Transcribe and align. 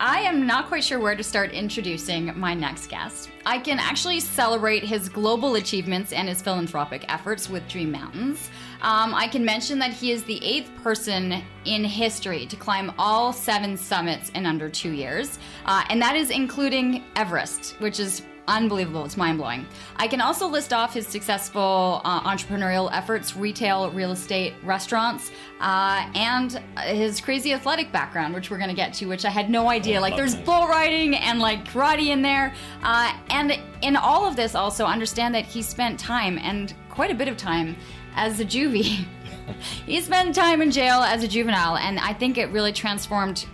I 0.00 0.20
am 0.20 0.46
not 0.46 0.68
quite 0.68 0.84
sure 0.84 1.00
where 1.00 1.16
to 1.16 1.24
start 1.24 1.50
introducing 1.50 2.32
my 2.38 2.54
next 2.54 2.86
guest. 2.86 3.30
I 3.44 3.58
can 3.58 3.80
actually 3.80 4.20
celebrate 4.20 4.84
his 4.84 5.08
global 5.08 5.56
achievements 5.56 6.12
and 6.12 6.28
his 6.28 6.40
philanthropic 6.40 7.04
efforts 7.12 7.50
with 7.50 7.66
Dream 7.66 7.90
Mountains. 7.90 8.48
Um, 8.80 9.12
I 9.12 9.26
can 9.26 9.44
mention 9.44 9.76
that 9.80 9.90
he 9.90 10.12
is 10.12 10.22
the 10.22 10.40
eighth 10.44 10.70
person 10.84 11.42
in 11.64 11.82
history 11.82 12.46
to 12.46 12.54
climb 12.54 12.92
all 12.96 13.32
seven 13.32 13.76
summits 13.76 14.28
in 14.36 14.46
under 14.46 14.68
two 14.68 14.92
years, 14.92 15.40
uh, 15.64 15.82
and 15.90 16.00
that 16.00 16.14
is 16.14 16.30
including 16.30 17.02
Everest, 17.16 17.74
which 17.80 17.98
is 17.98 18.22
unbelievable. 18.48 19.04
It's 19.04 19.16
mind 19.16 19.38
blowing. 19.38 19.66
I 19.96 20.08
can 20.08 20.20
also 20.20 20.48
list 20.48 20.72
off 20.72 20.94
his 20.94 21.06
successful 21.06 22.00
uh, 22.04 22.20
entrepreneurial 22.22 22.90
efforts, 22.92 23.36
retail, 23.36 23.90
real 23.90 24.10
estate, 24.10 24.54
restaurants, 24.64 25.30
uh, 25.60 26.10
and 26.14 26.60
his 26.84 27.20
crazy 27.20 27.52
athletic 27.52 27.92
background, 27.92 28.34
which 28.34 28.50
we're 28.50 28.58
going 28.58 28.70
to 28.70 28.76
get 28.76 28.94
to, 28.94 29.06
which 29.06 29.24
I 29.24 29.30
had 29.30 29.50
no 29.50 29.68
idea. 29.68 29.98
Oh, 29.98 30.02
like, 30.02 30.16
there's 30.16 30.34
lovely. 30.34 30.46
bull 30.46 30.66
riding 30.66 31.14
and 31.14 31.38
like 31.38 31.64
karate 31.68 32.08
in 32.08 32.22
there. 32.22 32.54
Uh, 32.82 33.14
and 33.30 33.58
in 33.82 33.94
all 33.94 34.26
of 34.26 34.34
this, 34.34 34.54
also 34.54 34.84
understand 34.86 35.34
that 35.34 35.44
he 35.44 35.62
spent 35.62 36.00
time 36.00 36.38
and 36.38 36.74
quite 36.88 37.10
a 37.10 37.14
bit 37.14 37.28
of 37.28 37.36
time 37.36 37.76
as 38.16 38.40
a 38.40 38.44
juvie. 38.44 39.06
he 39.86 40.00
spent 40.00 40.34
time 40.34 40.62
in 40.62 40.70
jail 40.70 41.00
as 41.00 41.22
a 41.22 41.28
juvenile, 41.28 41.76
and 41.76 41.98
I 41.98 42.12
think 42.12 42.38
it 42.38 42.46
really 42.46 42.72
transformed 42.72 43.46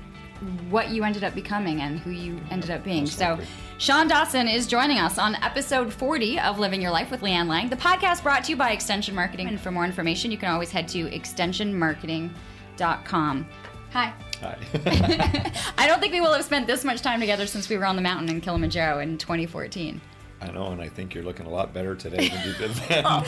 what 0.70 0.91
you 0.91 1.05
ended 1.05 1.25
up 1.25 1.34
becoming 1.34 1.81
and 1.81 1.98
who 1.98 2.11
you 2.11 2.39
ended 2.51 2.70
up 2.70 2.84
being. 2.84 3.06
So, 3.06 3.39
Shawn 3.78 4.06
Dawson 4.08 4.47
is 4.47 4.67
joining 4.69 4.98
us 4.98 5.19
on 5.19 5.34
episode 5.36 5.91
40 5.92 6.39
of 6.41 6.58
Living 6.61 6.80
Your 6.80 6.92
Life 6.92 7.11
with 7.11 7.20
Leanne 7.22 7.48
Lang, 7.48 7.69
the 7.69 7.75
podcast 7.77 8.22
brought 8.22 8.44
to 8.44 8.50
you 8.50 8.56
by 8.56 8.70
Extension 8.70 9.14
Marketing. 9.17 9.48
And 9.48 9.61
for 9.61 9.70
more 9.72 9.84
information, 9.84 10.30
you 10.30 10.39
can 10.39 10.48
always 10.48 10.70
head 10.70 10.86
to 10.89 11.06
extensionmarketing.com. 11.11 13.47
Hi. 13.92 14.14
Hi. 14.41 14.56
I 15.78 15.86
don't 15.89 16.00
think 16.00 16.12
we 16.12 16.20
will 16.20 16.33
have 16.33 16.45
spent 16.45 16.67
this 16.69 16.84
much 16.84 17.02
time 17.02 17.19
together 17.20 17.47
since 17.47 17.69
we 17.69 17.77
were 17.77 17.84
on 17.84 17.97
the 17.97 18.02
mountain 18.02 18.28
in 18.28 18.41
Kilimanjaro 18.41 19.00
in 19.00 19.19
2014. 19.19 20.00
I 20.41 20.50
know, 20.52 20.69
and 20.69 20.80
I 20.80 20.89
think 20.89 21.12
you're 21.14 21.25
looking 21.25 21.47
a 21.47 21.50
lot 21.50 21.75
better 21.75 21.97
today 21.97 22.28
than 22.28 22.47
you 22.47 22.55
did 22.55 22.70
then. 22.70 23.05
Oh, 23.06 23.25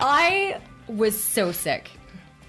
I 0.00 0.60
was 0.88 1.18
so 1.20 1.52
sick. 1.52 1.90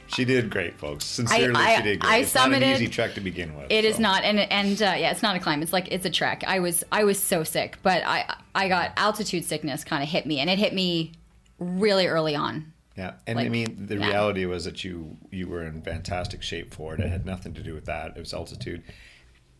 She 0.08 0.26
did 0.26 0.50
great, 0.50 0.78
folks. 0.80 1.06
Sincerely, 1.06 1.56
I- 1.56 1.78
she 1.78 1.84
did 1.84 2.00
great. 2.00 2.12
I 2.12 2.18
it's 2.18 2.36
not 2.36 2.52
an 2.54 2.64
easy 2.64 2.88
trek 2.88 3.14
to 3.16 3.22
begin 3.22 3.56
with. 3.56 3.72
It 3.72 3.86
is 3.86 3.98
so. 3.98 4.02
not, 4.02 4.24
and 4.24 4.40
and 4.40 4.82
uh, 4.82 4.96
yeah, 4.98 5.12
it's 5.12 5.24
not 5.24 5.36
a 5.36 5.40
climb. 5.40 5.62
It's 5.62 5.74
like 5.74 5.92
it's 5.92 6.06
a 6.06 6.10
trek. 6.10 6.44
I 6.48 6.60
was 6.60 6.84
I 6.92 7.04
was 7.04 7.20
so 7.22 7.44
sick, 7.44 7.78
but 7.84 8.04
I 8.06 8.36
I 8.56 8.68
got 8.68 8.94
altitude 8.98 9.46
sickness 9.46 9.84
kind 9.84 10.04
of 10.04 10.10
hit 10.10 10.26
me, 10.26 10.40
and 10.40 10.50
it 10.50 10.60
hit 10.60 10.74
me 10.74 11.14
really 11.60 12.08
early 12.08 12.36
on. 12.36 12.74
Yeah, 12.98 13.14
and 13.28 13.40
I 13.40 13.48
mean, 13.48 13.86
the 13.86 13.98
yeah. 13.98 14.08
reality 14.08 14.46
was 14.46 14.66
that 14.66 14.84
you 14.84 15.18
you 15.30 15.48
were 15.48 15.64
in 15.64 15.82
fantastic 15.84 16.42
shape 16.42 16.74
for 16.74 16.96
it. 16.96 17.00
It 17.00 17.10
had 17.10 17.26
nothing 17.26 17.54
to 17.54 17.62
do 17.62 17.76
with 17.76 17.86
that. 17.86 18.18
It 18.18 18.20
was 18.20 18.34
altitude, 18.34 18.84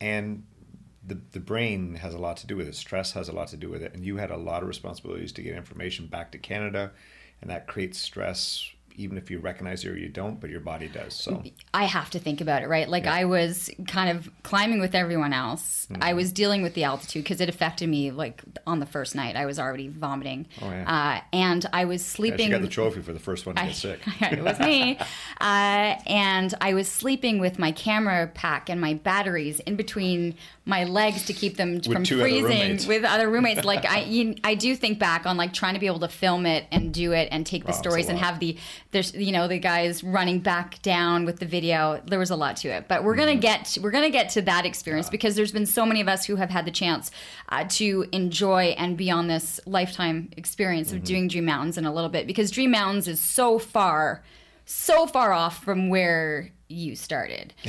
and 0.02 0.44
the 1.06 1.20
the 1.32 1.40
brain 1.40 1.96
has 1.96 2.14
a 2.14 2.18
lot 2.18 2.38
to 2.38 2.48
do 2.48 2.58
with 2.58 2.68
it. 2.68 2.76
Stress 2.76 3.12
has 3.14 3.30
a 3.30 3.34
lot 3.34 3.50
to 3.50 3.58
do 3.58 3.70
with 3.70 3.84
it, 3.84 3.94
and 3.94 4.04
you 4.04 4.18
had 4.18 4.32
a 4.32 4.38
lot 4.38 4.64
of 4.64 4.68
responsibilities 4.68 5.32
to 5.34 5.44
get 5.44 5.56
information 5.56 6.08
back 6.08 6.32
to 6.32 6.40
Canada, 6.40 6.92
and 7.42 7.50
that 7.50 7.68
creates 7.68 8.00
stress. 8.00 8.72
Even 9.00 9.18
if 9.18 9.30
you 9.30 9.38
recognize 9.40 9.86
it 9.86 9.90
or 9.90 9.98
you 9.98 10.10
don't, 10.10 10.40
but 10.42 10.50
your 10.50 10.60
body 10.60 10.88
does. 10.88 11.14
So 11.14 11.44
I 11.74 11.84
have 11.86 12.10
to 12.10 12.20
think 12.20 12.42
about 12.42 12.64
it, 12.64 12.68
right? 12.68 12.90
Like 12.90 13.06
I 13.06 13.26
was 13.26 13.70
kind 13.88 14.10
of 14.18 14.30
climbing 14.44 14.80
with 14.80 14.96
everyone 14.96 15.34
else. 15.34 15.88
I 16.02 16.14
was 16.14 16.32
dealing 16.34 16.64
with 16.64 16.74
the 16.74 16.84
altitude 16.84 17.24
because 17.24 17.40
it 17.40 17.48
affected 17.48 17.88
me. 17.90 18.10
Like 18.12 18.42
on 18.66 18.80
the 18.80 18.86
first 18.88 19.14
night, 19.16 19.36
I 19.36 19.46
was 19.46 19.60
already 19.60 19.88
vomiting, 19.88 20.48
Oh, 20.62 20.70
yeah. 20.70 21.20
uh, 21.22 21.22
and 21.32 21.66
I 21.72 21.86
was 21.86 22.02
yeah, 22.02 22.16
sleeping. 22.16 22.48
she 22.48 22.52
got 22.52 22.62
the 22.62 22.68
trophy 22.68 23.02
for 23.02 23.14
the 23.14 23.20
first 23.20 23.46
one 23.46 23.56
to 23.56 23.62
I- 23.62 23.68
get 23.68 23.76
sick. 23.76 24.00
it 24.22 24.44
was 24.44 24.60
me. 24.60 24.98
Uh, 25.40 25.96
and 26.08 26.54
I 26.60 26.74
was 26.74 26.88
sleeping 26.90 27.40
with 27.40 27.60
my 27.60 27.72
camera 27.72 28.28
pack 28.34 28.70
and 28.70 28.82
my 28.82 28.96
batteries 28.96 29.60
in 29.62 29.76
between 29.76 30.36
my 30.66 30.84
legs 30.84 31.26
to 31.26 31.34
keep 31.34 31.56
them 31.56 31.80
from 31.82 32.04
two 32.04 32.16
other 32.20 32.24
freezing 32.30 32.44
roommates. 32.44 32.86
with 32.88 33.04
other 33.06 33.30
roommates. 33.30 33.64
Like 33.64 33.86
I, 33.90 34.02
you, 34.02 34.36
I 34.44 34.56
do 34.56 34.76
think 34.76 35.00
back 35.00 35.26
on 35.26 35.38
like 35.38 35.54
trying 35.54 35.76
to 35.76 35.80
be 35.80 35.88
able 35.88 36.00
to 36.00 36.10
film 36.10 36.46
it 36.46 36.66
and 36.72 36.94
do 36.94 37.14
it 37.14 37.30
and 37.32 37.46
take 37.46 37.64
the 37.64 37.72
Wow, 37.72 37.78
a 37.78 37.80
stories 37.80 38.10
and 38.10 38.18
have 38.20 38.40
the 38.40 38.58
there's 38.92 39.14
you 39.14 39.32
know 39.32 39.48
the 39.48 39.60
guys 39.60 40.04
running 40.04 40.40
back 40.40 40.82
down 40.82 41.26
with 41.26 41.40
the 41.40 41.46
video. 41.46 42.02
There 42.06 42.20
was 42.20 42.30
a 42.30 42.36
lot 42.36 42.56
to 42.58 42.70
it, 42.70 42.88
but 42.88 43.04
we're 43.04 43.14
Mm-hmm. 43.16 43.20
gonna 43.20 43.36
get 43.36 43.78
we're 43.82 43.92
gonna 43.92 44.10
get 44.10 44.30
to 44.30 44.42
that 44.44 44.66
experience 44.66 45.10
because 45.10 45.36
there's 45.36 45.52
been 45.52 45.66
so 45.66 45.86
many 45.86 46.00
of 46.02 46.08
us 46.08 46.26
who 46.26 46.36
have 46.38 46.50
had 46.50 46.66
the 46.66 46.72
chance 46.72 47.12
uh, 47.50 47.66
to 47.70 48.06
enjoy 48.12 48.76
and 48.78 48.96
be 48.98 49.12
on 49.12 49.28
this 49.28 49.60
lifetime 49.66 50.30
experience 50.38 50.88
Mm-hmm. 50.90 50.98
of 50.98 51.04
doing 51.04 51.28
Dream 51.28 51.46
Mountains 51.46 51.78
in 51.78 51.86
a 51.86 51.94
little 51.94 52.10
bit 52.10 52.28
because 52.28 52.50
Dream 52.52 52.72
Mountains 52.72 53.08
is 53.08 53.20
so 53.20 53.60
far, 53.60 54.24
so 54.66 55.06
far 55.06 55.34
off 55.34 55.64
from 55.64 55.90
where 55.90 56.52
you 56.70 56.96
started. 56.96 57.54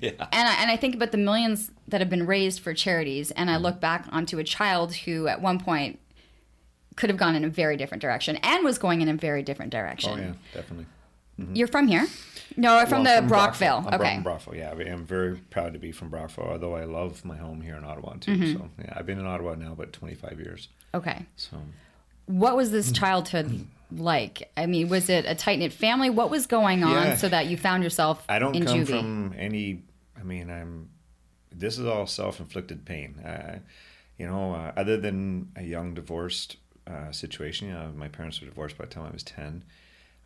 yeah. 0.00 0.10
And 0.30 0.48
I, 0.48 0.54
and 0.60 0.70
I 0.70 0.76
think 0.76 0.94
about 0.94 1.10
the 1.10 1.16
millions 1.18 1.70
that 1.88 2.00
have 2.02 2.10
been 2.10 2.26
raised 2.26 2.60
for 2.60 2.74
charities, 2.74 3.30
and 3.30 3.48
Mm-hmm. 3.48 3.56
I 3.56 3.58
look 3.68 3.80
back 3.80 4.06
onto 4.12 4.38
a 4.38 4.44
child 4.44 4.94
who 4.94 5.26
at 5.26 5.40
one 5.42 5.58
point 5.58 5.98
could 6.96 7.10
have 7.10 7.16
gone 7.18 7.34
in 7.34 7.44
a 7.44 7.48
very 7.48 7.76
different 7.76 8.00
direction 8.02 8.36
and 8.36 8.64
was 8.64 8.78
going 8.78 9.00
in 9.00 9.08
a 9.08 9.14
very 9.14 9.42
different 9.42 9.72
direction. 9.72 10.12
Oh 10.12 10.16
yeah, 10.16 10.32
definitely. 10.54 10.86
You're 11.54 11.66
from 11.68 11.88
here? 11.88 12.06
No, 12.56 12.76
I'm 12.76 12.86
from 12.86 13.02
Well, 13.04 13.22
the 13.22 13.26
Brockville. 13.26 13.84
I'm 13.88 14.00
okay. 14.00 14.14
from 14.14 14.22
Brockville, 14.22 14.54
yeah. 14.54 14.70
I 14.78 14.82
am 14.82 15.04
very 15.06 15.36
proud 15.36 15.72
to 15.72 15.78
be 15.78 15.90
from 15.90 16.10
Brockville, 16.10 16.44
although 16.44 16.74
I 16.76 16.84
love 16.84 17.24
my 17.24 17.36
home 17.36 17.62
here 17.62 17.74
in 17.76 17.84
Ottawa 17.84 18.14
too. 18.20 18.32
Mm-hmm. 18.36 18.52
So 18.58 18.68
yeah, 18.84 18.92
I've 18.94 19.06
been 19.06 19.18
in 19.18 19.26
Ottawa 19.26 19.54
now 19.54 19.72
about 19.72 19.92
25 19.92 20.38
years. 20.38 20.68
Okay. 20.94 21.24
So 21.36 21.56
What 22.26 22.54
was 22.56 22.70
this 22.70 22.92
childhood 22.92 23.66
like? 23.90 24.52
I 24.56 24.66
mean, 24.66 24.88
was 24.88 25.08
it 25.08 25.24
a 25.26 25.34
tight 25.34 25.58
knit 25.58 25.72
family? 25.72 26.10
What 26.10 26.30
was 26.30 26.46
going 26.46 26.84
on 26.84 26.92
Yeah. 26.92 27.16
so 27.16 27.28
that 27.30 27.46
you 27.46 27.56
found 27.56 27.82
yourself 27.82 28.22
I 28.28 28.38
don't 28.38 28.54
in 28.54 28.66
come 28.66 28.78
juvie? 28.80 28.86
from 29.00 29.34
any. 29.38 29.82
I 30.20 30.22
mean, 30.22 30.50
I'm. 30.50 30.90
This 31.50 31.78
is 31.78 31.86
all 31.86 32.06
self-inflicted 32.06 32.84
pain. 32.84 33.18
Uh, 33.18 33.58
you 34.18 34.26
know, 34.26 34.52
uh, 34.54 34.72
other 34.76 34.96
than 34.98 35.50
a 35.56 35.62
young 35.62 35.94
divorced 35.94 36.56
uh, 36.86 37.12
situation. 37.12 37.68
You 37.68 37.74
know, 37.74 37.92
my 37.94 38.08
parents 38.08 38.40
were 38.40 38.46
divorced 38.46 38.78
by 38.78 38.84
the 38.84 38.90
time 38.90 39.06
I 39.06 39.10
was 39.10 39.22
10. 39.22 39.64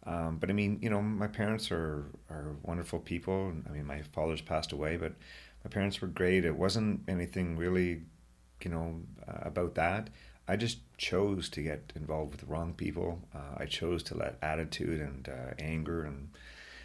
Um, 0.07 0.39
but 0.39 0.51
I 0.51 0.53
mean, 0.53 0.79
you 0.81 0.89
know, 0.89 1.03
my 1.03 1.27
parents 1.27 1.71
are 1.71 2.07
are 2.31 2.57
wonderful 2.63 3.01
people. 3.01 3.53
I 3.69 3.73
mean, 3.73 3.87
my 3.87 4.03
father's 4.13 4.41
passed 4.41 4.73
away, 4.73 4.97
but 4.97 5.15
my 5.65 5.71
parents 5.71 6.01
were 6.01 6.09
great. 6.09 6.45
It 6.45 6.57
wasn't 6.57 7.03
anything 7.09 7.57
really, 7.57 8.03
you 8.63 8.71
know, 8.71 9.01
uh, 9.27 9.41
about 9.43 9.75
that. 9.75 10.11
I 10.49 10.57
just 10.57 10.79
chose 10.97 11.49
to 11.51 11.63
get 11.63 11.93
involved 11.97 12.31
with 12.31 12.41
the 12.41 12.47
wrong 12.47 12.73
people. 12.73 13.21
Uh, 13.35 13.57
I 13.57 13.67
chose 13.67 14.05
to 14.05 14.17
let 14.17 14.39
attitude 14.41 15.01
and 15.01 15.29
uh, 15.29 15.55
anger 15.59 16.05
and 16.05 16.29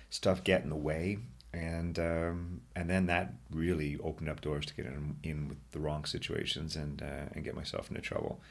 stuff 0.09 0.43
get 0.43 0.63
in 0.63 0.69
the 0.69 0.75
way, 0.75 1.19
and 1.53 1.99
um, 1.99 2.61
and 2.75 2.89
then 2.89 3.05
that 3.05 3.35
really 3.51 3.99
opened 4.03 4.29
up 4.29 4.41
doors 4.41 4.65
to 4.65 4.73
get 4.73 4.88
in, 4.88 5.17
in 5.21 5.47
with 5.47 5.59
the 5.73 5.79
wrong 5.79 6.05
situations 6.05 6.75
and 6.75 7.03
uh, 7.03 7.29
and 7.33 7.43
get 7.43 7.55
myself 7.55 7.89
into 7.89 8.01
trouble. 8.01 8.41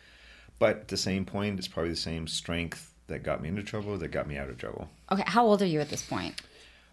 But 0.60 0.76
at 0.76 0.88
the 0.88 0.96
same 0.96 1.24
point, 1.24 1.58
it's 1.58 1.66
probably 1.66 1.90
the 1.90 1.96
same 1.96 2.28
strength 2.28 2.94
that 3.08 3.24
got 3.24 3.42
me 3.42 3.48
into 3.48 3.64
trouble 3.64 3.98
that 3.98 4.08
got 4.08 4.28
me 4.28 4.36
out 4.36 4.48
of 4.48 4.58
trouble. 4.58 4.88
Okay, 5.10 5.24
how 5.26 5.44
old 5.44 5.62
are 5.62 5.66
you 5.66 5.80
at 5.80 5.88
this 5.88 6.02
point? 6.02 6.40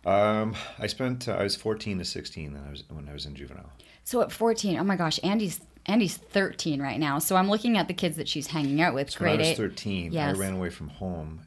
Um, 0.05 0.55
I 0.79 0.87
spent 0.87 1.27
uh, 1.27 1.33
I 1.33 1.43
was 1.43 1.55
14 1.55 1.99
to 1.99 2.05
16 2.05 2.53
when 2.53 2.63
I 2.65 2.71
was 2.71 2.83
when 2.89 3.07
I 3.09 3.13
was 3.13 3.25
in 3.25 3.35
juvenile. 3.35 3.69
So 4.05 4.21
at 4.21 4.31
14, 4.31 4.79
oh 4.79 4.83
my 4.83 4.95
gosh, 4.95 5.19
Andy's 5.21 5.59
Andy's 5.85 6.15
13 6.17 6.81
right 6.81 6.99
now. 6.99 7.19
So 7.19 7.35
I'm 7.35 7.49
looking 7.49 7.77
at 7.77 7.87
the 7.89 7.93
kids 7.93 8.15
that 8.17 8.29
she's 8.29 8.47
hanging 8.47 8.81
out 8.81 8.93
with. 8.93 9.11
So 9.11 9.19
when 9.19 9.31
I 9.31 9.35
grade 9.35 9.39
was 9.39 9.49
eight. 9.49 9.57
13, 9.57 10.11
Yes. 10.13 10.35
I 10.35 10.39
ran 10.39 10.53
away 10.53 10.69
from 10.69 10.87
home. 10.87 11.41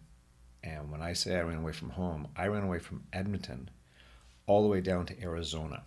And 0.62 0.90
when 0.92 1.00
I 1.00 1.14
say 1.14 1.36
I 1.38 1.40
ran 1.40 1.56
away 1.56 1.72
from 1.72 1.88
home, 1.88 2.28
I 2.36 2.48
ran 2.48 2.62
away 2.62 2.80
from 2.80 3.04
Edmonton 3.14 3.70
all 4.46 4.62
the 4.62 4.68
way 4.68 4.82
down 4.82 5.06
to 5.06 5.22
Arizona 5.22 5.82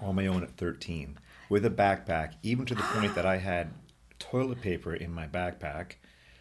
on 0.00 0.14
my 0.14 0.26
own 0.26 0.42
at 0.42 0.56
13 0.56 1.18
with 1.50 1.66
a 1.66 1.70
backpack, 1.70 2.32
even 2.42 2.64
to 2.64 2.74
the 2.74 2.82
point 2.82 3.14
that 3.14 3.26
I 3.26 3.36
had 3.36 3.70
toilet 4.30 4.60
paper 4.60 4.94
in 4.94 5.12
my 5.12 5.26
backpack. 5.26 5.92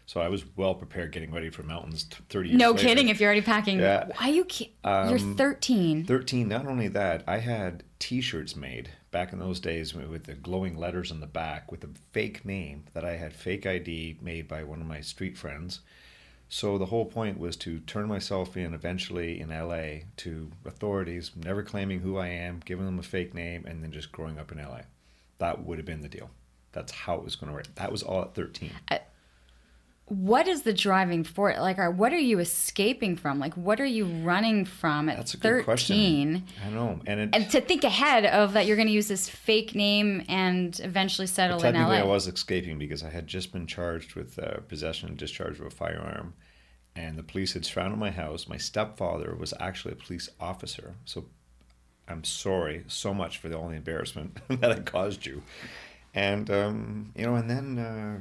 So 0.06 0.19
I 0.19 0.28
was 0.28 0.44
well 0.57 0.75
prepared 0.75 1.12
getting 1.13 1.31
ready 1.31 1.50
for 1.50 1.63
mountains 1.63 2.06
30 2.30 2.50
years 2.50 2.60
No 2.60 2.72
later. 2.72 2.83
kidding. 2.83 3.10
If 3.10 3.19
you're 3.22 3.28
already 3.30 3.42
packing, 3.45 3.80
Yeah. 3.80 4.07
why 4.07 4.30
are 4.30 4.33
you? 4.33 4.44
Ki- 4.45 4.74
you're 4.83 5.18
um, 5.19 5.36
13. 5.38 6.04
13 6.06 6.48
not 6.50 6.66
only 6.68 6.88
that 6.89 7.24
i 7.28 7.38
had 7.38 7.83
t-shirts 8.00 8.56
made 8.56 8.89
back 9.12 9.31
in 9.31 9.39
those 9.39 9.60
days 9.60 9.94
with 9.94 10.24
the 10.25 10.33
glowing 10.33 10.75
letters 10.78 11.12
on 11.12 11.19
the 11.22 11.28
back 11.28 11.72
with 11.72 11.83
a 11.83 11.89
fake 12.12 12.44
name 12.44 12.83
that 12.94 13.06
i 13.06 13.16
had 13.16 13.31
fake 13.33 13.66
id 13.66 14.18
made 14.22 14.48
by 14.48 14.63
one 14.63 14.81
of 14.81 14.88
my 14.88 15.00
street 15.01 15.38
friends 15.38 15.80
so 16.50 16.77
the 16.77 16.88
whole 16.88 17.06
point 17.06 17.39
was 17.39 17.56
to 17.56 17.80
turn 17.81 18.07
myself 18.07 18.57
in 18.57 18.74
eventually 18.74 19.39
in 19.39 19.50
la 19.50 20.00
to 20.18 20.51
authorities 20.66 21.31
never 21.36 21.63
claiming 21.63 22.00
who 22.01 22.18
i 22.18 22.27
am 22.27 22.62
giving 22.66 22.86
them 22.86 23.00
a 23.00 23.04
fake 23.04 23.34
name 23.34 23.63
and 23.66 23.81
then 23.84 23.92
just 23.92 24.12
growing 24.12 24.38
up 24.39 24.51
in 24.51 24.57
la 24.57 24.81
that 25.38 25.63
would 25.63 25.77
have 25.80 25.86
been 25.88 26.01
the 26.01 26.10
deal. 26.10 26.30
That's 26.71 26.91
how 26.91 27.15
it 27.15 27.23
was 27.23 27.35
going 27.35 27.50
to 27.50 27.53
work. 27.56 27.73
That 27.75 27.91
was 27.91 28.03
all 28.03 28.21
at 28.21 28.33
13. 28.33 28.71
what 30.06 30.47
is 30.47 30.63
the 30.63 30.73
driving 30.73 31.23
force? 31.23 31.57
Like, 31.57 31.79
are, 31.79 31.89
what 31.89 32.12
are 32.12 32.19
you 32.19 32.39
escaping 32.39 33.15
from? 33.15 33.39
Like, 33.39 33.53
what 33.56 33.79
are 33.79 33.85
you 33.85 34.06
running 34.06 34.65
from 34.65 35.07
at 35.09 35.18
That's 35.18 35.33
a 35.33 35.38
13? 35.38 35.57
good 35.57 35.65
question. 35.65 36.44
I 36.65 36.69
know, 36.69 37.00
and 37.06 37.19
it, 37.19 37.29
And 37.33 37.50
to 37.51 37.62
think 37.62 37.83
ahead 37.83 38.25
of 38.25 38.53
that, 38.53 38.65
you're 38.65 38.75
going 38.75 38.88
to 38.89 38.94
use 38.94 39.07
this 39.07 39.29
fake 39.29 39.73
name 39.73 40.23
and 40.27 40.77
eventually 40.83 41.27
settle 41.27 41.63
in 41.63 41.75
LA. 41.75 41.91
I 41.91 42.03
was 42.03 42.27
escaping 42.27 42.77
because 42.77 43.03
I 43.03 43.09
had 43.09 43.27
just 43.27 43.53
been 43.53 43.67
charged 43.67 44.15
with 44.15 44.38
uh, 44.38 44.59
possession 44.67 45.07
and 45.09 45.17
discharge 45.17 45.59
of 45.59 45.65
a 45.65 45.69
firearm, 45.69 46.33
and 46.95 47.17
the 47.17 47.24
police 47.24 47.53
had 47.53 47.65
surrounded 47.65 47.97
my 47.97 48.12
house. 48.12 48.50
My 48.50 48.57
stepfather 48.57 49.33
was 49.35 49.53
actually 49.59 49.94
a 49.94 49.97
police 49.97 50.27
officer, 50.41 50.95
so 51.06 51.25
I'm 52.07 52.25
sorry 52.25 52.83
so 52.88 53.13
much 53.13 53.38
for 53.38 53.47
the 53.47 53.57
only 53.57 53.77
embarrassment 53.77 54.38
that 54.50 54.71
I 54.71 54.79
caused 54.79 55.25
you. 55.25 55.44
And 56.13 56.50
um, 56.50 57.12
you 57.16 57.25
know, 57.25 57.36
and 57.36 57.50
then 57.50 57.80
uh, 57.80 58.19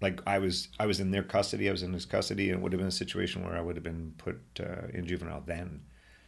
like 0.00 0.20
I 0.26 0.38
was 0.38 0.68
I 0.78 0.86
was 0.86 1.00
in 1.00 1.10
their 1.10 1.22
custody, 1.22 1.68
I 1.68 1.72
was 1.72 1.82
in 1.82 1.92
his 1.92 2.04
custody, 2.04 2.50
and 2.50 2.58
it 2.58 2.62
would 2.62 2.72
have 2.72 2.78
been 2.78 2.88
a 2.88 2.92
situation 2.92 3.44
where 3.44 3.56
I 3.56 3.60
would 3.60 3.76
have 3.76 3.84
been 3.84 4.14
put 4.18 4.40
uh, 4.60 4.88
in 4.92 5.06
juvenile 5.06 5.42
then. 5.44 5.82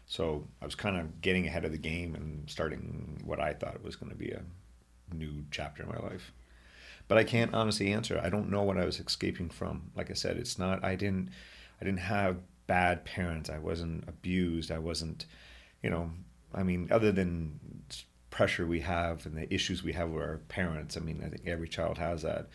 So 0.07 0.47
I 0.63 0.65
was 0.65 0.75
kind 0.75 0.97
of 0.97 1.21
getting 1.21 1.47
ahead 1.47 1.65
of 1.65 1.73
the 1.73 1.79
game 1.79 2.15
and 2.15 2.49
starting 2.49 3.21
what 3.25 3.41
I 3.41 3.53
thought 3.53 3.83
was 3.83 3.97
going 3.97 4.11
to 4.11 4.17
be 4.17 4.31
a 4.31 4.43
new 5.15 5.45
chapter 5.51 5.83
in 5.83 5.89
my 5.89 5.99
life. 5.99 6.33
But 7.09 7.19
I 7.19 7.25
can't 7.25 7.55
honestly 7.55 7.93
answer. 7.93 8.21
I 8.23 8.31
don't 8.31 8.51
know 8.51 8.63
what 8.63 8.79
I 8.79 8.85
was 8.85 8.99
escaping 8.99 9.51
from. 9.51 9.91
Like 9.95 10.11
I 10.11 10.15
said, 10.15 10.37
it's 10.37 10.59
not. 10.59 10.85
I 10.85 10.95
didn't. 10.97 11.31
I 11.81 11.85
didn't 11.85 12.01
have 12.01 12.39
bad 12.67 13.05
parents. 13.05 13.51
I 13.51 13.59
wasn't 13.59 14.09
abused. 14.09 14.71
I 14.71 14.79
wasn't. 14.79 15.27
You 15.83 15.91
know. 15.91 16.11
I 16.55 16.63
mean, 16.63 16.89
other 16.91 17.13
than 17.13 17.61
pressure 18.37 18.67
we 18.67 18.81
have 18.81 19.25
and 19.25 19.35
the 19.35 19.53
issues 19.53 19.83
we 19.83 19.94
have 19.94 20.11
with 20.11 20.23
our 20.23 20.37
parents. 20.49 20.94
I 20.99 21.00
mean, 21.00 21.23
I 21.25 21.31
think 21.31 21.47
every 21.47 21.69
child 21.69 21.97
has 21.97 22.21
that. 22.21 22.49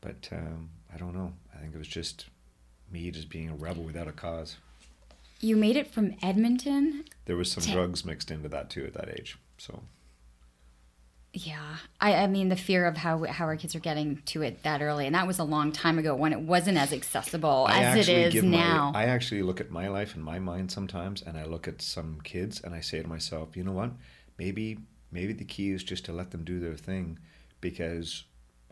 But 0.00 0.28
um, 0.30 0.70
I 0.94 0.96
don't 0.96 1.12
know. 1.12 1.32
I 1.52 1.58
think 1.58 1.74
it 1.74 1.78
was 1.78 1.88
just 1.88 2.26
me 2.92 3.10
just 3.10 3.30
being 3.30 3.48
a 3.50 3.54
rebel 3.56 3.82
without 3.82 4.06
a 4.06 4.12
cause. 4.12 4.58
you 5.40 5.56
made 5.56 5.76
it 5.76 5.92
from 5.92 6.14
Edmonton? 6.22 7.04
There 7.24 7.34
was 7.34 7.50
some 7.50 7.64
drugs 7.64 8.04
mixed 8.04 8.30
into 8.30 8.48
that 8.50 8.70
too 8.70 8.84
at 8.84 8.94
that 8.94 9.08
age. 9.08 9.36
So 9.58 9.82
Yeah. 11.32 11.78
I, 12.00 12.14
I 12.14 12.26
mean, 12.28 12.48
the 12.48 12.54
fear 12.54 12.86
of 12.86 12.96
how, 12.96 13.24
how 13.24 13.46
our 13.46 13.56
kids 13.56 13.74
are 13.74 13.80
getting 13.80 14.22
to 14.26 14.42
it 14.42 14.62
that 14.62 14.82
early. 14.82 15.06
And 15.06 15.16
that 15.16 15.26
was 15.26 15.40
a 15.40 15.44
long 15.44 15.72
time 15.72 15.98
ago 15.98 16.14
when 16.14 16.32
it 16.32 16.40
wasn't 16.42 16.78
as 16.78 16.92
accessible 16.92 17.66
I 17.68 17.82
as 17.82 18.08
it 18.08 18.34
is 18.34 18.40
now. 18.44 18.92
My, 18.92 19.02
I 19.02 19.04
actually 19.06 19.42
look 19.42 19.60
at 19.60 19.72
my 19.72 19.88
life 19.88 20.14
and 20.14 20.22
my 20.22 20.38
mind 20.38 20.70
sometimes, 20.70 21.22
and 21.22 21.36
I 21.36 21.44
look 21.44 21.66
at 21.66 21.82
some 21.82 22.20
kids, 22.22 22.60
and 22.62 22.72
I 22.72 22.80
say 22.80 23.02
to 23.02 23.08
myself, 23.08 23.56
you 23.56 23.64
know 23.64 23.72
what? 23.72 23.90
Maybe 24.38 24.78
maybe 25.14 25.32
the 25.32 25.44
key 25.44 25.70
is 25.70 25.82
just 25.82 26.04
to 26.06 26.12
let 26.12 26.30
them 26.32 26.44
do 26.44 26.60
their 26.60 26.74
thing, 26.74 27.18
because 27.62 28.24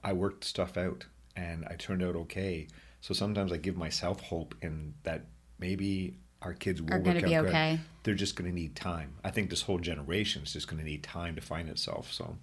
I 0.05 0.12
worked 0.12 0.44
stuff 0.44 0.77
out 0.77 1.06
and 1.37 1.65
I 1.71 1.77
turned 1.77 2.03
out 2.03 2.17
okay. 2.17 2.67
So 3.00 3.15
sometimes 3.15 3.53
I 3.53 3.56
give 3.56 3.77
myself 3.77 4.21
hope 4.21 4.55
in 4.61 4.94
that 5.05 5.25
maybe 5.59 6.19
our 6.43 6.53
kids 6.53 6.83
will 6.83 6.93
Are 6.93 6.97
work 6.99 7.05
gonna 7.05 7.19
out 7.21 7.25
be 7.25 7.39
okay. 7.39 7.79
They're 8.03 8.15
just 8.15 8.35
going 8.37 8.50
to 8.50 8.55
need 8.55 8.75
time. 8.77 9.15
I 9.25 9.31
think 9.31 9.49
this 9.49 9.62
whole 9.62 9.79
generation 9.79 10.43
is 10.43 10.53
just 10.53 10.67
going 10.69 10.81
to 10.81 10.85
need 10.85 11.03
time 11.05 11.37
to 11.37 11.41
find 11.41 11.69
itself. 11.69 12.12
So, 12.12 12.37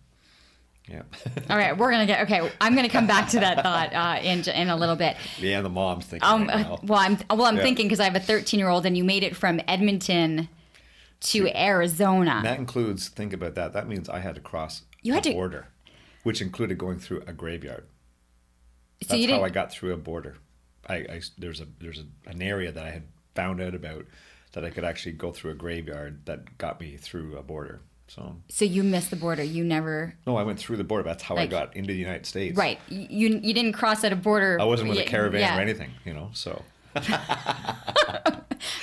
yeah. 0.87 1.01
All 1.49 1.57
right, 1.57 1.77
we're 1.77 1.91
gonna 1.91 2.05
get 2.07 2.21
okay. 2.23 2.49
I'm 2.61 2.75
gonna 2.75 2.89
come 2.89 3.05
back 3.05 3.29
to 3.29 3.39
that 3.41 3.61
thought 3.63 3.93
uh, 3.93 4.21
in 4.23 4.41
in 4.49 4.69
a 4.69 4.75
little 4.75 4.95
bit. 4.95 5.17
yeah, 5.37 5.61
the 5.61 5.69
mom's 5.69 6.05
thinking 6.05 6.27
Um, 6.27 6.47
right 6.47 6.65
well, 6.83 6.97
I'm 6.99 7.17
well. 7.29 7.43
I'm 7.45 7.57
Yeah. 7.57 7.61
thinking 7.61 7.85
because 7.87 7.99
I 7.99 8.05
have 8.05 8.15
a 8.15 8.19
13 8.21 8.57
year 8.59 8.69
old, 8.69 8.85
and 8.87 8.97
you 8.97 9.03
made 9.03 9.23
it 9.23 9.35
from 9.35 9.59
Edmonton 9.67 10.47
to 11.21 11.47
Arizona. 11.55 12.41
That 12.43 12.59
includes, 12.59 13.09
think 13.09 13.33
about 13.33 13.55
that. 13.55 13.73
That 13.73 13.87
means 13.87 14.09
I 14.09 14.19
had 14.19 14.35
to 14.35 14.41
cross 14.41 14.83
You 15.01 15.13
a 15.13 15.15
had 15.15 15.23
to- 15.25 15.33
border, 15.33 15.67
which 16.23 16.41
included 16.41 16.77
going 16.77 16.99
through 16.99 17.23
a 17.27 17.33
graveyard. 17.33 17.85
so 19.01 19.09
That's 19.09 19.21
you 19.21 19.31
how. 19.33 19.43
I 19.43 19.49
got 19.49 19.71
through 19.71 19.93
a 19.93 19.97
border. 19.97 20.37
I, 20.87 20.95
I 20.95 21.21
there's 21.37 21.61
a 21.61 21.67
there's 21.79 21.99
a, 21.99 22.29
an 22.29 22.41
area 22.41 22.71
that 22.71 22.83
I 22.85 22.89
had 22.89 23.03
found 23.35 23.61
out 23.61 23.75
about 23.75 24.05
that 24.53 24.65
I 24.65 24.69
could 24.71 24.83
actually 24.83 25.11
go 25.11 25.31
through 25.31 25.51
a 25.51 25.55
graveyard 25.55 26.25
that 26.25 26.57
got 26.57 26.79
me 26.81 26.97
through 26.97 27.37
a 27.37 27.43
border. 27.43 27.81
So 28.07 28.37
so 28.49 28.65
you 28.65 28.81
missed 28.81 29.11
the 29.11 29.15
border. 29.15 29.43
You 29.43 29.63
never. 29.63 30.15
no, 30.25 30.35
I 30.35 30.43
went 30.43 30.57
through 30.57 30.77
the 30.77 30.83
border. 30.83 31.03
That's 31.03 31.21
how 31.21 31.35
Like- 31.35 31.49
I 31.49 31.51
got 31.51 31.75
into 31.75 31.93
the 31.93 31.99
United 31.99 32.25
States. 32.25 32.57
Right. 32.57 32.79
You 32.89 33.39
you 33.43 33.53
didn't 33.53 33.73
cross 33.73 34.03
at 34.03 34.11
a 34.11 34.15
border. 34.15 34.57
I 34.59 34.63
wasn't 34.63 34.89
with 34.89 34.99
a 34.99 35.03
caravan 35.03 35.41
yeah. 35.41 35.57
or 35.57 35.61
anything, 35.61 35.91
you 36.05 36.13
know. 36.13 36.29
So 36.33 36.63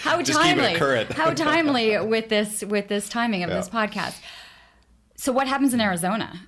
How 0.00 0.22
Just 0.22 0.38
timely! 0.40 0.74
How 1.14 1.32
timely 1.34 1.98
with 2.06 2.28
this 2.28 2.62
with 2.64 2.88
this 2.88 3.08
timing 3.08 3.42
of 3.42 3.50
Yeah. 3.50 3.56
this 3.56 3.68
podcast. 3.68 4.18
So 5.16 5.32
what 5.32 5.48
happens 5.48 5.74
in 5.74 5.80
Arizona? 5.80 6.40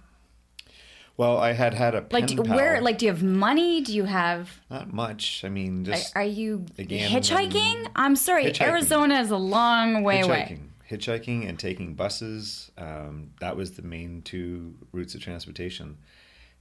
well, 1.16 1.36
I 1.38 1.52
had 1.52 1.74
had 1.74 1.94
a 1.96 2.06
Like 2.12 2.28
do, 2.28 2.42
where? 2.42 2.80
Like 2.80 2.98
do 2.98 3.06
you 3.06 3.12
have 3.12 3.22
money? 3.24 3.80
Do 3.82 3.92
you 3.94 4.04
have? 4.04 4.60
not 4.70 4.92
much. 4.92 5.44
I 5.44 5.48
mean, 5.48 5.84
just 5.84 6.14
Are 6.16 6.22
you 6.24 6.64
again, 6.78 7.10
hitchhiking? 7.10 7.86
um, 7.86 7.92
I'm 7.96 8.16
sorry, 8.16 8.44
hitchhiking. 8.46 8.68
Arizona 8.68 9.18
is 9.20 9.30
a 9.30 9.36
long 9.36 10.02
way 10.04 10.20
away. 10.20 10.60
hitchhiking, 10.88 10.98
hitchhiking, 10.98 11.48
and 11.48 11.58
taking 11.58 11.94
buses. 11.94 12.70
Um, 12.78 13.32
that 13.40 13.56
was 13.56 13.72
the 13.72 13.82
main 13.82 14.22
two 14.22 14.74
routes 14.92 15.14
of 15.16 15.20
transportation. 15.20 15.98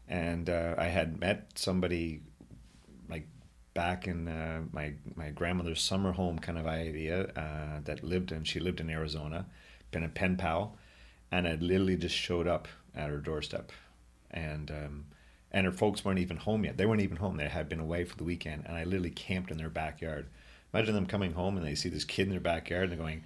And 0.09 0.50
uh, 0.50 0.73
I 0.77 0.85
had 0.85 1.19
met 1.19 1.51
somebody 1.55 2.21
back 3.77 4.07
in 4.07 4.27
uh, 4.27 4.63
my 4.71 4.94
my 5.15 5.29
grandmother's 5.29 5.83
summer 5.83 6.12
home 6.12 6.39
kind 6.39 6.57
of 6.57 6.65
idea 6.65 7.27
uh, 7.35 7.79
that 7.83 8.03
lived 8.03 8.31
and 8.31 8.47
she 8.47 8.59
lived 8.59 8.79
in 8.79 8.89
Arizona, 8.89 9.45
been 9.91 10.03
a 10.03 10.09
pen 10.09 10.35
pal, 10.35 10.75
and 11.31 11.47
I 11.47 11.53
literally 11.56 11.95
just 11.95 12.15
showed 12.15 12.47
up 12.47 12.68
at 12.95 13.09
her 13.09 13.19
doorstep, 13.19 13.71
and. 14.31 14.71
Um, 14.71 15.06
and 15.50 15.65
her 15.65 15.71
folks 15.71 16.03
weren't 16.03 16.19
even 16.19 16.35
home 16.35 16.65
yet. 16.65 16.75
They 16.75 16.85
weren't 16.85 17.01
even 17.01 17.15
home. 17.15 17.38
They 17.38 17.47
had 17.47 17.69
been 17.69 17.79
away 17.79 18.03
for 18.03 18.18
the 18.18 18.25
weekend, 18.25 18.65
and 18.68 18.75
I 18.75 18.83
literally 18.83 19.12
camped 19.12 19.50
in 19.50 19.57
their 19.57 19.69
backyard. 19.69 20.27
Imagine 20.74 20.94
them 20.94 21.06
coming 21.06 21.31
home 21.31 21.56
and 21.56 21.65
they 21.65 21.74
see 21.74 21.88
this 21.88 22.03
kid 22.03 22.24
in 22.24 22.31
their 22.31 22.41
backyard, 22.41 22.83
and 22.83 22.91
they're 22.91 23.00
going, 23.00 23.24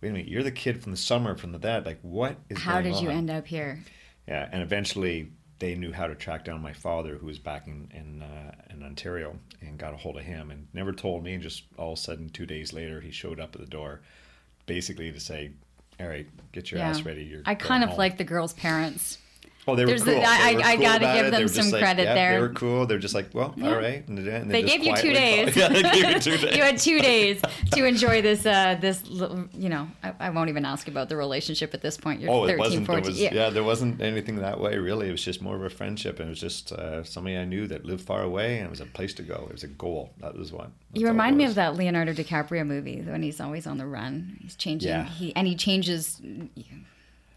"Wait 0.00 0.10
a 0.10 0.12
minute, 0.12 0.28
you're 0.28 0.44
the 0.44 0.52
kid 0.52 0.80
from 0.80 0.92
the 0.92 0.96
summer 0.96 1.36
from 1.36 1.50
the 1.50 1.58
dad. 1.58 1.84
Like, 1.84 1.98
what 2.02 2.36
is 2.48 2.58
How 2.58 2.80
did 2.80 3.00
you 3.00 3.10
end 3.10 3.28
up 3.28 3.48
here? 3.48 3.80
Yeah, 4.28 4.48
and 4.52 4.62
eventually 4.62 5.32
they 5.64 5.74
knew 5.74 5.92
how 5.92 6.06
to 6.06 6.14
track 6.14 6.44
down 6.44 6.60
my 6.60 6.74
father, 6.74 7.16
who 7.16 7.26
was 7.26 7.38
back 7.38 7.66
in 7.66 7.88
in, 7.94 8.22
uh, 8.22 8.52
in 8.68 8.82
Ontario, 8.82 9.38
and 9.62 9.78
got 9.78 9.94
a 9.94 9.96
hold 9.96 10.18
of 10.18 10.22
him, 10.22 10.50
and 10.50 10.66
never 10.74 10.92
told 10.92 11.24
me. 11.24 11.32
And 11.32 11.42
just 11.42 11.64
all 11.78 11.92
of 11.92 11.98
a 11.98 12.02
sudden, 12.02 12.28
two 12.28 12.44
days 12.44 12.74
later, 12.74 13.00
he 13.00 13.10
showed 13.10 13.40
up 13.40 13.54
at 13.54 13.62
the 13.62 13.66
door, 13.66 14.02
basically 14.66 15.10
to 15.10 15.18
say, 15.18 15.52
"All 15.98 16.06
right, 16.06 16.26
get 16.52 16.70
your 16.70 16.80
ass 16.82 17.02
ready." 17.02 17.24
You're 17.24 17.42
I 17.46 17.54
kind 17.54 17.82
of 17.82 17.90
home." 17.90 17.98
like 17.98 18.18
the 18.18 18.24
girl's 18.24 18.52
parents. 18.52 19.18
Oh, 19.66 19.74
they 19.74 19.84
were 19.84 19.86
There's 19.88 20.02
cool. 20.04 20.12
the- 20.14 20.20
they 20.20 20.26
were 20.56 20.62
I 20.62 20.74
cool 20.76 20.82
gotta 20.84 21.04
give 21.16 21.26
it. 21.26 21.30
them 21.30 21.48
some 21.48 21.70
like, 21.70 21.80
credit 21.80 22.02
yeah, 22.04 22.14
there. 22.14 22.32
They 22.34 22.40
were 22.48 22.52
cool. 22.54 22.86
They're 22.86 22.98
just 22.98 23.14
like, 23.14 23.30
well, 23.32 23.54
all 23.62 23.74
right. 23.76 24.06
And 24.08 24.18
They 24.18 24.62
just 24.62 24.74
gave 24.74 24.84
you 24.84 24.94
two 24.96 25.12
days. 25.12 25.56
Yeah, 25.56 25.68
they 25.68 25.82
gave 25.82 26.10
you 26.10 26.20
two 26.20 26.36
days. 26.36 26.56
you 26.56 26.62
had 26.62 26.78
two 26.78 27.00
days 27.00 27.40
to 27.72 27.84
enjoy 27.92 28.20
this. 28.20 28.44
Uh, 28.44 28.76
this, 28.80 29.02
you 29.08 29.68
know, 29.70 29.88
I, 30.02 30.12
I 30.20 30.30
won't 30.30 30.50
even 30.50 30.64
ask 30.66 30.86
about 30.88 31.08
the 31.08 31.16
relationship 31.16 31.72
at 31.72 31.80
this 31.80 31.96
point. 31.96 32.20
You're 32.20 32.30
Oh, 32.30 32.42
13, 32.46 32.54
it 32.54 32.58
wasn't. 32.58 32.86
14. 32.86 33.02
There 33.02 33.10
was, 33.10 33.20
yeah. 33.20 33.50
there 33.50 33.64
wasn't 33.64 34.02
anything 34.02 34.36
that 34.36 34.60
way 34.60 34.76
really. 34.76 35.08
It 35.08 35.12
was 35.12 35.24
just 35.24 35.40
more 35.40 35.56
of 35.56 35.62
a 35.62 35.70
friendship, 35.70 36.18
and 36.20 36.26
it 36.28 36.30
was 36.30 36.40
just 36.40 36.72
uh, 36.72 37.02
somebody 37.04 37.36
I 37.38 37.44
knew 37.46 37.66
that 37.68 37.84
lived 37.86 38.02
far 38.04 38.22
away, 38.22 38.58
and 38.58 38.66
it 38.66 38.70
was 38.70 38.80
a 38.80 38.86
place 38.86 39.14
to 39.14 39.22
go. 39.22 39.46
It 39.48 39.52
was 39.52 39.62
a 39.64 39.68
goal. 39.68 40.12
That 40.18 40.36
was 40.36 40.52
what. 40.52 40.70
that's 40.90 41.00
You 41.00 41.06
remind 41.08 41.36
me 41.38 41.44
of 41.44 41.54
that 41.54 41.74
Leonardo 41.76 42.12
DiCaprio 42.12 42.66
movie 42.66 43.00
when 43.00 43.22
he's 43.22 43.40
always 43.40 43.66
on 43.66 43.78
the 43.78 43.86
run. 43.86 44.36
He's 44.42 44.56
changing, 44.56 44.90
Yeah. 44.90 45.04
he 45.04 45.34
and 45.34 45.46
he 45.46 45.54
changes 45.56 46.20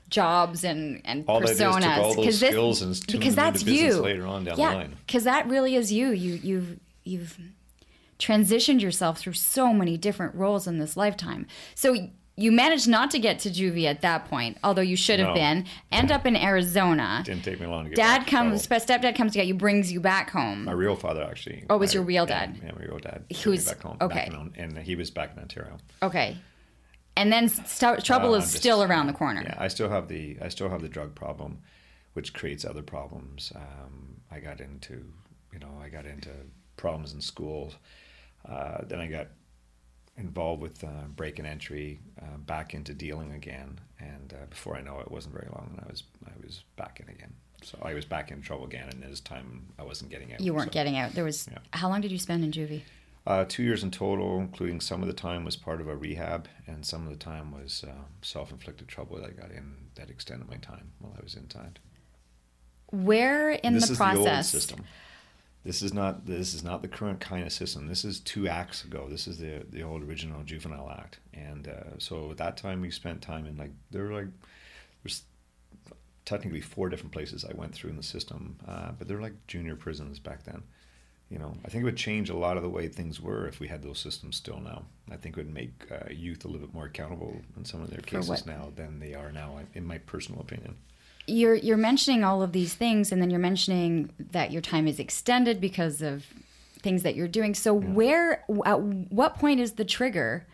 jobs 0.10 0.64
and 0.64 1.02
and 1.06 1.26
All 1.28 1.40
they 1.40 1.48
did 1.48 1.58
took 1.58 1.68
personas 1.74 1.98
all 1.98 2.14
those 2.16 2.26
'Cause 2.26 2.40
this- 2.40 2.82
and 2.82 3.08
because 3.20 3.36
that's 3.36 3.64
you 3.66 3.96
later 4.02 4.26
on 4.26 4.44
down 4.46 4.56
the 4.56 4.62
yeah, 4.62 4.74
line. 4.74 4.96
because 5.06 5.24
that 5.26 5.48
really 5.48 5.76
is 5.76 5.92
you. 5.92 6.10
You 6.12 6.40
you've 6.42 6.80
you've 7.04 7.38
transitioned 8.20 8.82
yourself 8.82 9.20
through 9.20 9.34
so 9.34 9.74
many 9.74 9.98
different 9.98 10.34
roles 10.36 10.68
in 10.68 10.80
this 10.80 10.98
lifetime. 10.98 11.46
So 11.76 11.96
you 12.40 12.52
managed 12.52 12.88
not 12.88 13.10
to 13.12 13.20
get 13.20 13.40
to 13.40 13.50
juvie 13.50 13.86
at 13.86 14.02
that 14.02 14.26
point, 14.26 14.58
although 14.64 14.82
you 14.82 14.96
should 14.96 15.20
have 15.20 15.30
No. 15.30 15.34
been. 15.34 15.66
End 15.92 16.12
up 16.12 16.26
in 16.26 16.36
Arizona. 16.36 17.24
Didn't 17.26 17.44
take 17.44 17.60
me 17.60 17.66
long 17.66 17.86
to 17.86 17.90
get. 17.90 17.96
Dad 17.96 18.28
comes, 18.28 18.68
travel. 18.68 18.86
stepdad 18.86 19.16
comes 19.16 19.32
to 19.34 19.40
get 19.40 19.48
you, 19.48 19.56
brings 19.56 19.92
you 19.92 20.00
back 20.00 20.30
home. 20.30 20.66
My 20.66 20.72
real 20.74 20.96
father 20.96 21.24
actually. 21.24 21.66
Oh, 21.70 21.76
it 21.76 21.80
was 21.80 21.94
your 21.96 22.04
real 22.04 22.26
dad? 22.28 22.60
Yeah, 22.64 22.72
my 22.78 22.86
real 22.86 23.00
dad. 23.00 23.24
Who's- 23.44 23.66
back 23.68 23.82
home. 23.82 23.98
okay. 24.02 24.30
Back 24.32 24.40
in, 24.56 24.78
and 24.78 24.78
he 24.78 24.96
was 24.96 25.10
back 25.10 25.32
in 25.36 25.42
Ontario. 25.42 25.78
Okay. 26.04 26.38
And 27.18 27.32
then 27.34 27.50
st- 27.50 28.04
trouble 28.06 28.34
Uh, 28.34 28.38
is 28.38 28.46
just- 28.46 28.58
still 28.58 28.84
around 28.84 29.08
the 29.08 29.14
corner. 29.14 29.42
Yeah, 29.44 29.56
I 29.58 29.68
still 29.68 29.90
have 29.90 30.08
the 30.08 30.38
I 30.42 30.50
still 30.50 30.70
have 30.70 30.82
the 30.82 30.90
drug 30.90 31.16
problem, 31.16 31.62
which 32.14 32.34
creates 32.34 32.64
other 32.64 32.84
problems. 32.84 33.52
Um, 33.56 34.22
I 34.32 34.40
got 34.40 34.62
into 34.62 35.12
you 35.52 35.60
know 35.60 35.74
I 35.82 35.90
got 35.90 36.06
into 36.06 36.30
problems 36.78 37.14
in 37.14 37.22
school. 37.22 37.74
Uh, 38.48 38.80
then 38.84 39.00
I 39.00 39.08
got 39.08 39.28
involved 40.16 40.62
with 40.62 40.84
uh, 40.84 41.08
break 41.16 41.38
and 41.40 41.48
entry, 41.48 42.00
uh, 42.22 42.38
back 42.38 42.74
into 42.74 42.94
dealing 42.94 43.34
again, 43.34 43.80
and 44.00 44.34
uh, 44.34 44.46
before 44.50 44.76
I 44.76 44.82
know 44.82 45.00
it, 45.00 45.08
it 45.08 45.12
wasn't 45.12 45.34
very 45.36 45.48
long, 45.52 45.70
and 45.72 45.82
I 45.86 45.90
was 45.92 46.04
I 46.26 46.32
was 46.46 46.64
back 46.76 47.00
in 47.00 47.10
again. 47.10 47.34
So 47.64 47.78
I 47.82 47.94
was 47.96 48.06
back 48.06 48.30
in 48.32 48.42
trouble 48.42 48.66
again, 48.66 48.88
and 48.90 49.02
this 49.02 49.20
time 49.20 49.66
I 49.80 49.84
wasn't 49.84 50.12
getting 50.12 50.32
out. 50.34 50.40
You 50.40 50.54
weren't 50.54 50.72
so. 50.74 50.80
getting 50.80 50.98
out. 50.98 51.14
There 51.14 51.24
was. 51.24 51.48
Yeah. 51.52 51.58
How 51.72 51.90
long 51.90 52.02
did 52.02 52.12
you 52.12 52.20
spend 52.20 52.44
in 52.44 52.52
juvie? 52.52 52.84
Uh, 53.28 53.44
two 53.44 53.62
years 53.62 53.84
in 53.84 53.92
total, 53.92 54.40
including 54.40 54.80
some 54.80 55.02
of 55.02 55.08
the 55.08 55.14
time 55.14 55.44
was 55.44 55.58
part 55.58 55.82
of 55.82 55.90
a 55.90 55.96
rehab, 55.98 56.48
and 56.66 56.86
some 56.86 57.06
of 57.06 57.10
the 57.10 57.20
time 57.22 57.52
was 57.52 57.84
uh, 57.86 57.92
self-inflicted 58.22 58.88
trouble 58.88 59.18
that 59.18 59.26
I 59.26 59.32
got 59.32 59.52
in 59.52 59.76
that 59.96 60.10
extended 60.10 60.50
my 60.50 60.56
time 60.56 60.94
while 61.00 61.14
I 61.20 61.22
was 61.22 61.36
inside. 61.36 61.80
Where 62.90 63.52
in 63.52 63.74
this 63.74 63.88
the 63.88 63.92
is 63.92 63.98
process? 63.98 64.24
the 64.24 64.32
old 64.32 64.46
system. 64.46 64.86
This 65.66 65.82
is 65.82 65.94
not 65.94 66.26
this 66.26 66.54
is 66.54 66.64
not 66.64 66.82
the 66.82 66.88
current 66.88 67.20
kind 67.20 67.46
of 67.46 67.52
system. 67.52 67.88
This 67.88 68.06
is 68.06 68.22
two 68.22 68.48
acts 68.48 68.86
ago. 68.86 69.08
This 69.10 69.28
is 69.28 69.40
the 69.40 69.66
the 69.70 69.84
old 69.84 70.04
original 70.04 70.42
Juvenile 70.44 70.90
Act, 70.90 71.20
and 71.34 71.68
uh, 71.68 71.98
so 71.98 72.32
at 72.32 72.38
that 72.38 72.56
time 72.56 72.80
we 72.80 72.90
spent 72.92 73.22
time 73.22 73.46
in 73.46 73.58
like 73.58 73.72
there 73.92 74.04
were 74.04 74.14
like 74.14 74.30
there's 75.04 75.24
technically 76.24 76.62
four 76.62 76.88
different 76.88 77.12
places 77.12 77.44
I 77.44 77.54
went 77.54 77.74
through 77.74 77.90
in 77.90 77.98
the 77.98 78.04
system, 78.04 78.56
uh, 78.66 78.92
but 78.98 79.10
they're 79.10 79.22
like 79.22 79.36
junior 79.48 79.76
prisons 79.76 80.18
back 80.18 80.46
then. 80.46 80.64
You 81.30 81.40
know, 81.40 81.54
I 81.66 81.70
think 81.70 81.82
it 81.82 81.86
would 81.86 81.98
change 81.98 82.30
a 82.30 82.38
lot 82.38 82.56
of 82.56 82.64
the 82.64 82.70
way 82.70 82.88
things 82.88 83.20
were 83.20 83.48
if 83.48 83.60
we 83.60 83.68
had 83.68 83.84
those 83.84 84.00
systems 84.00 84.38
still 84.38 84.62
now. 84.62 84.84
I 85.12 85.18
think 85.18 85.38
it 85.38 85.42
would 85.42 85.54
make 85.54 85.86
uh, 85.92 86.10
youth 86.10 86.46
a 86.46 86.48
little 86.48 86.66
bit 86.66 86.74
more 86.74 86.86
accountable 86.86 87.36
in 87.58 87.66
some 87.66 87.82
of 87.82 87.90
their 87.90 88.00
cases 88.00 88.30
what? 88.30 88.48
now 88.48 88.72
than 88.76 89.00
they 89.00 89.14
are 89.14 89.32
now, 89.32 89.60
in 89.74 89.86
my 89.86 89.98
personal 89.98 90.40
opinion. 90.40 90.76
you're 91.28 91.56
you're 91.56 91.78
mentioning 91.78 92.24
all 92.24 92.42
of 92.42 92.54
these 92.54 92.74
things 92.74 93.12
and 93.12 93.22
then 93.22 93.30
you're 93.30 93.40
mentioning 93.40 94.10
that 94.32 94.52
your 94.52 94.62
time 94.62 94.88
is 94.88 95.00
extended 95.00 95.60
because 95.60 96.02
of 96.02 96.26
things 96.82 97.04
that 97.04 97.16
you're 97.16 97.28
doing 97.28 97.54
so 97.54 97.74
where 97.74 98.44
at 98.66 98.80
what 98.80 99.36
point 99.36 99.60
is 99.60 99.74
the 99.74 99.84
trigger 99.84 100.46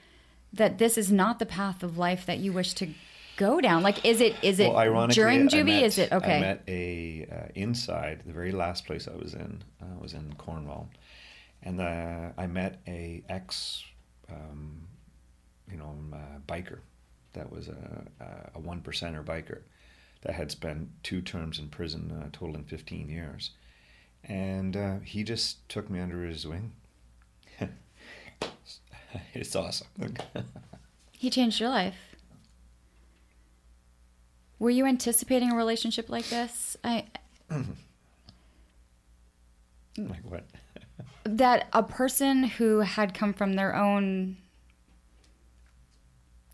that 0.52 0.80
this 0.80 0.98
is 0.98 1.12
not 1.12 1.38
the 1.38 1.46
path 1.46 1.84
of 1.84 1.98
life 1.98 2.26
that 2.26 2.40
you 2.40 2.52
wish 2.52 2.74
to 2.74 2.88
go 3.38 3.62
down? 3.62 3.84
Like 3.84 4.06
is 4.06 4.22
it 4.22 4.36
is 4.42 4.60
it 4.60 4.74
Well, 4.74 5.08
during 5.08 5.44
I 5.44 5.52
juvie? 5.52 5.66
Met- 5.66 5.84
is 5.84 5.98
it 5.98 6.12
okay. 6.12 6.38
I 6.38 6.42
met 6.42 6.64
a 6.68 7.28
uh, 7.32 7.48
inside 7.56 8.24
the 8.26 8.34
very 8.34 8.52
last 8.52 8.86
place 8.86 9.08
I 9.08 9.16
was 9.16 9.34
in 9.34 9.64
uh, 9.82 9.98
was 10.00 10.14
in 10.14 10.34
Cornwall, 10.34 10.90
and 11.62 11.80
uh, 11.82 12.30
I 12.38 12.48
met 12.48 12.82
a 12.88 13.24
ex, 13.30 13.84
um, 14.30 14.88
you 15.72 15.78
know, 15.78 15.96
uh, 16.14 16.18
biker 16.48 16.80
that 17.34 17.52
was 17.52 17.68
a 17.68 18.08
a 18.56 18.60
one 18.60 18.82
percenter 18.82 19.24
biker 19.24 19.62
that 20.22 20.34
had 20.34 20.52
spent 20.52 20.90
two 21.04 21.22
terms 21.22 21.60
in 21.60 21.70
prison, 21.70 22.12
uh, 22.12 22.30
totaling 22.32 22.64
fifteen 22.64 23.10
years, 23.10 23.52
and 24.24 24.78
uh, 24.78 25.00
he 25.04 25.24
just 25.24 25.68
took 25.70 25.90
me 25.90 26.00
under 26.00 26.24
his 26.24 26.46
wing. 26.48 26.74
it's 29.34 29.56
awesome. 29.56 29.88
he 31.12 31.30
changed 31.30 31.60
your 31.60 31.70
life 31.70 32.13
were 34.64 34.70
you 34.70 34.86
anticipating 34.86 35.52
a 35.52 35.56
relationship 35.56 36.10
like 36.10 36.28
this 36.30 36.78
i 36.84 37.06
like 39.98 40.24
what? 40.24 40.46
that 41.26 41.68
a 41.74 41.84
person 41.84 42.46
who 42.46 42.80
had 42.80 43.14
come 43.14 43.34
from 43.34 43.54
their 43.54 43.76
own 43.76 44.38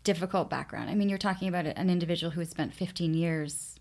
difficult 0.02 0.50
background. 0.50 0.90
I 0.90 0.94
mean, 0.94 1.08
you're 1.08 1.18
talking 1.18 1.48
about 1.48 1.66
an 1.66 1.90
individual 1.90 2.30
who 2.32 2.40
had 2.40 2.50
spent 2.50 2.74
15 2.74 3.14
years. 3.14 3.78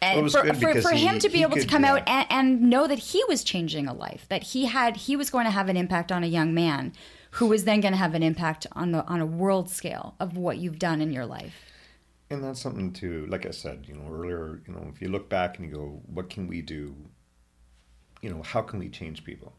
And 0.00 0.22
Well, 0.22 0.44
for, 0.44 0.54
for, 0.54 0.80
for 0.82 0.90
him 0.90 1.14
he- 1.14 1.20
to 1.20 1.28
be 1.28 1.42
able 1.42 1.56
to 1.56 1.66
come 1.66 1.84
uh, 1.84 1.88
out 1.88 2.02
and, 2.06 2.26
and 2.30 2.60
know 2.62 2.86
that 2.86 2.98
he 2.98 3.24
was 3.28 3.42
changing 3.42 3.86
a 3.88 3.94
life, 3.94 4.26
that 4.28 4.42
he 4.42 4.66
had 4.66 4.96
he 4.96 5.16
was 5.16 5.30
going 5.30 5.46
to 5.46 5.50
have 5.50 5.68
an 5.68 5.76
impact 5.76 6.12
on 6.12 6.22
a 6.22 6.28
young 6.28 6.54
man, 6.54 6.92
who 7.32 7.46
was 7.46 7.64
then 7.64 7.80
going 7.80 7.92
to 7.92 7.98
have 7.98 8.14
an 8.14 8.22
impact 8.22 8.66
on 8.72 8.92
the 8.92 9.04
on 9.06 9.20
a 9.20 9.26
world 9.26 9.70
scale 9.70 10.14
of 10.20 10.36
what 10.36 10.58
you've 10.58 10.78
done 10.78 11.00
in 11.00 11.12
your 11.12 11.26
life. 11.26 11.73
And 12.34 12.42
that's 12.42 12.60
something 12.60 12.92
to, 12.94 13.26
like 13.26 13.46
I 13.46 13.52
said, 13.52 13.86
you 13.86 13.94
know, 13.94 14.12
earlier, 14.12 14.60
you 14.66 14.74
know, 14.74 14.90
if 14.92 15.00
you 15.00 15.08
look 15.08 15.28
back 15.28 15.56
and 15.56 15.68
you 15.68 15.74
go, 15.74 16.02
what 16.06 16.28
can 16.28 16.48
we 16.48 16.62
do? 16.62 16.96
You 18.22 18.30
know, 18.30 18.42
how 18.42 18.60
can 18.60 18.80
we 18.80 18.88
change 18.88 19.22
people? 19.22 19.52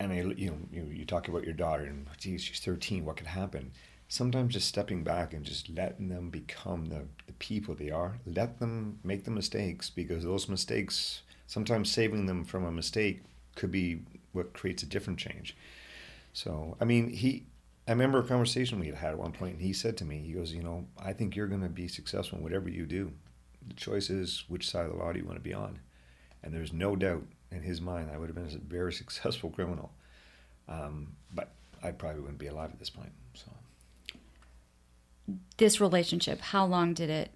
And 0.00 0.12
I, 0.12 0.16
you 0.16 0.50
know, 0.50 0.56
you, 0.72 0.90
you 0.90 1.04
talk 1.04 1.28
about 1.28 1.44
your 1.44 1.52
daughter 1.52 1.84
and, 1.84 2.06
geez, 2.16 2.42
she's 2.42 2.60
13, 2.60 3.04
what 3.04 3.18
could 3.18 3.26
happen? 3.26 3.72
Sometimes 4.08 4.54
just 4.54 4.66
stepping 4.66 5.04
back 5.04 5.34
and 5.34 5.44
just 5.44 5.68
letting 5.68 6.08
them 6.08 6.30
become 6.30 6.86
the, 6.86 7.04
the 7.26 7.34
people 7.34 7.74
they 7.74 7.90
are, 7.90 8.18
let 8.24 8.58
them 8.58 8.98
make 9.04 9.24
the 9.24 9.30
mistakes 9.30 9.90
because 9.90 10.24
those 10.24 10.48
mistakes, 10.48 11.20
sometimes 11.46 11.92
saving 11.92 12.24
them 12.24 12.44
from 12.44 12.64
a 12.64 12.72
mistake 12.72 13.22
could 13.56 13.70
be 13.70 14.00
what 14.32 14.54
creates 14.54 14.82
a 14.82 14.86
different 14.86 15.18
change. 15.18 15.54
So, 16.32 16.78
I 16.80 16.86
mean, 16.86 17.10
he, 17.10 17.44
I 17.86 17.90
remember 17.92 18.20
a 18.20 18.24
conversation 18.24 18.78
we 18.78 18.86
had 18.86 18.94
had 18.96 19.10
at 19.10 19.18
one 19.18 19.32
point, 19.32 19.54
and 19.54 19.62
he 19.62 19.72
said 19.72 19.96
to 19.98 20.04
me, 20.04 20.18
he 20.18 20.32
goes, 20.32 20.52
You 20.52 20.62
know, 20.62 20.86
I 20.98 21.12
think 21.12 21.34
you're 21.34 21.48
going 21.48 21.62
to 21.62 21.68
be 21.68 21.88
successful 21.88 22.38
in 22.38 22.44
whatever 22.44 22.68
you 22.68 22.86
do. 22.86 23.12
The 23.66 23.74
choice 23.74 24.08
is 24.10 24.44
which 24.48 24.68
side 24.68 24.86
of 24.86 24.92
the 24.92 24.98
law 24.98 25.12
do 25.12 25.18
you 25.18 25.24
want 25.24 25.38
to 25.38 25.42
be 25.42 25.54
on? 25.54 25.80
And 26.42 26.54
there's 26.54 26.72
no 26.72 26.96
doubt 26.96 27.24
in 27.50 27.62
his 27.62 27.80
mind 27.80 28.10
I 28.12 28.18
would 28.18 28.28
have 28.28 28.36
been 28.36 28.46
a 28.46 28.58
very 28.72 28.92
successful 29.02 29.50
criminal. 29.50 29.92
Um, 30.68 31.16
but 31.34 31.52
I 31.82 31.90
probably 31.90 32.20
wouldn't 32.20 32.38
be 32.38 32.46
alive 32.46 32.70
at 32.72 32.78
this 32.78 32.90
point. 32.90 33.10
So, 33.34 33.50
This 35.56 35.80
relationship, 35.80 36.40
how 36.40 36.64
long 36.64 36.94
did 36.94 37.10
it? 37.10 37.30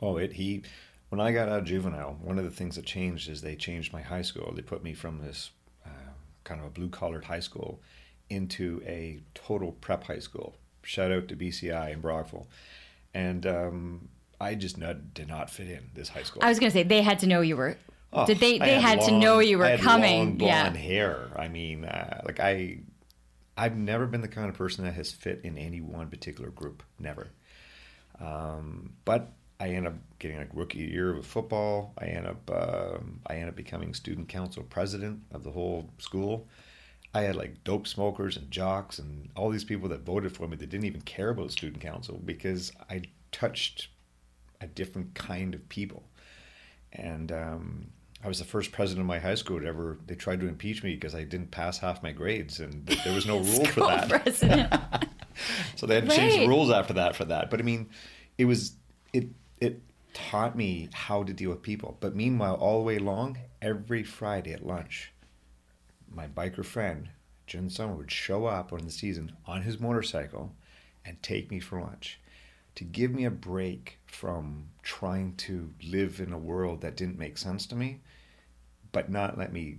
oh, 0.00 0.16
it, 0.16 0.32
he, 0.32 0.62
when 1.10 1.20
I 1.20 1.32
got 1.32 1.48
out 1.48 1.60
of 1.60 1.64
juvenile, 1.64 2.18
one 2.20 2.38
of 2.38 2.44
the 2.44 2.50
things 2.50 2.74
that 2.76 2.84
changed 2.84 3.28
is 3.28 3.40
they 3.42 3.54
changed 3.54 3.92
my 3.92 4.02
high 4.02 4.22
school. 4.22 4.52
They 4.56 4.62
put 4.62 4.82
me 4.82 4.94
from 4.94 5.18
this 5.20 5.50
uh, 5.86 5.90
kind 6.44 6.60
of 6.60 6.66
a 6.66 6.70
blue 6.70 6.88
collared 6.88 7.26
high 7.26 7.40
school 7.40 7.80
into 8.28 8.82
a 8.86 9.20
total 9.34 9.72
prep 9.72 10.04
high 10.04 10.18
school. 10.18 10.56
Shout 10.82 11.12
out 11.12 11.28
to 11.28 11.36
BCI 11.36 11.92
in 11.92 12.00
Brockville. 12.00 12.48
And 13.14 13.46
um, 13.46 14.08
I 14.40 14.54
just 14.54 14.78
not, 14.78 15.14
did 15.14 15.28
not 15.28 15.50
fit 15.50 15.68
in 15.68 15.90
this 15.94 16.08
high 16.08 16.22
school. 16.22 16.42
I 16.44 16.48
was 16.48 16.58
going 16.58 16.70
to 16.70 16.76
say 16.76 16.82
they 16.82 17.02
had 17.02 17.20
to 17.20 17.26
know 17.26 17.40
you 17.40 17.56
were. 17.56 17.76
Oh, 18.12 18.26
did 18.26 18.38
they? 18.40 18.60
I 18.60 18.66
They 18.66 18.80
had, 18.80 19.00
to 19.02 19.12
know 19.12 19.38
you 19.38 19.56
I 19.58 19.60
were 19.60 19.68
had 19.68 19.80
coming. 19.80 20.18
Long 20.18 20.36
blonde 20.36 20.74
yeah. 20.74 20.80
hair. 20.80 21.28
I 21.36 21.48
mean, 21.48 21.84
uh, 21.84 22.22
like 22.24 22.40
I, 22.40 22.80
I've 23.56 23.76
never 23.76 24.06
been 24.06 24.20
the 24.20 24.28
kind 24.28 24.48
of 24.48 24.54
person 24.54 24.84
that 24.84 24.92
has 24.94 25.12
fit 25.12 25.40
in 25.44 25.56
any 25.56 25.80
one 25.80 26.08
particular 26.08 26.50
group. 26.50 26.82
Never. 26.98 27.28
Um, 28.20 28.94
but 29.04 29.32
I 29.62 29.68
end 29.68 29.86
up 29.86 29.94
getting 30.18 30.38
like 30.38 30.50
rookie 30.52 30.78
year 30.80 31.16
of 31.16 31.24
football. 31.24 31.94
I 31.96 32.06
end 32.06 32.26
up 32.26 32.50
um 32.50 33.20
I 33.26 33.36
end 33.36 33.48
up 33.48 33.54
becoming 33.54 33.94
student 33.94 34.28
council 34.28 34.64
president 34.64 35.22
of 35.30 35.44
the 35.44 35.52
whole 35.52 35.88
school. 35.98 36.48
I 37.14 37.22
had 37.22 37.36
like 37.36 37.62
dope 37.64 37.86
smokers 37.86 38.36
and 38.36 38.50
jocks 38.50 38.98
and 38.98 39.28
all 39.36 39.50
these 39.50 39.64
people 39.64 39.88
that 39.90 40.00
voted 40.00 40.34
for 40.34 40.48
me 40.48 40.56
that 40.56 40.70
didn't 40.70 40.86
even 40.86 41.02
care 41.02 41.28
about 41.28 41.50
student 41.50 41.82
council 41.82 42.20
because 42.24 42.72
I 42.88 43.02
touched 43.32 43.88
a 44.60 44.66
different 44.66 45.14
kind 45.14 45.54
of 45.54 45.68
people. 45.68 46.04
And 46.92 47.32
um, 47.32 47.86
I 48.24 48.28
was 48.28 48.38
the 48.38 48.44
first 48.44 48.72
president 48.72 49.02
of 49.02 49.06
my 49.06 49.18
high 49.18 49.34
school 49.34 49.60
to 49.60 49.66
ever. 49.66 49.98
They 50.06 50.14
tried 50.14 50.40
to 50.40 50.48
impeach 50.48 50.82
me 50.82 50.94
because 50.94 51.14
I 51.14 51.24
didn't 51.24 51.50
pass 51.50 51.78
half 51.78 52.02
my 52.02 52.12
grades, 52.12 52.60
and 52.60 52.86
there 53.04 53.14
was 53.14 53.26
no 53.26 53.38
rule 53.40 53.64
for 53.66 53.80
that. 53.80 55.08
So 55.76 55.86
they 55.86 55.94
had 55.94 56.08
to 56.08 56.14
change 56.14 56.34
the 56.34 56.46
rules 56.46 56.70
after 56.70 56.92
that 56.92 57.16
for 57.16 57.24
that. 57.24 57.50
But 57.50 57.58
I 57.58 57.62
mean, 57.62 57.88
it 58.38 58.44
was 58.44 58.76
it 59.12 59.28
it 59.60 59.80
taught 60.12 60.56
me 60.56 60.88
how 60.92 61.22
to 61.22 61.32
deal 61.32 61.50
with 61.50 61.62
people. 61.62 61.96
But 62.00 62.14
meanwhile, 62.14 62.54
all 62.54 62.78
the 62.78 62.84
way 62.84 62.96
along, 62.98 63.38
every 63.60 64.02
Friday 64.02 64.52
at 64.52 64.64
lunch, 64.64 65.11
my 66.14 66.26
biker 66.26 66.64
friend 66.64 67.08
Jim 67.46 67.68
Summer 67.70 67.94
would 67.94 68.10
show 68.10 68.46
up 68.46 68.72
in 68.72 68.84
the 68.84 68.90
season 68.92 69.32
on 69.46 69.62
his 69.62 69.80
motorcycle 69.80 70.52
and 71.04 71.22
take 71.22 71.50
me 71.50 71.58
for 71.60 71.80
lunch 71.80 72.20
to 72.74 72.84
give 72.84 73.10
me 73.10 73.24
a 73.24 73.30
break 73.30 73.98
from 74.06 74.68
trying 74.82 75.34
to 75.36 75.70
live 75.84 76.20
in 76.20 76.32
a 76.32 76.38
world 76.38 76.80
that 76.80 76.96
didn't 76.96 77.18
make 77.18 77.36
sense 77.36 77.66
to 77.66 77.74
me, 77.74 78.00
but 78.92 79.10
not 79.10 79.36
let 79.36 79.52
me 79.52 79.78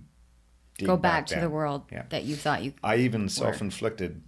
Go 0.78 0.96
back 0.96 1.26
to 1.26 1.34
down. 1.34 1.42
the 1.42 1.50
world 1.50 1.82
Yeah. 1.90 2.04
that 2.10 2.24
you 2.24 2.34
thought 2.36 2.62
you. 2.62 2.72
I 2.82 2.96
even 2.96 3.28
self-inflicted, 3.28 4.20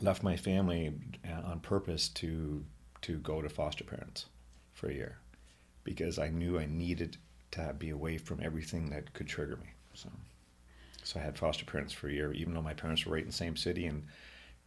left 0.00 0.22
my 0.22 0.36
family 0.36 0.92
uh, 1.26 1.32
on 1.50 1.60
purpose 1.60 2.08
to 2.08 2.64
to 3.02 3.18
go 3.18 3.42
to 3.42 3.48
foster 3.48 3.84
parents 3.84 4.26
for 4.72 4.88
a 4.88 4.94
year 4.94 5.18
because 5.84 6.18
I 6.18 6.28
knew 6.28 6.58
I 6.58 6.66
needed 6.66 7.16
to 7.52 7.74
be 7.78 7.90
away 7.90 8.16
from 8.16 8.40
everything 8.42 8.90
that 8.90 9.12
could 9.12 9.26
trigger 9.26 9.56
me. 9.56 9.70
So, 9.94 10.08
so 11.02 11.20
I 11.20 11.22
had 11.22 11.38
foster 11.38 11.64
parents 11.64 11.92
for 11.92 12.08
a 12.08 12.12
year, 12.12 12.32
even 12.32 12.54
though 12.54 12.62
my 12.62 12.74
parents 12.74 13.04
were 13.04 13.14
right 13.14 13.22
in 13.22 13.28
the 13.28 13.32
same 13.32 13.56
city, 13.56 13.86
and 13.86 14.04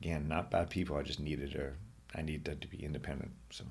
again, 0.01 0.27
not 0.27 0.51
bad 0.51 0.69
people. 0.69 0.97
I 0.97 1.01
just 1.03 1.19
needed 1.19 1.55
a, 1.55 1.73
I 2.17 2.21
needed 2.21 2.61
to 2.61 2.67
be 2.67 2.83
independent. 2.83 3.31
So, 3.49 3.63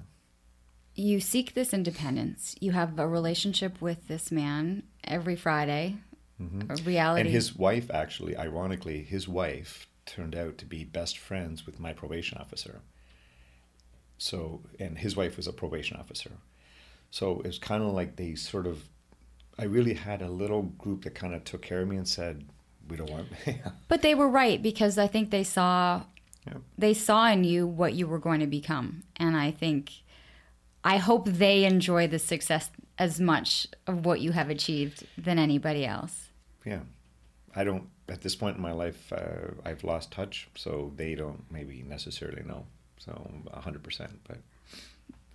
You 0.95 1.21
seek 1.21 1.55
this 1.55 1.75
independence. 1.75 2.55
You 2.61 2.73
have 2.73 2.99
a 2.99 3.09
relationship 3.09 3.81
with 3.81 4.09
this 4.09 4.31
man 4.31 4.85
every 5.05 5.37
Friday. 5.37 5.97
Mm-hmm. 6.41 6.71
A 6.71 6.77
reality. 6.83 7.21
and 7.21 7.31
his 7.31 7.55
wife 7.55 7.91
actually, 7.93 8.37
ironically, 8.37 9.05
his 9.05 9.29
wife 9.29 9.87
turned 10.05 10.35
out 10.35 10.59
to 10.59 10.67
be 10.67 10.85
best 10.85 11.17
friends 11.17 11.65
with 11.65 11.79
my 11.79 11.93
probation 11.93 12.39
officer. 12.39 12.81
So, 14.19 14.63
and 14.81 14.99
his 14.99 15.17
wife 15.17 15.37
was 15.37 15.47
a 15.47 15.53
probation 15.53 15.97
officer. 15.97 16.33
So 17.11 17.41
it 17.41 17.47
was 17.47 17.59
kind 17.59 17.83
of 17.83 17.93
like 17.93 18.17
they 18.17 18.35
sort 18.35 18.67
of, 18.67 18.89
I 19.59 19.65
really 19.65 19.95
had 19.95 20.23
a 20.23 20.29
little 20.29 20.63
group 20.63 21.05
that 21.05 21.15
kind 21.15 21.35
of 21.35 21.45
took 21.45 21.63
care 21.63 21.83
of 21.83 21.89
me 21.89 21.97
and 21.97 22.09
said, 22.09 22.45
we 22.89 22.97
don't 22.97 23.11
want, 23.11 23.29
But 23.89 24.03
they 24.03 24.15
were 24.15 24.29
right 24.29 24.63
because 24.63 24.99
I 24.99 25.07
think 25.07 25.31
they 25.31 25.45
saw 25.45 26.03
Yeah. 26.47 26.59
they 26.79 26.95
saw 26.95 27.29
in 27.29 27.45
you 27.45 27.67
what 27.67 27.95
you 27.95 28.07
were 28.07 28.19
going 28.19 28.41
to 28.41 28.47
become. 28.47 29.03
And 29.17 29.37
I 29.37 29.51
think 29.51 29.91
I 30.85 30.99
hope 30.99 31.27
they 31.27 31.65
enjoy 31.65 32.07
the 32.09 32.19
success 32.19 32.71
as 32.99 33.19
much 33.21 33.67
of 33.87 34.05
what 34.05 34.21
you 34.21 34.33
have 34.33 34.51
achieved 34.51 35.07
than 35.17 35.39
anybody 35.39 35.85
else. 35.87 36.29
yeah. 36.65 36.81
I 37.57 37.63
don't, 37.63 37.85
at 38.09 38.21
this 38.21 38.35
point 38.35 38.57
in 38.57 38.63
my 38.63 38.73
life, 38.73 39.13
uh, 39.13 39.53
I've 39.65 39.85
lost 39.85 40.11
touch. 40.11 40.49
So 40.57 40.93
they 40.97 41.15
don't 41.15 41.45
maybe 41.51 41.85
necessarily 41.87 42.43
know. 42.43 42.67
So 42.99 43.13
100%. 43.55 44.11
But 44.29 44.39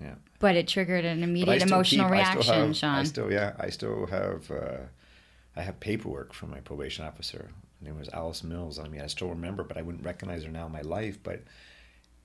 Yeah. 0.02 0.16
But 0.40 0.56
it 0.58 0.68
triggered 0.68 1.06
an 1.06 1.24
immediate 1.24 1.62
emotional 1.62 2.06
keep- 2.08 2.12
reaction, 2.12 2.42
still 2.44 2.68
have, 2.68 2.76
Shawn. 2.76 3.00
I 3.00 3.04
still, 3.04 3.32
yeah, 3.32 3.54
I 3.58 3.70
still 3.70 4.06
have, 4.08 4.52
uh, 4.52 4.78
I 5.56 5.62
have 5.62 5.80
paperwork 5.80 6.34
from 6.34 6.52
my 6.52 6.60
probation 6.60 7.06
officer. 7.06 7.50
Her 7.80 7.86
name 7.86 8.00
was 8.00 8.10
Alice 8.10 8.44
Mills. 8.44 8.80
I 8.80 8.88
mean, 8.88 9.02
I 9.02 9.08
still 9.08 9.30
remember, 9.30 9.64
but 9.64 9.78
I 9.78 9.82
wouldn't 9.82 10.06
recognize 10.06 10.44
her 10.44 10.52
now 10.52 10.66
in 10.66 10.72
my 10.72 10.82
life. 10.82 11.18
But 11.22 11.44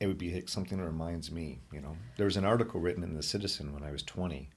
it 0.01 0.07
would 0.07 0.19
be 0.19 0.45
something 0.47 0.79
that 0.79 0.85
reminds 0.85 1.31
me. 1.31 1.61
You 1.73 1.81
know, 1.81 1.97
there 2.17 2.27
was 2.27 2.37
an 2.37 2.45
article 2.45 2.81
written 2.81 3.03
in 3.03 3.15
the 3.15 3.23
Citizen 3.23 3.73
when 3.73 3.83
I 3.83 3.91
was 3.91 4.03
twenty 4.03 4.51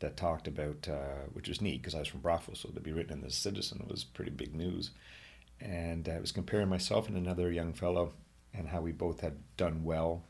that 0.00 0.16
talked 0.16 0.46
about, 0.46 0.88
uh, 0.88 1.26
which 1.32 1.48
was 1.48 1.60
neat 1.60 1.82
because 1.82 1.94
I 1.94 1.98
was 1.98 2.08
from 2.08 2.20
Brockville, 2.20 2.54
so 2.54 2.68
to 2.68 2.80
be 2.80 2.92
written 2.92 3.12
in 3.14 3.20
the 3.20 3.30
Citizen 3.30 3.84
was 3.88 4.04
pretty 4.04 4.30
big 4.30 4.54
news. 4.54 4.90
And 5.60 6.06
it 6.06 6.20
was 6.20 6.30
comparing 6.30 6.68
myself 6.68 7.08
and 7.08 7.16
another 7.16 7.50
young 7.50 7.72
fellow, 7.72 8.12
and 8.54 8.68
how 8.68 8.80
we 8.80 8.92
both 8.92 9.20
had 9.20 9.38
done 9.56 9.82
well 9.82 10.22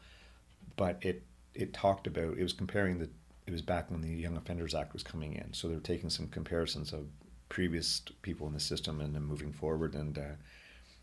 but 0.79 0.97
it 1.03 1.23
it 1.55 1.75
talked 1.75 2.07
about 2.07 2.39
it 2.39 2.43
was 2.43 2.55
comparing 2.55 2.99
the 2.99 3.11
it 3.47 3.53
was 3.53 3.63
back 3.63 3.91
when 3.91 4.01
the 4.01 4.09
Young 4.09 4.37
Offenders 4.37 4.75
Act 4.75 4.93
was 4.93 5.03
coming 5.03 5.35
in, 5.35 5.55
so 5.55 5.69
they 5.69 5.75
were 5.75 5.81
taking 5.81 6.11
some 6.11 6.29
comparisons 6.29 6.93
of 6.93 7.07
previous 7.49 8.03
people 8.23 8.47
in 8.47 8.53
the 8.53 8.61
system 8.61 9.01
and 9.01 9.15
then 9.15 9.25
moving 9.25 9.53
forward. 9.53 9.95
And 9.95 10.19
uh, 10.19 10.37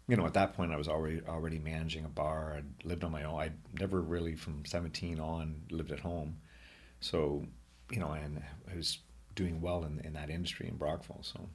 you 0.08 0.16
know, 0.16 0.26
at 0.26 0.34
that 0.34 0.54
point, 0.54 0.72
I 0.72 0.78
was 0.78 0.88
already 0.88 1.22
already 1.28 1.60
managing 1.60 2.06
a 2.06 2.10
bar. 2.10 2.56
I'd 2.58 2.86
lived 2.86 3.04
on 3.04 3.12
my 3.12 3.24
own. 3.24 3.40
I'd 3.40 3.58
never 3.80 4.02
really 4.02 4.36
from 4.36 4.66
seventeen 4.66 5.20
on 5.20 5.62
lived 5.72 5.92
at 5.92 6.00
home, 6.00 6.38
so 7.00 7.46
you 7.92 8.00
know, 8.00 8.12
and 8.12 8.42
I 8.72 8.76
was 8.76 9.00
doing 9.34 9.62
well 9.62 9.84
in 9.84 10.00
in 10.04 10.14
that 10.14 10.30
industry 10.30 10.68
in 10.68 10.76
Brockville. 10.76 11.22
So. 11.22 11.50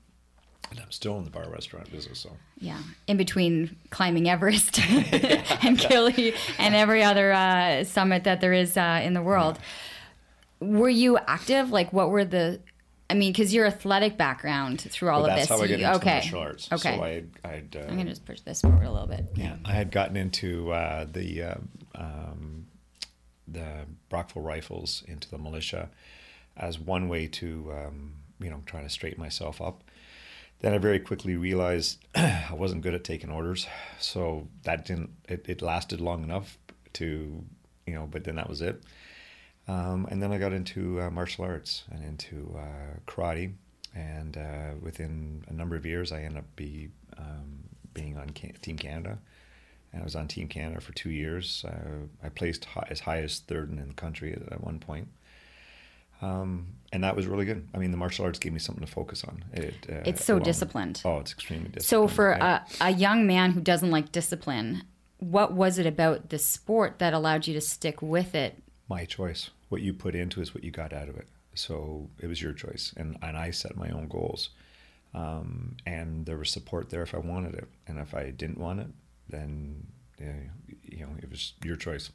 And 0.71 0.79
I'm 0.79 0.93
still 0.93 1.19
in 1.19 1.25
the 1.25 1.31
bar 1.31 1.49
restaurant 1.51 1.91
business, 1.91 2.21
so 2.21 2.31
Yeah, 2.59 2.79
in 3.09 3.17
between 3.17 3.77
climbing 3.89 4.29
Everest 4.29 4.79
and 4.89 5.77
Kili 5.77 6.37
and 6.59 6.77
every 6.77 7.03
other 7.03 7.33
uh, 7.33 7.83
summit 7.83 8.23
that 8.23 8.41
there 8.41 8.53
is 8.53 8.77
uh, 8.77 9.01
in 9.03 9.15
the 9.15 9.23
world. 9.23 9.59
Were 10.61 10.91
you 10.91 11.19
active? 11.19 11.71
Like, 11.71 11.93
what 11.93 12.11
were 12.11 12.25
the? 12.25 12.61
I 13.11 13.15
mean, 13.15 13.33
because 13.33 13.53
your 13.53 13.67
athletic 13.67 14.17
background 14.17 14.81
through 14.81 15.11
all 15.11 15.23
Well, 15.23 15.31
of 15.31 15.37
that's 15.37 15.49
this. 15.49 15.59
how 15.59 15.63
I 15.65 15.67
get 15.67 15.81
into 15.81 15.95
okay. 15.97 16.11
martial 16.13 16.39
arts. 16.41 16.69
Okay. 16.73 16.97
So 16.97 17.03
I'd, 17.03 17.29
I'd 17.45 17.77
uh, 17.77 17.81
I'm 17.89 17.97
gonna 17.97 18.11
just 18.11 18.25
push 18.25 18.41
this 18.41 18.61
forward 18.61 18.85
a 18.87 18.91
little 18.91 19.09
bit. 19.09 19.27
Yeah, 19.35 19.57
I 19.65 19.73
had 19.73 19.91
gotten 19.91 20.17
into 20.17 20.73
uh, 20.73 21.07
the 21.11 21.43
uh, 21.43 21.55
um, 21.97 22.67
the 23.49 23.87
Brockville 24.09 24.43
Rifles 24.43 25.03
into 25.07 25.29
the 25.29 25.39
militia 25.39 25.91
as 26.57 26.79
one 26.79 27.09
way 27.09 27.27
to 27.27 27.73
um, 27.73 28.13
you 28.39 28.49
know 28.49 28.63
try 28.65 28.83
to 28.83 28.89
straighten 28.89 29.21
myself 29.21 29.61
up. 29.61 29.83
Then 30.61 30.73
I 30.75 30.79
very 30.79 31.01
quickly 31.01 31.37
realized 31.37 31.99
I 32.15 32.53
wasn't 32.53 32.83
good 32.83 32.95
at 32.95 33.03
taking 33.03 33.31
orders, 33.31 33.67
so 33.99 34.47
that 34.63 34.85
didn't 34.85 35.11
it, 35.29 35.45
it 35.49 35.63
lasted 35.63 36.01
long 36.01 36.23
enough 36.23 36.59
to 36.95 37.45
you 37.87 37.95
know, 37.95 38.07
but 38.09 38.25
then 38.25 38.37
that 38.37 38.49
was 38.49 38.61
it. 38.61 38.83
Um, 39.71 40.07
and 40.11 40.21
then 40.23 40.33
I 40.33 40.39
got 40.39 40.53
into 40.53 41.01
uh, 41.01 41.11
martial 41.11 41.45
arts 41.45 41.85
and 41.93 42.03
into 42.05 42.57
uh, 42.59 42.99
karate, 43.07 43.53
and 43.95 44.37
uh, 44.37 44.71
within 44.83 45.45
a 45.49 45.53
number 45.53 45.77
of 45.77 45.85
years, 45.87 46.11
I 46.13 46.23
ended 46.23 46.39
up 46.39 46.57
be 46.57 46.89
um, 47.19 47.65
being 47.95 48.17
on 48.19 48.31
Ca- 48.31 48.55
Team 48.63 48.77
Canada. 48.77 49.19
And 49.93 50.03
I 50.03 50.05
was 50.05 50.15
on 50.17 50.27
Team 50.29 50.47
Canada 50.49 50.81
for 50.81 50.93
two 50.93 51.11
years. 51.11 51.65
Uh, 51.67 52.07
I 52.23 52.29
placed 52.29 52.65
hi- 52.65 52.87
as 52.91 53.01
high 53.01 53.23
as 53.23 53.41
third 53.41 53.71
in 53.71 53.77
the 53.89 53.95
country 53.95 54.33
at, 54.33 54.53
at 54.53 54.61
one 54.65 54.79
point. 54.79 55.09
Um, 56.23 56.67
and 56.93 57.03
that 57.05 57.17
was 57.17 57.27
really 57.27 57.45
good. 57.45 57.67
I 57.75 57.79
mean, 57.79 57.91
the 57.91 57.97
martial 57.97 58.25
arts 58.25 58.39
gave 58.39 58.53
me 58.53 58.59
something 58.59 58.85
to 58.85 58.91
focus 58.93 59.25
on. 59.25 59.43
It, 59.53 59.75
uh, 59.91 60.03
It's 60.05 60.25
so 60.25 60.35
along- 60.35 60.45
disciplined. 60.45 61.03
Oh, 61.05 61.19
it's 61.19 61.33
extremely 61.33 61.69
disciplined. 61.71 62.11
So 62.11 62.15
for 62.15 62.29
right? 62.31 62.63
a, 62.81 62.87
a 62.87 62.91
young 62.91 63.27
man 63.27 63.53
who 63.53 63.61
doesn't 63.61 63.91
like 63.91 64.13
discipline, 64.13 64.83
what 65.19 65.53
was 65.55 65.79
it 65.79 65.87
about 65.87 66.29
the 66.31 66.39
sport 66.39 66.99
that 66.99 67.13
allowed 67.15 67.47
you 67.47 67.55
to 67.55 67.61
stick 67.61 68.01
with 68.03 68.35
it? 68.35 68.63
my 68.89 69.05
choice. 69.05 69.51
What 69.71 69.81
you 69.81 69.95
put 69.95 70.15
into 70.15 70.43
is 70.43 70.55
what 70.55 70.63
you 70.63 70.71
got 70.71 70.93
out 70.93 71.09
of 71.09 71.17
it. 71.17 71.27
So 71.55 72.11
it 72.21 72.27
was 72.27 72.43
your 72.43 72.53
choice, 72.53 72.93
and 72.97 73.17
and 73.23 73.37
I 73.37 73.51
set 73.51 73.77
my 73.77 73.89
own 73.89 74.07
goals, 74.07 74.51
um, 75.15 75.77
and 75.87 76.27
there 76.27 76.37
was 76.37 76.51
support 76.51 76.91
there 76.91 77.03
if 77.03 77.15
I 77.15 77.19
wanted 77.19 77.55
it, 77.55 77.69
and 77.89 77.99
if 77.99 78.15
I 78.15 78.31
didn't 78.31 78.59
want 78.59 78.81
it, 78.81 78.89
then 79.29 79.87
you 80.19 81.01
know 81.01 81.11
it 81.23 81.31
was 81.31 81.55
your 81.65 81.77
choice. 81.77 82.11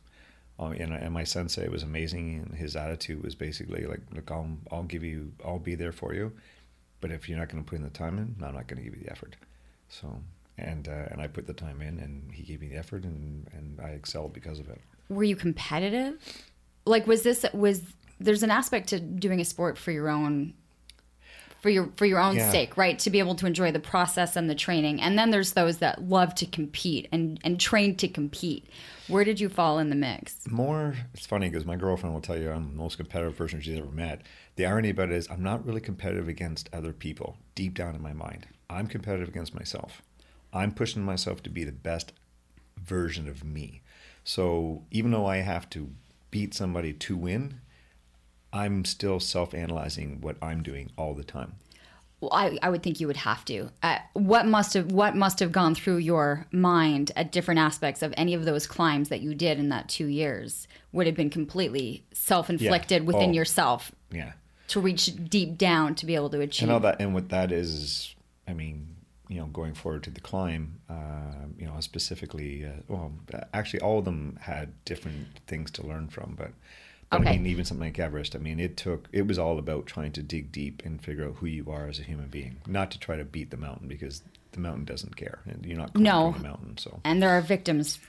Um, 0.58 0.72
and, 0.72 0.94
and 0.94 1.14
my 1.14 1.26
sensei 1.26 1.68
was 1.68 1.84
amazing, 1.84 2.46
and 2.46 2.56
his 2.56 2.78
attitude 2.78 3.24
was 3.24 3.36
basically 3.36 3.86
like, 3.86 4.02
"Look, 4.14 4.32
I'll 4.32 4.58
I'll 4.72 4.84
give 4.84 5.04
you, 5.04 5.34
I'll 5.44 5.60
be 5.60 5.76
there 5.76 5.92
for 5.92 6.14
you, 6.14 6.32
but 7.02 7.12
if 7.12 7.28
you're 7.28 7.40
not 7.40 7.50
going 7.50 7.64
to 7.64 7.70
put 7.70 7.78
in 7.78 7.84
the 7.84 7.90
time 7.90 8.18
in, 8.18 8.36
I'm 8.42 8.54
not 8.54 8.68
going 8.68 8.78
to 8.78 8.84
give 8.84 8.96
you 8.96 9.04
the 9.04 9.12
effort." 9.12 9.36
So 9.90 10.22
and 10.58 10.88
uh, 10.88 11.08
and 11.12 11.22
I 11.22 11.28
put 11.28 11.48
the 11.48 11.54
time 11.54 11.82
in, 11.82 12.00
and 12.00 12.32
he 12.32 12.44
gave 12.44 12.62
me 12.62 12.70
the 12.70 12.78
effort, 12.78 13.04
and 13.04 13.48
and 13.54 13.80
I 13.82 13.90
excelled 13.90 14.34
because 14.34 14.60
of 14.60 14.70
it. 14.70 14.82
Were 15.10 15.24
you 15.24 15.36
competitive? 15.36 16.18
Like, 16.86 17.08
was 17.08 17.24
this 17.24 17.46
was 17.54 17.82
there's 18.20 18.44
an 18.44 18.52
aspect 18.52 18.90
to 18.90 19.00
doing 19.00 19.40
a 19.42 19.46
sport 19.46 19.78
for 19.78 19.92
your 19.92 20.10
own 20.10 20.54
for 21.62 21.70
your 21.70 21.90
for 21.96 22.06
your 22.06 22.20
own 22.20 22.36
Yeah. 22.36 22.52
sake, 22.52 22.78
right? 22.78 22.98
To 23.00 23.10
be 23.10 23.20
able 23.20 23.36
to 23.36 23.48
enjoy 23.48 23.72
the 23.72 23.80
process 23.80 24.36
and 24.36 24.50
the 24.50 24.56
training. 24.56 25.02
And 25.02 25.18
then 25.18 25.32
there's 25.32 25.54
those 25.54 25.80
that 25.80 26.08
love 26.08 26.36
to 26.36 26.46
compete 26.46 27.08
and 27.12 27.40
and 27.44 27.60
train 27.60 27.96
to 27.98 28.08
compete. 28.08 28.70
Where 29.08 29.24
did 29.24 29.40
you 29.40 29.50
fall 29.50 29.78
in 29.80 29.90
the 29.90 29.96
mix? 29.96 30.48
more 30.48 30.96
it's 31.14 31.26
funny 31.26 31.50
because 31.50 31.66
my 31.66 31.76
girlfriend 31.76 32.14
will 32.14 32.22
tell 32.22 32.38
you 32.38 32.50
i'm 32.52 32.70
the 32.70 32.76
most 32.78 32.98
competitive 32.98 33.36
person 33.36 33.60
she's 33.60 33.78
ever 33.78 33.90
met 33.92 34.22
the 34.58 34.66
irony 34.66 34.90
about 34.92 35.10
it 35.10 35.16
is 35.16 35.28
i'm 35.30 35.42
not 35.42 35.66
really 35.66 35.82
competitive 35.82 36.28
against 36.28 36.70
other 36.72 36.94
people 36.94 37.36
deep 37.56 37.74
down 37.74 37.96
in 37.96 38.02
my 38.02 38.14
mind 38.14 38.46
i'm 38.70 38.86
competitive 38.88 39.28
against 39.28 39.54
myself 39.56 40.02
i'm 40.54 40.72
pushing 40.72 41.04
myself 41.04 41.42
to 41.42 41.50
be 41.50 41.64
the 41.64 41.72
best 41.72 42.14
version 42.78 43.28
of 43.28 43.44
me 43.44 43.82
so 44.24 44.84
even 44.92 45.10
though 45.12 45.26
i 45.26 45.38
have 45.38 45.68
to 45.70 45.90
beat 46.36 46.54
somebody 46.54 46.92
to 46.92 47.16
win 47.16 47.42
i'm 48.52 48.84
still 48.84 49.20
self-analyzing 49.22 50.20
what 50.20 50.36
i'm 50.42 50.62
doing 50.62 50.92
all 50.98 51.14
the 51.14 51.24
time 51.24 51.52
Well, 52.20 52.32
I, 52.34 52.58
I 52.62 52.70
would 52.72 52.82
think 52.84 53.00
you 53.00 53.08
would 53.08 53.18
have 53.30 53.44
to. 53.46 53.70
Uh, 53.84 54.00
what 54.14 54.46
must 54.46 54.74
have 54.74 54.88
what 54.92 55.16
must 55.16 55.40
have 55.40 55.52
gone 55.52 55.76
through 55.76 55.98
your 56.12 56.46
mind 56.52 57.12
at 57.16 57.32
different 57.32 57.60
aspects 57.60 58.02
of 58.02 58.14
any 58.18 58.34
of 58.34 58.44
those 58.46 58.66
climbs 58.68 59.08
that 59.10 59.22
you 59.22 59.36
did 59.36 59.60
in 59.60 59.70
that 59.70 59.88
two 59.98 60.08
years 60.08 60.68
would 60.94 61.06
have 61.08 61.16
been 61.16 61.30
completely 61.30 62.04
self 62.14 62.50
inflicted 62.50 63.02
Yeah. 63.04 63.08
within 63.08 63.30
Oh. 63.32 63.34
yourself 63.40 63.92
yeah 64.12 64.32
to 64.70 64.80
reach 64.82 65.06
deep 65.30 65.58
down 65.58 65.94
to 65.96 66.06
be 66.06 66.16
able 66.16 66.30
to 66.32 66.42
achieve. 66.42 66.64
And 66.64 66.72
all 66.74 66.80
that, 66.88 66.96
and 67.02 67.14
what 67.14 67.30
that 67.30 67.52
is, 67.52 68.16
I 68.48 68.54
mean, 68.54 68.95
you 69.28 69.38
know, 69.40 69.46
going 69.48 69.74
forward 69.74 70.04
to 70.04 70.12
the 70.12 70.22
climb, 70.22 70.80
uh, 70.90 71.46
you 71.58 71.66
know, 71.66 71.80
specifically, 71.80 72.66
uh, 72.66 72.82
well, 72.88 73.12
actually, 73.54 73.82
all 73.82 74.00
of 74.00 74.06
them 74.06 74.38
had 74.42 74.72
different 74.86 75.28
things 75.48 75.72
to 75.72 75.86
learn 75.86 76.08
from, 76.10 76.36
but. 76.38 76.52
But 77.12 77.22
Okay. 77.22 77.30
I 77.30 77.34
mean, 77.34 77.46
even 77.46 77.66
something 77.66 77.88
like 77.88 78.00
Everest. 78.00 78.36
I 78.36 78.40
mean, 78.40 78.60
it 78.60 78.78
took. 78.78 79.08
It 79.12 79.28
was 79.28 79.38
all 79.38 79.60
about 79.60 79.86
trying 79.86 80.12
to 80.14 80.24
dig 80.24 80.52
deep 80.52 80.82
and 80.84 81.00
figure 81.00 81.28
out 81.28 81.36
who 81.36 81.46
you 81.46 81.70
are 81.70 81.88
as 81.88 82.00
a 82.00 82.02
human 82.02 82.30
being, 82.30 82.58
not 82.66 82.90
to 82.92 83.00
try 83.00 83.16
to 83.16 83.24
beat 83.24 83.52
the 83.52 83.58
mountain 83.58 83.88
because 83.88 84.24
the 84.54 84.60
mountain 84.60 84.86
doesn't 84.86 85.16
care, 85.16 85.40
and 85.46 85.64
you're 85.66 85.78
not 85.78 85.96
No. 85.96 86.32
the 86.36 86.42
mountain. 86.44 86.78
So, 86.80 87.00
and 87.04 87.22
there 87.22 87.30
are 87.30 87.42
victims 87.42 88.00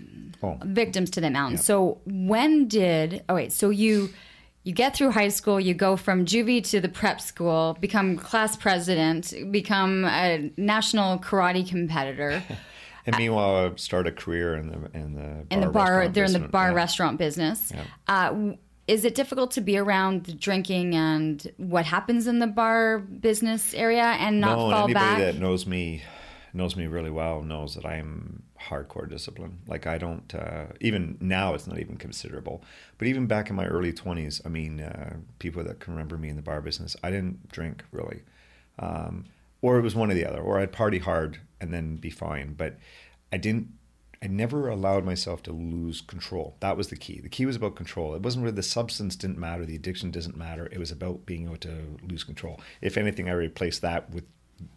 oh, 0.42 0.58
victims 0.64 1.10
to 1.10 1.20
the 1.20 1.28
mountain. 1.30 1.58
So 1.58 2.00
when 2.06 2.68
did 2.68 3.22
oh 3.28 3.34
wait, 3.34 3.52
so 3.52 3.68
you 3.68 4.08
you 4.66 4.72
get 4.72 4.96
through 4.96 5.12
high 5.12 5.28
school, 5.28 5.60
you 5.60 5.74
go 5.74 5.96
from 5.96 6.26
juvie 6.26 6.60
to 6.70 6.80
the 6.80 6.88
prep 6.88 7.20
school, 7.20 7.76
become 7.78 8.16
class 8.16 8.56
president, 8.56 9.32
become 9.52 10.04
a 10.04 10.50
national 10.56 11.20
karate 11.20 11.66
competitor. 11.66 12.42
and 13.06 13.16
meanwhile, 13.16 13.70
I 13.70 13.76
started 13.76 14.14
a 14.14 14.16
career 14.16 14.56
in 14.56 14.66
the 14.66 14.90
in 14.92 15.14
the 15.14 15.46
in 15.52 15.60
the 15.60 15.68
bar 15.68 15.84
restaurant 16.00 16.14
they're 16.14 16.24
in 16.24 16.32
the 16.32 16.40
bar 16.40 16.70
Yeah. 16.70 16.74
restaurant 16.74 17.16
business 17.16 17.72
uh, 18.08 18.34
is 18.88 19.04
it 19.04 19.14
difficult 19.14 19.52
to 19.52 19.60
be 19.60 19.78
around 19.78 20.24
the 20.24 20.32
drinking 20.32 20.96
and 20.96 21.52
what 21.58 21.84
happens 21.84 22.26
in 22.26 22.40
the 22.40 22.48
bar 22.48 22.98
business 22.98 23.72
area 23.72 24.16
and 24.18 24.40
not 24.40 24.58
no, 24.58 24.70
fall 24.72 24.84
and 24.86 24.94
back 24.94 25.18
anybody 25.18 25.32
that 25.32 25.40
knows 25.40 25.64
me 25.64 26.02
knows 26.52 26.74
me 26.74 26.88
really 26.88 27.10
well 27.10 27.42
knows 27.42 27.76
that 27.76 27.86
I'm 27.86 28.42
hardcore 28.68 29.08
discipline. 29.08 29.58
Like 29.66 29.86
I 29.86 29.98
don't 29.98 30.34
uh, 30.34 30.66
even 30.80 31.16
now 31.20 31.54
it's 31.54 31.66
not 31.66 31.78
even 31.78 31.96
considerable. 31.96 32.62
But 32.98 33.08
even 33.08 33.26
back 33.26 33.50
in 33.50 33.56
my 33.56 33.66
early 33.66 33.92
twenties, 33.92 34.40
I 34.44 34.48
mean, 34.48 34.80
uh, 34.80 35.16
people 35.38 35.64
that 35.64 35.80
can 35.80 35.94
remember 35.94 36.16
me 36.18 36.28
in 36.28 36.36
the 36.36 36.42
bar 36.42 36.60
business, 36.60 36.96
I 37.02 37.10
didn't 37.10 37.50
drink 37.50 37.84
really, 37.92 38.22
um, 38.78 39.24
or 39.62 39.78
it 39.78 39.82
was 39.82 39.94
one 39.94 40.10
or 40.10 40.14
the 40.14 40.26
other, 40.26 40.40
or 40.40 40.58
I'd 40.58 40.72
party 40.72 40.98
hard 40.98 41.38
and 41.60 41.72
then 41.72 41.96
be 41.96 42.10
fine. 42.10 42.54
But 42.54 42.76
I 43.32 43.36
didn't. 43.36 43.68
I 44.22 44.28
never 44.28 44.68
allowed 44.68 45.04
myself 45.04 45.42
to 45.42 45.52
lose 45.52 46.00
control. 46.00 46.56
That 46.60 46.76
was 46.76 46.88
the 46.88 46.96
key. 46.96 47.20
The 47.20 47.28
key 47.28 47.44
was 47.44 47.56
about 47.56 47.76
control. 47.76 48.14
It 48.14 48.22
wasn't 48.22 48.44
really 48.44 48.56
the 48.56 48.62
substance 48.62 49.14
didn't 49.14 49.38
matter, 49.38 49.66
the 49.66 49.76
addiction 49.76 50.10
doesn't 50.10 50.36
matter. 50.36 50.68
It 50.72 50.78
was 50.78 50.90
about 50.90 51.26
being 51.26 51.44
able 51.44 51.58
to 51.58 51.98
lose 52.02 52.24
control. 52.24 52.58
If 52.80 52.96
anything, 52.96 53.28
I 53.28 53.32
replaced 53.32 53.82
that 53.82 54.10
with 54.10 54.24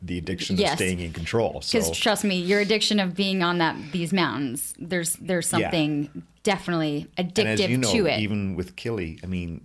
the 0.02 0.18
addiction 0.18 0.58
Yes. 0.58 0.74
of 0.74 0.78
staying 0.80 1.00
in 1.00 1.13
control. 1.13 1.62
So 1.62 1.80
because 1.80 1.98
trust 1.98 2.24
me 2.24 2.39
your 2.39 2.60
addiction 2.60 3.00
of 3.00 3.15
being 3.15 3.44
on 3.44 3.60
that 3.60 3.76
these 3.92 4.12
mountains 4.12 4.74
there's 4.78 5.15
there's 5.15 5.52
Yeah. 5.52 5.60
something 5.60 6.24
definitely 6.44 7.08
and 7.18 7.34
addictive 7.34 7.70
you 7.70 7.78
know, 7.78 7.92
to 7.94 8.06
it 8.08 8.20
even 8.20 8.56
with 8.56 8.76
Kili, 8.76 9.20
I 9.24 9.28
mean, 9.28 9.62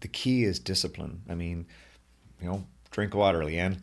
the 0.00 0.08
key 0.08 0.44
is 0.44 0.58
discipline. 0.58 1.22
I 1.28 1.34
mean, 1.34 1.66
you 2.40 2.48
know, 2.48 2.64
drink 2.90 3.14
water, 3.14 3.40
Leanne. 3.40 3.80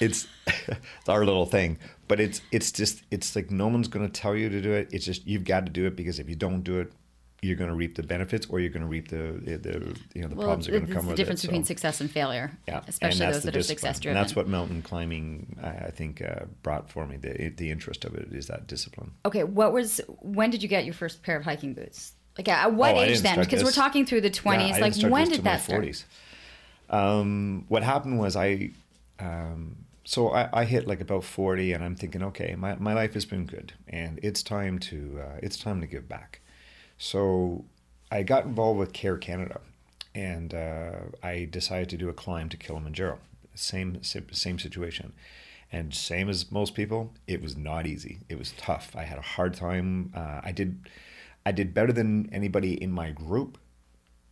It's 0.00 0.26
it's 0.68 1.08
our 1.08 1.24
little 1.24 1.46
thing, 1.46 1.78
but 2.08 2.20
it's 2.20 2.42
it's 2.52 2.70
just 2.70 3.02
it's 3.10 3.34
like 3.34 3.50
no 3.50 3.68
one's 3.68 3.88
going 3.88 4.06
to 4.06 4.12
tell 4.20 4.36
you 4.36 4.48
to 4.50 4.60
do 4.60 4.72
it. 4.72 4.88
It's 4.92 5.04
just 5.06 5.26
you've 5.26 5.44
got 5.44 5.64
to 5.66 5.72
do 5.72 5.86
it 5.86 5.96
because 5.96 6.18
if 6.18 6.28
you 6.28 6.36
don't 6.36 6.62
do 6.62 6.78
it, 6.80 6.92
you're 7.42 7.56
going 7.56 7.70
to 7.70 7.76
reap 7.76 7.94
the 7.94 8.02
benefits 8.02 8.46
or 8.48 8.60
you're 8.60 8.70
going 8.70 8.82
to 8.82 8.88
reap 8.88 9.08
the 9.08 9.38
the, 9.42 9.56
the 9.58 9.96
you 10.14 10.22
know 10.22 10.28
the 10.28 10.34
Well, 10.34 10.46
problems 10.46 10.66
that 10.66 10.74
are 10.74 10.78
going 10.80 10.86
to 10.88 10.94
come 10.94 11.04
the 11.04 11.08
with 11.10 11.16
difference 11.16 11.44
it. 11.44 11.48
between 11.48 11.64
so, 11.64 11.68
success 11.68 12.00
and 12.00 12.10
failure. 12.10 12.50
yeah, 12.66 12.80
especially 12.88 13.24
and 13.26 13.34
those 13.34 13.42
the 13.42 13.46
that 13.50 13.56
are 13.56 13.58
discipline. 13.60 13.76
success 13.78 13.96
And 13.96 14.02
driven. 14.02 14.22
that's 14.22 14.34
what 14.36 14.48
mountain 14.48 14.82
climbing, 14.82 15.56
I, 15.62 15.68
I 15.68 15.90
think, 15.90 16.22
uh, 16.22 16.46
brought 16.62 16.90
for 16.90 17.06
me. 17.06 17.16
The 17.18 17.50
the 17.50 17.70
interest 17.70 18.04
of 18.04 18.14
it 18.14 18.32
is 18.32 18.46
that 18.46 18.66
discipline. 18.66 19.12
Okay, 19.24 19.44
what 19.44 19.72
was 19.72 20.00
when 20.20 20.50
did 20.50 20.62
you 20.62 20.68
get 20.68 20.84
your 20.84 20.94
first 20.94 21.22
pair 21.22 21.36
of 21.36 21.44
hiking 21.44 21.74
boots? 21.74 22.14
Like 22.38 22.48
at 22.48 22.72
what 22.72 22.94
Oh, 22.96 23.00
age 23.00 23.20
then? 23.20 23.38
Because 23.40 23.64
we're 23.64 23.70
talking 23.70 24.04
through 24.06 24.20
the 24.22 24.28
Yeah, 24.28 24.34
I 24.34 24.42
twenties. 24.42 24.68
didn't 24.72 24.82
like 24.82 24.94
start 24.94 25.12
when 25.12 25.28
did 25.28 25.44
that 25.44 25.62
start? 25.62 25.84
40s. 25.84 26.04
Um, 26.88 27.64
what 27.68 27.82
happened 27.82 28.18
was 28.18 28.36
I, 28.36 28.70
um, 29.18 29.76
so 30.04 30.30
I, 30.30 30.48
I 30.60 30.64
hit 30.64 30.86
like 30.86 31.00
about 31.00 31.24
forty, 31.24 31.72
and 31.72 31.82
I'm 31.82 31.96
thinking, 31.96 32.22
okay, 32.22 32.54
my, 32.56 32.76
my 32.76 32.92
life 32.94 33.14
has 33.14 33.24
been 33.24 33.44
good, 33.46 33.72
and 33.88 34.20
it's 34.22 34.42
time 34.42 34.78
to 34.80 35.20
uh, 35.20 35.40
it's 35.42 35.56
time 35.58 35.80
to 35.80 35.86
give 35.86 36.08
back. 36.08 36.40
So 36.98 37.64
I 38.10 38.22
got 38.22 38.44
involved 38.44 38.78
with 38.78 38.92
Care 38.92 39.16
Canada, 39.16 39.60
and 40.14 40.54
uh, 40.54 40.92
I 41.22 41.48
decided 41.50 41.88
to 41.90 41.96
do 41.96 42.08
a 42.08 42.14
climb 42.14 42.48
to 42.50 42.56
Kilimanjaro. 42.56 43.18
Same 43.54 44.02
same 44.02 44.58
situation, 44.58 45.12
and 45.72 45.94
same 45.94 46.28
as 46.28 46.52
most 46.52 46.74
people, 46.74 47.12
it 47.26 47.40
was 47.42 47.56
not 47.56 47.86
easy. 47.86 48.20
It 48.28 48.38
was 48.38 48.52
tough. 48.52 48.94
I 48.94 49.04
had 49.04 49.18
a 49.18 49.22
hard 49.22 49.54
time. 49.54 50.12
Uh, 50.14 50.40
I 50.42 50.52
did 50.52 50.88
I 51.46 51.52
did 51.52 51.72
better 51.72 51.92
than 51.92 52.28
anybody 52.32 52.80
in 52.82 52.90
my 52.90 53.10
group, 53.10 53.56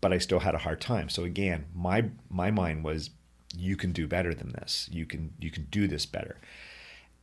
but 0.00 0.12
I 0.12 0.18
still 0.18 0.40
had 0.40 0.54
a 0.54 0.58
hard 0.58 0.80
time. 0.80 1.08
So 1.08 1.24
again, 1.24 1.66
my 1.74 2.06
my 2.28 2.50
mind 2.50 2.84
was, 2.84 3.10
you 3.56 3.76
can 3.76 3.92
do 3.92 4.06
better 4.06 4.34
than 4.34 4.52
this. 4.52 4.88
You 4.92 5.06
can 5.06 5.32
you 5.38 5.50
can 5.50 5.66
do 5.70 5.86
this 5.86 6.06
better. 6.06 6.38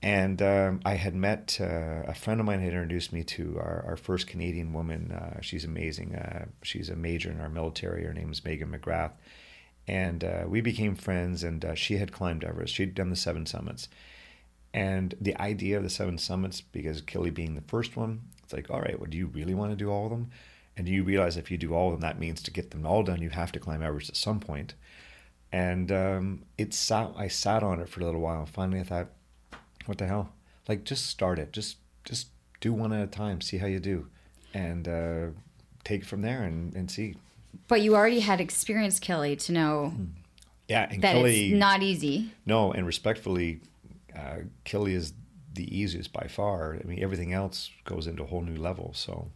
And 0.03 0.41
um, 0.41 0.81
I 0.83 0.95
had 0.95 1.13
met 1.13 1.59
uh, 1.61 2.03
a 2.07 2.15
friend 2.15 2.39
of 2.39 2.45
mine 2.47 2.59
had 2.59 2.73
introduced 2.73 3.13
me 3.13 3.23
to 3.23 3.57
our, 3.59 3.85
our 3.89 3.95
first 3.95 4.25
Canadian 4.25 4.73
woman. 4.73 5.11
Uh, 5.11 5.41
she's 5.41 5.63
amazing. 5.63 6.15
Uh, 6.15 6.45
she's 6.63 6.89
a 6.89 6.95
major 6.95 7.29
in 7.29 7.39
our 7.39 7.49
military. 7.49 8.03
Her 8.03 8.13
name 8.13 8.31
is 8.31 8.43
Meagan 8.43 8.71
McGrath, 8.71 9.11
and 9.87 10.23
uh, 10.23 10.43
we 10.47 10.59
became 10.59 10.95
friends. 10.95 11.43
And 11.43 11.63
uh, 11.63 11.75
she 11.75 11.97
had 11.97 12.11
climbed 12.11 12.43
Everest. 12.43 12.73
She'd 12.73 12.95
done 12.95 13.11
the 13.11 13.15
seven 13.15 13.45
summits, 13.45 13.89
and 14.73 15.13
the 15.21 15.39
idea 15.39 15.77
of 15.77 15.83
the 15.83 15.89
seven 15.89 16.17
summits, 16.17 16.61
because 16.61 17.03
Kili 17.03 17.31
being 17.31 17.53
the 17.53 17.61
first 17.61 17.95
one, 17.95 18.21
it's 18.43 18.53
like, 18.53 18.71
all 18.71 18.81
right, 18.81 18.99
well, 18.99 19.09
do 19.09 19.17
you 19.17 19.27
really 19.27 19.53
want 19.53 19.71
to 19.71 19.75
do 19.75 19.91
all 19.91 20.05
of 20.05 20.11
them? 20.11 20.31
And 20.75 20.87
do 20.87 20.91
you 20.91 21.03
realize 21.03 21.37
if 21.37 21.51
you 21.51 21.57
do 21.57 21.75
all 21.75 21.87
of 21.87 21.93
them, 21.93 22.01
that 22.01 22.19
means 22.19 22.41
to 22.43 22.51
get 22.51 22.71
them 22.71 22.87
all 22.87 23.03
done, 23.03 23.21
you 23.21 23.29
have 23.29 23.51
to 23.51 23.59
climb 23.59 23.83
Everest 23.83 24.09
at 24.09 24.15
some 24.15 24.39
point. 24.39 24.73
And 25.51 25.91
um, 25.91 26.43
it 26.57 26.73
sat. 26.73 27.11
I 27.15 27.27
sat 27.27 27.61
on 27.61 27.79
it 27.81 27.89
for 27.89 27.99
a 27.99 28.05
little 28.05 28.21
while. 28.21 28.39
And 28.39 28.49
finally, 28.49 28.79
I 28.79 28.83
thought, 28.83 29.09
what 29.85 29.97
the 29.97 30.07
hell? 30.07 30.33
Like, 30.67 30.83
just 30.83 31.07
start 31.07 31.39
it. 31.39 31.51
Just 31.51 31.77
just 32.05 32.27
do 32.59 32.73
one 32.73 32.93
at 32.93 33.03
a 33.03 33.07
time. 33.07 33.41
See 33.41 33.57
how 33.57 33.67
you 33.67 33.79
do, 33.79 34.07
and 34.53 34.87
uh, 34.87 35.27
take 35.83 36.01
it 36.01 36.07
from 36.07 36.21
there 36.21 36.43
and, 36.43 36.73
and 36.75 36.89
see. 36.89 37.15
But 37.67 37.81
you 37.81 37.95
already 37.95 38.21
had 38.21 38.39
experience, 38.39 38.99
Kili 38.99 39.37
to 39.45 39.51
know 39.51 39.93
Yeah, 40.67 40.87
and 40.89 41.01
that 41.01 41.15
Kili. 41.15 41.51
it's 41.51 41.59
not 41.59 41.81
easy. 41.83 42.31
No, 42.45 42.71
and 42.71 42.85
respectfully, 42.85 43.61
uh, 44.15 44.39
Kili 44.65 44.93
is 44.93 45.13
the 45.53 45.75
easiest 45.77 46.13
by 46.13 46.27
far. 46.27 46.77
I 46.81 46.87
mean, 46.87 47.03
everything 47.03 47.33
else 47.33 47.69
goes 47.83 48.07
into 48.07 48.23
a 48.23 48.25
whole 48.25 48.41
new 48.41 48.55
level. 48.55 48.91
So 48.93 49.31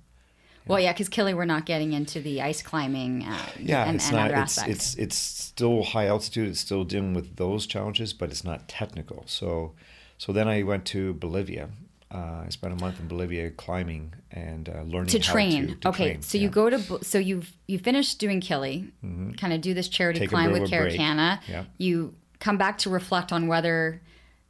Well, 0.65 0.79
yeah, 0.79 0.93
because 0.93 1.09
Kili, 1.09 1.35
we're 1.35 1.45
not 1.45 1.65
getting 1.65 1.91
into 1.93 2.21
the 2.21 2.41
ice 2.41 2.61
climbing 2.61 3.23
uh, 3.23 3.37
yeah, 3.59 3.85
and, 3.85 3.97
it's 3.97 4.07
and 4.07 4.15
not. 4.15 4.31
It's 4.31 4.63
it's 4.63 4.95
it's 4.95 5.17
still 5.17 5.83
high 5.83 6.07
altitude. 6.07 6.47
It's 6.49 6.59
still 6.61 6.83
dealing 6.85 7.13
with 7.13 7.35
those 7.35 7.65
challenges, 7.67 8.13
but 8.13 8.29
it's 8.29 8.43
not 8.45 8.69
technical. 8.69 9.23
So 9.27 9.73
so 10.17 10.31
then 10.31 10.47
I 10.47 10.63
went 10.63 10.85
to 10.85 11.13
Bolivia. 11.15 11.69
Uh, 12.13 12.43
I 12.45 12.49
spent 12.49 12.73
a 12.73 12.81
month 12.81 12.99
in 12.99 13.07
Bolivia 13.07 13.49
climbing 13.49 14.13
and 14.31 14.69
uh, 14.69 14.83
learning 14.83 15.07
to 15.07 15.19
how 15.19 15.33
train. 15.33 15.67
To, 15.67 15.75
to 15.75 15.87
okay, 15.89 16.09
train, 16.11 16.21
so 16.21 16.37
yeah. 16.37 16.43
you 16.43 16.49
go 16.49 16.69
to 16.69 17.03
so 17.03 17.17
you 17.17 17.41
you 17.67 17.79
finish 17.79 18.15
doing 18.15 18.41
Kili, 18.41 18.91
kind 19.37 19.53
of 19.53 19.61
do 19.61 19.73
this 19.73 19.89
charity 19.89 20.21
Take 20.21 20.29
climb 20.29 20.51
with. 20.51 20.69
Care 20.69 20.89
Canada. 20.89 21.41
Yeah. 21.47 21.65
You 21.77 22.13
come 22.39 22.57
back 22.57 22.77
to 22.79 22.89
reflect 22.89 23.33
on 23.33 23.47
whether 23.47 24.01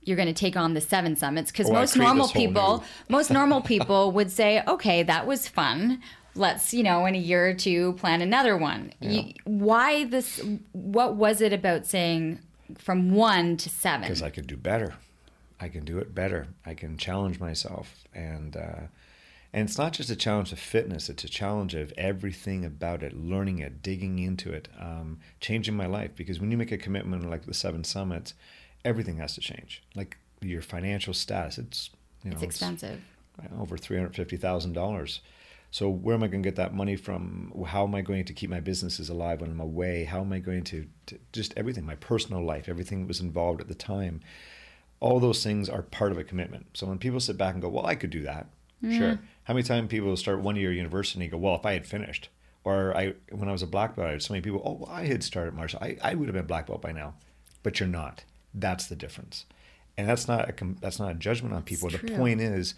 you're 0.01 0.15
going 0.15 0.27
to 0.27 0.33
take 0.33 0.55
on 0.55 0.73
the 0.73 0.81
seven 0.81 1.15
summits 1.15 1.51
because 1.51 1.69
Oh, 1.69 1.73
most 1.73 1.95
normal 1.97 2.27
people 2.27 2.83
most 3.09 3.31
normal 3.31 3.61
people 3.61 4.11
would 4.11 4.31
say, 4.31 4.61
okay, 4.67 5.03
that 5.03 5.25
was 5.25 5.47
fun. 5.47 6.01
Let's 6.35 6.73
you 6.73 6.83
know 6.83 7.05
in 7.05 7.15
a 7.15 7.19
year 7.19 7.47
or 7.49 7.53
two 7.53 7.93
plan 7.93 8.21
another 8.21 8.57
one. 8.57 8.93
You, 8.99 9.33
why 9.45 10.05
this? 10.05 10.41
What 10.73 11.15
was 11.15 11.41
it 11.41 11.53
about 11.53 11.85
saying 11.85 12.39
from 12.77 13.11
one 13.11 13.57
to 13.57 13.69
seven? 13.69 14.01
because 14.01 14.21
I 14.21 14.29
could 14.29 14.45
do 14.45 14.57
better. 14.57 14.93
I 15.65 15.69
can 15.69 15.83
do 15.83 15.97
it 15.97 16.13
better. 16.13 16.49
I 16.63 16.75
can 16.75 16.95
challenge 16.95 17.39
myself, 17.39 18.05
and 18.13 18.55
uh, 18.55 18.81
and 19.51 19.67
it's 19.67 19.79
not 19.79 19.93
just 19.93 20.11
a 20.11 20.15
challenge 20.15 20.51
of 20.51 20.59
fitness; 20.59 21.09
it's 21.09 21.23
a 21.23 21.27
challenge 21.27 21.73
of 21.73 21.91
everything 21.97 22.63
about 22.63 23.01
it, 23.01 23.17
learning 23.17 23.57
it, 23.57 23.81
digging 23.81 24.19
into 24.19 24.53
it, 24.53 24.67
um, 24.79 25.19
changing 25.39 25.75
my 25.75 25.87
life. 25.87 26.11
Because 26.15 26.39
when 26.39 26.51
you 26.51 26.57
make 26.57 26.71
a 26.71 26.77
commitment 26.77 27.27
like 27.27 27.47
the 27.47 27.53
seven 27.55 27.83
summits, 27.83 28.35
everything 28.83 29.17
has 29.17 29.33
to 29.33 29.41
change. 29.41 29.81
Like 29.95 30.17
your 30.39 30.61
financial 30.61 31.15
status, 31.15 31.57
it's 31.57 31.89
you 32.23 32.29
know 32.29 32.35
it's 32.35 32.43
expensive. 32.43 33.01
over 33.59 33.75
three 33.75 33.97
hundred 33.97 34.15
fifty 34.15 34.37
thousand 34.37 34.73
dollars. 34.73 35.21
So 35.71 35.89
where 35.89 36.13
am 36.13 36.21
I 36.21 36.27
going 36.27 36.43
to 36.43 36.47
get 36.47 36.57
that 36.57 36.75
money 36.75 36.95
from? 36.95 37.51
How 37.67 37.85
am 37.85 37.95
I 37.95 38.01
going 38.01 38.25
to 38.25 38.33
keep 38.33 38.51
my 38.51 38.59
businesses 38.59 39.09
alive 39.09 39.41
when 39.41 39.49
I'm 39.49 39.59
away? 39.59 40.03
How 40.03 40.21
am 40.21 40.31
I 40.31 40.39
going 40.39 40.63
to, 40.65 40.85
to 41.07 41.19
just 41.33 41.53
everything, 41.57 41.85
my 41.85 41.95
personal 41.95 42.45
life, 42.45 42.69
everything 42.69 43.01
that 43.01 43.07
was 43.07 43.19
involved 43.19 43.61
at 43.61 43.67
the 43.67 43.75
time? 43.75 44.21
All 44.99 45.19
those 45.19 45.43
things 45.43 45.69
are 45.69 45.81
part 45.81 46.11
of 46.11 46.17
a 46.17 46.23
commitment. 46.23 46.67
So 46.73 46.87
when 46.87 46.97
people 46.97 47.19
sit 47.19 47.37
back 47.37 47.53
and 47.53 47.61
go, 47.61 47.69
"Well, 47.69 47.85
I 47.85 47.95
could 47.95 48.09
do 48.09 48.21
that," 48.23 48.47
mm-hmm. 48.83 48.97
sure. 48.97 49.19
How 49.43 49.53
many 49.53 49.63
times 49.63 49.89
people 49.89 50.15
start 50.17 50.39
one 50.39 50.55
year 50.55 50.71
university 50.71 51.23
and 51.23 51.31
go, 51.31 51.37
"Well, 51.37 51.55
if 51.55 51.65
I 51.65 51.73
had 51.73 51.85
finished," 51.85 52.29
or 52.63 52.95
I 52.95 53.13
when 53.31 53.49
I 53.49 53.51
was 53.51 53.61
a 53.61 53.67
black 53.67 53.95
belt, 53.95 54.07
I 54.07 54.11
had 54.11 54.23
so 54.23 54.33
many 54.33 54.41
people, 54.41 54.61
"Oh, 54.63 54.73
well, 54.73 54.89
I 54.91 55.05
had 55.05 55.23
started 55.23 55.53
martial, 55.53 55.79
I, 55.81 55.97
I 56.01 56.15
would 56.15 56.27
have 56.27 56.35
been 56.35 56.47
black 56.47 56.67
belt 56.67 56.81
by 56.81 56.91
now," 56.91 57.13
but 57.63 57.79
you're 57.79 57.89
not. 57.89 58.23
That's 58.53 58.87
the 58.87 58.95
difference, 58.95 59.45
and 59.97 60.07
that's 60.07 60.27
not 60.27 60.49
a 60.49 60.65
that's 60.79 60.99
not 60.99 61.11
a 61.11 61.15
judgment 61.15 61.53
on 61.53 61.63
people. 61.63 61.89
The 61.89 61.97
true. 61.97 62.15
point 62.15 62.41
is, 62.41 62.73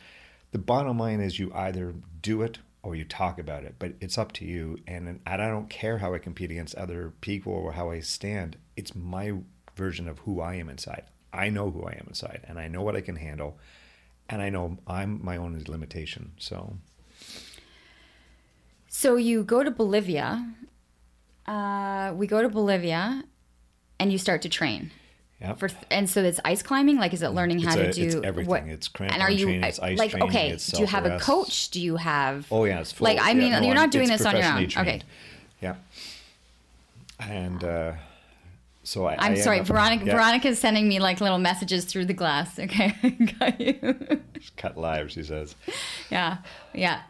the 0.52 0.58
bottom 0.58 0.98
line 0.98 1.22
is 1.22 1.40
you 1.40 1.52
either 1.54 1.94
do 2.22 2.42
it 2.42 2.60
or 2.84 2.96
you 2.96 3.04
talk 3.04 3.38
about 3.38 3.64
it, 3.64 3.76
but 3.80 3.94
it's 4.00 4.18
up 4.18 4.32
to 4.32 4.46
you. 4.46 4.78
And, 4.88 5.08
and 5.08 5.20
I 5.26 5.36
don't 5.36 5.70
care 5.70 5.98
how 5.98 6.14
I 6.14 6.20
compete 6.20 6.52
against 6.52 6.76
other 6.76 7.14
people 7.20 7.52
or 7.52 7.74
how 7.74 7.92
I 7.92 8.00
stand. 8.00 8.56
It's 8.78 8.96
my 8.96 9.34
version 9.76 10.08
of 10.08 10.20
who 10.20 10.40
I 10.40 10.56
am 10.56 10.70
inside. 10.70 11.04
I 11.38 11.50
know 11.50 11.70
who 11.72 11.84
I 11.84 11.94
am 11.94 12.06
inside, 12.08 12.42
and 12.48 12.58
I 12.60 12.68
know 12.68 12.82
what 12.82 12.96
I 12.96 13.02
can 13.02 13.16
handle, 13.16 13.58
and 14.30 14.42
I 14.42 14.50
know 14.50 14.78
I'm 14.88 15.24
my 15.24 15.38
own 15.38 15.64
limitation. 15.68 16.32
So 16.38 16.78
So 18.88 19.16
you 19.16 19.44
go 19.44 19.64
to 19.64 19.72
Bolivia. 19.72 20.46
Uh, 21.46 22.14
we 22.16 22.28
go 22.28 22.42
to 22.42 22.50
Bolivia, 22.50 23.24
and 24.00 24.12
you 24.12 24.18
start 24.18 24.42
to 24.42 24.50
train. 24.50 24.92
yeah, 25.40 25.54
For 25.54 25.70
and 25.92 26.10
so 26.10 26.24
it's 26.24 26.40
ice 26.44 26.62
climbing. 26.64 26.98
Like, 26.98 27.14
is 27.14 27.22
it 27.22 27.30
learning 27.30 27.60
how 27.60 27.78
It's 27.78 27.96
to 27.98 28.02
do 28.10 28.18
it's 28.18 28.28
everything. 28.28 28.50
What, 28.50 28.64
It's 28.64 28.90
and 29.00 29.22
are 29.22 29.32
you 29.32 29.46
training, 29.46 29.64
it's 29.64 29.80
ice 29.80 29.98
like 29.98 30.12
training, 30.12 30.30
okay? 30.30 30.58
do 30.58 30.82
you 30.82 30.88
have 30.88 31.06
a 31.06 31.20
coach? 31.20 31.70
Do 31.70 31.80
you 31.80 31.96
have? 31.98 32.48
oh 32.52 32.66
yeah, 32.66 32.80
it's 32.82 32.92
full. 32.92 33.06
Like 33.06 33.20
I 33.20 33.32
yeah, 33.32 33.40
mean, 33.42 33.52
no, 33.52 33.62
you're 33.62 33.76
not 33.84 33.92
doing 33.92 34.10
this 34.10 34.26
on 34.26 34.36
your 34.36 34.46
own. 34.46 34.52
professionally 34.66 34.96
Okay. 34.98 35.02
Yeah, 35.62 35.76
and 37.20 37.64
uh, 37.64 37.94
so 38.88 39.06
I. 39.06 39.16
I'm 39.20 39.34
I 39.34 39.36
sorry, 39.36 39.60
Veronica. 39.60 40.06
yeah, 40.06 40.14
Veronica's 40.14 40.60
sending 40.60 40.88
me 40.88 41.00
like 41.00 41.20
little 41.20 41.38
messages 41.40 41.84
through 41.86 42.06
the 42.06 42.14
glass. 42.14 42.58
Okay, 42.58 42.94
got 43.40 43.60
you. 43.60 44.22
cut 44.56 44.78
live. 44.78 45.12
She 45.12 45.24
says. 45.24 45.56
yeah, 46.10 46.38
yeah, 46.74 47.02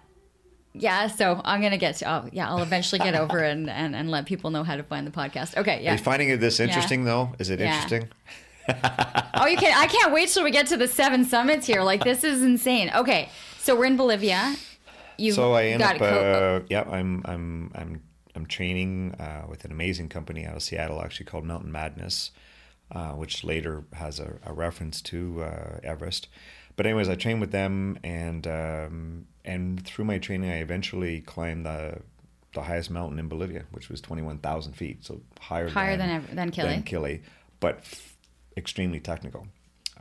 yeah. 0.73 1.05
So 1.07 1.39
I'm 1.45 1.61
gonna 1.61 1.77
get 1.77 1.97
to. 1.97 2.09
Oh, 2.11 2.29
yeah, 2.31 2.49
I'll 2.49 2.63
eventually 2.63 2.99
get 2.99 3.13
over 3.15 3.37
and, 3.39 3.69
and 3.81 3.95
and 3.95 4.09
let 4.09 4.25
people 4.25 4.49
know 4.49 4.63
how 4.63 4.75
to 4.75 4.83
find 4.83 5.05
the 5.05 5.11
podcast. 5.11 5.55
Okay, 5.55 5.77
Are 5.77 5.81
yeah. 5.81 5.91
you 5.93 5.97
finding 5.99 6.29
it 6.29 6.39
this 6.39 6.59
interesting 6.59 7.05
though? 7.05 7.33
Is 7.39 7.49
it 7.51 7.59
Yeah. 7.59 7.75
interesting? 7.75 8.09
Oh, 9.35 9.45
you 9.45 9.55
can. 9.57 9.73
I 9.77 9.87
can't 9.87 10.11
wait 10.11 10.29
till 10.29 10.43
we 10.43 10.51
get 10.51 10.67
to 10.67 10.77
the 10.77 10.87
seven 10.87 11.23
summits 11.25 11.65
here. 11.67 11.83
Like 11.83 12.03
this 12.03 12.23
is 12.23 12.41
insane. 12.41 12.91
Okay, 12.95 13.29
so 13.59 13.75
we're 13.77 13.85
in 13.85 13.97
Bolivia. 13.97 14.55
You 15.19 15.31
so 15.31 15.53
I 15.53 15.65
end 15.67 15.79
got 15.81 15.95
up, 15.95 15.99
co- 15.99 16.05
uh, 16.05 16.59
yeah, 16.69 16.83
I'm, 16.83 17.23
I'm, 17.25 17.71
I'm, 17.73 18.01
I'm 18.37 18.45
training 18.45 19.15
uh, 19.19 19.45
with 19.49 19.65
an 19.65 19.71
amazing 19.71 20.09
company 20.09 20.45
out 20.45 20.55
of 20.55 20.63
Seattle, 20.63 21.01
actually 21.01 21.25
called 21.25 21.43
Mountain 21.43 21.71
Madness, 21.71 22.31
uh, 22.91 23.11
which 23.11 23.43
later 23.43 23.83
has 23.93 24.19
a, 24.19 24.37
a 24.45 24.53
reference 24.53 25.01
to 25.01 25.43
uh, 25.43 25.79
Everest. 25.83 26.27
But 26.77 26.85
anyways, 26.85 27.09
I 27.09 27.15
trained 27.15 27.41
with 27.41 27.51
them, 27.51 27.97
and 28.03 28.45
um, 28.47 29.25
and 29.43 29.83
through 29.85 30.05
my 30.05 30.19
training, 30.19 30.49
I 30.51 30.59
eventually 30.59 31.21
climbed 31.21 31.65
the 31.65 32.01
the 32.53 32.61
highest 32.61 32.89
mountain 32.91 33.19
in 33.19 33.27
Bolivia, 33.27 33.63
which 33.71 33.89
was 33.89 33.99
twenty 34.01 34.21
one 34.21 34.37
thousand 34.37 34.73
feet, 34.73 35.03
so 35.03 35.19
higher 35.39 35.69
Higher 35.69 35.97
than 35.97 36.09
than 36.09 36.15
ev- 36.17 36.35
than 36.35 36.51
Kili. 36.51 36.69
than 36.69 36.83
Kili, 36.83 37.21
but 37.59 37.77
f- 37.79 38.15
extremely 38.55 38.99
technical. 38.99 39.47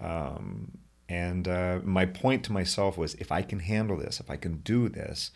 Um, 0.00 0.78
and 1.08 1.48
uh, 1.48 1.80
my 1.84 2.04
point 2.04 2.44
to 2.44 2.52
myself 2.52 2.98
was, 2.98 3.14
if 3.14 3.32
I 3.32 3.42
can 3.42 3.60
handle 3.60 3.96
this, 3.96 4.20
if 4.20 4.28
I 4.30 4.36
can 4.36 4.58
do 4.58 4.88
this, 4.90 5.30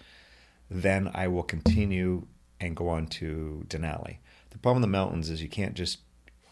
then 0.70 1.10
I 1.14 1.28
will 1.28 1.42
continue 1.44 2.26
and 2.60 2.76
go 2.76 2.88
on 2.88 3.06
to 3.06 3.64
Denali. 3.68 4.18
The 4.50 4.58
problem 4.58 4.82
in 4.84 4.90
the 4.90 4.98
mountains 4.98 5.30
is 5.30 5.42
you 5.42 5.48
can't 5.48 5.74
just 5.74 5.98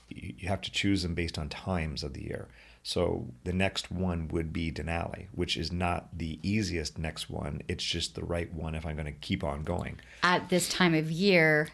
you 0.08 0.48
have 0.48 0.62
to 0.62 0.70
choose 0.70 1.02
them 1.02 1.14
based 1.14 1.38
on 1.38 1.48
times 1.48 2.02
of 2.02 2.14
the 2.14 2.22
year. 2.24 2.48
So 2.82 3.26
the 3.44 3.52
next 3.52 3.90
one 3.90 4.28
would 4.28 4.52
be 4.52 4.72
Denali, 4.72 5.26
which 5.32 5.56
is 5.56 5.70
not 5.70 6.16
the 6.16 6.38
easiest 6.42 6.96
next 6.96 7.28
one. 7.28 7.60
It's 7.68 7.84
just 7.84 8.14
the 8.14 8.24
right 8.24 8.50
one 8.52 8.74
if 8.74 8.86
I'm 8.86 8.94
going 8.94 9.04
to 9.06 9.12
keep 9.12 9.44
on 9.44 9.62
going. 9.62 10.00
At 10.22 10.48
this 10.48 10.68
time 10.68 10.94
of 10.94 11.10
year, 11.10 11.68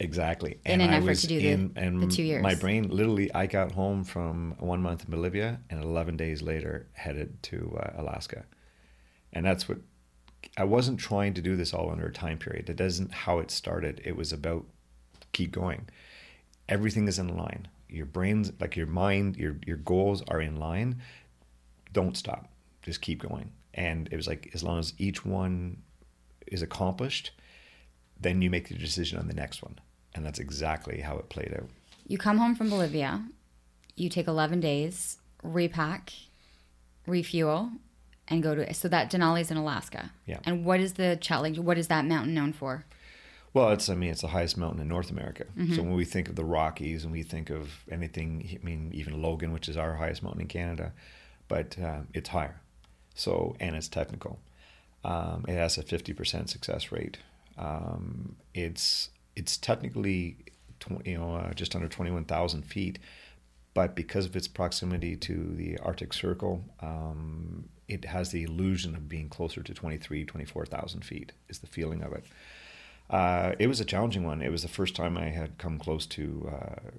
Exactly. 0.00 0.58
In 0.64 0.80
an 0.80 0.90
effort 0.90 1.16
to 1.18 1.26
do 1.26 1.38
the- 1.38 1.70
and 1.76 2.02
the 2.02 2.06
two 2.06 2.22
years. 2.22 2.42
My 2.42 2.54
brain 2.54 2.88
literally, 2.88 3.32
I 3.34 3.44
got 3.44 3.72
home 3.72 4.02
from 4.02 4.54
one 4.58 4.80
month 4.80 5.04
in 5.04 5.10
Bolivia 5.10 5.60
and 5.68 5.82
11 5.82 6.16
days 6.16 6.40
later 6.40 6.86
headed 6.94 7.42
to 7.44 7.78
uh, 7.78 8.00
Alaska. 8.00 8.46
And 9.30 9.44
that's 9.44 9.68
what 9.68 9.78
I 10.56 10.64
wasn't 10.64 11.00
trying 11.00 11.34
to 11.34 11.42
do 11.42 11.56
this 11.56 11.72
all 11.72 11.90
under 11.90 12.06
a 12.06 12.12
time 12.12 12.38
period. 12.38 12.66
That 12.66 12.80
isn't 12.80 13.12
how 13.12 13.38
it 13.38 13.50
started. 13.50 14.00
It 14.04 14.16
was 14.16 14.32
about 14.32 14.66
keep 15.32 15.52
going. 15.52 15.88
Everything 16.68 17.08
is 17.08 17.18
in 17.18 17.36
line. 17.36 17.68
Your 17.88 18.06
brains, 18.06 18.52
like 18.60 18.76
your 18.76 18.86
mind, 18.86 19.36
your 19.36 19.56
your 19.66 19.76
goals 19.76 20.22
are 20.28 20.40
in 20.40 20.56
line. 20.56 21.02
Don't 21.92 22.16
stop. 22.16 22.48
Just 22.82 23.00
keep 23.00 23.22
going. 23.22 23.52
And 23.74 24.08
it 24.12 24.16
was 24.16 24.26
like 24.26 24.50
as 24.54 24.62
long 24.62 24.78
as 24.78 24.94
each 24.98 25.24
one 25.24 25.82
is 26.46 26.62
accomplished, 26.62 27.32
then 28.20 28.42
you 28.42 28.50
make 28.50 28.68
the 28.68 28.74
decision 28.74 29.18
on 29.18 29.28
the 29.28 29.34
next 29.34 29.62
one. 29.62 29.78
And 30.14 30.24
that's 30.24 30.38
exactly 30.38 31.00
how 31.00 31.16
it 31.18 31.28
played 31.28 31.54
out. 31.54 31.68
you 32.06 32.18
come 32.18 32.38
home 32.38 32.54
from 32.56 32.70
Bolivia, 32.70 33.24
you 33.96 34.08
take 34.08 34.26
11 34.26 34.60
days, 34.60 35.18
repack, 35.42 36.12
refuel, 37.06 37.70
and 38.30 38.42
go 38.42 38.54
to. 38.54 38.72
So 38.72 38.88
that 38.88 39.10
Denali's 39.10 39.50
in 39.50 39.56
Alaska. 39.56 40.12
Yeah. 40.24 40.38
And 40.44 40.64
what 40.64 40.80
is 40.80 40.94
the 40.94 41.18
challenge? 41.20 41.58
What 41.58 41.76
is 41.76 41.88
that 41.88 42.04
mountain 42.06 42.32
known 42.32 42.52
for? 42.52 42.84
Well, 43.52 43.70
it's 43.70 43.88
I 43.88 43.96
mean 43.96 44.10
it's 44.10 44.20
the 44.20 44.28
highest 44.28 44.56
mountain 44.56 44.80
in 44.80 44.88
North 44.88 45.10
America. 45.10 45.44
So 45.74 45.82
when 45.82 45.94
we 45.94 46.04
think 46.04 46.28
of 46.28 46.36
the 46.36 46.44
Rockies 46.44 47.02
and 47.02 47.12
we 47.12 47.24
think 47.24 47.50
of 47.50 47.84
anything, 47.90 48.58
I 48.62 48.64
mean 48.64 48.90
even 48.94 49.20
Logan, 49.20 49.52
which 49.52 49.68
is 49.68 49.76
our 49.76 49.94
highest 49.94 50.22
mountain 50.22 50.42
in 50.42 50.46
Canada, 50.46 50.92
but 51.48 51.76
uh, 51.78 52.02
it's 52.14 52.28
higher. 52.28 52.60
So 53.14 53.56
and 53.58 53.74
it's 53.74 53.88
technical. 53.88 54.38
Um, 55.04 55.44
it 55.48 55.54
has 55.54 55.78
a 55.78 55.82
fifty 55.82 56.12
percent 56.12 56.48
success 56.48 56.92
rate. 56.92 57.18
Um, 57.58 58.36
it's 58.54 59.10
it's 59.34 59.56
technically 59.56 60.36
tw- 60.78 61.04
you 61.04 61.18
know 61.18 61.34
uh, 61.34 61.52
just 61.52 61.74
under 61.74 61.88
twenty 61.88 62.12
one 62.12 62.26
thousand 62.26 62.62
feet, 62.62 63.00
but 63.74 63.96
because 63.96 64.26
of 64.26 64.36
its 64.36 64.46
proximity 64.46 65.16
to 65.16 65.54
the 65.56 65.76
Arctic 65.78 66.12
Circle, 66.12 66.64
um, 66.80 67.68
it 67.90 68.04
has 68.04 68.30
the 68.30 68.44
illusion 68.44 68.94
of 68.94 69.08
being 69.08 69.28
closer 69.28 69.62
to 69.62 69.74
23, 69.74 70.24
24,000 70.24 71.04
feet. 71.04 71.32
Is 71.48 71.58
the 71.58 71.66
feeling 71.66 72.02
of 72.02 72.12
it. 72.12 72.24
Uh, 73.10 73.52
it 73.58 73.66
was 73.66 73.80
a 73.80 73.84
challenging 73.84 74.24
one. 74.24 74.40
It 74.40 74.52
was 74.52 74.62
the 74.62 74.68
first 74.68 74.94
time 74.94 75.18
I 75.18 75.30
had 75.30 75.58
come 75.58 75.78
close 75.78 76.06
to 76.06 76.50
uh, 76.52 76.90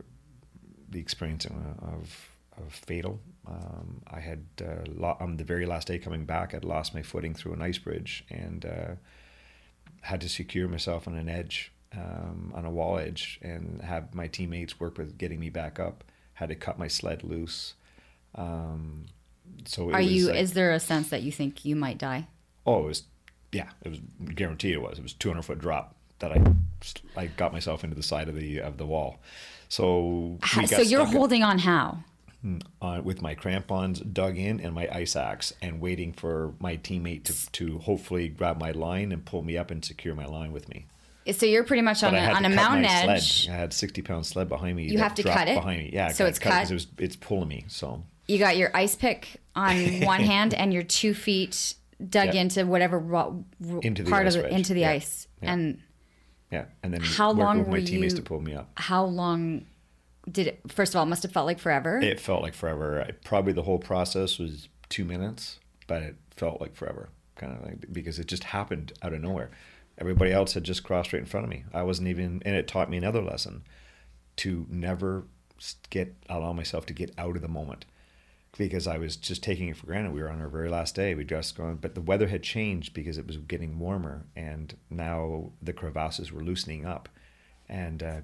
the 0.89 0.99
experience 0.99 1.45
of, 1.45 2.29
of 2.57 2.73
fatal. 2.73 3.21
Um, 3.47 4.01
I 4.11 4.19
had 4.19 4.43
uh, 4.61 4.83
lo- 4.87 5.17
on 5.21 5.37
the 5.37 5.45
very 5.45 5.65
last 5.65 5.87
day 5.87 5.97
coming 5.97 6.25
back, 6.25 6.53
I'd 6.53 6.65
lost 6.65 6.93
my 6.93 7.01
footing 7.01 7.33
through 7.33 7.53
an 7.53 7.61
ice 7.61 7.77
bridge 7.77 8.25
and 8.29 8.65
uh, 8.65 8.95
had 10.01 10.19
to 10.21 10.29
secure 10.29 10.67
myself 10.67 11.07
on 11.07 11.15
an 11.15 11.29
edge, 11.29 11.71
um, 11.93 12.51
on 12.53 12.65
a 12.65 12.69
wall 12.69 12.97
edge, 12.97 13.39
and 13.41 13.81
have 13.81 14.13
my 14.13 14.27
teammates 14.27 14.79
work 14.81 14.97
with 14.97 15.17
getting 15.17 15.39
me 15.39 15.49
back 15.49 15.79
up. 15.79 16.03
Had 16.33 16.49
to 16.49 16.55
cut 16.55 16.77
my 16.77 16.89
sled 16.89 17.23
loose. 17.23 17.75
Um, 18.35 19.05
so 19.65 19.91
Are 19.91 20.01
you? 20.01 20.27
like- 20.27 20.37
is 20.37 20.53
there 20.53 20.71
a 20.71 20.79
sense 20.79 21.09
that 21.09 21.21
you 21.23 21.31
think 21.31 21.65
you 21.65 21.75
might 21.75 21.97
die? 21.97 22.27
Oh, 22.65 22.83
it 22.83 22.87
was, 22.87 23.03
yeah, 23.51 23.69
it 23.81 23.89
was 23.89 23.99
guaranteed. 24.35 24.73
It 24.73 24.81
was. 24.81 24.97
It 24.99 25.03
was 25.03 25.13
two 25.13 25.29
hundred 25.29 25.43
foot 25.43 25.59
drop 25.59 25.95
that 26.19 26.31
I, 26.31 26.41
I 27.15 27.27
got 27.27 27.51
myself 27.51 27.83
into 27.83 27.95
the 27.95 28.03
side 28.03 28.29
of 28.29 28.35
the 28.35 28.61
of 28.61 28.77
the 28.77 28.85
wall. 28.85 29.19
So 29.69 30.37
so 30.65 30.81
you're 30.81 31.05
holding 31.05 31.43
on 31.43 31.59
how? 31.59 32.03
uh, 32.81 33.01
with 33.03 33.21
my 33.21 33.35
crampons 33.35 33.99
dug 33.99 34.37
in 34.37 34.59
and 34.59 34.73
my 34.73 34.87
ice 34.91 35.15
axe, 35.15 35.53
and 35.61 35.79
waiting 35.79 36.11
for 36.13 36.53
my 36.59 36.77
teammate 36.77 37.23
to 37.25 37.51
to 37.51 37.79
hopefully 37.79 38.29
grab 38.29 38.59
my 38.59 38.71
line 38.71 39.11
and 39.11 39.25
pull 39.25 39.43
me 39.43 39.57
up 39.57 39.71
and 39.71 39.83
secure 39.83 40.15
my 40.15 40.25
line 40.25 40.51
with 40.51 40.67
me. 40.69 40.87
So 41.31 41.45
you're 41.45 41.63
pretty 41.63 41.83
much 41.83 42.03
on 42.03 42.15
a, 42.15 42.19
on 42.19 42.45
a 42.45 42.49
mountain 42.49 42.85
edge. 42.85 43.45
Sled. 43.45 43.55
I 43.55 43.59
had 43.59 43.73
sixty 43.73 44.01
pound 44.01 44.25
sled 44.25 44.49
behind 44.49 44.75
me. 44.75 44.85
You 44.85 44.97
have 44.97 45.13
to 45.15 45.23
cut 45.23 45.47
it? 45.47 45.55
behind 45.55 45.83
me. 45.83 45.89
Yeah, 45.93 46.09
So 46.09 46.25
it's 46.25 46.39
cut 46.39 46.51
cut? 46.51 46.71
It 46.71 46.73
was, 46.73 46.87
it's 46.97 47.15
pulling 47.15 47.47
me. 47.47 47.65
So 47.67 48.03
You 48.31 48.39
got 48.39 48.57
your 48.57 48.71
ice 48.75 48.95
pick 48.95 49.37
on 49.55 50.01
one 50.05 50.21
hand 50.21 50.53
and 50.53 50.73
your 50.73 50.83
two 50.83 51.13
feet 51.13 51.75
dug 52.09 52.33
Yeah. 52.33 52.41
into 52.41 52.65
whatever 52.65 52.97
ro- 52.99 53.43
ro- 53.59 53.79
Into 53.81 54.03
the 54.03 54.09
part 54.09 54.25
of 54.27 54.33
the 54.33 54.41
wedge. 54.43 54.51
into 54.51 54.73
the 54.73 54.81
Yeah. 54.81 54.91
ice. 54.91 55.27
Yeah. 55.41 55.53
And 55.53 55.81
yeah, 56.51 56.65
and 56.83 56.93
then 56.93 57.01
How 57.01 57.31
long 57.31 57.59
with 57.59 57.67
my 57.67 57.73
were 57.79 57.81
teammates 57.85 58.13
you- 58.13 58.19
to 58.19 58.23
pull 58.23 58.41
me 58.41 58.53
up. 58.55 58.71
how 58.75 59.05
long 59.05 59.65
did 60.29 60.47
it? 60.47 60.59
First 60.71 60.93
of 60.93 60.97
all, 60.99 61.03
it 61.03 61.09
must 61.09 61.23
have 61.23 61.31
felt 61.31 61.45
like 61.47 61.59
forever. 61.59 61.99
It 61.99 62.19
felt 62.19 62.41
like 62.41 62.53
forever. 62.53 63.01
I, 63.07 63.11
probably 63.23 63.53
the 63.53 63.63
whole 63.63 63.79
process 63.79 64.37
was 64.39 64.67
two 64.89 65.03
minutes, 65.05 65.59
but 65.87 66.01
it 66.03 66.15
felt 66.35 66.59
like 66.61 66.75
forever, 66.75 67.09
kind 67.35 67.53
of 67.57 67.63
like 67.65 67.91
because 67.91 68.19
it 68.19 68.27
just 68.27 68.43
happened 68.45 68.93
out 69.01 69.13
of 69.13 69.21
nowhere. 69.21 69.49
Everybody 69.97 70.31
else 70.31 70.53
had 70.53 70.63
just 70.63 70.83
crossed 70.83 71.11
right 71.13 71.19
in 71.19 71.25
front 71.25 71.43
of 71.45 71.49
me. 71.49 71.63
I 71.73 71.83
wasn't 71.83 72.07
even, 72.07 72.41
and 72.45 72.55
it 72.55 72.67
taught 72.67 72.89
me 72.89 72.97
another 72.97 73.21
lesson: 73.21 73.63
to 74.37 74.65
never 74.69 75.25
get 75.89 76.15
allow 76.29 76.53
myself 76.53 76.85
to 76.87 76.93
get 76.93 77.13
out 77.17 77.35
of 77.35 77.41
the 77.41 77.47
moment, 77.47 77.85
because 78.57 78.87
I 78.87 78.97
was 78.97 79.15
just 79.15 79.43
taking 79.43 79.69
it 79.69 79.77
for 79.77 79.87
granted. 79.87 80.13
We 80.13 80.21
were 80.21 80.29
on 80.29 80.41
our 80.41 80.49
very 80.49 80.69
last 80.69 80.95
day. 80.95 81.15
We 81.15 81.23
just 81.23 81.55
gone, 81.55 81.77
but 81.77 81.95
the 81.95 82.01
weather 82.01 82.27
had 82.27 82.43
changed 82.43 82.93
because 82.93 83.17
it 83.17 83.25
was 83.27 83.37
getting 83.37 83.79
warmer, 83.79 84.25
and 84.35 84.75
now 84.89 85.51
the 85.61 85.73
crevasses 85.73 86.31
were 86.31 86.43
loosening 86.43 86.85
up, 86.85 87.09
and 87.69 88.03
uh, 88.03 88.21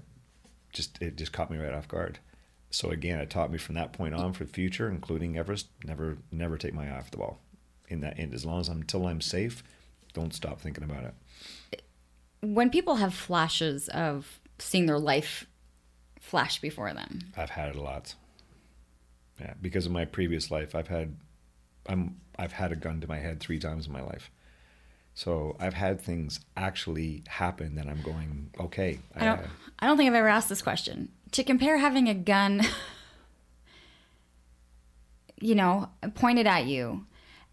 just 0.73 1.01
it 1.01 1.15
just 1.15 1.31
caught 1.31 1.49
me 1.49 1.57
right 1.57 1.73
off 1.73 1.87
guard. 1.87 2.19
So 2.69 2.89
again, 2.89 3.19
it 3.19 3.29
taught 3.29 3.51
me 3.51 3.57
from 3.57 3.75
that 3.75 3.93
point 3.93 4.13
on 4.13 4.33
for 4.33 4.43
the 4.43 4.51
future, 4.51 4.89
including 4.89 5.37
Everest, 5.37 5.67
never 5.85 6.17
never 6.31 6.57
take 6.57 6.73
my 6.73 6.89
eye 6.89 6.97
off 6.97 7.11
the 7.11 7.17
ball. 7.17 7.39
In 7.87 8.01
that 8.01 8.19
end, 8.19 8.33
as 8.33 8.45
long 8.45 8.59
as 8.59 8.67
I'm 8.67 8.81
until 8.81 9.07
I'm 9.07 9.21
safe, 9.21 9.63
don't 10.13 10.33
stop 10.33 10.59
thinking 10.59 10.83
about 10.83 11.05
it. 11.71 11.83
when 12.41 12.69
people 12.69 12.95
have 12.97 13.13
flashes 13.13 13.87
of 13.89 14.39
seeing 14.59 14.85
their 14.87 14.99
life 14.99 15.45
flash 16.19 16.59
before 16.59 16.93
them, 16.93 17.19
I've 17.37 17.51
had 17.51 17.69
it 17.69 17.77
a 17.77 17.81
lot. 17.81 18.15
Yeah, 19.39 19.54
because 19.62 19.86
of 19.86 19.91
my 19.91 20.06
previous 20.06 20.50
life, 20.50 20.73
I've 20.76 20.88
had 20.88 21.15
I'm 21.88 22.17
I've 22.38 22.54
had 22.54 22.71
a 22.71 22.76
gun 22.76 23.02
to 23.02 23.08
my 23.08 23.17
head 23.17 23.39
three 23.39 23.60
times 23.60 23.88
in 23.88 23.93
my 23.93 24.02
life. 24.02 24.32
So 25.13 25.56
I've 25.60 25.73
had 25.73 26.00
things 26.00 26.39
actually 26.56 27.23
happen 27.28 27.76
that 27.76 27.88
I'm 27.88 28.02
going, 28.04 28.52
okay. 28.60 29.00
I 29.15 29.26
don't. 29.26 29.39
uh, 29.39 29.47
I 29.80 29.88
don't 29.88 29.97
think 29.97 30.10
I've 30.10 30.15
ever 30.15 30.28
asked 30.28 30.50
this 30.50 30.62
question. 30.62 31.10
To 31.32 31.43
compare 31.43 31.80
having 31.80 32.08
a 32.08 32.13
gun, 32.13 32.62
you 35.41 35.56
know, 35.56 35.89
pointed 36.13 36.45
at 36.45 36.67
you, 36.67 37.06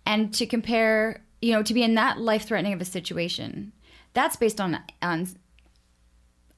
and 0.05 0.33
to 0.35 0.45
compare, 0.45 1.25
you 1.41 1.53
know, 1.53 1.63
to 1.63 1.73
be 1.73 1.83
in 1.83 1.95
that 1.95 2.21
life-threatening 2.21 2.75
of 2.75 2.83
a 2.83 2.85
situation, 2.85 3.73
that's 4.13 4.37
based 4.37 4.61
on 4.61 4.79
on. 5.01 5.29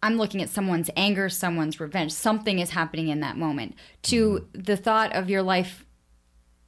I'm 0.06 0.16
looking 0.18 0.40
at 0.42 0.48
someone's 0.48 0.90
anger, 0.96 1.28
someone's 1.28 1.80
revenge. 1.80 2.12
Something 2.12 2.58
is 2.58 2.70
happening 2.70 3.08
in 3.08 3.20
that 3.20 3.36
moment. 3.36 3.74
To 4.04 4.46
the 4.52 4.76
thought 4.76 5.14
of 5.14 5.28
your 5.28 5.42
life 5.42 5.84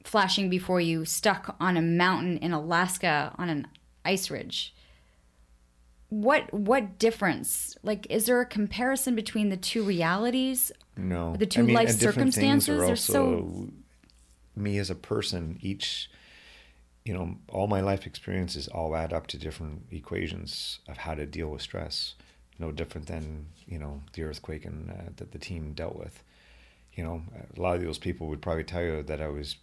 flashing 0.03 0.49
before 0.49 0.81
you, 0.81 1.05
stuck 1.05 1.55
on 1.59 1.77
a 1.77 1.81
mountain 1.81 2.37
in 2.37 2.51
Alaska 2.51 3.33
on 3.37 3.49
an 3.49 3.67
ice 4.05 4.29
ridge 4.31 4.73
what 6.09 6.51
what 6.51 6.97
difference 6.97 7.77
like 7.83 8.07
is 8.09 8.25
there 8.25 8.41
a 8.41 8.45
comparison 8.45 9.13
between 9.13 9.49
the 9.49 9.57
two 9.57 9.83
realities 9.83 10.71
No, 10.97 11.35
The 11.35 11.45
two 11.45 11.67
life 11.67 11.89
and 11.89 11.99
different 11.99 12.33
things 12.33 12.65
circumstances 12.65 12.89
are 12.89 12.95
so- 12.95 13.69
me 14.55 14.77
as 14.77 14.89
a 14.89 14.95
person. 14.95 15.57
Each, 15.61 16.09
you 17.05 17.13
know, 17.13 17.37
all 17.47 17.67
my 17.67 17.79
life 17.79 18.05
experiences 18.05 18.67
all 18.67 18.95
add 18.95 19.13
up 19.13 19.27
to 19.27 19.37
different 19.37 19.83
equations 19.91 20.79
of 20.87 20.97
how 20.97 21.15
to 21.15 21.25
deal 21.25 21.49
with 21.49 21.61
stress. 21.61 22.15
No 22.59 22.71
different 22.71 23.07
than 23.07 23.47
you 23.67 23.79
know 23.79 24.01
the 24.13 24.23
earthquake 24.23 24.65
and 24.65 24.91
uh, 24.91 25.11
that 25.17 25.31
the 25.31 25.39
team 25.39 25.73
dealt 25.73 25.95
with. 25.95 26.23
You 26.93 27.03
know, 27.03 27.21
a 27.55 27.61
lot 27.61 27.75
of 27.77 27.83
those 27.83 27.97
people 27.97 28.27
would 28.27 28.41
probably 28.41 28.65
tell 28.65 28.81
you 28.81 29.03
that 29.03 29.21
I 29.21 29.29
was, 29.29 29.55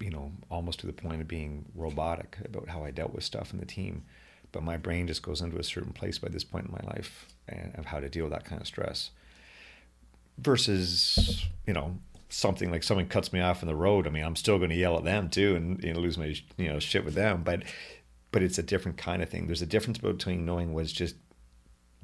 you 0.00 0.10
know, 0.10 0.32
almost 0.50 0.80
to 0.80 0.86
the 0.86 0.92
point 0.92 1.22
of 1.22 1.28
being 1.28 1.64
robotic 1.74 2.36
about 2.44 2.68
how 2.68 2.84
I 2.84 2.90
dealt 2.90 3.14
with 3.14 3.24
stuff 3.24 3.52
in 3.52 3.58
the 3.58 3.64
team. 3.64 4.04
But 4.50 4.62
my 4.62 4.76
brain 4.76 5.06
just 5.06 5.22
goes 5.22 5.40
into 5.40 5.58
a 5.58 5.64
certain 5.64 5.92
place 5.92 6.18
by 6.18 6.28
this 6.28 6.44
point 6.44 6.66
in 6.66 6.72
my 6.72 6.92
life 6.92 7.26
and 7.48 7.74
of 7.76 7.86
how 7.86 8.00
to 8.00 8.10
deal 8.10 8.24
with 8.24 8.34
that 8.34 8.44
kind 8.44 8.60
of 8.60 8.66
stress 8.66 9.10
versus 10.38 11.46
you 11.66 11.72
know 11.72 11.98
something 12.28 12.70
like 12.70 12.82
someone 12.82 13.06
cuts 13.06 13.32
me 13.32 13.40
off 13.40 13.62
in 13.62 13.68
the 13.68 13.74
road 13.74 14.06
i 14.06 14.10
mean 14.10 14.24
i'm 14.24 14.36
still 14.36 14.58
going 14.58 14.70
to 14.70 14.76
yell 14.76 14.96
at 14.96 15.04
them 15.04 15.28
too 15.28 15.54
and 15.54 15.82
you 15.84 15.92
know 15.92 16.00
lose 16.00 16.16
my 16.16 16.34
you 16.56 16.68
know 16.68 16.78
shit 16.78 17.04
with 17.04 17.14
them 17.14 17.42
but 17.42 17.62
but 18.30 18.42
it's 18.42 18.58
a 18.58 18.62
different 18.62 18.96
kind 18.96 19.22
of 19.22 19.28
thing 19.28 19.46
there's 19.46 19.62
a 19.62 19.66
difference 19.66 19.98
between 19.98 20.46
knowing 20.46 20.72
what's 20.72 20.92
just 20.92 21.16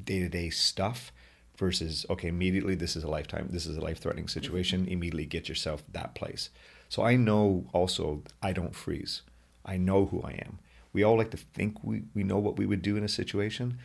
day-to-day 0.02 0.50
stuff 0.50 1.12
versus 1.56 2.06
okay 2.08 2.28
immediately 2.28 2.74
this 2.74 2.94
is 2.94 3.02
a 3.02 3.08
lifetime 3.08 3.48
this 3.50 3.66
is 3.66 3.76
a 3.76 3.80
life-threatening 3.80 4.28
situation 4.28 4.86
immediately 4.86 5.24
get 5.24 5.48
yourself 5.48 5.82
that 5.92 6.14
place. 6.14 6.50
So 6.88 7.02
i 7.02 7.16
know 7.16 7.66
also 7.72 8.22
i 8.42 8.52
don't 8.52 8.74
freeze. 8.74 9.22
I 9.64 9.76
know 9.76 10.06
who 10.06 10.22
i 10.22 10.32
am. 10.32 10.58
We 10.92 11.02
all 11.02 11.18
like 11.18 11.30
to 11.32 11.36
think 11.36 11.82
we, 11.84 12.02
we 12.14 12.22
know 12.22 12.38
what 12.38 12.56
we 12.56 12.64
would 12.64 12.80
do 12.80 12.96
in 12.96 13.04
a 13.04 13.08
situation. 13.08 13.78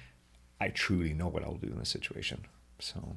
I 0.59 0.69
truly 0.69 1.13
know 1.13 1.27
what 1.27 1.43
i'll 1.43 1.55
do 1.55 1.71
in 1.71 1.79
a 1.79 1.85
situation 1.85 2.45
so. 2.83 3.15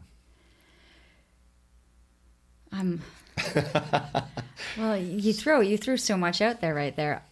Um, 2.73 3.01
well, 4.79 4.97
you 4.97 5.33
throw 5.33 5.61
you 5.61 5.79
threw 5.79 5.97
so 5.97 6.17
much 6.17 6.41
out 6.41 6.61
there 6.61 6.75
right 6.75 6.95
there. 6.95 7.23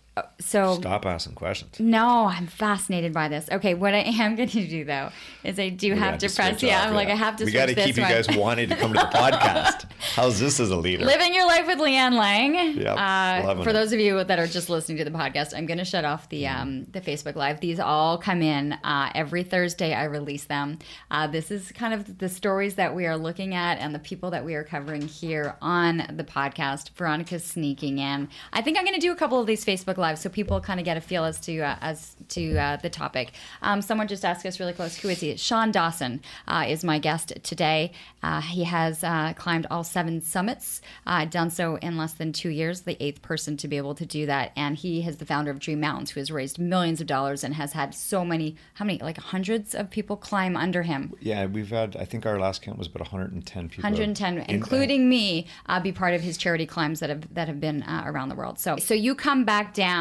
So 0.40 0.77
Stop 0.77 1.07
asking 1.07 1.35
questions. 1.35 1.81
no, 1.81 2.27
I'm 2.27 2.46
fascinated 2.46 3.12
by 3.12 3.27
this. 3.29 3.48
Okay, 3.50 3.74
what 3.74 3.94
I 3.94 3.98
am 3.98 4.37
going 4.37 4.48
to 4.50 4.66
do 4.68 4.85
though 4.85 5.11
is 5.42 5.59
I 5.59 5.70
do 5.70 5.92
We 5.92 5.98
have 5.98 6.18
to 6.18 6.29
press. 6.31 6.62
Yeah, 6.62 6.85
I'm 6.87 6.94
like 6.94 7.09
I 7.09 7.16
have 7.16 7.37
to. 7.37 7.44
We 7.44 7.50
got 7.53 7.68
to 7.68 7.74
this 7.74 7.85
keep 7.87 7.96
you 7.96 8.03
one. 8.05 8.12
guys 8.12 8.37
wanting 8.37 8.68
to 8.68 8.77
come 8.77 8.92
to 8.92 8.98
the 9.00 9.07
podcast. 9.18 9.87
How's 10.14 10.38
this 10.38 10.61
as 10.61 10.70
a 10.70 10.77
leader? 10.77 11.05
Living 11.05 11.35
your 11.35 11.46
life 11.46 11.66
with 11.66 11.79
Leanne 11.79 12.16
Lang. 12.16 12.55
Yep, 12.79 12.96
Uh, 12.96 13.62
for 13.64 13.70
it. 13.70 13.72
those 13.72 13.92
of 13.92 13.98
you 13.98 14.22
that 14.22 14.38
are 14.38 14.46
just 14.46 14.70
listening 14.70 14.98
to 14.98 15.05
the 15.05 15.11
podcast, 15.11 15.53
I'm 15.57 15.66
going 15.66 15.79
to 15.79 15.85
shut 15.85 16.05
off 16.05 16.29
the 16.29 16.44
Mm-hmm. 16.44 16.62
um, 16.62 16.85
the 16.92 17.00
Facebook 17.00 17.35
Live. 17.37 17.59
These 17.61 17.81
all 17.81 18.18
come 18.18 18.40
in 18.42 18.74
uh, 18.85 19.11
every 19.14 19.42
Thursday. 19.42 19.94
I 19.94 20.05
release 20.05 20.44
them. 20.44 20.79
Uh, 21.11 21.27
this 21.27 21.50
is 21.50 21.72
kind 21.72 21.92
of 21.94 22.18
the 22.18 22.29
stories 22.29 22.74
that 22.77 22.94
we 22.94 23.07
are 23.07 23.16
looking 23.16 23.55
at 23.55 23.79
and 23.79 23.94
the 23.94 23.98
people 23.98 24.31
that 24.31 24.44
we 24.44 24.55
are 24.55 24.62
covering 24.64 25.03
here 25.03 25.57
on 25.62 26.05
the 26.12 26.24
podcast. 26.24 26.90
Veronica's 26.90 27.44
sneaking 27.44 27.98
in. 27.98 28.29
I 28.53 28.62
think 28.62 28.79
I'm 28.79 28.85
going 28.85 28.94
to 28.94 29.00
do 29.00 29.11
a 29.11 29.16
couple 29.16 29.40
of 29.40 29.46
these 29.46 29.64
Facebook 29.64 29.96
Lives 30.05 30.21
so 30.21 30.29
people 30.29 30.61
kind 30.61 30.79
of 30.79 30.85
get 30.85 30.99
a 30.99 31.01
feel 31.01 31.25
as 31.25 31.40
to 31.40 31.61
uh, 31.61 31.77
as 31.81 32.14
to 32.29 32.59
uh, 32.59 32.77
the 32.77 32.90
topic. 32.90 33.33
Um, 33.62 33.81
someone 33.81 34.07
just 34.07 34.23
asked 34.23 34.45
us 34.45 34.61
really 34.61 34.75
close. 34.75 34.97
Who 34.99 35.09
is 35.09 35.21
he? 35.21 35.35
Shawn 35.37 35.73
Dawson 35.73 36.21
uh, 36.47 36.67
is 36.69 36.85
my 36.85 36.99
guest 36.99 37.33
today. 37.43 37.93
Uh, 38.23 38.43
he 38.43 38.64
has 38.64 39.03
uh, 39.03 39.33
climbed 39.37 39.67
all 39.71 39.83
seven 39.83 40.21
summits, 40.21 40.83
uh, 41.07 41.25
done 41.25 41.51
so 41.51 41.77
in 41.77 41.97
less 41.97 42.12
than 42.12 42.33
two 42.35 42.51
years, 42.51 42.83
the 42.83 43.03
eighth 43.03 43.23
person 43.23 43.57
to 43.57 43.67
be 43.69 43.79
able 43.79 43.95
to 43.95 44.05
do 44.05 44.27
that. 44.27 44.53
And 44.57 44.77
he 44.77 45.07
is 45.07 45.17
the 45.17 45.27
founder 45.27 45.51
of 45.51 45.59
Dream 45.59 45.81
Mountains, 45.81 46.11
who 46.11 46.21
has 46.21 46.31
raised 46.31 46.59
millions 46.59 47.01
of 47.01 47.07
dollars 47.07 47.43
and 47.43 47.55
has 47.55 47.73
had 47.73 47.95
so 47.95 48.25
many, 48.27 48.57
how 48.75 48.85
many, 48.85 48.99
like 48.99 49.19
hundreds 49.19 49.75
of 49.75 49.90
people 49.90 50.17
climb 50.17 50.55
under 50.55 50.83
him. 50.83 51.14
Yeah, 51.21 51.47
we've 51.47 51.71
had. 51.71 51.97
I 51.97 52.05
think 52.05 52.27
our 52.27 52.38
last 52.38 52.61
count 52.61 52.79
was 52.79 52.88
about 52.88 53.01
110 53.01 53.69
people. 53.71 53.83
110, 53.83 54.38
in- 54.38 54.45
including 54.51 55.09
me, 55.09 55.47
uh, 55.67 55.81
be 55.81 55.93
part 55.93 56.12
of 56.12 56.21
his 56.21 56.37
charity 56.37 56.67
climbs 56.67 57.01
that 57.01 57.09
have 57.09 57.33
that 57.35 57.49
have 57.49 57.61
been 57.61 57.83
uh, 57.85 58.03
around 58.07 58.29
the 58.29 58.35
world. 58.35 58.59
So, 58.59 58.77
so 58.77 58.93
you 58.93 59.14
come 59.14 59.45
back 59.45 59.73
down 59.73 59.93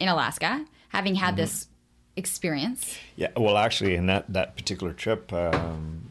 in 0.00 0.08
Alaska, 0.08 0.64
having 0.90 1.16
had 1.16 1.36
this 1.36 1.66
experience. 2.16 2.98
Yeah, 3.16 3.28
well, 3.36 3.56
actually, 3.56 3.94
in 3.94 4.06
that 4.06 4.32
that 4.32 4.56
particular 4.56 4.92
trip, 4.92 5.32
um, 5.32 6.08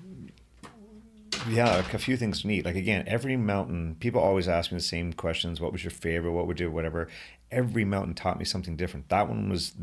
yeah, 1.49 1.75
like 1.77 1.93
a 1.93 1.99
few 1.99 2.17
things 2.17 2.41
to 2.41 2.47
neat. 2.47 2.65
Like 2.65 2.75
again, 2.75 3.03
every 3.07 3.37
mountain. 3.37 3.95
People 3.99 4.21
always 4.21 4.47
ask 4.47 4.71
me 4.71 4.77
the 4.77 4.83
same 4.83 5.13
questions. 5.13 5.59
What 5.59 5.71
was 5.71 5.83
your 5.83 5.91
favorite? 5.91 6.31
What 6.31 6.47
would 6.47 6.59
you 6.59 6.67
do, 6.67 6.71
whatever? 6.71 7.07
Every 7.51 7.85
mountain 7.85 8.13
taught 8.13 8.39
me 8.39 8.45
something 8.45 8.75
different. 8.75 9.09
That 9.09 9.27
one 9.27 9.49
was 9.49 9.73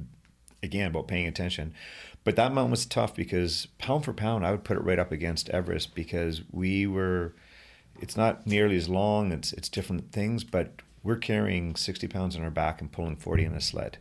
again 0.62 0.88
about 0.88 1.08
paying 1.08 1.26
attention. 1.26 1.74
But 2.24 2.36
that 2.36 2.52
mountain 2.52 2.72
was 2.72 2.84
tough 2.84 3.14
because 3.14 3.68
pound 3.78 4.04
for 4.04 4.12
pound, 4.12 4.44
I 4.44 4.50
would 4.50 4.64
put 4.64 4.76
it 4.76 4.84
right 4.84 4.98
up 4.98 5.12
against 5.12 5.48
Everest 5.50 5.94
because 5.94 6.42
we 6.50 6.86
were. 6.86 7.34
It's 8.00 8.16
not 8.16 8.46
nearly 8.46 8.76
as 8.76 8.88
long. 8.88 9.32
It's 9.32 9.52
it's 9.52 9.68
different 9.68 10.12
things, 10.12 10.44
but 10.44 10.82
we're 11.02 11.16
carrying 11.16 11.76
sixty 11.76 12.06
pounds 12.08 12.36
on 12.36 12.42
our 12.42 12.50
back 12.50 12.80
and 12.80 12.90
pulling 12.92 13.16
forty 13.16 13.44
in 13.44 13.54
a 13.54 13.60
sled. 13.60 13.98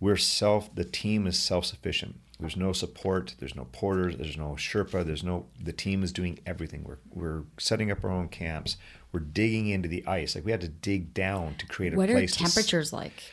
We're 0.00 0.16
self. 0.16 0.74
The 0.74 0.84
team 0.84 1.26
is 1.26 1.38
self 1.38 1.64
sufficient. 1.66 2.20
There's 2.40 2.56
no 2.56 2.72
support. 2.72 3.34
There's 3.40 3.56
no 3.56 3.66
porters. 3.72 4.16
There's 4.16 4.36
no 4.36 4.50
Sherpa. 4.52 5.04
There's 5.04 5.24
no. 5.24 5.46
The 5.62 5.72
team 5.72 6.02
is 6.04 6.12
doing 6.12 6.38
everything. 6.46 6.84
We're 6.84 6.98
we're 7.12 7.42
setting 7.58 7.90
up 7.90 8.04
our 8.04 8.10
own 8.10 8.28
camps. 8.28 8.76
We're 9.10 9.20
digging 9.20 9.68
into 9.68 9.88
the 9.88 10.06
ice. 10.06 10.34
Like 10.34 10.44
we 10.44 10.50
had 10.52 10.60
to 10.60 10.68
dig 10.68 11.14
down 11.14 11.56
to 11.56 11.66
create 11.66 11.94
a 11.94 11.96
What 11.96 12.10
are 12.10 12.12
place. 12.12 12.36
to 12.36 12.44
s- 12.44 12.54
temperatures 12.54 12.92
like? 12.92 13.24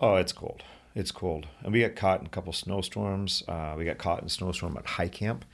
Oh, 0.00 0.16
it's 0.16 0.32
cold. 0.32 0.62
It's 0.94 1.10
cold. 1.12 1.46
And 1.62 1.72
we 1.72 1.80
got 1.80 1.94
caught 1.96 2.20
in 2.20 2.26
a 2.26 2.30
couple 2.30 2.52
snowstorms. 2.52 3.42
Uh, 3.48 3.74
we 3.78 3.84
got 3.84 3.98
caught 3.98 4.20
in 4.20 4.26
a 4.26 4.30
snowstorm 4.30 4.76
at 4.76 4.84
High 4.86 5.08
Camp, 5.08 5.44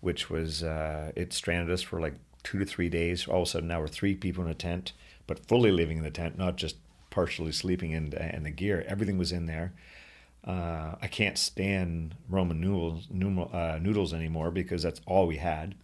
which 0.00 0.30
was, 0.30 0.62
uh, 0.62 1.12
it 1.14 1.32
stranded 1.34 1.70
us 1.72 1.82
for 1.82 2.00
like 2.00 2.14
two 2.42 2.58
to 2.58 2.64
three 2.64 2.88
days. 2.88 3.28
All 3.28 3.42
of 3.42 3.48
a 3.48 3.50
sudden, 3.50 3.68
now 3.68 3.80
we're 3.80 3.88
three 3.88 4.14
people 4.14 4.44
in 4.44 4.50
a 4.50 4.54
tent, 4.54 4.92
but 5.26 5.46
fully 5.46 5.70
living 5.70 5.98
in 5.98 6.04
the 6.04 6.10
tent, 6.10 6.36
not 6.38 6.56
just 6.56 6.76
partially 7.10 7.52
sleeping 7.52 7.92
in, 7.92 8.12
in 8.12 8.42
the 8.42 8.50
gear. 8.50 8.84
Everything 8.88 9.18
was 9.18 9.32
in 9.32 9.46
there. 9.46 9.72
Uh, 10.46 10.94
I 11.00 11.06
can't 11.06 11.38
stand 11.38 12.16
Ramen 12.30 12.58
noodles, 12.58 13.06
numer- 13.06 13.52
uh, 13.54 13.78
noodles 13.78 14.12
anymore 14.12 14.50
because 14.50 14.82
that's 14.82 15.00
all 15.06 15.26
we 15.26 15.36
had. 15.36 15.74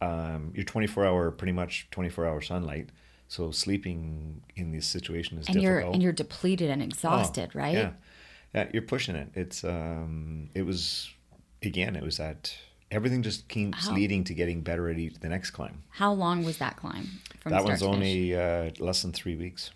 Um, 0.00 0.52
you're 0.54 0.64
24 0.64 1.04
hour, 1.06 1.30
pretty 1.30 1.52
much 1.52 1.88
24 1.90 2.26
hour 2.26 2.40
sunlight. 2.40 2.90
So 3.28 3.50
sleeping 3.50 4.42
in 4.54 4.70
this 4.70 4.86
situation 4.86 5.38
is 5.38 5.48
And 5.48 5.54
difficult. 5.56 5.62
you're 5.84 5.92
and 5.92 6.02
you're 6.02 6.12
depleted 6.12 6.70
and 6.70 6.80
exhausted, 6.82 7.50
Oh, 7.54 7.58
right? 7.58 7.74
Yeah, 7.74 7.90
yeah, 8.54 8.68
you're 8.72 8.82
pushing 8.82 9.16
it. 9.16 9.30
It's 9.34 9.64
um, 9.64 10.50
it 10.54 10.62
was 10.62 11.10
again, 11.62 11.96
it 11.96 12.04
was 12.04 12.18
that 12.18 12.54
everything 12.92 13.22
just 13.22 13.48
keeps 13.48 13.88
leading 13.88 14.22
to 14.24 14.34
getting 14.34 14.60
better 14.60 14.88
at 14.88 14.96
each, 14.98 15.14
the 15.18 15.28
next 15.28 15.50
climb. 15.50 15.82
How 15.88 16.12
long 16.12 16.44
was 16.44 16.58
that 16.58 16.76
climb 16.76 17.08
from 17.46 17.52
that 17.52 17.64
one's 17.64 17.82
only 17.84 18.34
uh, 18.34 18.70
less 18.80 19.02
than 19.02 19.12
three 19.12 19.36
weeks. 19.36 19.70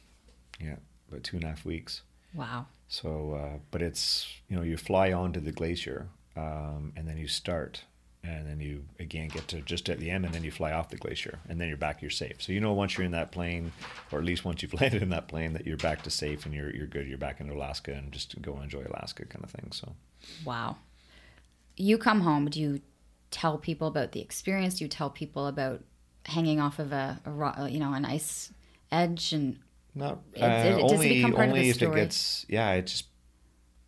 Yeah, 0.61 0.75
about 1.09 1.23
two 1.23 1.37
and 1.37 1.45
a 1.45 1.49
half 1.49 1.65
weeks. 1.65 2.03
wow. 2.35 2.67
So, 2.89 3.39
uh, 3.41 3.59
but 3.71 3.81
it's 3.81 4.27
you 4.49 4.57
know 4.57 4.63
you 4.63 4.77
fly 4.77 5.13
onto 5.13 5.39
the 5.39 5.53
glacier 5.53 6.09
um, 6.37 6.93
and 6.97 7.07
then 7.07 7.17
you 7.17 7.29
start. 7.29 7.85
And 8.23 8.47
then 8.47 8.61
you 8.61 8.85
again 8.99 9.29
get 9.29 9.49
to 9.49 9.63
just 9.63 9.89
at 9.89 9.99
the 9.99 10.11
end, 10.11 10.27
and 10.27 10.35
then 10.35 10.45
you 10.45 10.51
fly 10.51 10.73
off 10.73 10.91
the 10.91 10.97
glacier, 10.97 11.39
and 11.49 11.59
then 11.59 11.69
you're 11.69 11.79
back. 11.79 12.03
You're 12.03 12.11
safe. 12.11 12.43
So 12.43 12.53
you 12.53 12.61
know 12.61 12.75
once 12.75 12.99
you're 12.99 13.05
in 13.07 13.13
that 13.13 13.33
plane, 13.33 13.73
or 14.13 14.19
at 14.19 14.27
least 14.27 14.45
once 14.45 14.61
you've 14.61 14.75
landed 14.81 15.01
in 15.01 15.09
that 15.11 15.29
plane, 15.29 15.55
that 15.55 15.67
you're 15.67 15.79
back 15.79 16.03
to 16.03 16.11
safe 16.11 16.45
and 16.45 16.55
you're 16.55 16.75
you're 16.75 16.87
good. 16.89 17.07
You're 17.09 17.17
back 17.17 17.41
into 17.41 17.55
Alaska 17.55 17.93
and 17.93 18.13
just 18.13 18.43
go 18.43 18.61
enjoy 18.61 18.85
Alaska 18.93 19.25
kind 19.25 19.43
of 19.43 19.51
thing. 19.51 19.71
So 19.73 19.95
Wow. 20.45 20.77
You 21.77 21.97
come 21.97 22.21
home. 22.21 22.51
Do 22.51 22.61
you 22.61 22.83
tell 23.31 23.57
people 23.57 23.89
about 23.89 24.13
the 24.13 24.21
experience? 24.21 24.75
Do 24.75 24.85
you 24.85 24.89
tell 24.89 25.09
people 25.09 25.47
about 25.47 25.83
hanging 26.27 26.61
off 26.61 26.79
of 26.79 26.93
a, 26.93 27.21
a 27.25 27.31
ro- 27.31 27.67
you 27.67 27.79
know 27.81 27.93
an 27.95 28.05
ice 28.05 28.53
edge 28.93 29.33
and 29.33 29.59
Not 29.95 30.21
It- 30.35 30.43
uh, 30.43 30.47
it- 30.47 30.67
it 30.79 30.83
only 30.83 31.23
of 31.23 31.35
only 31.35 31.61
the 31.63 31.69
if 31.71 31.77
story? 31.77 32.01
it 32.01 32.05
gets 32.05 32.47
yeah 32.49 32.73
it 32.73 32.87
just 32.87 33.05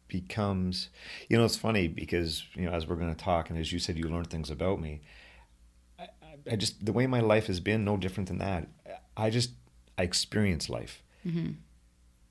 becomes 0.09 0.89
you 1.29 1.37
know 1.39 1.45
it's 1.45 1.57
funny 1.57 1.89
because 1.89 2.45
you 2.55 2.65
know 2.67 2.73
as 2.73 2.87
we're 2.87 2.97
going 2.97 3.15
to 3.15 3.25
talk 3.25 3.49
and 3.51 3.59
as 3.59 3.73
you 3.73 3.79
said 3.79 3.97
you 3.97 4.09
learned 4.09 4.29
things 4.29 4.51
about 4.51 4.81
me 4.81 5.01
I, 5.99 6.09
I- 6.51 6.57
just 6.57 6.85
the 6.85 6.93
way 6.93 7.07
my 7.07 7.21
life 7.21 7.47
has 7.47 7.61
been 7.61 7.85
no 7.85 7.97
different 7.97 8.29
than 8.29 8.39
that 8.39 8.69
I 9.17 9.31
just 9.31 9.51
I 9.99 10.03
experience 10.03 10.69
life 10.69 11.03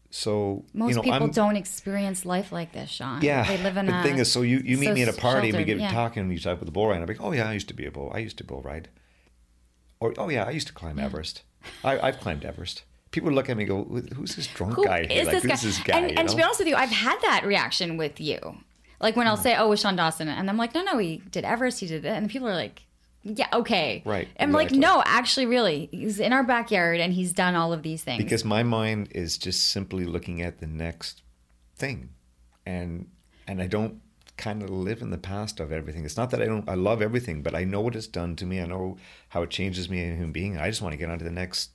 so 0.10 0.66
most 0.74 0.90
you 0.90 0.96
know 0.98 1.02
people 1.02 1.24
I'm, 1.24 1.32
don't 1.32 1.56
experience 1.56 2.26
life 2.26 2.52
like 2.52 2.74
this, 2.74 2.90
Shawn. 2.90 3.22
yeah 3.22 3.46
they 3.48 3.58
live 3.64 3.78
in 3.78 3.86
the 3.86 4.00
a 4.00 4.04
thing 4.04 4.18
is 4.20 4.30
so 4.32 4.42
you, 4.42 4.58
you 4.66 4.78
meet 4.78 4.88
so 4.88 4.94
me 4.94 5.04
at 5.04 5.08
a 5.10 5.14
party 5.14 5.50
and 5.50 5.58
we 5.58 5.64
get 5.64 5.80
yeah. 5.80 5.92
talking 5.92 6.22
and 6.24 6.32
you 6.34 6.40
talk 6.40 6.60
with 6.60 6.68
the 6.68 6.72
bull 6.72 6.88
ride 6.88 6.96
and 6.96 7.04
I'm 7.04 7.08
like 7.08 7.22
oh 7.22 7.32
yeah 7.32 7.48
I 7.50 7.54
used 7.54 7.70
to 7.70 7.74
be 7.74 7.86
a 7.86 7.92
bull 7.92 8.12
I 8.14 8.20
used 8.20 8.38
to 8.40 8.44
bull 8.44 8.62
ride 8.62 8.90
or 10.02 10.14
oh 10.18 10.28
yeah 10.30 10.44
I 10.44 10.52
used 10.52 10.68
to 10.68 10.74
climb 10.74 11.00
Everest 11.00 11.44
I, 11.84 12.00
I've 12.06 12.20
climbed 12.20 12.44
Everest 12.44 12.84
people 13.12 13.28
would 13.28 13.36
look 13.36 13.50
at 13.50 13.56
me 13.58 13.64
and 13.64 13.70
go 13.70 14.02
who's 14.16 14.36
this 14.36 14.48
drunk 14.48 14.74
Who 14.76 14.86
guy 14.86 15.06
here? 15.06 15.22
is 15.22 15.28
like 15.28 15.42
this 15.42 15.46
guy? 15.52 15.68
this 15.68 15.80
guy 15.80 15.98
and 16.00 16.20
and 16.20 16.30
to 16.30 16.36
be 16.36 16.44
honest 16.44 16.60
with 16.60 16.68
you, 16.68 16.76
I've 16.76 16.90
had 17.08 17.18
that 17.22 17.42
reaction 17.46 17.96
with 17.98 18.20
you. 18.20 18.40
Like 19.00 19.16
when 19.16 19.28
I'll 19.28 19.36
Hmm. 19.36 19.42
say, 19.48 19.56
"Oh, 19.58 19.68
with 19.70 19.80
Shawn 19.80 19.96
Dawson," 19.96 20.28
and 20.28 20.50
I'm 20.50 20.58
like, 20.58 20.74
"No, 20.76 20.82
no, 20.84 20.98
he 21.00 21.22
did 21.36 21.44
Everest, 21.44 21.80
he 21.80 21.88
did 21.88 22.06
it," 22.06 22.10
and 22.10 22.30
people 22.30 22.48
are 22.48 22.54
like, 22.66 22.84
"Yeah, 23.24 23.48
okay." 23.52 24.02
Right, 24.06 24.28
I'm 24.40 24.52
like, 24.52 24.72
"No, 24.72 25.02
actually, 25.06 25.48
really, 25.48 25.90
he's 25.92 26.20
in 26.20 26.32
our 26.34 26.44
backyard 26.44 27.00
and 27.00 27.12
he's 27.12 27.34
done 27.34 27.56
all 27.56 27.74
of 27.74 27.82
these 27.84 28.04
things." 28.04 28.24
because 28.24 28.46
my 28.46 28.62
mind 28.64 29.10
is 29.12 29.38
just 29.40 29.70
simply 29.72 30.06
looking 30.06 30.42
at 30.42 30.60
the 30.60 30.68
next 30.68 31.24
thing 31.76 32.10
and 32.66 33.08
and 33.48 33.60
i 33.60 33.66
don't 33.68 33.96
kind 34.41 34.63
of 34.63 34.69
live 34.69 35.01
in 35.06 35.12
the 35.12 35.17
past 35.32 35.60
of 35.60 35.71
everything. 35.71 36.04
It's 36.06 36.17
not 36.21 36.30
that 36.32 36.41
i 36.41 36.47
don't 36.51 36.67
i 36.67 36.77
love 36.89 37.01
everything 37.08 37.38
but 37.45 37.54
i 37.62 37.63
know 37.71 37.82
what 37.86 37.95
it's 37.95 38.08
done 38.08 38.36
to 38.38 38.45
me. 38.45 38.60
I 38.60 38.65
know 38.73 38.97
how 39.34 39.43
it 39.45 39.51
changes 39.60 39.89
me 39.91 39.97
as 40.04 40.13
a 40.13 40.15
human 40.15 40.32
being. 40.39 40.58
I 40.58 40.67
just 40.71 40.82
want 40.82 40.93
to 40.93 40.97
get 40.97 41.10
on 41.13 41.19
to 41.19 41.25
the 41.32 41.38
next 41.43 41.71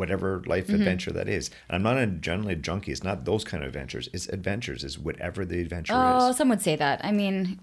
whatever 0.00 0.42
life 0.46 0.66
Mm-hmm. 0.66 0.82
adventure 0.82 1.12
that 1.12 1.28
is. 1.28 1.50
And 1.68 1.74
i'm 1.76 1.82
not 1.88 1.96
a 2.02 2.06
generally 2.28 2.54
a 2.54 2.56
junkie. 2.68 2.92
It's 2.94 3.04
not 3.10 3.24
those 3.24 3.44
kind 3.50 3.62
of 3.62 3.68
adventures. 3.68 4.08
It's 4.12 4.28
adventures. 4.28 4.82
Is 4.88 4.98
whatever 4.98 5.44
the 5.44 5.60
adventure 5.60 5.94
oh, 5.96 6.30
is 6.30 6.36
some 6.36 6.48
would 6.48 6.62
say 6.68 6.76
that. 6.84 7.04
I 7.04 7.12
mean, 7.12 7.60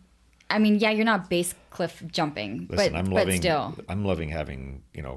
I 0.50 0.58
mean, 0.60 0.76
yeah, 0.84 0.92
you're 0.92 1.12
not 1.14 1.30
base 1.30 1.54
cliff 1.70 2.04
jumping, 2.18 2.68
listen 2.70 2.94
but 2.94 3.00
i'm 3.00 3.10
but 3.10 3.34
still, 3.34 3.76
i'm 3.88 4.04
loving 4.12 4.30
having 4.30 4.84
you 4.94 5.02
know 5.02 5.16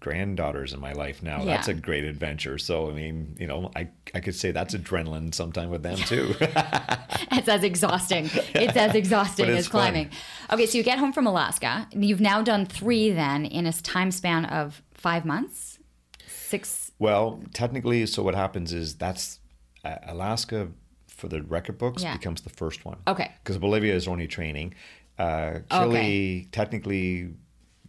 granddaughters 0.00 0.72
in 0.72 0.80
my 0.80 0.92
life 0.92 1.22
now 1.22 1.38
Yeah. 1.38 1.56
that's 1.56 1.68
a 1.68 1.74
great 1.74 2.04
adventure 2.04 2.58
so 2.58 2.90
i 2.90 2.92
mean 2.92 3.36
you 3.38 3.46
know 3.46 3.70
i 3.76 3.88
i 4.14 4.20
could 4.20 4.34
say 4.34 4.50
that's 4.52 4.74
adrenaline 4.74 5.34
sometime 5.34 5.70
with 5.70 5.82
them 5.82 5.96
too 5.98 6.34
it's 6.40 7.48
as 7.48 7.62
exhausting. 7.64 8.30
It's 8.54 8.76
as 8.76 8.94
exhausting 9.02 9.46
it's 9.48 9.58
as 9.60 9.68
climbing. 9.68 10.10
Okay, 10.52 10.66
so 10.66 10.78
you 10.78 10.84
get 10.84 10.98
home 10.98 11.12
from 11.12 11.26
Alaska. 11.26 11.86
You've 11.92 12.20
now 12.20 12.42
done 12.42 12.66
three 12.66 13.10
then 13.10 13.44
in 13.44 13.66
a 13.66 13.72
time 13.72 14.10
span 14.10 14.44
of 14.46 14.82
five 14.92 15.24
months, 15.24 15.78
six. 16.26 16.92
Well, 16.98 17.42
technically, 17.54 18.06
so 18.06 18.22
what 18.22 18.34
happens 18.34 18.72
is 18.72 18.94
that's 18.96 19.40
uh, 19.84 19.96
Alaska 20.06 20.68
for 21.08 21.28
the 21.28 21.42
record 21.42 21.78
books 21.78 22.02
Yeah. 22.02 22.16
becomes 22.16 22.42
the 22.42 22.50
first 22.50 22.84
one. 22.84 22.98
Okay. 23.06 23.32
Because 23.42 23.58
Bolivia 23.58 23.94
is 23.94 24.06
only 24.08 24.26
training. 24.26 24.74
Uh, 25.18 25.60
Chile, 25.70 26.48
technically, 26.52 27.30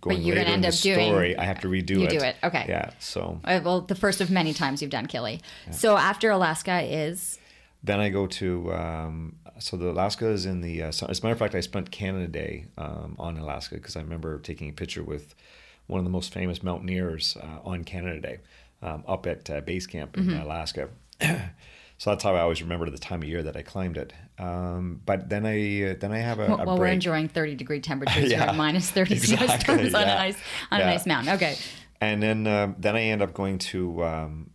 going 0.01 0.21
you're 0.21 0.35
later 0.35 0.45
gonna 0.45 0.57
in 0.57 0.63
end 0.63 0.63
the 0.63 0.67
up 0.69 0.81
doing- 0.81 1.09
story, 1.09 1.37
I 1.37 1.43
have 1.45 1.59
to 1.61 1.67
redo 1.67 1.91
You 1.91 2.03
it. 2.03 2.09
do 2.09 2.17
it, 2.17 2.35
okay. 2.43 2.65
Yeah. 2.67 2.91
So 2.99 3.39
Uh, 3.43 3.59
well, 3.63 3.81
the 3.81 3.95
first 3.95 4.21
of 4.21 4.29
many 4.29 4.53
times 4.53 4.81
you've 4.81 4.91
done 4.91 5.07
Kili. 5.07 5.41
So 5.71 5.97
after 5.97 6.29
Alaska 6.29 6.81
is 6.81 7.39
then 7.83 7.99
I 7.99 8.09
go 8.09 8.27
to 8.27 8.73
um, 8.73 9.35
so 9.59 9.77
the 9.77 9.91
Alaska 9.91 10.27
is 10.27 10.45
in 10.45 10.61
the. 10.61 10.83
Uh, 10.83 10.91
so, 10.91 11.05
as 11.07 11.19
a 11.19 11.23
matter 11.23 11.33
of 11.33 11.39
fact, 11.39 11.55
I 11.55 11.59
spent 11.59 11.91
Canada 11.91 12.27
Day 12.27 12.65
um, 12.77 13.15
on 13.19 13.37
Alaska 13.37 13.75
because 13.75 13.95
I 13.95 14.01
remember 14.01 14.39
taking 14.39 14.69
a 14.69 14.73
picture 14.73 15.03
with 15.03 15.35
one 15.87 15.99
of 15.99 16.05
the 16.05 16.09
most 16.11 16.33
famous 16.33 16.63
mountaineers 16.63 17.37
uh, 17.41 17.59
on 17.63 17.83
Canada 17.83 18.19
Day, 18.19 18.39
um, 18.81 19.03
up 19.07 19.25
at 19.27 19.49
uh, 19.49 19.61
base 19.61 19.85
camp 19.87 20.17
in 20.17 20.27
mm-hmm. 20.27 20.41
Alaska. 20.41 20.89
so 21.99 22.11
that's 22.11 22.23
how 22.23 22.33
I 22.33 22.39
always 22.39 22.61
remember 22.61 22.89
the 22.89 22.97
time 22.97 23.21
of 23.21 23.27
year 23.27 23.43
that 23.43 23.57
I 23.57 23.61
climbed 23.61 23.97
it. 23.97 24.13
Um, 24.37 25.01
but 25.05 25.27
then 25.27 25.45
I 25.45 25.91
uh, 25.91 25.95
then 25.99 26.13
I 26.13 26.19
have 26.19 26.39
a, 26.39 26.47
well, 26.47 26.69
a 26.69 26.75
we're 26.77 26.87
enjoying 26.87 27.27
30 27.27 27.55
degree 27.55 27.81
temperatures. 27.81 28.31
yeah, 28.31 28.53
minus 28.53 28.89
30 28.89 29.13
exactly, 29.15 29.89
yeah. 29.89 29.97
on 29.97 30.03
a 30.03 30.05
nice 30.05 30.37
on 30.71 30.79
yeah. 30.79 30.87
a 30.87 30.91
nice 30.91 31.05
mountain. 31.05 31.33
Okay. 31.33 31.57
And 31.99 32.23
then 32.23 32.47
uh, 32.47 32.73
then 32.77 32.95
I 32.95 33.01
end 33.01 33.21
up 33.21 33.33
going 33.33 33.57
to 33.57 34.01
um, 34.05 34.49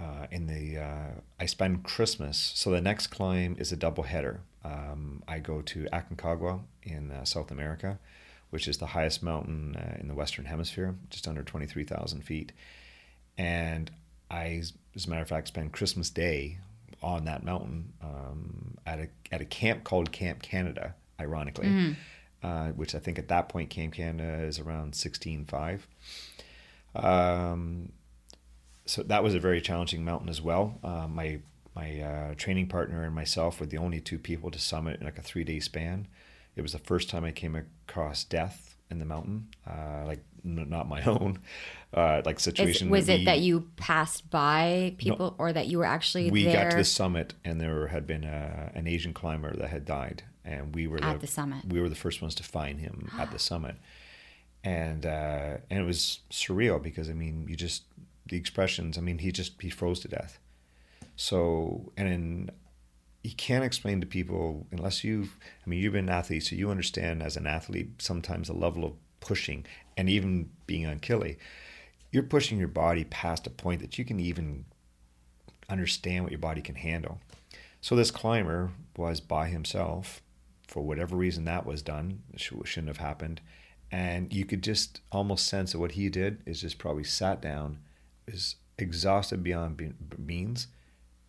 uh, 0.00 0.26
in 0.32 0.48
the 0.48 0.82
uh, 0.82 1.20
I 1.38 1.46
spend 1.46 1.84
Christmas. 1.84 2.52
So 2.56 2.72
the 2.72 2.80
next 2.80 3.06
climb 3.06 3.54
is 3.60 3.70
a 3.70 3.76
double 3.76 4.02
header. 4.02 4.40
Um, 4.64 5.22
I 5.28 5.38
go 5.38 5.62
to 5.62 5.86
Aconcagua 5.92 6.62
in 6.82 7.12
uh, 7.12 7.24
South 7.24 7.52
America, 7.52 8.00
which 8.50 8.66
is 8.66 8.78
the 8.78 8.86
highest 8.86 9.22
mountain 9.22 9.76
uh, 9.76 9.96
in 10.00 10.08
the 10.08 10.14
Western 10.14 10.46
Hemisphere, 10.46 10.96
just 11.08 11.28
under 11.28 11.44
23,000 11.44 12.22
feet. 12.22 12.50
And 13.38 13.92
I, 14.28 14.62
as 14.96 15.06
a 15.06 15.08
matter 15.08 15.22
of 15.22 15.28
fact, 15.28 15.46
spend 15.46 15.72
Christmas 15.72 16.10
Day 16.10 16.58
on 17.02 17.24
that 17.24 17.44
mountain 17.44 17.92
um, 18.02 18.76
at, 18.86 19.00
a, 19.00 19.08
at 19.32 19.40
a 19.40 19.44
camp 19.44 19.84
called 19.84 20.12
Camp 20.12 20.42
Canada, 20.42 20.94
ironically, 21.20 21.66
mm-hmm. 21.66 22.46
uh, 22.46 22.68
which 22.72 22.94
I 22.94 22.98
think 22.98 23.18
at 23.18 23.28
that 23.28 23.48
point 23.48 23.70
Camp 23.70 23.94
Canada 23.94 24.42
is 24.42 24.58
around 24.58 24.92
16.5. 24.92 25.80
Um, 26.94 27.92
so 28.86 29.02
that 29.04 29.22
was 29.22 29.34
a 29.34 29.40
very 29.40 29.60
challenging 29.60 30.04
mountain 30.04 30.28
as 30.28 30.42
well. 30.42 30.78
Uh, 30.82 31.06
my 31.06 31.40
my 31.76 32.00
uh, 32.00 32.34
training 32.34 32.66
partner 32.66 33.04
and 33.04 33.14
myself 33.14 33.60
were 33.60 33.66
the 33.66 33.78
only 33.78 34.00
two 34.00 34.18
people 34.18 34.50
to 34.50 34.58
summit 34.58 34.98
in 34.98 35.06
like 35.06 35.18
a 35.18 35.22
three 35.22 35.44
day 35.44 35.60
span. 35.60 36.08
It 36.56 36.62
was 36.62 36.72
the 36.72 36.78
first 36.78 37.08
time 37.08 37.24
I 37.24 37.30
came 37.30 37.54
across 37.54 38.24
death 38.24 38.76
in 38.90 38.98
the 38.98 39.04
mountain, 39.04 39.48
uh, 39.66 40.04
like 40.04 40.24
not 40.44 40.88
my 40.88 41.02
own, 41.06 41.38
uh, 41.94 42.22
like 42.24 42.40
situation. 42.40 42.88
Is, 42.88 42.90
was 42.90 43.08
it 43.08 43.24
that 43.24 43.40
you 43.40 43.68
passed 43.76 44.30
by 44.30 44.94
people, 44.98 45.30
no, 45.30 45.34
or 45.38 45.52
that 45.52 45.66
you 45.68 45.78
were 45.78 45.84
actually? 45.84 46.30
We 46.30 46.44
there? 46.44 46.64
got 46.64 46.70
to 46.72 46.76
the 46.76 46.84
summit, 46.84 47.34
and 47.44 47.60
there 47.60 47.88
had 47.88 48.06
been 48.06 48.24
a, 48.24 48.70
an 48.74 48.86
Asian 48.86 49.12
climber 49.12 49.56
that 49.56 49.70
had 49.70 49.84
died, 49.84 50.24
and 50.44 50.74
we 50.74 50.86
were 50.86 51.02
at 51.02 51.14
the, 51.20 51.26
the 51.26 51.32
summit. 51.32 51.64
We 51.68 51.80
were 51.80 51.88
the 51.88 51.94
first 51.94 52.22
ones 52.22 52.34
to 52.36 52.42
find 52.42 52.80
him 52.80 53.10
at 53.18 53.30
the 53.30 53.38
summit, 53.38 53.76
and 54.64 55.04
uh, 55.06 55.58
and 55.68 55.80
it 55.80 55.86
was 55.86 56.20
surreal 56.30 56.82
because 56.82 57.08
I 57.08 57.14
mean, 57.14 57.46
you 57.48 57.56
just 57.56 57.84
the 58.26 58.36
expressions. 58.36 58.96
I 58.98 59.00
mean, 59.00 59.18
he 59.18 59.32
just 59.32 59.60
he 59.60 59.70
froze 59.70 60.00
to 60.00 60.08
death. 60.08 60.38
So 61.16 61.92
and 61.96 62.08
in, 62.08 62.50
you 63.22 63.34
can't 63.34 63.64
explain 63.64 64.00
to 64.00 64.06
people 64.06 64.66
unless 64.70 65.04
you've. 65.04 65.36
I 65.66 65.68
mean, 65.68 65.80
you've 65.80 65.92
been 65.92 66.08
an 66.08 66.14
athlete, 66.14 66.44
so 66.44 66.56
you 66.56 66.70
understand 66.70 67.22
as 67.22 67.36
an 67.36 67.46
athlete 67.46 68.00
sometimes 68.00 68.48
the 68.48 68.54
level 68.54 68.84
of 68.84 68.92
pushing 69.20 69.66
and 70.00 70.08
even 70.08 70.48
being 70.66 70.86
on 70.86 70.98
Kili. 70.98 71.36
You're 72.10 72.22
pushing 72.22 72.58
your 72.58 72.68
body 72.68 73.04
past 73.04 73.46
a 73.46 73.50
point 73.50 73.82
that 73.82 73.98
you 73.98 74.04
can 74.06 74.18
even 74.18 74.64
understand 75.68 76.24
what 76.24 76.32
your 76.32 76.40
body 76.40 76.62
can 76.62 76.74
handle. 76.74 77.20
So 77.82 77.94
this 77.94 78.10
climber 78.10 78.70
was 78.96 79.20
by 79.20 79.48
himself 79.48 80.22
for 80.66 80.82
whatever 80.82 81.16
reason 81.16 81.44
that 81.44 81.66
was 81.66 81.82
done. 81.82 82.22
Shouldn't 82.34 82.88
have 82.88 82.96
happened. 82.96 83.42
And 83.92 84.32
you 84.32 84.46
could 84.46 84.62
just 84.62 85.02
almost 85.12 85.46
sense 85.46 85.72
that 85.72 85.78
what 85.78 85.92
he 85.92 86.08
did 86.08 86.42
is 86.46 86.62
just 86.62 86.78
probably 86.78 87.04
sat 87.04 87.42
down 87.42 87.80
is 88.26 88.56
exhausted 88.78 89.42
beyond 89.42 89.82
means, 90.16 90.68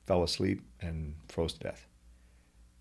fell 0.06 0.24
asleep, 0.24 0.62
and 0.80 1.16
froze 1.28 1.54
to 1.54 1.60
death. 1.60 1.88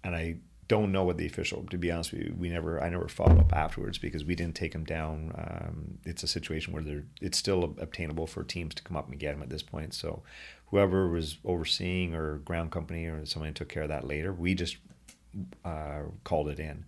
And 0.05 0.15
I 0.15 0.37
don't 0.71 0.93
know 0.93 1.03
what 1.03 1.17
the 1.17 1.27
official. 1.27 1.65
To 1.69 1.77
be 1.77 1.91
honest 1.91 2.13
with 2.13 2.23
you, 2.23 2.35
we 2.39 2.49
never. 2.49 2.81
I 2.81 2.89
never 2.89 3.09
followed 3.09 3.41
up 3.41 3.53
afterwards 3.53 3.99
because 3.99 4.25
we 4.25 4.37
didn't 4.37 4.55
take 4.55 4.73
him 4.73 4.85
down. 4.85 5.33
Um, 5.37 5.99
it's 6.05 6.23
a 6.23 6.29
situation 6.29 6.73
where 6.73 6.83
they're. 6.85 7.03
it's 7.21 7.37
still 7.37 7.65
obtainable 7.65 8.29
for 8.29 8.45
teams 8.45 8.77
to 8.77 8.83
come 8.85 8.97
up 8.97 9.09
and 9.09 9.19
get 9.19 9.35
him 9.35 9.43
at 9.43 9.51
this 9.51 9.65
point. 9.65 9.95
So, 9.95 10.23
whoever 10.67 11.09
was 11.09 11.39
overseeing 11.45 12.15
or 12.15 12.37
ground 12.37 12.71
company 12.71 13.07
or 13.07 13.27
someone 13.27 13.53
took 13.53 13.69
care 13.69 13.83
of 13.83 13.89
that 13.89 14.07
later, 14.07 14.33
we 14.33 14.55
just 14.55 14.77
uh, 15.65 16.03
called 16.23 16.49
it 16.49 16.61
in. 16.61 16.85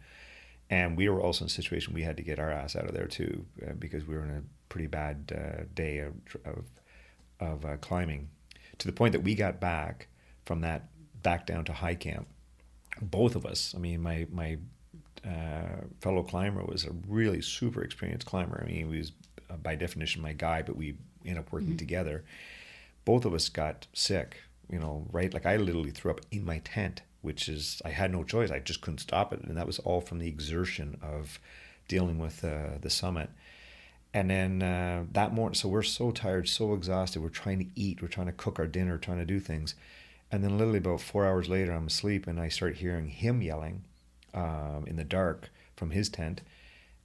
And 0.70 0.96
we 0.96 1.08
were 1.08 1.20
also 1.20 1.44
in 1.44 1.46
a 1.46 1.50
situation 1.50 1.92
we 1.92 2.04
had 2.04 2.16
to 2.18 2.22
get 2.22 2.38
our 2.38 2.52
ass 2.52 2.76
out 2.76 2.86
of 2.86 2.94
there 2.94 3.08
too 3.08 3.44
uh, 3.66 3.72
because 3.72 4.06
we 4.06 4.14
were 4.14 4.22
in 4.22 4.30
a 4.30 4.42
pretty 4.68 4.86
bad 4.86 5.32
uh, 5.36 5.64
day 5.74 5.98
of, 5.98 6.14
of 6.44 6.64
of 7.40 7.64
uh, 7.64 7.76
climbing 7.78 8.28
to 8.78 8.86
the 8.86 8.92
point 8.92 9.10
that 9.10 9.24
we 9.24 9.34
got 9.34 9.58
back 9.58 10.06
from 10.44 10.60
that 10.60 10.88
back 11.24 11.46
down 11.46 11.64
to 11.64 11.72
high 11.72 11.96
camp. 11.96 12.28
Both 13.00 13.36
of 13.36 13.46
us, 13.46 13.74
I 13.74 13.78
mean, 13.78 14.00
my 14.00 14.26
my 14.30 14.58
uh, 15.26 15.84
fellow 16.00 16.22
climber 16.22 16.64
was 16.64 16.84
a 16.84 16.92
really 17.08 17.40
super 17.40 17.82
experienced 17.82 18.26
climber. 18.26 18.60
I 18.62 18.66
mean, 18.66 18.76
he 18.76 18.98
was 18.98 19.12
uh, 19.50 19.56
by 19.56 19.74
definition 19.74 20.22
my 20.22 20.32
guy, 20.32 20.62
but 20.62 20.76
we 20.76 20.96
ended 21.24 21.38
up 21.38 21.52
working 21.52 21.68
mm-hmm. 21.68 21.76
together. 21.76 22.24
Both 23.04 23.24
of 23.24 23.34
us 23.34 23.48
got 23.48 23.86
sick, 23.92 24.36
you 24.70 24.78
know, 24.78 25.06
right? 25.10 25.32
Like 25.32 25.46
I 25.46 25.56
literally 25.56 25.90
threw 25.90 26.10
up 26.10 26.20
in 26.30 26.44
my 26.44 26.58
tent, 26.58 27.02
which 27.20 27.48
is 27.48 27.80
I 27.84 27.90
had 27.90 28.12
no 28.12 28.24
choice. 28.24 28.50
I 28.50 28.58
just 28.58 28.80
couldn't 28.80 28.98
stop 28.98 29.32
it, 29.32 29.40
and 29.42 29.56
that 29.56 29.66
was 29.66 29.78
all 29.80 30.00
from 30.00 30.18
the 30.18 30.28
exertion 30.28 30.98
of 31.02 31.38
dealing 31.88 32.18
with 32.18 32.44
uh, 32.44 32.78
the 32.80 32.90
summit. 32.90 33.30
And 34.14 34.30
then 34.30 34.62
uh, 34.62 35.04
that 35.12 35.32
morning, 35.32 35.54
so 35.54 35.68
we're 35.68 35.82
so 35.82 36.10
tired, 36.10 36.48
so 36.48 36.74
exhausted. 36.74 37.22
We're 37.22 37.30
trying 37.30 37.60
to 37.60 37.66
eat, 37.74 38.02
we're 38.02 38.08
trying 38.08 38.26
to 38.26 38.32
cook 38.32 38.58
our 38.58 38.66
dinner, 38.66 38.98
trying 38.98 39.18
to 39.18 39.24
do 39.24 39.40
things. 39.40 39.74
And 40.32 40.42
then, 40.42 40.56
literally, 40.56 40.78
about 40.78 41.02
four 41.02 41.26
hours 41.26 41.48
later, 41.48 41.72
I'm 41.72 41.86
asleep 41.86 42.26
and 42.26 42.40
I 42.40 42.48
start 42.48 42.76
hearing 42.76 43.08
him 43.08 43.42
yelling 43.42 43.84
um, 44.32 44.84
in 44.86 44.96
the 44.96 45.04
dark 45.04 45.50
from 45.76 45.90
his 45.90 46.08
tent. 46.08 46.40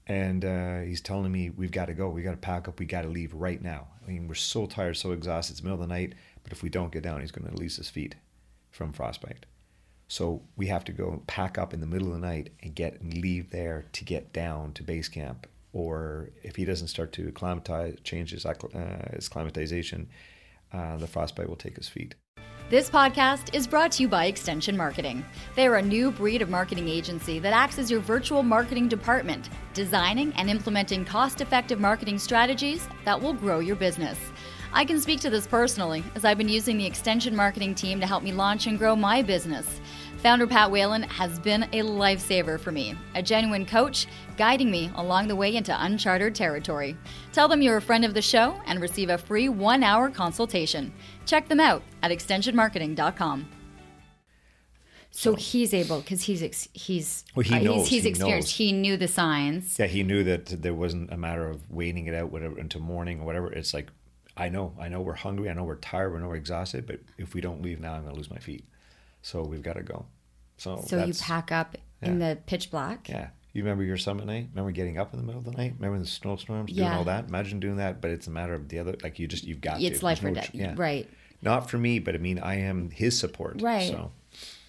And 0.08 0.46
uh, 0.46 0.80
he's 0.80 1.02
telling 1.02 1.32
me, 1.32 1.50
We've 1.50 1.72
got 1.72 1.88
to 1.88 1.94
go. 1.94 2.10
We 2.10 2.22
got 2.24 2.32
to 2.32 2.38
pack 2.38 2.70
up. 2.70 2.80
We 2.80 2.86
got 2.86 3.02
to 3.02 3.10
leave 3.10 3.34
right 3.34 3.62
now. 3.62 3.88
I 4.04 4.10
mean, 4.10 4.30
we're 4.30 4.36
so 4.36 4.66
tired, 4.66 4.96
so 4.96 5.12
exhausted. 5.12 5.54
It's 5.54 5.60
the 5.60 5.66
middle 5.66 5.84
of 5.84 5.88
the 5.88 5.94
night. 5.94 6.14
But 6.44 6.54
if 6.54 6.64
we 6.64 6.70
don't 6.70 6.92
get 6.92 7.04
down, 7.04 7.20
he's 7.20 7.32
going 7.32 7.46
to 7.46 7.52
release 7.52 7.76
his 7.76 7.90
feet 7.90 8.16
from 8.72 8.94
frostbite. 8.94 9.46
So 10.08 10.42
we 10.56 10.68
have 10.68 10.86
to 10.86 10.94
go 10.94 11.22
pack 11.28 11.58
up 11.58 11.74
in 11.74 11.82
the 11.82 11.86
middle 11.86 12.08
of 12.08 12.14
the 12.14 12.26
night 12.26 12.52
and 12.64 12.74
get 12.74 13.02
and 13.02 13.14
leave 13.14 13.52
there 13.52 13.84
to 13.92 14.06
get 14.06 14.32
down 14.32 14.72
to 14.74 14.84
base 14.84 15.10
camp 15.10 15.48
or 15.74 16.30
if 16.44 16.56
he 16.56 16.64
doesn't 16.64 16.88
start 16.88 17.12
to 17.14 17.28
acclimatize, 17.28 17.98
change 18.04 18.32
his, 18.32 18.46
uh, 18.46 18.54
his 19.14 19.28
acclimatization, 19.28 20.10
uh, 20.72 20.98
the 20.98 21.08
frostbite 21.08 21.50
will 21.50 21.58
take 21.58 21.76
his 21.76 21.90
feet. 21.90 22.16
This 22.70 22.90
podcast 22.90 23.56
is 23.56 23.66
brought 23.66 23.94
to 23.94 24.04
you 24.04 24.10
by 24.10 24.26
Extension 24.26 24.76
Marketing. 24.76 25.24
They 25.56 25.68
are 25.68 25.78
a 25.78 25.82
new 25.82 26.12
breed 26.12 26.42
of 26.42 26.50
marketing 26.50 26.90
agency 26.90 27.40
that 27.40 27.54
acts 27.54 27.80
as 27.80 27.90
your 27.90 28.02
virtual 28.02 28.44
marketing 28.44 28.90
department, 28.90 29.50
designing 29.74 30.34
and 30.34 30.50
implementing 30.50 31.06
cost 31.06 31.40
effective 31.40 31.80
marketing 31.80 32.20
strategies 32.20 32.86
that 33.06 33.22
will 33.22 33.32
grow 33.32 33.60
your 33.60 33.78
business. 33.78 34.20
I 34.74 34.84
can 34.84 35.00
speak 35.00 35.22
to 35.22 35.30
this 35.30 35.48
personally, 35.48 36.04
as 36.14 36.26
I've 36.26 36.38
been 36.38 36.50
using 36.50 36.78
the 36.78 36.86
Extension 36.86 37.34
Marketing 37.34 37.74
team 37.74 38.02
to 38.02 38.06
help 38.06 38.22
me 38.22 38.34
launch 38.34 38.68
and 38.68 38.78
grow 38.78 38.98
my 38.98 39.22
business. 39.22 39.80
Founder 40.18 40.46
Pat 40.46 40.70
Whalen 40.70 41.04
has 41.04 41.40
been 41.40 41.64
a 41.64 41.84
lifesaver 41.84 42.60
for 42.60 42.72
me, 42.72 42.98
a 43.16 43.24
genuine 43.24 43.66
coach 43.66 44.08
guiding 44.36 44.70
me 44.70 44.92
along 44.96 45.28
the 45.28 45.36
way 45.36 45.56
into 45.56 45.84
uncharted 45.86 46.36
territory. 46.36 46.98
Tell 47.32 47.48
them 47.48 47.62
you're 47.62 47.78
a 47.78 47.82
friend 47.82 48.04
of 48.04 48.14
the 48.14 48.22
show 48.22 48.60
and 48.66 48.82
receive 48.82 49.10
a 49.10 49.18
free 49.18 49.48
one 49.48 49.84
hour 49.84 50.10
consultation. 50.10 50.92
Check 51.28 51.48
them 51.50 51.60
out 51.60 51.84
at 52.02 52.10
extensionmarketing.com. 52.10 53.50
So, 55.12 55.32
so 55.32 55.36
he's 55.36 55.74
able 55.74 56.02
because 56.02 56.24
he's 56.24 56.42
ex- 56.42 56.70
he's 56.74 57.26
well, 57.36 57.44
he 57.44 57.56
uh, 57.56 57.60
knows, 57.60 57.88
he's, 57.88 57.90
he's 57.90 58.04
he 58.04 58.10
experienced. 58.10 58.48
Knows. 58.48 58.58
He 58.58 58.72
knew 58.72 58.98
the 58.98 59.08
signs. 59.08 59.78
Yeah, 59.78 59.88
he 59.88 60.04
knew 60.04 60.24
that 60.24 60.62
there 60.62 60.74
wasn't 60.74 61.12
a 61.12 61.18
matter 61.18 61.48
of 61.48 61.70
waiting 61.70 62.08
it 62.08 62.14
out 62.14 62.32
whatever 62.32 62.58
until 62.58 62.82
morning 62.82 63.22
or 63.22 63.26
whatever. 63.26 63.52
It's 63.52 63.74
like 63.74 63.90
I 64.38 64.50
know, 64.50 64.74
I 64.80 64.88
know 64.88 65.02
we're 65.02 65.14
hungry, 65.14 65.50
I 65.50 65.54
know 65.54 65.64
we're 65.64 65.76
tired, 65.76 66.14
we 66.14 66.20
know 66.20 66.28
we're 66.28 66.36
exhausted, 66.36 66.86
but 66.86 67.00
if 67.18 67.34
we 67.34 67.42
don't 67.42 67.62
leave 67.62 67.80
now, 67.80 67.94
I'm 67.94 68.04
gonna 68.04 68.16
lose 68.16 68.30
my 68.30 68.38
feet. 68.38 68.66
So 69.22 69.42
we've 69.42 69.64
got 69.64 69.74
to 69.74 69.84
go. 69.84 70.06
So 70.58 70.84
so 70.88 71.04
you 71.04 71.14
pack 71.14 71.52
up 71.52 71.78
yeah. 72.02 72.10
in 72.10 72.20
the 72.20 72.38
pitch 72.46 72.72
black. 72.72 73.10
Yeah. 73.10 73.30
You 73.58 73.64
remember 73.64 73.84
your 73.84 73.98
summit 73.98 74.28
night? 74.28 74.50
Remember 74.52 74.70
getting 74.70 75.00
up 75.00 75.14
in 75.14 75.20
the 75.20 75.26
middle 75.26 75.40
of 75.40 75.46
the 75.46 75.52
night? 75.52 75.74
Remember 75.80 75.98
the 75.98 76.06
snowstorms, 76.06 76.72
doing 76.72 76.88
all 76.88 77.06
that? 77.06 77.28
Imagine 77.28 77.60
doing 77.60 77.78
that, 77.78 78.02
but 78.02 78.12
it's 78.12 78.28
a 78.28 78.30
matter 78.30 78.54
of 78.54 78.70
the 78.70 78.78
other. 78.78 78.96
Like 79.02 79.18
you 79.18 79.28
just 79.28 79.46
you've 79.46 79.62
got. 79.62 79.82
It's 79.82 80.02
to. 80.02 80.06
life 80.06 80.24
or 80.24 80.30
death. 80.30 80.52
Yeah. 80.54 80.76
Right. 80.78 81.10
Not 81.42 81.68
for 81.68 81.80
me, 81.80 81.98
but 81.98 82.14
I 82.14 82.20
mean, 82.20 82.38
I 82.38 82.60
am 82.60 82.92
his 82.92 83.18
support. 83.18 83.60
Right. 83.60 83.90
So. 83.90 84.12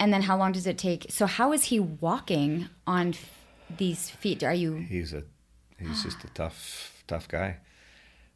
And 0.01 0.11
then 0.11 0.23
how 0.23 0.39
long 0.39 0.53
does 0.53 0.67
it 0.67 0.79
take? 0.79 1.05
So 1.11 1.27
how 1.27 1.53
is 1.53 1.65
he 1.65 1.79
walking 1.79 2.71
on 2.87 3.13
these 3.77 4.09
feet? 4.09 4.43
Are 4.43 4.55
you? 4.55 4.77
He's 4.77 5.13
a, 5.13 5.23
he's 5.79 6.03
just 6.03 6.25
a 6.25 6.29
tough, 6.29 7.03
tough 7.07 7.29
guy. 7.29 7.59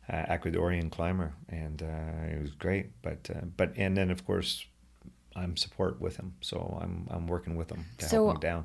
Uh, 0.07 0.27
Ecuadorian 0.27 0.91
climber, 0.91 1.33
and 1.49 1.83
uh, 1.83 2.31
it 2.31 2.43
was 2.43 2.51
great. 2.51 2.91
But 3.01 3.31
uh, 3.35 3.47
but 3.57 3.73
and 3.79 3.97
then 3.97 4.11
of 4.11 4.27
course 4.27 4.67
I'm 5.35 5.57
support 5.57 5.99
with 5.99 6.19
him, 6.19 6.35
so 6.43 6.79
I'm 6.83 7.09
I'm 7.11 7.27
working 7.27 7.57
with 7.57 7.71
him 7.71 7.87
to 7.97 8.07
so 8.07 8.27
help 8.27 8.37
him 8.37 8.41
down. 8.41 8.65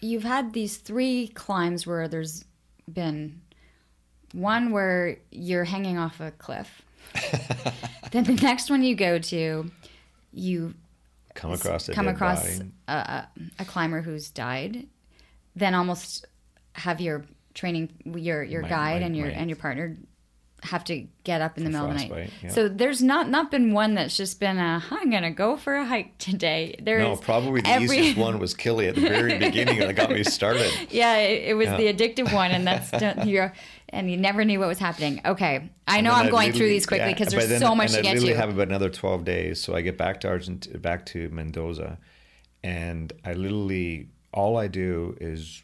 You've 0.00 0.24
had 0.24 0.52
these 0.52 0.76
three 0.76 1.28
climbs 1.28 1.86
where 1.86 2.08
there's 2.08 2.44
been 2.92 3.40
one 4.32 4.70
where 4.70 5.18
you're 5.30 5.64
hanging 5.64 5.98
off 5.98 6.20
a 6.20 6.30
cliff. 6.32 6.82
then 8.10 8.24
the 8.24 8.38
next 8.42 8.70
one 8.70 8.82
you 8.82 8.94
go 8.94 9.18
to, 9.18 9.70
you 10.32 10.74
come 11.34 11.52
across 11.52 11.88
a 11.88 11.92
come 11.92 12.08
across 12.08 12.60
a, 12.88 12.92
a, 12.92 13.28
a, 13.60 13.64
climber 13.64 14.02
who's 14.02 14.30
died. 14.30 14.86
Then 15.56 15.74
almost 15.74 16.26
have 16.74 17.00
your 17.00 17.24
training, 17.54 17.90
your 18.04 18.42
your 18.42 18.62
my, 18.62 18.68
guide 18.68 19.00
my, 19.00 19.06
and 19.06 19.16
your 19.16 19.26
my, 19.26 19.32
and 19.32 19.48
your 19.48 19.56
partner 19.56 19.96
have 20.64 20.82
to 20.84 21.06
get 21.22 21.40
up 21.40 21.56
in 21.56 21.62
the 21.64 21.70
middle 21.70 21.86
of 21.88 21.96
the 21.96 22.08
night. 22.08 22.30
yeah. 22.42 22.50
So 22.50 22.68
there's 22.68 23.00
not 23.00 23.28
not 23.30 23.50
been 23.50 23.72
one 23.72 23.94
that's 23.94 24.16
just 24.16 24.40
been 24.40 24.58
a 24.58 24.82
I'm 24.90 25.08
gonna 25.10 25.30
go 25.30 25.56
for 25.56 25.76
a 25.76 25.84
hike 25.86 26.18
today. 26.18 26.74
There's 26.82 27.02
No, 27.02 27.14
probably 27.16 27.60
the 27.60 27.68
every, 27.68 27.98
easiest 27.98 28.16
one 28.18 28.38
was 28.40 28.54
Kili 28.54 28.88
at 28.88 28.96
the 28.96 29.02
very 29.02 29.38
beginning 29.46 29.78
that 29.78 29.94
got 29.94 30.10
me 30.10 30.24
started. 30.24 30.72
Yeah, 30.90 31.16
it, 31.18 31.50
it 31.50 31.54
was 31.54 31.66
Yeah. 31.68 31.76
the 31.76 31.92
addictive 31.94 32.32
one, 32.34 32.50
and 32.50 32.66
that's 32.66 32.90
you're 33.26 33.52
and 33.90 34.10
you 34.10 34.16
never 34.16 34.44
knew 34.44 34.58
what 34.58 34.66
was 34.68 34.78
happening. 34.80 35.20
Okay, 35.24 35.70
I 35.86 36.00
know 36.00 36.10
I'm 36.12 36.26
I'd 36.26 36.30
going 36.32 36.52
through 36.52 36.68
these 36.68 36.86
quickly 36.86 37.12
because 37.12 37.28
but 37.32 37.38
there's 37.38 37.48
then- 37.50 37.60
so 37.60 37.74
much 37.74 37.92
to 37.92 37.98
I'd 37.98 38.02
get 38.02 38.14
literally 38.14 38.34
to. 38.34 38.38
have 38.40 38.50
about 38.50 38.66
another 38.68 38.90
12 38.90 39.24
days. 39.24 39.60
So 39.62 39.74
I 39.76 39.80
get 39.80 39.96
back 39.96 40.20
to 40.22 40.28
Argent, 40.28 40.82
back 40.82 41.06
to 41.06 41.28
Mendoza, 41.30 41.98
and 42.64 43.12
I 43.24 43.34
literally 43.34 44.08
all 44.32 44.56
I 44.56 44.66
do 44.68 45.16
is 45.20 45.62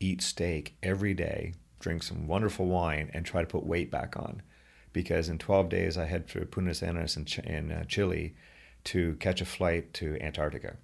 eat 0.00 0.20
steak 0.20 0.74
every 0.82 1.14
day, 1.14 1.54
drink 1.82 2.02
some 2.02 2.26
wonderful 2.26 2.66
wine, 2.66 3.10
and 3.12 3.26
try 3.26 3.42
to 3.42 3.46
put 3.46 3.66
weight 3.66 3.90
back 3.90 4.16
on, 4.16 4.40
because 4.92 5.28
in 5.28 5.38
12 5.38 5.68
days 5.68 5.98
I 5.98 6.06
head 6.06 6.30
for 6.30 6.44
Punta 6.46 6.74
Arenas 6.82 7.16
in, 7.16 7.26
Ch- 7.26 7.40
in 7.40 7.70
uh, 7.70 7.84
Chile 7.84 8.34
to 8.84 9.14
catch 9.20 9.40
a 9.40 9.44
flight 9.44 9.92
to 9.94 10.16
Antarctica, 10.20 10.76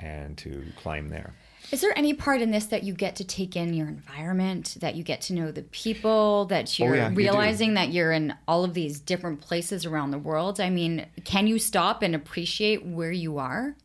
and 0.00 0.36
to 0.38 0.64
climb 0.76 1.08
there. 1.08 1.34
Is 1.70 1.82
there 1.82 1.96
any 1.96 2.14
part 2.14 2.40
in 2.40 2.50
this 2.50 2.66
that 2.66 2.82
you 2.82 2.94
get 2.94 3.16
to 3.16 3.24
take 3.24 3.54
in 3.54 3.74
your 3.74 3.86
environment, 3.86 4.76
that 4.80 4.96
you 4.96 5.04
get 5.04 5.20
to 5.22 5.34
know 5.34 5.52
the 5.52 5.62
people, 5.62 6.46
that 6.46 6.78
you're 6.78 6.94
Oh, 6.94 6.96
yeah, 6.96 7.10
you 7.10 7.16
realizing 7.16 7.74
that 7.74 7.90
you're 7.90 8.12
in 8.12 8.34
all 8.48 8.64
of 8.64 8.74
these 8.74 8.98
different 8.98 9.40
places 9.40 9.86
around 9.86 10.10
the 10.10 10.18
world? 10.18 10.60
I 10.60 10.70
mean, 10.70 11.06
can 11.24 11.46
you 11.46 11.58
stop 11.58 12.02
and 12.02 12.14
appreciate 12.14 12.84
where 12.84 13.12
you 13.12 13.38
are? 13.38 13.76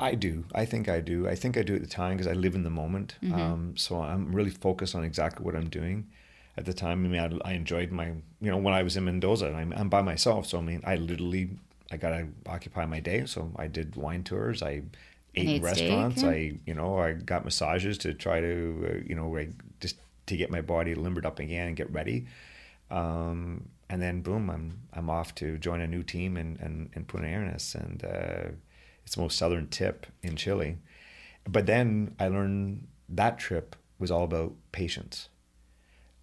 I 0.00 0.14
do. 0.14 0.44
I 0.54 0.64
think 0.64 0.88
I 0.88 1.00
do. 1.00 1.28
I 1.28 1.34
think 1.34 1.56
I 1.56 1.62
do 1.62 1.74
at 1.74 1.82
the 1.82 1.86
time 1.86 2.16
because 2.16 2.26
I 2.26 2.32
live 2.32 2.54
in 2.54 2.62
the 2.62 2.70
moment. 2.70 3.16
Mm-hmm. 3.22 3.40
Um, 3.40 3.76
so 3.76 4.00
I'm 4.00 4.32
really 4.32 4.50
focused 4.50 4.94
on 4.94 5.04
exactly 5.04 5.44
what 5.44 5.54
I'm 5.54 5.68
doing 5.68 6.08
at 6.56 6.64
the 6.64 6.72
time. 6.72 7.04
I 7.04 7.08
mean, 7.08 7.40
I, 7.44 7.50
I 7.50 7.52
enjoyed 7.52 7.92
my, 7.92 8.06
you 8.40 8.50
know, 8.50 8.56
when 8.56 8.74
I 8.74 8.82
was 8.82 8.96
in 8.96 9.04
Mendoza, 9.04 9.46
and 9.46 9.56
I'm, 9.56 9.72
I'm 9.74 9.88
by 9.88 10.02
myself. 10.02 10.46
So 10.46 10.58
I 10.58 10.62
mean, 10.62 10.82
I 10.84 10.96
literally, 10.96 11.50
I 11.92 11.96
got 11.96 12.10
to 12.10 12.26
occupy 12.46 12.86
my 12.86 13.00
day. 13.00 13.26
So 13.26 13.52
I 13.56 13.66
did 13.66 13.96
wine 13.96 14.24
tours. 14.24 14.62
I 14.62 14.82
ate 15.34 15.48
in 15.48 15.62
restaurants. 15.62 16.20
steak, 16.20 16.30
I, 16.30 16.58
you 16.66 16.74
know, 16.74 16.98
I 16.98 17.12
got 17.12 17.44
massages 17.44 17.98
to 17.98 18.14
try 18.14 18.40
to, 18.40 18.90
uh, 18.90 19.04
you 19.06 19.14
know, 19.14 19.28
like 19.28 19.50
just 19.80 19.96
to 20.26 20.36
get 20.36 20.50
my 20.50 20.60
body 20.60 20.94
limbered 20.94 21.26
up 21.26 21.38
again 21.38 21.68
and 21.68 21.76
get 21.76 21.92
ready. 21.92 22.26
Um, 22.90 23.68
and 23.88 24.00
then 24.00 24.22
boom, 24.22 24.50
I'm 24.50 24.78
I'm 24.92 25.10
off 25.10 25.34
to 25.36 25.58
join 25.58 25.80
a 25.80 25.86
new 25.86 26.02
team 26.02 26.36
in 26.36 26.56
in, 26.62 26.90
in 26.94 27.04
Punta 27.04 27.26
Arenas, 27.26 27.74
and 27.74 28.04
uh, 28.04 28.48
it's 29.10 29.16
most 29.16 29.36
southern 29.36 29.66
tip 29.66 30.06
in 30.22 30.36
Chile. 30.36 30.78
But 31.42 31.66
then 31.66 32.14
I 32.20 32.28
learned 32.28 32.86
that 33.08 33.40
trip 33.40 33.74
was 33.98 34.08
all 34.08 34.22
about 34.22 34.52
patience. 34.70 35.30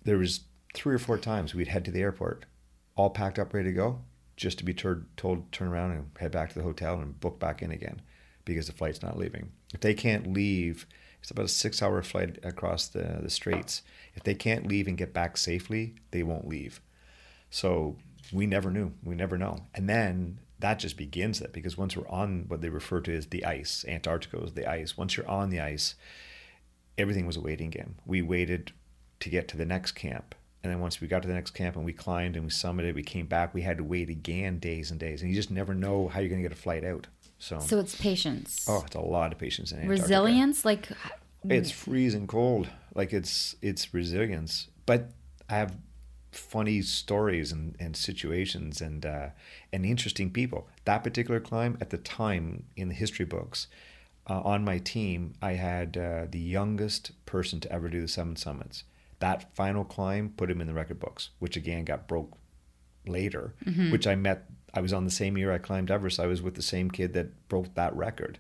There 0.06 0.18
was 0.18 0.46
three 0.74 0.96
or 0.96 1.00
four 1.00 1.18
times 1.18 1.54
we'd 1.54 1.68
head 1.68 1.84
to 1.84 1.92
the 1.92 2.00
airport, 2.00 2.46
all 2.96 3.10
packed 3.10 3.40
up, 3.40 3.54
ready 3.54 3.72
to 3.72 3.76
go, 3.76 4.00
just 4.38 4.58
to 4.60 4.64
be 4.64 4.74
tur- 4.74 5.06
told 5.18 5.52
to 5.52 5.58
turn 5.58 5.68
around 5.68 5.92
and 5.92 6.12
head 6.18 6.32
back 6.32 6.48
to 6.48 6.56
the 6.56 6.64
hotel 6.64 6.98
and 6.98 7.20
book 7.20 7.40
back 7.40 7.62
in 7.62 7.72
again 7.72 8.02
because 8.46 8.68
the 8.68 8.72
flight's 8.72 9.04
not 9.04 9.18
leaving. 9.18 9.52
If 9.74 9.82
they 9.82 9.94
can't 9.94 10.32
leave, 10.32 10.88
it's 11.22 11.30
about 11.30 11.44
a 11.44 11.50
six-hour 11.50 12.02
flight 12.04 12.40
across 12.42 12.88
the 12.88 13.20
the 13.22 13.30
straits. 13.30 13.82
If 14.16 14.24
they 14.24 14.34
can't 14.34 14.66
leave 14.66 14.88
and 14.88 14.98
get 14.98 15.14
back 15.14 15.36
safely, 15.36 15.96
they 16.12 16.24
won't 16.24 16.48
leave. 16.48 16.80
So 17.50 17.98
we 18.32 18.48
never 18.48 18.72
knew. 18.72 18.94
We 19.04 19.16
never 19.16 19.38
know. 19.38 19.66
And 19.76 19.90
then 19.90 20.40
that 20.60 20.80
just 20.80 20.98
begins 20.98 21.42
it 21.42 21.54
because 21.54 21.78
once 21.78 21.96
we're 21.96 22.08
on 22.08 22.46
what 22.48 22.62
they 22.62 22.70
refer 22.70 23.00
to 23.02 23.16
as 23.16 23.28
the 23.28 23.46
ice, 23.46 23.86
Antarctica 23.88 24.42
is 24.44 24.54
the 24.54 24.70
ice. 24.70 24.98
Once 24.98 25.16
you're 25.16 25.30
on 25.30 25.50
the 25.50 25.60
ice, 25.60 25.96
everything 26.98 27.28
was 27.28 27.38
a 27.38 27.42
waiting 27.42 27.70
game. 27.70 27.96
We 28.06 28.22
waited 28.22 28.72
to 29.20 29.30
get 29.30 29.48
to 29.50 29.58
the 29.58 29.66
next 29.66 29.92
camp. 29.94 30.36
And 30.64 30.72
then 30.74 30.80
once 30.80 31.00
we 31.00 31.08
got 31.08 31.22
to 31.22 31.28
the 31.28 31.34
next 31.34 31.52
camp 31.52 31.76
and 31.76 31.86
we 31.86 31.94
climbed 31.94 32.36
and 32.36 32.44
we 32.44 32.52
summited, 32.52 32.96
we 32.96 33.04
came 33.04 33.28
back, 33.28 33.54
we 33.54 33.62
had 33.62 33.78
to 33.78 33.84
wait 33.84 34.10
again 34.10 34.60
days 34.60 34.92
and 34.92 35.00
days. 35.00 35.22
And 35.22 35.30
you 35.30 35.36
just 35.36 35.52
never 35.52 35.74
know 35.74 36.08
how 36.08 36.20
you're 36.20 36.30
going 36.30 36.42
to 36.42 36.48
get 36.50 36.58
a 36.58 36.60
flight 36.62 36.84
out. 36.84 37.08
So, 37.40 37.60
So 37.60 37.80
it's 37.80 37.96
patience, 37.96 38.66
oh, 38.68 38.84
it's 38.86 38.96
a 38.96 39.00
lot 39.00 39.32
of 39.32 39.38
patience 39.38 39.72
in 39.72 39.78
Antarctica. 39.80 40.02
resilience. 40.02 40.66
Like, 40.66 40.90
It's 41.48 41.70
freezing 41.70 42.26
cold. 42.26 42.68
Like 42.96 43.14
it's 43.14 43.56
it's 43.62 43.94
resilience. 43.94 44.68
But 44.88 45.12
I 45.48 45.58
have 45.58 45.78
funny 46.38 46.82
stories 46.82 47.52
and, 47.52 47.76
and 47.80 47.96
situations 47.96 48.82
and 48.82 49.06
uh, 49.06 49.30
and 49.74 49.86
interesting 49.86 50.32
people. 50.32 50.68
That 50.86 51.04
particular 51.04 51.40
climb 51.40 51.78
at 51.82 51.90
the 51.90 51.98
time 51.98 52.66
in 52.76 52.90
the 52.90 52.96
history 52.96 53.26
books, 53.26 53.68
uh, 54.30 54.42
on 54.42 54.64
my 54.66 54.78
team, 54.78 55.34
I 55.42 55.54
had 55.54 55.98
uh, 55.98 56.26
the 56.30 56.40
youngest 56.40 57.12
person 57.26 57.60
to 57.62 57.72
ever 57.72 57.88
do 57.90 58.02
the 58.02 58.08
seven 58.08 58.36
summits. 58.36 58.84
That 59.20 59.56
final 59.56 59.84
climb 59.84 60.34
put 60.38 60.52
him 60.52 60.62
in 60.62 60.68
the 60.68 60.74
record 60.74 61.00
books, 61.00 61.30
which 61.40 61.58
again 61.58 61.86
got 61.86 62.08
broke 62.08 62.38
later, 63.08 63.54
which 63.92 64.06
I 64.06 64.16
met. 64.16 64.46
I 64.74 64.82
was 64.82 64.94
on 64.94 65.06
the 65.06 65.12
same 65.12 65.38
year 65.38 65.52
I 65.52 65.58
climbed 65.58 65.90
Everest. 65.90 66.20
I 66.20 66.28
was 66.28 66.42
with 66.42 66.56
the 66.56 66.62
same 66.62 66.92
kid 66.92 67.14
that 67.14 67.48
broke 67.48 67.74
that 67.76 67.96
record. 67.96 68.38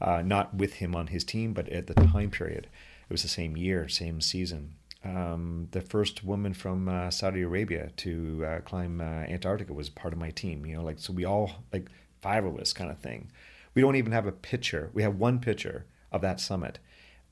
Uh, 0.00 0.20
not 0.22 0.54
with 0.54 0.74
him 0.74 0.94
on 0.94 1.06
his 1.06 1.24
team, 1.24 1.54
but 1.54 1.68
at 1.68 1.86
the 1.86 1.94
time 1.94 2.30
period. 2.30 2.68
It 3.08 3.12
was 3.12 3.22
the 3.22 3.28
same 3.28 3.56
year, 3.56 3.88
same 3.88 4.20
season. 4.20 4.74
Um, 5.04 5.68
the 5.72 5.82
first 5.82 6.24
woman 6.24 6.54
from 6.54 6.88
uh, 6.88 7.10
Saudi 7.10 7.42
Arabia 7.42 7.90
to 7.98 8.44
uh, 8.46 8.60
climb 8.60 9.00
uh, 9.00 9.04
Antarctica 9.04 9.74
was 9.74 9.90
part 9.90 10.14
of 10.14 10.18
my 10.18 10.30
team. 10.30 10.64
You 10.64 10.76
know, 10.76 10.82
like 10.82 10.98
so 10.98 11.12
we 11.12 11.24
all 11.24 11.64
like 11.72 11.90
five 12.22 12.44
of 12.44 12.58
us 12.58 12.72
kind 12.72 12.90
of 12.90 12.98
thing. 12.98 13.30
We 13.74 13.82
don't 13.82 13.96
even 13.96 14.12
have 14.12 14.26
a 14.26 14.32
picture. 14.32 14.90
We 14.94 15.02
have 15.02 15.16
one 15.16 15.40
picture 15.40 15.84
of 16.10 16.22
that 16.22 16.40
summit, 16.40 16.78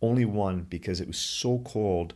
only 0.03 0.25
one 0.27 0.67
because 0.69 1.01
it 1.01 1.07
was 1.07 1.19
so 1.19 1.61
cold 1.65 2.15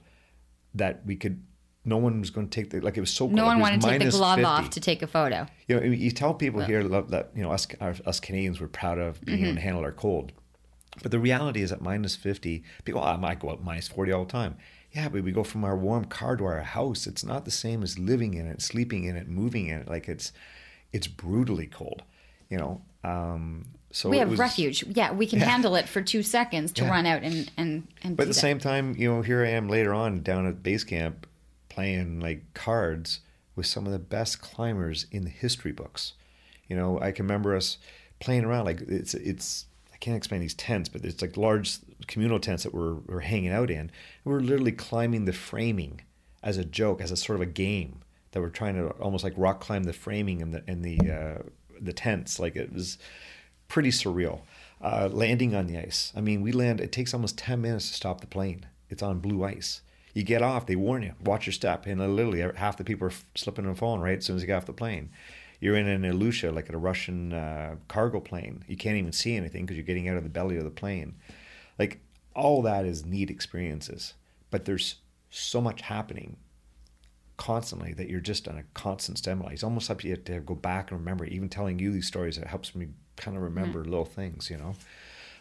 that 0.74 1.06
we 1.06 1.16
could. 1.16 1.42
No 1.86 1.96
one 1.98 2.20
was 2.20 2.30
going 2.30 2.48
to 2.48 2.60
take 2.60 2.70
the 2.70 2.80
like 2.80 2.96
it 2.96 3.00
was 3.00 3.12
so 3.12 3.26
cold. 3.26 3.36
no 3.36 3.46
one 3.46 3.60
wanted 3.60 3.80
to 3.80 3.88
take 3.88 4.02
the 4.02 4.10
glove 4.10 4.36
50 4.36 4.44
off 4.44 4.70
to 4.70 4.80
take 4.80 5.02
a 5.02 5.06
photo. 5.06 5.46
you 5.68 5.80
know, 5.80 5.86
you 5.86 6.10
tell 6.10 6.34
people 6.34 6.60
here 6.60 6.82
love 6.82 7.10
that 7.10 7.30
you 7.34 7.42
know 7.42 7.52
us 7.52 7.66
our, 7.80 7.94
us 8.04 8.20
Canadians 8.20 8.60
were 8.60 8.68
proud 8.68 8.98
of 8.98 9.24
being 9.24 9.44
able 9.44 9.54
to 9.54 9.60
handle 9.60 9.84
our 9.84 9.92
cold, 9.92 10.32
but 11.02 11.12
the 11.12 11.20
reality 11.20 11.62
is 11.62 11.72
at 11.72 11.80
minus 11.80 12.16
fifty, 12.16 12.64
people 12.84 13.00
oh, 13.00 13.04
I 13.04 13.16
might 13.16 13.38
go 13.38 13.48
up 13.48 13.62
minus 13.62 13.88
forty 13.88 14.12
all 14.12 14.24
the 14.24 14.32
time. 14.32 14.56
Yeah, 14.96 15.10
but 15.10 15.22
we 15.22 15.30
go 15.30 15.44
from 15.44 15.62
our 15.62 15.76
warm 15.76 16.06
car 16.06 16.36
to 16.36 16.44
our 16.46 16.60
house. 16.62 17.06
It's 17.06 17.22
not 17.22 17.44
the 17.44 17.50
same 17.50 17.82
as 17.82 17.98
living 17.98 18.32
in 18.32 18.46
it, 18.46 18.62
sleeping 18.62 19.04
in 19.04 19.14
it, 19.14 19.28
moving 19.28 19.66
in 19.66 19.80
it. 19.80 19.88
Like 19.88 20.08
it's 20.08 20.32
it's 20.90 21.06
brutally 21.06 21.66
cold, 21.66 22.02
you 22.48 22.56
know. 22.56 22.80
Um, 23.04 23.66
so 23.90 24.08
we 24.08 24.16
have 24.18 24.30
was- 24.30 24.38
refuge. 24.38 24.84
Yeah, 24.88 25.12
we 25.12 25.26
can 25.26 25.40
handle 25.40 25.76
it 25.76 25.86
for 25.86 26.00
two 26.00 26.22
seconds 26.22 26.72
to 26.72 26.82
Yeah. 26.84 26.90
run 26.90 27.04
out 27.04 27.22
and 27.22 27.50
and 27.58 27.86
and. 28.02 28.16
But 28.16 28.22
at 28.22 28.28
the 28.28 28.34
that. 28.34 28.40
same 28.40 28.58
time, 28.58 28.94
you 28.96 29.08
know, 29.12 29.20
here 29.20 29.44
I 29.44 29.50
am 29.50 29.68
later 29.68 29.92
on 29.92 30.22
down 30.22 30.46
at 30.46 30.62
base 30.62 30.82
camp 30.84 31.26
playing 31.68 32.20
like 32.20 32.54
cards 32.54 33.20
with 33.54 33.66
some 33.66 33.84
of 33.84 33.92
the 33.92 33.98
best 33.98 34.40
climbers 34.40 35.04
in 35.12 35.24
the 35.24 35.30
history 35.30 35.72
books. 35.72 36.14
You 36.68 36.76
know, 36.76 36.98
I 37.00 37.12
can 37.12 37.26
remember 37.26 37.54
us 37.54 37.76
playing 38.18 38.44
around 38.46 38.64
like 38.64 38.80
it's 38.80 39.12
it's 39.12 39.66
I 39.96 39.98
can't 39.98 40.16
explain 40.16 40.42
these 40.42 40.52
tents, 40.52 40.90
but 40.90 41.06
it's 41.06 41.22
like 41.22 41.38
large 41.38 41.78
communal 42.06 42.38
tents 42.38 42.64
that 42.64 42.74
we're, 42.74 42.96
we're 43.06 43.20
hanging 43.20 43.50
out 43.50 43.70
in. 43.70 43.78
And 43.78 43.92
we're 44.26 44.40
literally 44.40 44.72
climbing 44.72 45.24
the 45.24 45.32
framing 45.32 46.02
as 46.42 46.58
a 46.58 46.66
joke, 46.66 47.00
as 47.00 47.10
a 47.10 47.16
sort 47.16 47.36
of 47.36 47.40
a 47.40 47.50
game 47.50 48.02
that 48.32 48.42
we're 48.42 48.50
trying 48.50 48.74
to 48.74 48.88
almost 49.00 49.24
like 49.24 49.32
rock 49.38 49.58
climb 49.58 49.84
the 49.84 49.94
framing 49.94 50.42
and 50.42 50.52
the 50.52 50.62
and 50.68 50.84
the 50.84 50.98
uh, 51.10 51.42
the 51.80 51.94
tents. 51.94 52.38
Like 52.38 52.56
it 52.56 52.74
was 52.74 52.98
pretty 53.68 53.88
surreal. 53.88 54.40
Uh, 54.82 55.08
landing 55.10 55.54
on 55.54 55.66
the 55.66 55.78
ice. 55.78 56.12
I 56.14 56.20
mean, 56.20 56.42
we 56.42 56.52
land. 56.52 56.78
It 56.82 56.92
takes 56.92 57.14
almost 57.14 57.38
ten 57.38 57.62
minutes 57.62 57.88
to 57.88 57.94
stop 57.94 58.20
the 58.20 58.26
plane. 58.26 58.66
It's 58.90 59.02
on 59.02 59.20
blue 59.20 59.44
ice. 59.44 59.80
You 60.12 60.24
get 60.24 60.42
off. 60.42 60.66
They 60.66 60.76
warn 60.76 61.04
you. 61.04 61.14
Watch 61.24 61.46
your 61.46 61.54
step. 61.54 61.86
And 61.86 61.98
literally, 62.14 62.42
half 62.56 62.76
the 62.76 62.84
people 62.84 63.08
are 63.08 63.14
slipping 63.34 63.64
and 63.64 63.78
falling 63.78 64.02
right 64.02 64.18
as 64.18 64.26
soon 64.26 64.36
as 64.36 64.42
you 64.42 64.46
get 64.46 64.56
off 64.56 64.66
the 64.66 64.74
plane. 64.74 65.08
You're 65.60 65.76
in 65.76 65.86
an 65.86 66.02
Ilyushin, 66.02 66.54
like 66.54 66.70
a 66.70 66.76
Russian 66.76 67.32
uh, 67.32 67.76
cargo 67.88 68.20
plane. 68.20 68.64
You 68.68 68.76
can't 68.76 68.96
even 68.96 69.12
see 69.12 69.36
anything 69.36 69.64
because 69.64 69.76
you're 69.76 69.86
getting 69.86 70.08
out 70.08 70.16
of 70.16 70.22
the 70.22 70.28
belly 70.28 70.56
of 70.56 70.64
the 70.64 70.70
plane. 70.70 71.14
Like 71.78 72.00
all 72.34 72.62
that 72.62 72.84
is 72.84 73.04
neat 73.04 73.30
experiences, 73.30 74.14
but 74.50 74.64
there's 74.64 74.96
so 75.30 75.60
much 75.60 75.82
happening 75.82 76.36
constantly 77.36 77.92
that 77.94 78.08
you're 78.08 78.20
just 78.20 78.48
on 78.48 78.58
a 78.58 78.64
constant 78.74 79.18
stimuli. 79.18 79.52
It's 79.52 79.64
almost 79.64 79.88
like 79.88 80.04
you 80.04 80.10
have 80.10 80.24
to 80.24 80.40
go 80.40 80.54
back 80.54 80.90
and 80.90 81.00
remember. 81.00 81.24
Even 81.24 81.48
telling 81.48 81.78
you 81.78 81.92
these 81.92 82.06
stories, 82.06 82.38
it 82.38 82.46
helps 82.46 82.74
me 82.74 82.88
kind 83.16 83.36
of 83.36 83.42
remember 83.42 83.84
little 83.84 84.04
things, 84.04 84.50
you 84.50 84.56
know. 84.56 84.74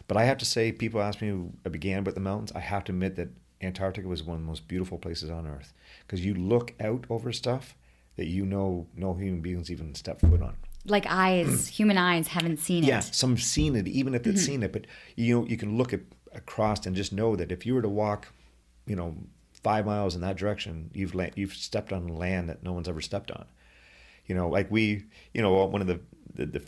But 0.08 0.16
I 0.16 0.24
have 0.24 0.38
to 0.38 0.44
say, 0.44 0.72
people 0.72 1.00
ask 1.00 1.20
me, 1.20 1.50
I 1.64 1.68
began 1.68 2.04
with 2.04 2.14
the 2.14 2.20
mountains. 2.20 2.52
I 2.54 2.60
have 2.60 2.84
to 2.84 2.92
admit 2.92 3.16
that 3.16 3.28
Antarctica 3.60 4.06
was 4.06 4.22
one 4.22 4.36
of 4.36 4.42
the 4.42 4.46
most 4.46 4.68
beautiful 4.68 4.98
places 4.98 5.30
on 5.30 5.46
earth 5.46 5.72
because 6.06 6.24
you 6.24 6.34
look 6.34 6.74
out 6.80 7.06
over 7.08 7.32
stuff 7.32 7.74
that 8.16 8.26
you 8.26 8.44
know 8.46 8.86
no 8.96 9.14
human 9.14 9.40
beings 9.40 9.70
even 9.70 9.94
step 9.94 10.20
foot 10.20 10.42
on. 10.42 10.56
like 10.86 11.06
eyes, 11.08 11.68
human 11.78 11.98
eyes 11.98 12.28
haven't 12.28 12.58
seen 12.58 12.84
it. 12.84 12.88
Yeah, 12.88 13.00
some 13.00 13.30
have 13.30 13.42
seen 13.42 13.76
it, 13.76 13.86
even 13.88 14.14
if 14.14 14.22
they've 14.22 14.34
mm-hmm. 14.34 14.42
seen 14.42 14.62
it, 14.62 14.72
but 14.72 14.86
you 15.14 15.40
know, 15.40 15.46
you 15.46 15.56
can 15.56 15.76
look 15.76 15.92
at 15.92 16.00
across 16.32 16.86
and 16.86 16.94
just 16.94 17.12
know 17.12 17.36
that 17.36 17.50
if 17.50 17.66
you 17.66 17.74
were 17.74 17.82
to 17.82 17.88
walk, 17.88 18.32
you 18.86 18.96
know, 18.96 19.16
five 19.52 19.86
miles 19.86 20.14
in 20.14 20.20
that 20.20 20.36
direction, 20.36 20.90
you've 20.94 21.14
la- 21.14 21.26
you've 21.34 21.54
stepped 21.54 21.92
on 21.92 22.08
land 22.08 22.48
that 22.48 22.62
no 22.62 22.72
one's 22.72 22.88
ever 22.88 23.00
stepped 23.00 23.30
on. 23.30 23.46
You 24.26 24.34
know, 24.34 24.48
like 24.48 24.70
we, 24.70 25.04
you 25.32 25.42
know, 25.42 25.64
one 25.66 25.80
of 25.80 25.86
the 25.86 26.00
the, 26.34 26.46
the 26.46 26.62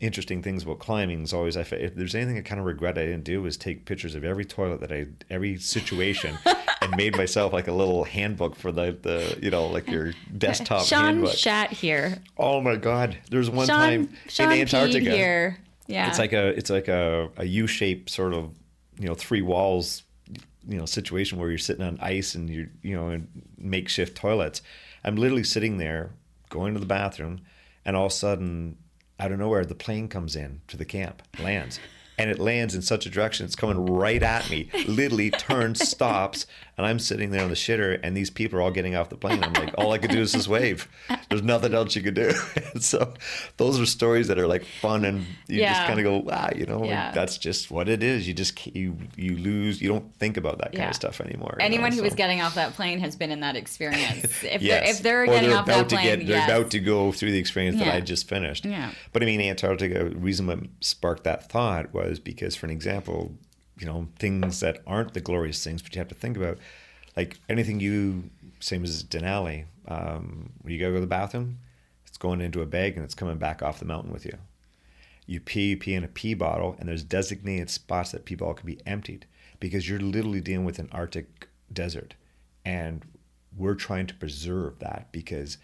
interesting 0.00 0.42
things 0.42 0.62
about 0.62 0.78
climbing 0.78 1.22
is 1.22 1.32
always 1.32 1.56
I 1.56 1.62
if 1.62 1.94
there's 1.94 2.14
anything 2.14 2.38
I 2.38 2.42
kind 2.42 2.60
of 2.60 2.66
regret 2.66 2.96
I 2.96 3.04
didn't 3.04 3.24
do 3.24 3.44
is 3.46 3.56
take 3.56 3.84
pictures 3.84 4.14
of 4.14 4.24
every 4.24 4.44
toilet 4.44 4.80
that 4.80 4.92
I 4.92 5.06
every 5.28 5.58
situation 5.58 6.38
and 6.80 6.96
made 6.96 7.16
myself 7.16 7.52
like 7.52 7.66
a 7.66 7.72
little 7.72 8.04
handbook 8.04 8.54
for 8.54 8.70
the 8.70 8.96
the 9.02 9.38
you 9.42 9.50
know 9.50 9.66
like 9.66 9.88
your 9.88 10.12
desktop 10.36 10.84
Sean 10.84 11.04
handbook. 11.04 11.32
shat 11.32 11.70
here. 11.72 12.22
oh 12.36 12.60
my 12.60 12.76
god, 12.76 13.18
there's 13.30 13.50
one 13.50 13.66
Sean, 13.66 13.78
time 13.78 14.16
Sean 14.28 14.52
in 14.52 14.60
Antarctica. 14.60 15.10
here. 15.10 15.58
Yeah. 15.88 16.08
It's 16.08 16.18
like 16.18 16.32
a 16.32 16.48
it's 16.48 16.70
like 16.70 16.88
a, 16.88 17.30
a 17.36 17.44
U 17.44 17.66
shaped 17.66 18.10
sort 18.10 18.34
of 18.34 18.54
you 18.98 19.08
know 19.08 19.14
three 19.14 19.42
walls 19.42 20.04
you 20.68 20.78
know 20.78 20.84
situation 20.84 21.38
where 21.38 21.48
you're 21.48 21.58
sitting 21.58 21.84
on 21.84 21.98
ice 22.00 22.34
and 22.34 22.48
you're 22.48 22.68
you 22.82 22.94
know 22.94 23.10
in 23.10 23.26
makeshift 23.56 24.16
toilets. 24.16 24.62
I'm 25.02 25.16
literally 25.16 25.44
sitting 25.44 25.78
there 25.78 26.10
going 26.50 26.74
to 26.74 26.80
the 26.80 26.86
bathroom, 26.86 27.40
and 27.84 27.96
all 27.96 28.06
of 28.06 28.12
a 28.12 28.14
sudden 28.14 28.76
out 29.20 29.32
of 29.32 29.38
nowhere 29.38 29.64
the 29.64 29.74
plane 29.74 30.08
comes 30.08 30.36
in 30.36 30.60
to 30.68 30.76
the 30.76 30.84
camp, 30.84 31.22
lands. 31.38 31.80
And 32.18 32.30
it 32.30 32.38
lands 32.38 32.74
in 32.74 32.82
such 32.82 33.06
a 33.06 33.10
direction, 33.10 33.46
it's 33.46 33.54
coming 33.56 33.86
right 33.86 34.22
at 34.22 34.50
me. 34.50 34.68
Literally 34.86 35.30
turns, 35.30 35.88
stops, 35.88 36.46
and 36.76 36.86
I'm 36.86 36.98
sitting 36.98 37.30
there 37.30 37.42
on 37.42 37.48
the 37.48 37.54
shitter, 37.54 37.98
and 38.02 38.16
these 38.16 38.28
people 38.30 38.58
are 38.58 38.62
all 38.62 38.70
getting 38.70 38.96
off 38.96 39.08
the 39.08 39.16
plane. 39.16 39.42
I'm 39.42 39.52
like, 39.52 39.74
all 39.78 39.92
I 39.92 39.98
could 39.98 40.10
do 40.10 40.20
is 40.20 40.32
just 40.32 40.48
wave. 40.48 40.88
There's 41.28 41.42
nothing 41.42 41.74
else 41.74 41.94
you 41.96 42.02
could 42.02 42.14
do. 42.14 42.32
And 42.74 42.82
so, 42.84 43.14
those 43.56 43.80
are 43.80 43.86
stories 43.86 44.28
that 44.28 44.38
are 44.38 44.46
like 44.46 44.64
fun, 44.64 45.04
and 45.06 45.24
you 45.48 45.60
just 45.60 45.86
kind 45.86 45.98
of 45.98 46.04
go, 46.04 46.18
wow, 46.18 46.50
you 46.54 46.66
know, 46.66 46.80
like, 46.80 47.14
that's 47.14 47.38
just 47.38 47.70
what 47.70 47.88
it 47.88 48.02
is. 48.02 48.28
You 48.28 48.34
just 48.34 48.66
you 48.76 48.96
you 49.16 49.36
lose. 49.38 49.80
You 49.80 49.88
don't 49.88 50.14
think 50.16 50.36
about 50.36 50.58
that 50.58 50.72
kind 50.72 50.78
Yeah. 50.84 50.88
of 50.90 50.94
stuff 50.96 51.20
anymore. 51.22 51.56
Anyone 51.60 51.90
know, 51.90 51.96
who 51.96 52.02
was 52.02 52.12
so- 52.12 52.16
getting 52.16 52.40
off 52.42 52.54
that 52.56 52.74
plane 52.74 52.98
has 53.00 53.16
been 53.16 53.30
in 53.30 53.40
that 53.40 53.56
experience. 53.56 54.42
If 54.44 54.60
Yes. 54.62 54.82
they're 54.82 54.90
if 54.90 55.02
they're 55.02 55.22
Or 55.22 55.26
getting 55.26 55.48
they're 55.50 55.58
off 55.58 55.64
about 55.66 55.76
that 55.76 55.88
to 55.90 55.94
plane, 55.96 56.18
get, 56.18 56.26
they're 56.26 56.36
yes. 56.38 56.50
about 56.50 56.70
to 56.72 56.80
go 56.80 57.10
through 57.12 57.32
the 57.32 57.38
experience 57.38 57.78
that 57.78 57.94
I 57.94 58.00
just 58.00 58.28
finished. 58.28 58.64
Yeah. 58.66 58.90
But 59.12 59.22
I 59.22 59.26
mean, 59.26 59.40
Antarctica. 59.40 60.10
The 60.10 60.16
reason 60.16 60.46
what 60.46 60.60
sparked 60.80 61.24
that 61.24 61.48
thought 61.50 61.92
was 61.94 62.07
because, 62.16 62.56
for 62.56 62.66
an 62.66 62.72
example, 62.72 63.34
you 63.78 63.86
know, 63.86 64.08
things 64.18 64.60
that 64.60 64.80
aren't 64.86 65.14
the 65.14 65.20
glorious 65.20 65.62
things, 65.62 65.82
but 65.82 65.94
you 65.94 65.98
have 65.98 66.08
to 66.08 66.14
think 66.14 66.36
about, 66.36 66.58
like 67.16 67.38
anything 67.48 67.80
you, 67.80 68.30
same 68.60 68.84
as 68.84 69.02
Denali, 69.04 69.64
um, 69.88 70.50
when 70.62 70.72
you 70.72 70.78
go 70.78 70.92
to 70.92 71.00
the 71.00 71.06
bathroom, 71.06 71.58
it's 72.06 72.18
going 72.18 72.40
into 72.40 72.62
a 72.62 72.66
bag 72.66 72.96
and 72.96 73.04
it's 73.04 73.14
coming 73.14 73.38
back 73.38 73.62
off 73.62 73.78
the 73.78 73.84
mountain 73.84 74.12
with 74.12 74.24
you. 74.24 74.38
You 75.26 75.40
pee, 75.40 75.70
you 75.70 75.76
pee 75.76 75.94
in 75.94 76.04
a 76.04 76.08
pee 76.08 76.34
bottle, 76.34 76.76
and 76.78 76.88
there's 76.88 77.02
designated 77.04 77.70
spots 77.70 78.12
that 78.12 78.24
pee 78.24 78.34
bottle 78.34 78.54
can 78.54 78.66
be 78.66 78.80
emptied 78.86 79.26
because 79.60 79.88
you're 79.88 80.00
literally 80.00 80.40
dealing 80.40 80.64
with 80.64 80.78
an 80.78 80.88
Arctic 80.90 81.48
desert, 81.72 82.14
and 82.64 83.04
we're 83.56 83.74
trying 83.74 84.06
to 84.06 84.14
preserve 84.14 84.78
that 84.78 85.08
because 85.12 85.58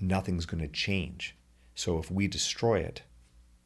nothing's 0.00 0.46
going 0.46 0.62
to 0.62 0.68
change. 0.68 1.36
So 1.74 1.98
if 1.98 2.10
we 2.10 2.26
destroy 2.26 2.80
it, 2.80 3.02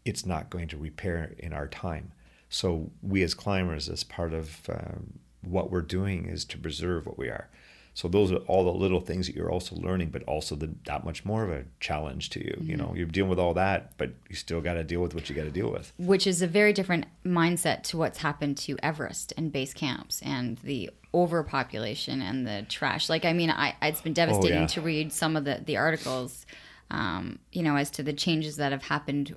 it's 0.05 0.27
not 0.27 0.51
going 0.51 0.69
to 0.69 0.77
repair 0.77 1.35
in 1.39 1.53
our 1.53 1.69
time. 1.69 2.13
So 2.49 2.91
we 3.03 3.23
as 3.23 3.35
climbers, 3.35 3.89
as 3.89 4.05
part 4.05 4.35
of 4.35 4.61
um, 4.69 5.21
what 5.43 5.71
we're 5.71 5.81
doing, 5.81 6.27
is 6.27 6.45
to 6.47 6.59
preserve 6.59 7.07
what 7.07 7.19
we 7.19 7.29
are. 7.29 7.49
So 7.95 8.09
those 8.09 8.33
are 8.33 8.37
all 8.47 8.65
the 8.65 8.73
little 8.73 9.01
things 9.01 9.27
that 9.27 9.37
you're 9.37 9.51
also 9.51 9.77
learning, 9.77 10.11
but 10.11 10.23
also 10.23 10.55
the, 10.55 10.71
that 10.87 11.05
much 11.05 11.27
more 11.27 11.45
of 11.45 11.51
a 11.51 11.65
challenge 11.79 12.31
to 12.31 12.43
you. 12.43 12.57
You 12.61 12.77
know, 12.77 12.95
you're 12.97 13.07
dealing 13.07 13.29
with 13.29 13.39
all 13.39 13.53
that, 13.55 13.99
but 13.99 14.13
you 14.31 14.37
still 14.37 14.63
got 14.63 14.75
to 14.75 14.85
deal 14.85 15.01
with 15.01 15.15
what 15.15 15.29
you 15.29 15.37
got 15.37 15.45
to 15.45 15.51
deal 15.51 15.71
with. 15.71 15.93
which 15.99 16.27
is 16.27 16.41
a 16.41 16.47
very 16.47 16.73
different 16.73 17.05
mindset 17.25 17.83
to 17.85 17.99
what's 17.99 18.19
happened 18.19 18.57
to 18.59 18.79
Everest 18.83 19.35
and 19.37 19.53
base 19.53 19.75
camps 19.75 20.23
and 20.23 20.57
the 20.59 20.91
overpopulation 21.13 22.23
and 22.23 22.47
the 22.47 22.65
trash. 22.69 23.11
Like, 23.11 23.27
I 23.27 23.35
mean, 23.35 23.51
I, 23.51 23.75
it's 23.83 24.01
been 24.01 24.15
devastating 24.15 24.63
yeah. 24.63 24.67
to 24.69 24.81
read 24.81 25.13
some 25.13 25.37
of 25.37 25.45
the, 25.45 25.61
the 25.63 25.77
articles, 25.77 26.47
um, 26.91 27.41
you 27.53 27.63
know, 27.63 27.77
as 27.77 27.91
to 27.93 28.03
the 28.03 28.15
changes 28.15 28.57
that 28.57 28.73
have 28.73 28.85
happened. 28.85 29.37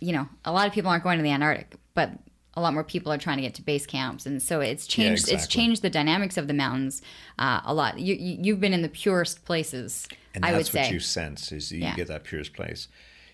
You 0.00 0.12
know, 0.12 0.28
a 0.44 0.52
lot 0.52 0.66
of 0.66 0.72
people 0.72 0.90
aren't 0.90 1.04
going 1.04 1.18
to 1.18 1.22
the 1.22 1.30
Antarctic, 1.30 1.74
but 1.94 2.10
a 2.54 2.60
lot 2.60 2.72
more 2.72 2.84
people 2.84 3.12
are 3.12 3.18
trying 3.18 3.36
to 3.36 3.42
get 3.42 3.54
to 3.54 3.62
base 3.62 3.86
camps, 3.86 4.24
and 4.26 4.42
so 4.42 4.60
it's 4.60 4.86
changed. 4.86 5.24
It's 5.24 5.44
exactly. 5.44 5.60
changed 5.62 5.82
the 5.82 5.90
dynamics 5.90 6.36
of 6.36 6.46
the 6.48 6.54
mountains 6.54 7.02
uh, 7.38 7.60
a 7.64 7.74
lot. 7.74 7.98
You, 7.98 8.14
you 8.14 8.38
you've 8.40 8.60
been 8.60 8.72
in 8.72 8.82
the 8.82 8.88
purest 8.88 9.44
places. 9.44 10.06
and 10.34 10.44
I 10.44 10.52
would 10.52 10.58
that's 10.60 10.72
what 10.74 10.84
say. 10.86 10.92
you 10.92 11.00
sense 11.00 11.52
is 11.52 11.70
you 11.72 11.80
Yeah. 11.80 11.94
get 11.94 12.08
that 12.08 12.24
purest 12.24 12.52
place 12.52 12.88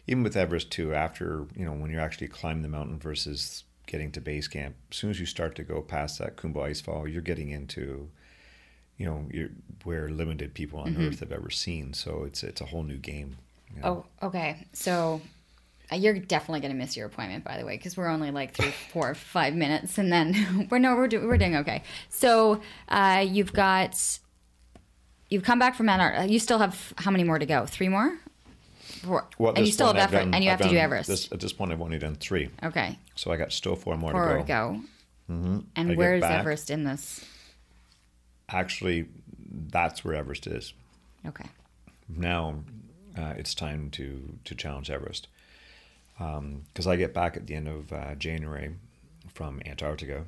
even 0.08 0.22
with 0.24 0.36
everest 0.36 0.70
too 0.72 0.92
after 0.92 1.46
you 1.56 1.64
know 1.64 1.72
when 1.72 1.90
you're 1.90 2.00
actually 2.00 2.26
climbing 2.28 2.62
the 2.62 2.68
mountain 2.68 2.98
versus 2.98 3.62
getting 3.86 4.10
to 4.12 4.20
base 4.20 4.48
camp 4.48 4.74
as 4.90 4.96
soon 4.96 5.10
as 5.10 5.20
you 5.20 5.26
start 5.26 5.54
to 5.54 5.62
go 5.62 5.80
past 5.80 6.18
that 6.18 6.36
Khumbu 6.36 6.56
icefall 6.56 7.10
you're 7.12 7.22
getting 7.22 7.50
into 7.50 8.08
you 8.96 9.06
know 9.06 9.26
you're 9.32 9.50
where 9.84 10.08
limited 10.10 10.54
people 10.54 10.80
on 10.80 10.92
Mm-hmm. 10.92 11.06
earth 11.08 11.20
have 11.20 11.30
ever 11.32 11.50
seen 11.50 11.92
so 11.94 12.24
it's 12.24 12.42
it's 12.42 12.60
a 12.60 12.66
whole 12.66 12.82
new 12.82 12.96
game 12.98 13.36
you 13.74 13.80
know? 13.80 14.04
Oh, 14.22 14.26
okay. 14.28 14.66
So 14.72 15.20
you're 15.90 16.18
definitely 16.18 16.60
going 16.60 16.72
to 16.72 16.78
miss 16.78 16.96
your 16.96 17.06
appointment, 17.06 17.44
by 17.44 17.58
the 17.58 17.64
way, 17.66 17.76
because 17.76 17.96
we're 17.96 18.08
only 18.08 18.30
like 18.30 18.54
three, 18.54 18.72
four, 18.92 19.14
five 19.14 19.54
minutes, 19.54 19.98
and 19.98 20.12
then 20.12 20.66
we're 20.70 20.78
no, 20.78 20.94
we're 20.96 21.08
do, 21.08 21.26
we're 21.26 21.36
doing 21.38 21.56
okay. 21.56 21.82
So 22.08 22.60
uh, 22.88 23.24
you've 23.28 23.52
got 23.52 24.18
you've 25.28 25.42
come 25.44 25.58
back 25.58 25.74
from 25.74 25.88
Antarctica. 25.88 26.32
You 26.32 26.38
still 26.38 26.58
have 26.58 26.92
how 26.96 27.10
many 27.10 27.24
more 27.24 27.38
to 27.38 27.46
go? 27.46 27.66
Three 27.66 27.88
more. 27.88 28.16
Four. 29.02 29.26
Well, 29.38 29.52
and 29.54 29.66
you 29.66 29.72
still 29.72 29.88
have 29.88 29.96
I've 29.96 30.02
Everest, 30.04 30.24
done- 30.26 30.34
and 30.34 30.44
you 30.44 30.50
I've 30.50 30.58
have 30.60 30.68
to 30.68 30.72
do 30.74 30.78
Everest. 30.78 31.08
this- 31.08 31.32
at 31.32 31.40
this 31.40 31.52
point 31.52 31.72
i've 31.72 31.80
only 31.82 31.98
done 31.98 32.14
three 32.14 32.50
okay, 32.62 32.98
so 33.16 33.32
i 33.32 33.36
got 33.36 33.50
still 33.52 33.74
four 33.74 33.96
more 33.96 34.12
four 34.12 34.28
to 34.28 34.32
to 34.34 34.38
go, 34.40 34.44
go. 34.46 34.80
Mm-hmm. 35.34 35.58
And 35.76 35.92
I 35.92 35.94
where 35.94 36.14
is 36.14 36.20
back. 36.20 36.40
Everest 36.40 36.70
in 36.70 36.84
this? 36.84 37.24
actually 38.48 39.06
that's 39.70 40.04
where 40.04 40.14
everest 40.14 40.46
is 40.46 40.72
Okay. 41.26 41.46
now 42.08 42.56
uh, 43.16 43.34
it's 43.36 43.54
time 43.54 43.90
to 43.90 44.38
to 44.44 44.54
challenge 44.54 44.90
Everest 44.90 45.28
because 46.72 46.86
I 46.86 46.96
get 46.96 47.14
back 47.14 47.36
at 47.36 47.46
the 47.46 47.54
end 47.54 47.68
of 47.68 47.92
uh, 47.92 48.14
January 48.14 48.74
from 49.32 49.60
Antarctica, 49.64 50.26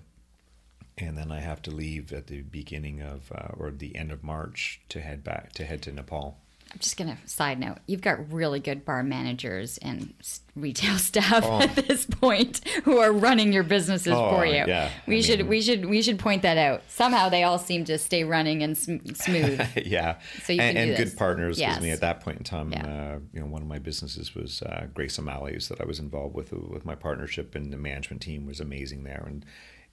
and 0.97 1.17
then 1.17 1.33
I 1.33 1.41
have 1.41 1.63
to 1.63 1.71
leave 1.71 2.13
at 2.13 2.29
the 2.29 2.43
beginning 2.43 3.03
of 3.03 3.33
uh, 3.33 3.49
or 3.57 3.71
the 3.71 3.97
end 3.97 4.13
of 4.13 4.23
March 4.23 4.81
to 4.91 5.01
head 5.01 5.25
back 5.25 5.53
to 5.55 5.65
head 5.65 5.83
to 5.83 5.93
Nepal. 5.93 6.39
I'm 6.75 6.81
just 6.81 6.97
gonna 6.97 7.17
side 7.25 7.61
note. 7.61 7.77
You've 7.87 8.01
got 8.01 8.33
really 8.33 8.59
good 8.59 8.85
bar 8.85 9.05
managers 9.05 9.79
and 9.79 10.13
retail 10.57 10.99
staff 10.99 11.45
Oh. 11.47 11.61
at 11.61 11.77
this 11.77 12.05
point 12.05 12.69
who 12.83 12.99
are 12.99 13.13
running 13.13 13.53
your 13.53 13.63
businesses 13.63 14.13
Oh, 14.13 14.31
for 14.31 14.45
you. 14.45 14.65
yeah. 14.67 14.91
we 15.07 15.19
I 15.19 15.21
should 15.21 15.39
mean- 15.39 15.49
we 15.49 15.61
should 15.63 15.85
we 15.87 16.03
should 16.03 16.19
point 16.19 16.43
that 16.43 16.59
out. 16.59 16.83
Somehow 16.89 17.29
they 17.29 17.45
all 17.45 17.61
seem 17.61 17.85
to 17.85 17.97
stay 17.97 18.25
running 18.25 18.65
and 18.65 18.77
sm- 18.77 18.97
smooth. 19.15 19.61
yeah, 19.87 20.17
So 20.43 20.53
you 20.53 20.61
and, 20.61 20.77
can 20.77 20.87
do 20.89 20.93
and 20.95 21.01
this. 21.01 21.11
good 21.13 21.17
partners 21.19 21.61
Yes. 21.61 21.81
at 21.85 22.01
that 22.01 22.21
point 22.23 22.39
in 22.39 22.45
time, 22.45 22.73
Yeah. 22.73 22.87
uh, 22.87 23.19
you 23.33 23.39
know, 23.39 23.47
one 23.47 23.63
of 23.63 23.69
my 23.69 23.79
businesses 23.79 24.35
was 24.35 24.61
uh, 24.63 24.89
Grace 24.93 25.17
O'Malley's 25.17 25.69
that 25.69 25.81
I 25.81 25.85
was 25.85 26.01
involved 26.01 26.35
with 26.35 26.53
with 26.53 26.85
my 26.85 26.97
partnership, 26.97 27.55
and 27.55 27.73
the 27.73 27.77
management 27.77 28.21
team 28.21 28.47
was 28.47 28.59
amazing 28.59 29.05
there. 29.05 29.23
And 29.29 29.47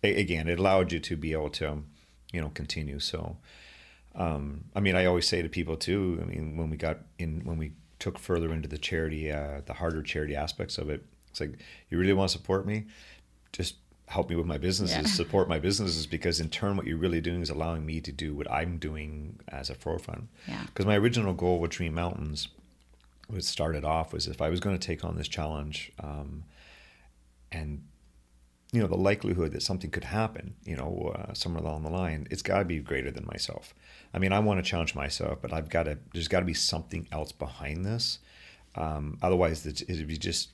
again, 0.04 0.48
it 0.48 0.58
allowed 0.58 0.92
you 0.92 1.00
to 1.00 1.16
be 1.16 1.32
able 1.34 1.52
to, 1.52 1.84
you 2.34 2.42
know, 2.42 2.50
continue. 2.50 2.98
So, 3.00 3.38
um, 4.16 4.66
I 4.76 4.80
mean, 4.80 4.96
I 4.96 5.06
always 5.06 5.28
say 5.28 5.42
to 5.42 5.50
people 5.50 5.78
too. 5.78 6.20
I 6.22 6.26
mean, 6.26 6.58
when 6.58 6.70
we 6.70 6.78
got 6.78 7.00
in, 7.18 7.42
when 7.46 7.58
we 7.58 7.72
took 8.00 8.18
further 8.20 8.52
into 8.52 8.68
the 8.68 8.78
charity, 8.78 9.32
uh, 9.32 9.62
the 9.66 9.74
harder 9.74 10.02
charity 10.02 10.36
aspects 10.36 10.78
of 10.78 10.90
it, 10.90 11.06
it's 11.30 11.40
like 11.40 11.58
you 11.90 11.98
really 11.98 12.14
want 12.14 12.30
to 12.30 12.38
support 12.38 12.66
me, 12.66 12.86
just 13.54 13.76
help 14.08 14.30
me 14.30 14.36
with 14.36 14.46
my 14.46 14.58
businesses, 14.58 14.98
Yeah. 14.98 15.04
support 15.06 15.48
my 15.48 15.60
businesses, 15.60 16.06
because 16.08 16.42
in 16.42 16.50
turn, 16.50 16.76
what 16.76 16.86
you're 16.86 16.98
really 16.98 17.22
doing 17.22 17.42
is 17.42 17.50
allowing 17.50 17.86
me 17.86 18.02
to 18.02 18.12
do 18.12 18.34
what 18.36 18.52
I'm 18.52 18.78
doing 18.78 19.40
as 19.48 19.70
a 19.70 19.76
forefront. 19.76 20.28
Yeah. 20.48 20.64
Because 20.66 20.86
my 20.86 20.98
original 20.98 21.34
goal 21.34 21.60
with 21.60 21.72
Dream 21.72 21.94
Mountains 21.94 22.50
was 23.30 23.48
started 23.48 23.86
off 23.86 24.12
was 24.12 24.28
if 24.28 24.42
I 24.42 24.50
was 24.50 24.60
going 24.60 24.78
to 24.78 24.86
take 24.86 25.06
on 25.06 25.16
this 25.16 25.30
challenge, 25.30 25.94
um, 26.04 26.44
and 27.52 27.84
you 28.74 28.82
know 28.82 28.88
the 28.88 28.98
likelihood 28.98 29.52
that 29.54 29.62
something 29.62 29.90
could 29.92 30.06
happen, 30.06 30.56
you 30.66 30.76
know, 30.76 31.14
uh, 31.16 31.34
somewhere 31.34 31.64
along 31.64 31.84
the 31.84 31.90
line, 31.90 32.28
it's 32.32 32.42
got 32.42 32.60
to 32.60 32.66
be 32.66 32.80
greater 32.80 33.12
than 33.12 33.26
myself. 33.26 33.74
I 34.14 34.20
mean, 34.20 34.34
I 34.34 34.40
want 34.40 34.64
to 34.64 34.70
challenge 34.70 34.94
myself, 34.96 35.40
but 35.42 35.54
I've 35.54 35.70
got 35.70 35.84
to. 35.84 35.98
There's 36.14 36.28
got 36.28 36.40
to 36.40 36.46
be 36.46 36.54
something 36.54 37.08
else 37.12 37.32
behind 37.32 37.86
this. 37.86 38.20
Um, 38.76 39.18
otherwise, 39.22 39.66
it'd 39.66 40.08
be 40.08 40.18
just. 40.18 40.50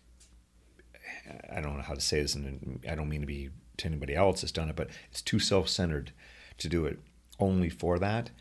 I 1.51 1.62
don't 1.62 1.76
know 1.76 1.84
how 1.84 1.93
to 1.93 2.01
say 2.01 2.22
this, 2.22 2.36
and 2.36 2.80
I 2.89 2.95
don't 2.95 3.10
mean 3.10 3.22
to 3.22 3.28
be 3.28 3.49
to 3.78 3.88
anybody 3.88 4.16
else 4.16 4.41
that's 4.41 4.51
done 4.51 4.70
it, 4.70 4.76
but 4.76 4.89
it's 5.12 5.22
too 5.22 5.39
self-centered 5.39 6.12
to 6.58 6.70
do 6.70 6.86
it 6.86 6.99
only 7.39 7.70
for 7.70 7.99
that, 7.99 8.32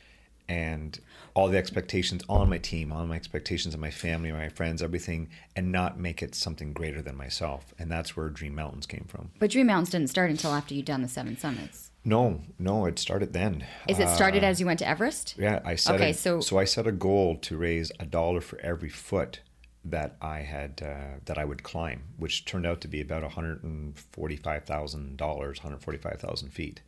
and 0.49 1.01
all 1.35 1.49
the 1.49 1.59
expectations 1.59 2.23
on 2.29 2.49
my 2.49 2.59
team, 2.59 2.93
on 2.93 3.09
my 3.09 3.17
expectations 3.17 3.75
of 3.75 3.81
my 3.81 3.91
family, 3.91 4.33
my 4.33 4.49
friends, 4.49 4.83
everything, 4.83 5.29
and 5.55 5.71
not 5.71 5.99
make 5.99 6.23
it 6.23 6.35
something 6.35 6.73
greater 6.73 7.03
than 7.03 7.17
myself. 7.17 7.75
And 7.79 7.91
that's 7.91 8.17
where 8.17 8.29
Dream 8.31 8.55
Mountains 8.55 8.87
came 8.87 9.05
from. 9.09 9.31
but 9.39 9.51
Dream 9.51 9.67
Mountains 9.67 9.91
didn't 9.91 10.09
start 10.09 10.31
until 10.31 10.53
after 10.53 10.73
you'd 10.75 10.87
done 10.87 11.03
the 11.03 11.09
seven 11.09 11.37
summits. 11.37 11.86
No, 12.07 12.42
no, 12.57 12.86
it 12.86 13.00
started 13.00 13.32
then. 13.32 13.66
Is 13.88 13.98
it 13.98 14.09
started 14.09 14.44
as 14.44 14.61
you 14.61 14.66
went 14.66 14.78
to 14.78 14.88
Everest? 14.88 15.34
Yeah, 15.36 15.61
I 15.64 15.74
set 15.74 15.96
Okay, 15.96 16.11
a, 16.11 16.14
so- 16.14 16.40
so 16.40 16.57
I 16.57 16.64
set 16.64 16.86
a 16.86 16.92
goal 16.92 17.36
to 17.38 17.57
raise 17.57 17.90
a 17.98 18.07
dollar 18.07 18.40
for 18.40 18.61
every 18.61 18.88
foot 18.88 19.40
that 19.84 20.16
I 20.22 20.38
had 20.40 20.80
uh, 20.84 21.18
that 21.24 21.36
I 21.36 21.44
would 21.44 21.64
climb, 21.64 22.04
which 22.16 22.44
turned 22.44 22.64
out 22.64 22.80
to 22.82 22.88
be 22.88 23.00
about 23.00 23.22
one 23.22 23.32
hundred 23.32 23.64
and 23.64 23.98
forty-five 23.98 24.64
thousand 24.64 25.16
dollars, 25.16 25.59
one 25.59 25.72
hundred 25.72 25.82
forty-five 25.82 26.20
thousand 26.20 26.50
feet. 26.50 26.80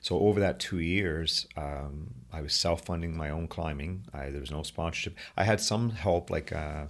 So 0.00 0.18
over 0.18 0.40
that 0.40 0.58
two 0.58 0.80
years, 0.80 1.46
um, 1.56 2.14
I 2.32 2.40
was 2.40 2.52
self-funding 2.52 3.16
my 3.16 3.30
own 3.30 3.46
climbing. 3.48 4.04
I, 4.12 4.30
there 4.30 4.40
was 4.40 4.50
no 4.50 4.62
sponsorship. 4.64 5.16
I 5.36 5.44
had 5.44 5.60
some 5.60 5.90
help, 5.90 6.28
like 6.28 6.52
uh, 6.52 6.86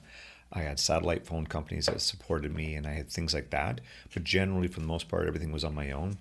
I 0.53 0.61
had 0.61 0.79
satellite 0.81 1.27
phone 1.27 1.47
companies 1.47 1.87
that 1.87 2.01
supported 2.01 2.55
me, 2.55 2.75
and 2.75 2.87
I 2.87 2.93
had 2.93 3.11
things 3.11 3.35
like 3.35 3.51
that. 3.51 3.83
But 4.15 4.25
generally, 4.25 4.69
for 4.69 4.81
the 4.81 4.87
most 4.87 5.09
part, 5.09 5.27
everything 5.27 5.53
was 5.53 5.65
on 5.65 5.75
my 5.75 5.91
own. 5.91 6.17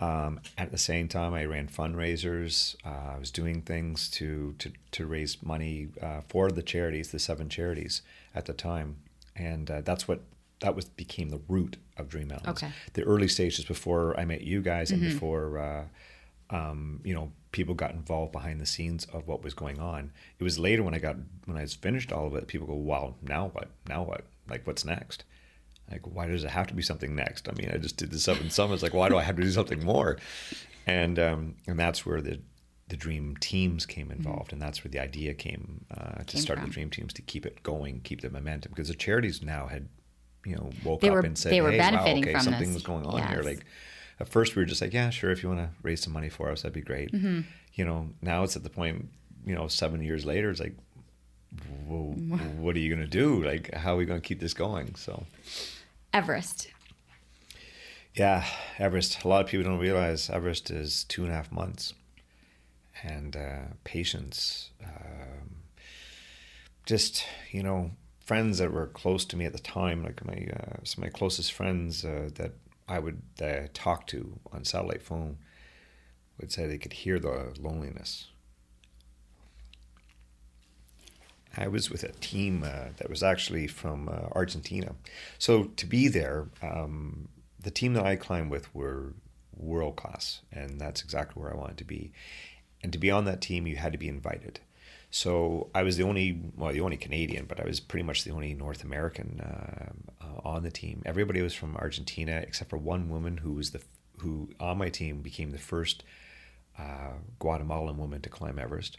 Um, 0.00 0.40
at 0.56 0.70
the 0.70 0.78
same 0.78 1.08
time, 1.08 1.34
I 1.34 1.44
ran 1.44 1.68
fundraisers. 1.68 2.76
Uh, 2.84 3.14
I 3.16 3.18
was 3.18 3.30
doing 3.30 3.62
things 3.62 4.08
to 4.10 4.54
to, 4.58 4.72
to 4.92 5.06
raise 5.06 5.42
money 5.42 5.88
uh, 6.00 6.20
for 6.28 6.50
the 6.50 6.62
charities, 6.62 7.10
the 7.10 7.18
seven 7.18 7.48
charities 7.48 8.02
at 8.34 8.46
the 8.46 8.52
time, 8.52 8.96
and 9.34 9.70
uh, 9.70 9.80
that's 9.80 10.06
what 10.06 10.20
that 10.60 10.74
was 10.74 10.86
became 10.86 11.30
the 11.30 11.40
root 11.48 11.76
of 11.96 12.08
Dream 12.08 12.28
Mountains. 12.28 12.62
Okay. 12.62 12.72
The 12.92 13.02
early 13.02 13.28
stages 13.28 13.64
before 13.64 14.18
I 14.18 14.24
met 14.24 14.42
you 14.42 14.62
guys 14.62 14.90
and 14.90 15.00
before 15.00 15.58
uh, 15.58 15.84
um, 16.50 17.00
you 17.04 17.14
know 17.14 17.32
people 17.50 17.74
got 17.74 17.92
involved 17.92 18.32
behind 18.32 18.60
the 18.60 18.66
scenes 18.66 19.04
of 19.12 19.26
what 19.26 19.42
was 19.42 19.54
going 19.54 19.80
on. 19.80 20.12
It 20.38 20.44
was 20.44 20.58
later 20.58 20.82
when 20.82 20.94
I 20.94 20.98
got 20.98 21.16
when 21.46 21.56
I 21.56 21.62
was 21.62 21.74
finished 21.74 22.12
all 22.12 22.26
of 22.26 22.34
it. 22.34 22.46
People 22.46 22.66
go, 22.66 22.74
"Wow, 22.74 23.14
now 23.22 23.48
what? 23.48 23.68
Now 23.88 24.04
what? 24.04 24.24
Like 24.48 24.66
what's 24.66 24.84
next?" 24.84 25.24
Like 25.90 26.06
why 26.06 26.26
does 26.26 26.44
it 26.44 26.50
have 26.50 26.66
to 26.68 26.74
be 26.74 26.82
something 26.82 27.14
next? 27.14 27.48
I 27.48 27.52
mean, 27.52 27.70
I 27.72 27.78
just 27.78 27.96
did 27.96 28.10
the 28.10 28.18
seven 28.18 28.50
summits. 28.50 28.82
Like 28.82 28.94
why 28.94 29.08
do 29.08 29.16
I 29.16 29.22
have 29.22 29.36
to 29.36 29.42
do 29.42 29.50
something 29.50 29.84
more? 29.84 30.18
And 30.86 31.18
um, 31.18 31.56
and 31.66 31.78
that's 31.78 32.04
where 32.06 32.20
the 32.20 32.40
the 32.88 32.96
dream 32.96 33.36
teams 33.38 33.84
came 33.84 34.10
involved, 34.10 34.52
and 34.52 34.62
that's 34.62 34.82
where 34.82 34.90
the 34.90 34.98
idea 34.98 35.34
came 35.34 35.84
uh, 35.90 35.96
to 35.96 36.04
Mm-hmm. 36.10 36.22
Came 36.26 36.40
start 36.40 36.58
from. 36.60 36.68
the 36.68 36.72
dream 36.74 36.90
teams 36.90 37.12
to 37.14 37.22
keep 37.22 37.44
it 37.44 37.62
going, 37.62 38.00
keep 38.00 38.22
the 38.22 38.30
momentum, 38.30 38.72
because 38.74 38.88
the 38.88 38.94
charities 38.94 39.42
now 39.42 39.66
had, 39.66 39.88
you 40.46 40.56
know, 40.56 40.70
woke 40.84 41.00
They 41.02 41.08
up 41.08 41.14
were- 41.16 41.20
and 41.20 41.36
said, 41.36 41.52
they 41.52 41.60
were 41.60 41.70
"Hey, 41.72 41.78
wow, 41.78 42.02
okay, 42.06 42.32
from 42.32 42.40
something 42.40 42.68
this." 42.68 42.74
was 42.74 42.82
going 42.82 43.04
on 43.04 43.26
here." 43.28 43.42
Like 43.42 43.66
at 44.20 44.28
first 44.28 44.56
we 44.56 44.62
were 44.62 44.66
just 44.66 44.80
like, 44.80 44.94
"Yeah, 44.94 45.10
sure, 45.10 45.30
if 45.30 45.42
you 45.42 45.50
want 45.50 45.60
to 45.60 45.68
raise 45.82 46.00
some 46.02 46.12
money 46.14 46.30
for 46.30 46.50
us, 46.50 46.62
that'd 46.62 46.72
be 46.72 46.80
great." 46.80 47.12
Mm-hmm. 47.12 47.40
You 47.74 47.84
know, 47.84 48.08
now 48.22 48.42
it's 48.44 48.56
at 48.56 48.62
the 48.64 48.70
point, 48.70 49.10
you 49.44 49.54
know, 49.54 49.68
seven 49.68 50.02
years 50.02 50.24
later, 50.24 50.48
it's 50.50 50.58
like, 50.60 50.74
well, 51.86 52.14
what 52.58 52.74
are 52.74 52.78
you 52.78 52.94
going 52.94 53.06
to 53.06 53.10
do? 53.10 53.42
Like, 53.44 53.72
how 53.74 53.94
are 53.94 53.96
we 53.96 54.04
going 54.06 54.20
to 54.20 54.26
keep 54.26 54.40
this 54.40 54.54
going? 54.54 54.94
So. 54.94 55.26
Everest. 56.12 56.68
Yeah, 58.14 58.44
Everest. 58.78 59.22
A 59.24 59.28
lot 59.28 59.44
of 59.44 59.50
people 59.50 59.70
don't 59.70 59.78
realize 59.78 60.28
Everest 60.30 60.70
is 60.70 61.04
two 61.04 61.22
and 61.22 61.32
a 61.32 61.34
half 61.36 61.52
months, 61.52 61.94
and 63.02 63.36
uh, 63.36 63.74
patience. 63.84 64.70
Um, 64.82 65.62
just 66.86 67.24
you 67.52 67.62
know, 67.62 67.92
friends 68.24 68.58
that 68.58 68.72
were 68.72 68.86
close 68.86 69.24
to 69.26 69.36
me 69.36 69.44
at 69.44 69.52
the 69.52 69.58
time, 69.58 70.02
like 70.02 70.24
my 70.24 70.48
uh, 70.52 70.76
some 70.84 71.04
of 71.04 71.10
my 71.10 71.18
closest 71.18 71.52
friends 71.52 72.04
uh, 72.04 72.30
that 72.34 72.52
I 72.88 72.98
would 72.98 73.22
uh, 73.40 73.68
talk 73.74 74.06
to 74.08 74.40
on 74.52 74.64
satellite 74.64 75.02
phone, 75.02 75.38
would 76.40 76.50
say 76.50 76.66
they 76.66 76.78
could 76.78 76.94
hear 76.94 77.18
the 77.18 77.54
loneliness. 77.58 78.28
I 81.56 81.68
was 81.68 81.90
with 81.90 82.04
a 82.04 82.12
team 82.12 82.62
uh, 82.62 82.90
that 82.98 83.08
was 83.08 83.22
actually 83.22 83.66
from 83.66 84.08
uh, 84.08 84.28
Argentina. 84.32 84.94
So 85.38 85.64
to 85.64 85.86
be 85.86 86.08
there, 86.08 86.48
um, 86.62 87.28
the 87.60 87.70
team 87.70 87.94
that 87.94 88.06
I 88.06 88.16
climbed 88.16 88.50
with 88.50 88.72
were 88.74 89.14
world 89.56 89.96
class, 89.96 90.40
and 90.52 90.80
that's 90.80 91.02
exactly 91.02 91.42
where 91.42 91.52
I 91.52 91.56
wanted 91.56 91.78
to 91.78 91.84
be. 91.84 92.12
And 92.82 92.92
to 92.92 92.98
be 92.98 93.10
on 93.10 93.24
that 93.24 93.40
team, 93.40 93.66
you 93.66 93.76
had 93.76 93.92
to 93.92 93.98
be 93.98 94.08
invited. 94.08 94.60
So 95.10 95.68
I 95.74 95.82
was 95.82 95.96
the 95.96 96.04
only, 96.04 96.38
well, 96.56 96.72
the 96.72 96.82
only 96.82 96.96
Canadian, 96.96 97.46
but 97.46 97.60
I 97.60 97.64
was 97.64 97.80
pretty 97.80 98.04
much 98.04 98.24
the 98.24 98.30
only 98.30 98.54
North 98.54 98.84
American 98.84 99.40
uh, 99.40 99.92
uh, 100.24 100.48
on 100.48 100.62
the 100.62 100.70
team. 100.70 101.02
Everybody 101.06 101.40
was 101.40 101.54
from 101.54 101.76
Argentina, 101.76 102.36
except 102.46 102.70
for 102.70 102.76
one 102.76 103.08
woman 103.08 103.38
who 103.38 103.54
was 103.54 103.70
the 103.70 103.80
who 104.18 104.50
on 104.58 104.78
my 104.78 104.88
team 104.88 105.22
became 105.22 105.52
the 105.52 105.58
first 105.58 106.02
uh, 106.78 107.12
Guatemalan 107.38 107.96
woman 107.96 108.20
to 108.20 108.28
climb 108.28 108.58
Everest. 108.58 108.98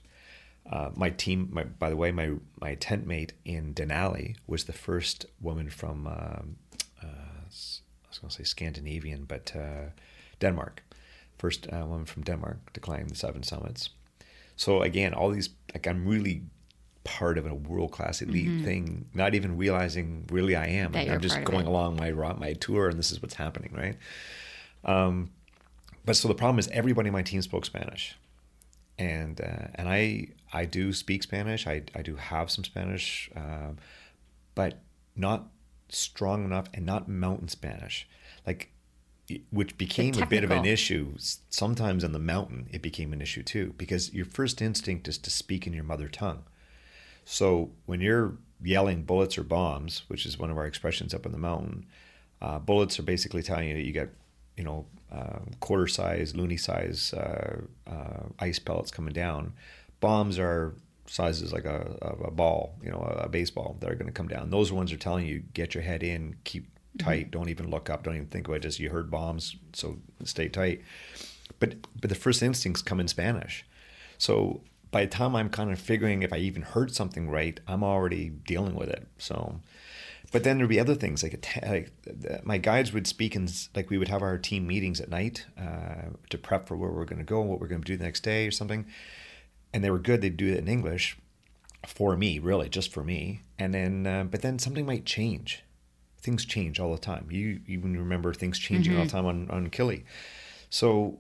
Uh, 0.72 0.90
my 0.96 1.10
team, 1.10 1.50
my, 1.52 1.64
by 1.64 1.90
the 1.90 1.96
way, 1.96 2.12
my 2.12 2.32
my 2.60 2.76
tent 2.76 3.06
mate 3.08 3.34
in 3.44 3.74
Denali 3.74 4.36
was 4.48 4.66
the 4.66 4.74
first 4.74 5.26
woman 5.42 5.70
from 5.70 6.08
um, 6.08 6.56
uh, 7.04 7.06
I 8.10 8.10
was 8.10 8.20
going 8.20 8.30
to 8.30 8.36
say 8.36 8.44
Scandinavian, 8.44 9.26
but 9.26 9.52
uh, 9.56 9.92
Denmark, 10.40 10.84
first 11.38 11.68
uh, 11.72 11.86
woman 11.86 12.06
from 12.06 12.24
Denmark 12.24 12.74
to 12.74 12.80
climb 12.80 13.08
the 13.08 13.16
seven 13.16 13.44
summits. 13.44 13.90
So 14.56 14.82
again, 14.82 15.14
all 15.14 15.30
these 15.32 15.50
like 15.74 15.88
I'm 15.88 16.08
really 16.08 16.44
part 17.04 17.38
of 17.38 17.46
a 17.46 17.54
world 17.54 17.92
class 17.92 18.22
elite 18.22 18.64
thing, 18.66 19.06
not 19.14 19.34
even 19.34 19.58
realizing 19.58 20.28
really 20.30 20.56
I 20.56 20.68
am. 20.68 20.92
Mm-hmm. 20.92 21.12
I'm 21.12 21.22
just 21.22 21.44
going 21.44 21.66
along 21.66 21.96
my 21.96 22.12
my 22.12 22.54
tour, 22.54 22.90
and 22.90 23.00
this 23.00 23.12
is 23.12 23.22
what's 23.22 23.36
happening, 23.36 23.74
right? 23.74 23.98
Um, 24.84 25.32
but 26.06 26.16
so 26.16 26.28
the 26.28 26.36
problem 26.36 26.60
is 26.60 26.68
everybody 26.70 27.10
on 27.10 27.14
my 27.14 27.22
team 27.22 27.42
spoke 27.42 27.66
Spanish, 27.66 28.18
and 29.00 29.40
uh, 29.42 29.68
and 29.76 29.90
I 29.90 30.28
I 30.54 30.66
do 30.66 30.94
speak 30.94 31.24
Spanish. 31.24 31.66
I 31.66 31.84
I 31.96 32.04
do 32.04 32.18
have 32.18 32.52
some 32.52 32.64
Spanish, 32.64 33.32
um, 33.36 33.78
but 34.54 34.80
not 35.16 35.48
strong 35.88 36.44
enough 36.46 36.68
and 36.74 36.86
not 36.86 37.08
mountain 37.08 37.48
Spanish, 37.48 38.08
like 38.46 38.72
which 39.52 39.78
became 39.78 40.16
a 40.22 40.26
bit 40.26 40.44
of 40.44 40.52
an 40.52 40.66
issue. 40.66 41.14
Sometimes 41.50 42.04
on 42.04 42.12
the 42.12 42.20
mountain, 42.20 42.68
it 42.72 42.82
became 42.82 43.14
an 43.14 43.22
issue 43.22 43.44
too 43.44 43.74
because 43.78 44.14
your 44.14 44.26
first 44.26 44.62
instinct 44.62 45.08
is 45.08 45.18
to 45.20 45.30
speak 45.30 45.66
in 45.66 45.74
your 45.74 45.84
mother 45.84 46.08
tongue. 46.08 46.44
So 47.26 47.72
when 47.86 48.02
you're 48.02 48.38
yelling 48.62 49.04
bullets 49.04 49.38
or 49.38 49.44
bombs, 49.44 50.04
which 50.08 50.26
is 50.26 50.38
one 50.38 50.50
of 50.50 50.58
our 50.58 50.66
expressions 50.66 51.14
up 51.14 51.26
on 51.26 51.32
the 51.32 51.38
mountain, 51.38 51.86
uh, 52.42 52.60
bullets 52.60 53.00
are 53.00 53.04
basically 53.04 53.44
telling 53.44 53.70
you 53.70 53.76
that 53.76 53.84
you 53.84 53.94
got, 53.94 54.08
you 54.58 54.64
know, 54.64 54.88
uh, 55.12 55.40
quarter 55.60 55.88
size, 55.88 56.36
loony 56.36 56.58
size 56.58 57.14
uh, 57.14 57.62
uh, 57.88 58.24
ice 58.40 58.60
pellets 58.60 58.92
coming 58.92 59.14
down. 59.14 59.54
Bombs 60.00 60.40
are 60.40 60.76
sizes 61.08 61.52
like 61.52 61.66
a, 61.66 61.98
a 62.24 62.32
ball, 62.32 62.76
you 62.84 62.92
know, 62.92 63.00
a, 63.20 63.28
baseball 63.28 63.76
that 63.80 63.90
are 63.90 63.96
going 63.96 64.06
to 64.06 64.12
come 64.12 64.28
down. 64.28 64.52
Those 64.52 64.72
ones 64.72 64.94
are 64.94 64.98
telling 64.98 65.26
you 65.26 65.40
get 65.54 65.74
your 65.74 65.84
head 65.84 66.04
in, 66.04 66.36
keep 66.44 66.68
tight, 67.00 67.32
don't 67.32 67.50
even 67.50 67.70
look 67.70 67.90
up, 67.90 68.04
don't 68.04 68.16
even 68.16 68.28
think 68.28 68.48
about 68.48 68.58
it. 68.58 68.64
Just 68.64 68.80
you 68.80 68.90
heard 68.90 69.10
bombs, 69.10 69.56
so 69.74 69.98
stay 70.24 70.48
tight. 70.48 70.82
But 71.60 71.76
but 72.00 72.10
the 72.10 72.16
first 72.16 72.44
instincts 72.44 72.82
come 72.82 73.00
in 73.00 73.08
Spanish. 73.08 73.66
So 74.18 74.62
by 74.92 75.06
the 75.06 75.12
time 75.12 75.36
I'm 75.36 75.50
kind 75.50 75.72
of 75.72 75.80
figuring 75.80 76.24
if 76.24 76.34
I 76.34 76.38
even 76.38 76.62
heard 76.62 76.94
something 76.94 77.30
right, 77.30 77.60
I'm 77.68 77.84
already 77.84 78.30
dealing 78.30 78.76
with 78.76 78.90
it. 78.90 79.08
So, 79.18 79.60
but 80.32 80.44
then 80.44 80.58
there'd 80.58 80.70
be 80.70 80.80
other 80.80 80.96
things 80.96 81.24
like, 81.24 81.34
like 81.68 81.92
the- 82.04 82.42
my 82.44 82.58
guides 82.58 82.94
would 82.94 83.08
speak 83.08 83.36
and 83.36 83.52
like 83.76 83.90
we 83.90 83.98
would 83.98 84.08
have 84.10 84.22
our 84.22 84.38
team 84.38 84.68
meetings 84.68 85.00
at 85.02 85.10
night 85.10 85.46
uh, 85.58 86.10
to 86.30 86.38
prep 86.38 86.68
for 86.68 86.78
where 86.78 86.92
we're 86.92 87.06
going 87.06 87.20
to 87.20 87.26
go, 87.26 87.42
and 87.42 87.50
what 87.50 87.60
we're 87.60 87.68
going 87.68 87.82
to 87.82 87.86
do 87.92 87.98
the 87.98 88.04
next 88.04 88.22
day 88.22 88.48
or 88.48 88.52
something, 88.52 88.86
and 89.74 89.84
they 89.84 89.92
were 89.92 90.00
good. 90.00 90.22
They'd 90.22 90.38
do 90.38 90.48
it 90.48 90.58
in 90.60 90.68
English 90.68 91.18
for 91.88 92.16
me, 92.18 92.40
really, 92.40 92.70
just 92.70 92.92
for 92.92 93.04
me. 93.04 93.42
And 93.58 93.74
then, 93.74 94.06
uh, 94.06 94.24
but 94.26 94.42
then 94.42 94.60
something 94.60 94.86
might 94.86 95.06
change. 95.06 95.64
Things 96.22 96.44
change 96.46 96.80
all 96.80 96.92
the 96.94 97.00
time. 97.02 97.28
You 97.32 97.62
even 97.68 97.98
remember 97.98 98.34
things 98.34 98.60
changing 98.60 98.98
all 98.98 99.06
the 99.06 99.10
time 99.10 99.26
on 99.26 99.50
on 99.50 99.70
Kili. 99.70 100.04
So 100.70 101.20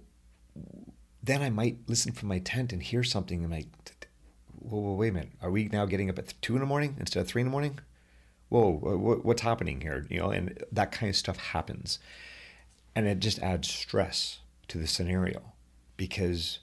then 1.24 1.41
I 1.41 1.49
might 1.49 1.78
listen 1.88 2.12
from 2.12 2.28
my 2.30 2.39
tent 2.39 2.74
and 2.74 2.82
hear 2.84 3.03
something 3.03 3.43
and 3.43 3.51
like, 3.51 3.68
whoa, 4.60 4.80
whoa, 4.80 4.93
wait 4.93 5.10
a 5.10 5.12
minute, 5.14 5.32
are 5.41 5.51
we 5.51 5.66
now 5.70 5.86
getting 5.86 6.10
up 6.10 6.20
at 6.20 6.34
two 6.41 6.53
in 6.55 6.60
the 6.60 6.66
morning 6.66 6.95
instead 6.99 7.22
of 7.22 7.28
three 7.28 7.41
in 7.41 7.47
the 7.47 7.51
morning? 7.51 7.80
Whoa, 8.50 8.72
what, 8.72 9.24
what's 9.24 9.41
happening 9.41 9.82
here? 9.82 10.06
You 10.10 10.20
know, 10.20 10.32
and 10.32 10.64
that 10.72 10.91
kind 10.91 11.10
of 11.10 11.16
stuff 11.16 11.38
happens, 11.38 12.00
and 12.95 13.08
it 13.08 13.20
just 13.20 13.39
adds 13.39 13.70
stress 13.70 14.39
to 14.68 14.78
the 14.78 14.88
scenario 14.88 15.41
because 15.97 16.60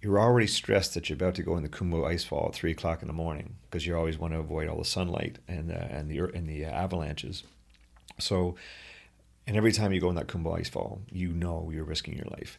you're 0.00 0.18
already 0.18 0.46
stressed 0.46 0.94
that 0.94 1.08
you're 1.08 1.16
about 1.16 1.34
to 1.34 1.42
go 1.42 1.56
in 1.56 1.62
the 1.62 1.68
Khumbu 1.68 2.02
icefall 2.10 2.48
at 2.48 2.54
three 2.54 2.70
o'clock 2.70 3.02
in 3.02 3.08
the 3.08 3.14
morning 3.14 3.56
because 3.62 3.86
you 3.86 3.94
always 3.94 4.18
want 4.18 4.32
to 4.32 4.40
avoid 4.40 4.68
all 4.68 4.78
the 4.78 4.84
sunlight 4.84 5.38
and 5.46 5.70
uh, 5.70 5.74
and 5.74 6.10
the 6.10 6.24
and 6.34 6.48
the 6.48 6.64
avalanches. 6.64 7.44
So, 8.18 8.54
and 9.46 9.56
every 9.56 9.72
time 9.72 9.92
you 9.92 10.00
go 10.00 10.08
in 10.08 10.16
that 10.16 10.28
Khumbu 10.28 10.58
icefall, 10.58 11.00
you 11.10 11.28
know 11.28 11.70
you're 11.72 11.84
risking 11.84 12.16
your 12.16 12.28
life. 12.30 12.58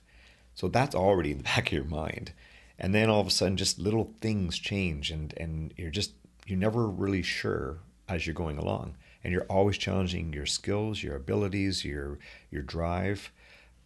So 0.54 0.68
that's 0.68 0.96
already 0.96 1.32
in 1.32 1.38
the 1.38 1.44
back 1.56 1.68
of 1.68 1.74
your 1.74 1.84
mind. 1.84 2.34
And 2.78 2.96
then 2.96 3.10
all 3.10 3.22
of 3.22 3.28
a 3.28 3.32
sudden, 3.32 3.58
just 3.58 3.78
little 3.78 4.14
things 4.22 4.58
change, 4.58 5.12
and, 5.12 5.34
and 5.38 5.72
you're 5.78 5.92
just, 5.92 6.14
you're 6.48 6.58
never 6.58 6.88
really 6.88 7.22
sure 7.22 7.78
as 8.12 8.26
you're 8.28 8.34
going 8.34 8.58
along. 8.58 8.96
And 9.24 9.32
you're 9.32 9.46
always 9.50 9.78
challenging 9.78 10.34
your 10.34 10.46
skills, 10.46 11.04
your 11.04 11.16
abilities, 11.16 11.86
your, 11.86 12.20
your 12.50 12.64
drive. 12.64 13.32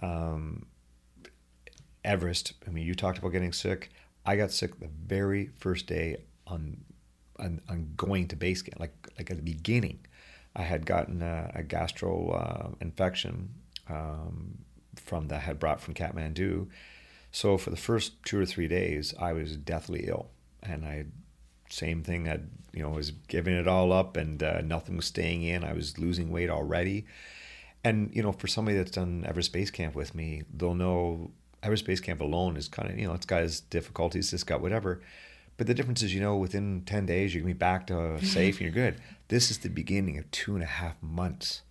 Um, 0.01 0.65
Everest, 2.03 2.53
I 2.67 2.69
mean, 2.71 2.86
you 2.86 2.95
talked 2.95 3.17
about 3.17 3.30
getting 3.30 3.53
sick. 3.53 3.89
I 4.26 4.36
got 4.36 4.51
sick 4.51 4.80
the 4.80 4.89
very 5.07 5.49
first 5.57 5.88
day 5.88 6.17
on, 6.47 6.78
on, 7.38 7.61
on 7.69 7.91
going 7.97 8.28
to 8.30 8.36
base 8.36 8.61
camp, 8.61 8.80
like, 8.80 8.95
like 9.17 9.30
at 9.30 9.38
the 9.38 9.43
beginning. 9.43 9.99
I 10.55 10.61
had 10.61 10.86
gotten 10.86 11.21
a, 11.21 11.51
a 11.53 11.63
gastro 11.63 12.30
uh, 12.32 12.76
infection 12.80 13.49
um, 13.89 14.59
from 14.95 15.28
that 15.28 15.38
I 15.38 15.39
had 15.39 15.59
brought 15.59 15.82
from 15.82 15.93
Kathmandu. 15.93 16.67
So 17.32 17.57
for 17.57 17.69
the 17.69 17.78
first 17.78 18.23
two 18.23 18.39
or 18.39 18.45
three 18.45 18.69
days, 18.69 19.13
I 19.19 19.34
was 19.34 19.57
deathly 19.57 20.05
ill, 20.07 20.30
and 20.63 20.86
I 20.86 21.05
same 21.69 22.03
thing. 22.03 22.30
I 22.30 22.39
you 22.76 22.84
know 22.84 22.89
was 22.89 23.11
giving 23.11 23.55
it 23.55 23.67
all 23.67 23.91
up, 23.91 24.17
and 24.17 24.43
uh, 24.43 24.61
nothing 24.61 24.97
was 24.97 25.05
staying 25.05 25.43
in. 25.43 25.63
I 25.63 25.73
was 25.73 25.97
losing 25.97 26.30
weight 26.30 26.49
already, 26.49 27.05
and 27.84 28.11
you 28.13 28.21
know 28.21 28.32
for 28.32 28.47
somebody 28.47 28.78
that's 28.78 28.91
done 28.91 29.26
Everest 29.28 29.53
Base 29.53 29.71
Camp 29.71 29.95
with 29.95 30.13
me, 30.13 30.43
they'll 30.53 30.76
know 30.76 31.32
Everest 31.63 31.86
Base 31.86 31.99
Camp 31.99 32.21
alone 32.21 32.57
is 32.57 32.67
kind 32.67 32.91
of 32.91 32.99
you 32.99 33.07
know 33.07 33.13
it's 33.13 33.26
got 33.26 33.43
its 33.43 33.61
difficulties, 33.61 34.34
it's 34.34 34.43
got 34.43 34.61
whatever, 34.61 35.01
But 35.57 35.67
the 35.67 35.73
difference 35.73 36.03
is, 36.03 36.13
you 36.13 36.21
know, 36.21 36.36
within 36.36 36.84
10 36.86 37.05
days, 37.05 37.34
you're 37.34 37.41
going 37.41 37.53
to 37.53 37.55
be 37.55 37.59
back 37.59 37.88
to 37.88 38.23
safe 38.26 38.55
and 38.55 38.61
you're 38.61 38.71
good. 38.71 39.01
This 39.30 39.49
is 39.49 39.59
the 39.59 39.69
beginning 39.69 40.17
of 40.17 40.30
two 40.32 40.53
and 40.55 40.63
a 40.63 40.67
half 40.67 41.01
months. 41.01 41.61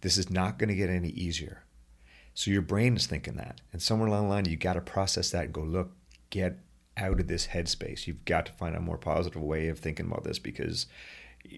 This 0.00 0.16
is 0.16 0.30
not 0.30 0.58
going 0.58 0.68
to 0.68 0.74
get 0.74 0.90
any 0.90 1.10
easier. 1.10 1.62
So 2.34 2.50
your 2.50 2.62
brain 2.62 2.96
is 2.96 3.06
thinking 3.06 3.36
that. 3.36 3.60
And 3.72 3.80
somewhere 3.80 4.08
along 4.08 4.24
the 4.24 4.30
line, 4.30 4.44
you 4.46 4.56
got 4.56 4.72
to 4.74 4.80
process 4.80 5.30
that 5.30 5.44
and 5.44 5.52
go, 5.52 5.62
look, 5.62 5.92
get 6.30 6.58
out 6.96 7.20
of 7.20 7.28
this 7.28 7.48
headspace. 7.48 8.06
You've 8.06 8.24
got 8.24 8.46
to 8.46 8.52
find 8.52 8.76
a 8.76 8.80
more 8.80 8.98
positive 8.98 9.42
way 9.42 9.68
of 9.68 9.78
thinking 9.78 10.06
about 10.06 10.24
this 10.24 10.38
because 10.38 10.86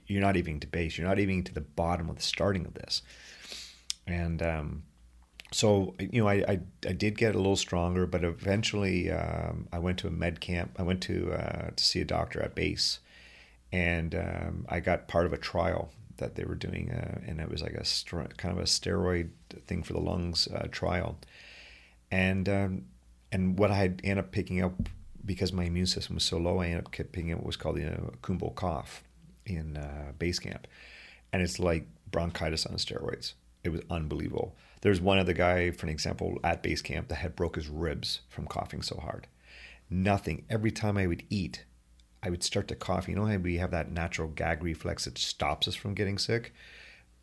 you're 0.06 0.22
not 0.22 0.36
even 0.36 0.60
to 0.60 0.66
base. 0.66 0.98
You're 0.98 1.08
not 1.08 1.18
even 1.18 1.44
to 1.44 1.54
the 1.54 1.60
bottom 1.60 2.08
of 2.08 2.16
the 2.16 2.22
starting 2.22 2.66
of 2.66 2.74
this. 2.74 3.02
And 4.06 4.42
um, 4.42 4.82
so, 5.52 5.94
you 5.98 6.22
know, 6.22 6.28
I, 6.28 6.34
I, 6.48 6.60
I, 6.86 6.92
did 6.92 7.18
get 7.18 7.34
a 7.34 7.38
little 7.38 7.56
stronger, 7.56 8.06
but 8.06 8.24
eventually 8.24 9.10
um, 9.10 9.68
I 9.72 9.78
went 9.78 9.98
to 9.98 10.08
a 10.08 10.10
med 10.10 10.40
camp. 10.40 10.76
I 10.78 10.82
went 10.82 11.02
to, 11.02 11.32
uh, 11.32 11.70
to 11.74 11.84
see 11.84 12.00
a 12.00 12.04
doctor 12.04 12.40
at 12.40 12.54
base 12.54 13.00
and 13.72 14.14
um, 14.14 14.66
I 14.68 14.80
got 14.80 15.08
part 15.08 15.26
of 15.26 15.32
a 15.32 15.38
trial 15.38 15.90
that 16.18 16.34
they 16.34 16.44
were 16.44 16.54
doing, 16.54 16.90
uh, 16.90 17.20
and 17.26 17.40
it 17.40 17.50
was 17.50 17.62
like 17.62 17.74
a 17.74 17.84
kind 18.36 18.56
of 18.56 18.58
a 18.58 18.66
steroid 18.66 19.30
thing 19.66 19.82
for 19.82 19.92
the 19.92 20.00
lungs 20.00 20.48
uh, 20.48 20.68
trial. 20.70 21.18
And 22.10 22.48
um, 22.48 22.84
and 23.32 23.58
what 23.58 23.70
I 23.70 23.92
ended 24.04 24.18
up 24.18 24.32
picking 24.32 24.62
up 24.62 24.88
because 25.26 25.52
my 25.52 25.64
immune 25.64 25.86
system 25.86 26.14
was 26.14 26.24
so 26.24 26.38
low, 26.38 26.60
I 26.60 26.66
ended 26.66 26.86
up 26.86 26.94
up 26.94 27.16
what 27.16 27.44
was 27.44 27.56
called 27.56 27.76
the 27.76 27.92
uh, 27.92 28.10
Khumbu 28.22 28.54
cough 28.54 29.02
in 29.44 29.76
uh, 29.76 30.12
base 30.18 30.38
camp, 30.38 30.66
and 31.32 31.42
it's 31.42 31.58
like 31.58 31.86
bronchitis 32.10 32.64
on 32.66 32.76
steroids. 32.76 33.34
It 33.64 33.70
was 33.70 33.82
unbelievable. 33.90 34.56
There's 34.82 35.00
one 35.00 35.18
other 35.18 35.32
guy, 35.32 35.72
for 35.72 35.86
an 35.86 35.90
example, 35.90 36.38
at 36.44 36.62
base 36.62 36.80
camp 36.80 37.08
that 37.08 37.16
had 37.16 37.34
broke 37.34 37.56
his 37.56 37.68
ribs 37.68 38.20
from 38.28 38.46
coughing 38.46 38.82
so 38.82 38.98
hard. 38.98 39.26
Nothing. 39.90 40.44
Every 40.48 40.70
time 40.70 40.96
I 40.96 41.06
would 41.06 41.24
eat, 41.28 41.64
I 42.22 42.30
would 42.30 42.44
start 42.44 42.68
to 42.68 42.76
cough. 42.76 43.08
You 43.08 43.16
know 43.16 43.26
how 43.26 43.36
we 43.36 43.56
have 43.56 43.72
that 43.72 43.90
natural 43.90 44.28
gag 44.28 44.62
reflex 44.62 45.04
that 45.04 45.18
stops 45.18 45.66
us 45.66 45.74
from 45.74 45.94
getting 45.94 46.18
sick? 46.18 46.54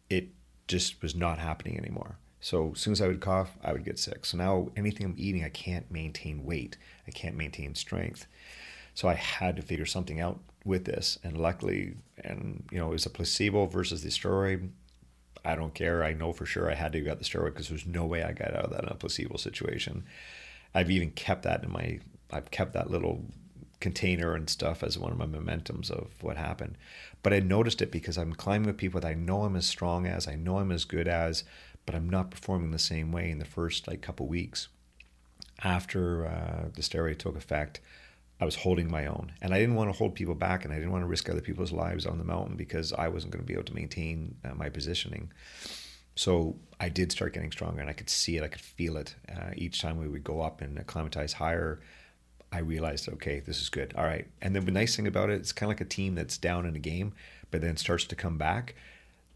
It 0.10 0.30
just 0.68 1.02
was 1.02 1.16
not 1.16 1.40
happening 1.40 1.78
anymore. 1.78 2.18
So 2.44 2.74
as 2.74 2.82
soon 2.82 2.92
as 2.92 3.00
I 3.00 3.08
would 3.08 3.22
cough, 3.22 3.58
I 3.64 3.72
would 3.72 3.86
get 3.86 3.98
sick. 3.98 4.26
So 4.26 4.38
now 4.38 4.68
anything 4.76 5.06
I'm 5.06 5.16
eating, 5.18 5.46
I 5.46 5.50
can't 5.50 5.90
maintain 5.90 6.44
weight. 6.44 6.76
I 7.08 7.12
can't 7.12 7.38
maintain 7.38 7.74
strength. 7.74 8.28
So 8.94 9.08
I 9.08 9.14
had 9.14 9.56
to 9.56 9.62
figure 9.62 9.86
something 9.86 10.20
out 10.20 10.42
with 10.66 10.84
this. 10.84 11.18
And 11.24 11.38
luckily, 11.38 11.94
and 12.22 12.66
you 12.70 12.80
know, 12.80 12.88
it 12.90 12.92
was 12.92 13.06
a 13.06 13.10
placebo 13.10 13.68
versus 13.68 14.04
the 14.04 14.10
steroid. 14.10 14.72
I 15.46 15.56
don't 15.56 15.74
care. 15.74 16.04
I 16.04 16.12
know 16.12 16.34
for 16.34 16.46
sure 16.46 16.70
I 16.70 16.76
had 16.76 16.92
to 16.92 17.00
get 17.00 17.18
the 17.18 17.24
steroid 17.24 17.54
because 17.54 17.70
there's 17.70 17.86
no 17.86 18.06
way 18.06 18.24
I 18.24 18.34
got 18.34 18.54
out 18.54 18.66
of 18.66 18.72
that 18.72 18.84
in 18.84 18.90
a 18.90 18.96
placebo 18.96 19.38
situation. 19.38 20.04
I've 20.76 20.92
even 20.92 21.12
kept 21.12 21.44
that 21.44 21.64
in 21.64 21.72
my 21.72 22.02
I've 22.30 22.52
kept 22.52 22.74
that 22.74 22.92
little 22.92 23.24
container 23.80 24.34
and 24.34 24.50
stuff 24.50 24.84
as 24.84 24.98
one 24.98 25.14
of 25.14 25.18
my 25.18 25.26
momentums 25.26 25.90
of 25.90 26.12
what 26.22 26.36
happened. 26.36 26.78
But 27.22 27.32
I 27.32 27.40
noticed 27.40 27.82
it 27.82 27.92
because 27.92 28.18
I'm 28.18 28.34
climbing 28.34 28.68
with 28.68 28.78
people 28.78 29.00
that 29.00 29.08
I 29.08 29.14
know 29.14 29.44
I'm 29.44 29.56
as 29.56 29.66
strong 29.66 30.08
as, 30.08 30.28
I 30.28 30.36
know 30.36 30.58
I'm 30.58 30.72
as 30.72 30.84
good 30.86 31.08
as, 31.08 31.44
but 31.86 31.96
I'm 31.96 32.10
not 32.10 32.32
performing 32.32 32.72
the 32.72 32.80
same 32.80 33.12
way 33.12 33.30
in 33.30 33.40
the 33.40 33.46
first 33.46 33.88
like 33.88 34.02
couple 34.02 34.28
weeks. 34.28 34.68
After 35.64 36.26
uh, 36.26 36.70
the 36.74 36.82
steroid 36.82 37.20
took 37.20 37.38
effect, 37.38 37.80
I 38.42 38.46
was 38.46 38.56
holding 38.56 38.92
my 38.92 39.06
own, 39.06 39.32
and 39.42 39.54
I 39.54 39.60
didn't 39.60 39.76
want 39.76 39.90
to 39.90 39.98
hold 39.98 40.16
people 40.16 40.36
back, 40.36 40.66
and 40.66 40.74
I 40.74 40.78
didn't 40.78 40.92
want 40.92 41.04
to 41.04 41.08
risk 41.08 41.30
other 41.30 41.42
people's 41.42 41.72
lives 41.72 42.06
on 42.06 42.18
the 42.18 42.24
mountain 42.24 42.58
because 42.58 42.92
I 42.92 43.08
wasn't 43.08 43.32
going 43.32 43.44
to 43.44 43.48
be 43.48 43.54
able 43.54 43.64
to 43.66 43.76
maintain 43.76 44.36
uh, 44.44 44.54
my 44.56 44.70
positioning. 44.70 45.32
So 46.16 46.56
I 46.80 46.90
did 46.90 47.12
start 47.12 47.34
getting 47.34 47.52
stronger, 47.52 47.82
and 47.82 47.90
I 47.90 47.94
could 47.94 48.10
see 48.10 48.38
it, 48.38 48.44
I 48.44 48.48
could 48.48 48.62
feel 48.62 48.98
it. 48.98 49.16
Uh, 49.30 49.52
each 49.56 49.82
time 49.82 49.98
we 49.98 50.08
would 50.08 50.24
go 50.24 50.42
up 50.42 50.62
and 50.62 50.78
acclimatize 50.78 51.34
higher, 51.34 51.80
I 52.52 52.60
realized, 52.60 53.10
okay, 53.10 53.40
this 53.40 53.62
is 53.62 53.70
good. 53.70 53.94
All 53.98 54.04
right. 54.04 54.28
And 54.42 54.56
then 54.56 54.66
the 54.66 54.72
nice 54.72 54.96
thing 54.96 55.08
about 55.08 55.30
it, 55.30 55.40
it's 55.40 55.52
kind 55.52 55.72
of 55.72 55.78
like 55.78 55.82
a 55.82 55.86
team 55.86 56.14
that's 56.14 56.38
down 56.38 56.66
in 56.66 56.76
a 56.76 56.80
game, 56.80 57.14
but 57.50 57.62
then 57.62 57.78
starts 57.78 58.06
to 58.06 58.16
come 58.16 58.38
back. 58.38 58.76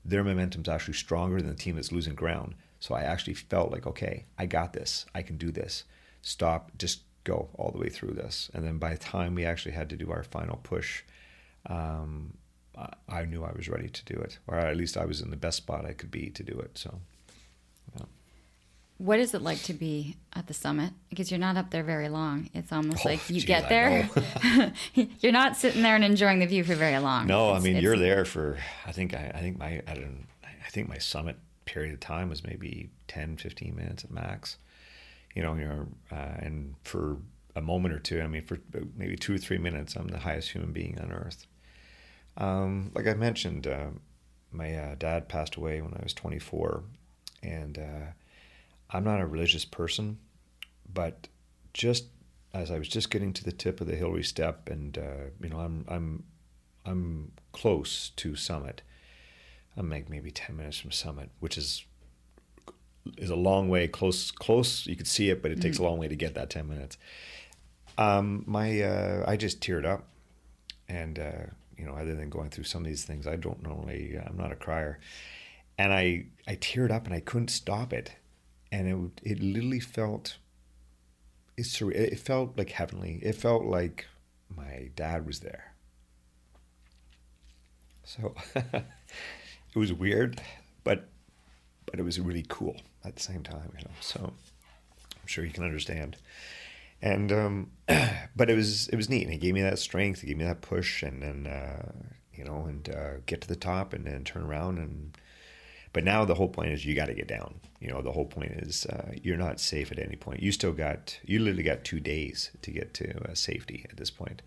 Their 0.07 0.23
momentum's 0.23 0.69
actually 0.69 0.93
stronger 0.93 1.41
than 1.41 1.49
the 1.49 1.55
team 1.55 1.75
that's 1.75 1.91
losing 1.91 2.15
ground. 2.15 2.55
So 2.79 2.95
I 2.95 3.01
actually 3.01 3.33
felt 3.33 3.71
like, 3.71 3.85
okay, 3.85 4.25
I 4.37 4.45
got 4.45 4.73
this. 4.73 5.05
I 5.13 5.21
can 5.21 5.37
do 5.37 5.51
this. 5.51 5.83
Stop, 6.21 6.71
just 6.77 7.01
go 7.25 7.49
all 7.55 7.71
the 7.71 7.77
way 7.77 7.89
through 7.89 8.13
this. 8.13 8.49
And 8.53 8.65
then 8.65 8.77
by 8.77 8.91
the 8.91 8.97
time 8.97 9.35
we 9.35 9.45
actually 9.45 9.73
had 9.73 9.89
to 9.89 9.97
do 9.97 10.11
our 10.11 10.23
final 10.23 10.57
push, 10.63 11.03
um, 11.65 12.37
I 13.09 13.25
knew 13.25 13.43
I 13.43 13.51
was 13.51 13.67
ready 13.67 13.89
to 13.89 14.05
do 14.05 14.13
it, 14.21 14.37
or 14.47 14.55
at 14.57 14.77
least 14.77 14.97
I 14.97 15.05
was 15.05 15.21
in 15.21 15.31
the 15.31 15.35
best 15.35 15.57
spot 15.57 15.85
I 15.85 15.93
could 15.93 16.11
be 16.11 16.29
to 16.29 16.43
do 16.43 16.57
it. 16.59 16.77
So, 16.77 16.99
yeah. 17.95 18.05
What 18.97 19.19
is 19.19 19.33
it 19.33 19.41
like 19.41 19.61
to 19.63 19.73
be 19.73 20.17
at 20.33 20.47
the 20.47 20.53
summit? 20.53 20.91
Because 21.09 21.29
you're 21.29 21.39
not 21.39 21.55
up 21.55 21.69
there 21.69 21.83
very 21.83 22.09
long. 22.09 22.49
It's 22.53 22.71
almost 22.71 23.05
oh, 23.05 23.09
like 23.09 23.29
you 23.29 23.35
geez, 23.35 23.45
get 23.45 23.69
there. 23.69 24.09
you're 24.93 25.31
not 25.31 25.55
sitting 25.55 25.83
there 25.83 25.95
and 25.95 26.03
enjoying 26.03 26.39
the 26.39 26.47
view 26.47 26.63
for 26.63 26.73
very 26.73 26.97
long. 26.97 27.27
No, 27.27 27.53
it's, 27.53 27.63
I 27.63 27.67
mean 27.67 27.81
you're 27.81 27.97
there 27.97 28.25
for. 28.25 28.57
I 28.85 28.91
think 28.91 29.13
I, 29.13 29.31
I 29.35 29.39
think 29.39 29.59
my 29.59 29.83
I 29.87 29.93
don't 29.93 30.27
I 30.43 30.69
think 30.69 30.89
my 30.89 30.97
summit 30.97 31.37
period 31.65 31.93
of 31.93 31.99
time 31.99 32.29
was 32.29 32.43
maybe 32.43 32.89
10, 33.07 33.37
15 33.37 33.75
minutes 33.75 34.03
at 34.03 34.11
max. 34.11 34.57
You 35.35 35.43
know, 35.43 35.53
you're 35.53 35.87
uh, 36.11 36.35
and 36.39 36.75
for 36.83 37.17
a 37.55 37.61
moment 37.61 37.93
or 37.93 37.99
two. 37.99 38.21
I 38.21 38.27
mean, 38.27 38.43
for 38.43 38.59
maybe 38.95 39.15
two 39.15 39.35
or 39.35 39.37
three 39.37 39.57
minutes, 39.57 39.95
I'm 39.95 40.07
the 40.07 40.19
highest 40.19 40.51
human 40.51 40.71
being 40.71 40.99
on 40.99 41.11
earth. 41.11 41.45
Um, 42.37 42.91
like 42.93 43.07
I 43.07 43.15
mentioned, 43.15 43.65
uh, 43.65 43.87
my 44.51 44.75
uh, 44.75 44.95
dad 44.95 45.27
passed 45.27 45.55
away 45.55 45.81
when 45.81 45.93
I 45.93 46.03
was 46.03 46.13
24, 46.13 46.83
and 47.41 47.77
uh, 47.77 48.11
I'm 48.89 49.03
not 49.03 49.19
a 49.19 49.25
religious 49.25 49.65
person, 49.65 50.19
but 50.91 51.27
just 51.73 52.05
as 52.53 52.71
I 52.71 52.77
was 52.77 52.87
just 52.87 53.09
getting 53.09 53.33
to 53.33 53.43
the 53.43 53.51
tip 53.51 53.81
of 53.81 53.87
the 53.87 53.95
Hillary 53.95 54.23
step, 54.23 54.69
and 54.69 54.97
uh, 54.97 55.29
you 55.41 55.49
know, 55.49 55.59
I'm 55.59 55.85
I'm 55.87 56.23
I'm 56.85 57.31
close 57.51 58.09
to 58.17 58.35
summit. 58.35 58.81
I'm 59.75 59.89
like 59.89 60.09
maybe 60.09 60.31
ten 60.31 60.57
minutes 60.57 60.79
from 60.79 60.91
summit, 60.91 61.29
which 61.39 61.57
is 61.57 61.85
is 63.17 63.29
a 63.29 63.35
long 63.35 63.69
way 63.69 63.87
close. 63.87 64.31
Close, 64.31 64.87
you 64.87 64.95
could 64.95 65.07
see 65.07 65.29
it, 65.29 65.41
but 65.41 65.51
it 65.51 65.55
mm-hmm. 65.55 65.63
takes 65.63 65.77
a 65.79 65.83
long 65.83 65.97
way 65.97 66.07
to 66.07 66.15
get 66.15 66.33
that 66.35 66.49
ten 66.49 66.67
minutes. 66.67 66.97
Um, 67.97 68.43
my 68.47 68.81
uh, 68.81 69.23
I 69.27 69.37
just 69.37 69.59
teared 69.59 69.85
up, 69.85 70.07
and 70.87 71.19
uh, 71.19 71.45
you 71.77 71.85
know, 71.85 71.93
other 71.93 72.15
than 72.15 72.29
going 72.29 72.49
through 72.49 72.63
some 72.63 72.83
of 72.83 72.87
these 72.87 73.03
things, 73.03 73.27
I 73.27 73.35
don't 73.35 73.61
normally. 73.61 74.17
I'm 74.17 74.37
not 74.37 74.51
a 74.51 74.55
crier, 74.55 74.99
and 75.77 75.93
I 75.93 76.25
I 76.47 76.55
teared 76.55 76.91
up 76.91 77.05
and 77.05 77.13
I 77.13 77.19
couldn't 77.19 77.49
stop 77.49 77.91
it 77.91 78.15
and 78.71 79.13
it 79.23 79.31
it 79.31 79.39
literally 79.41 79.79
felt 79.79 80.37
it's 81.57 81.81
it 81.81 82.19
felt 82.19 82.57
like 82.57 82.69
heavenly. 82.69 83.19
It 83.21 83.35
felt 83.35 83.65
like 83.65 84.05
my 84.55 84.89
dad 84.95 85.25
was 85.25 85.39
there. 85.39 85.73
So 88.03 88.35
it 88.55 88.85
was 89.75 89.91
weird, 89.91 90.41
but 90.83 91.09
but 91.85 91.99
it 91.99 92.03
was 92.03 92.19
really 92.19 92.45
cool 92.47 92.77
at 93.03 93.15
the 93.15 93.21
same 93.23 93.43
time, 93.43 93.71
you 93.77 93.83
know. 93.83 93.91
So 94.01 94.33
I'm 95.15 95.27
sure 95.27 95.43
you 95.43 95.51
can 95.51 95.63
understand. 95.63 96.17
And 97.01 97.31
um, 97.31 97.71
but 98.35 98.49
it 98.49 98.55
was 98.55 98.87
it 98.89 98.95
was 98.95 99.09
neat. 99.09 99.23
And 99.23 99.33
it 99.33 99.41
gave 99.41 99.53
me 99.53 99.61
that 99.63 99.79
strength. 99.79 100.23
It 100.23 100.27
gave 100.27 100.37
me 100.37 100.45
that 100.45 100.61
push, 100.61 101.01
and 101.01 101.21
then 101.21 101.47
uh, 101.47 101.91
you 102.33 102.43
know, 102.43 102.65
and 102.65 102.87
uh, 102.89 103.19
get 103.25 103.41
to 103.41 103.47
the 103.47 103.55
top, 103.55 103.93
and 103.93 104.05
then 104.05 104.23
turn 104.23 104.43
around 104.43 104.77
and 104.77 105.17
but 105.93 106.03
now 106.03 106.25
the 106.25 106.35
whole 106.35 106.49
point 106.49 106.71
is 106.71 106.85
you 106.85 106.95
got 106.95 107.07
to 107.07 107.13
get 107.13 107.27
down. 107.27 107.55
You 107.79 107.89
know, 107.89 108.01
the 108.01 108.11
whole 108.11 108.25
point 108.25 108.51
is 108.51 108.85
uh, 108.85 109.11
you're 109.21 109.37
not 109.37 109.59
safe 109.59 109.91
at 109.91 109.99
any 109.99 110.15
point. 110.15 110.41
You 110.41 110.51
still 110.51 110.73
got, 110.73 111.19
you 111.23 111.39
literally 111.39 111.63
got 111.63 111.83
two 111.83 111.99
days 111.99 112.51
to 112.61 112.71
get 112.71 112.93
to 112.95 113.29
uh, 113.29 113.33
safety 113.33 113.85
at 113.89 113.97
this 113.97 114.09
point. 114.09 114.41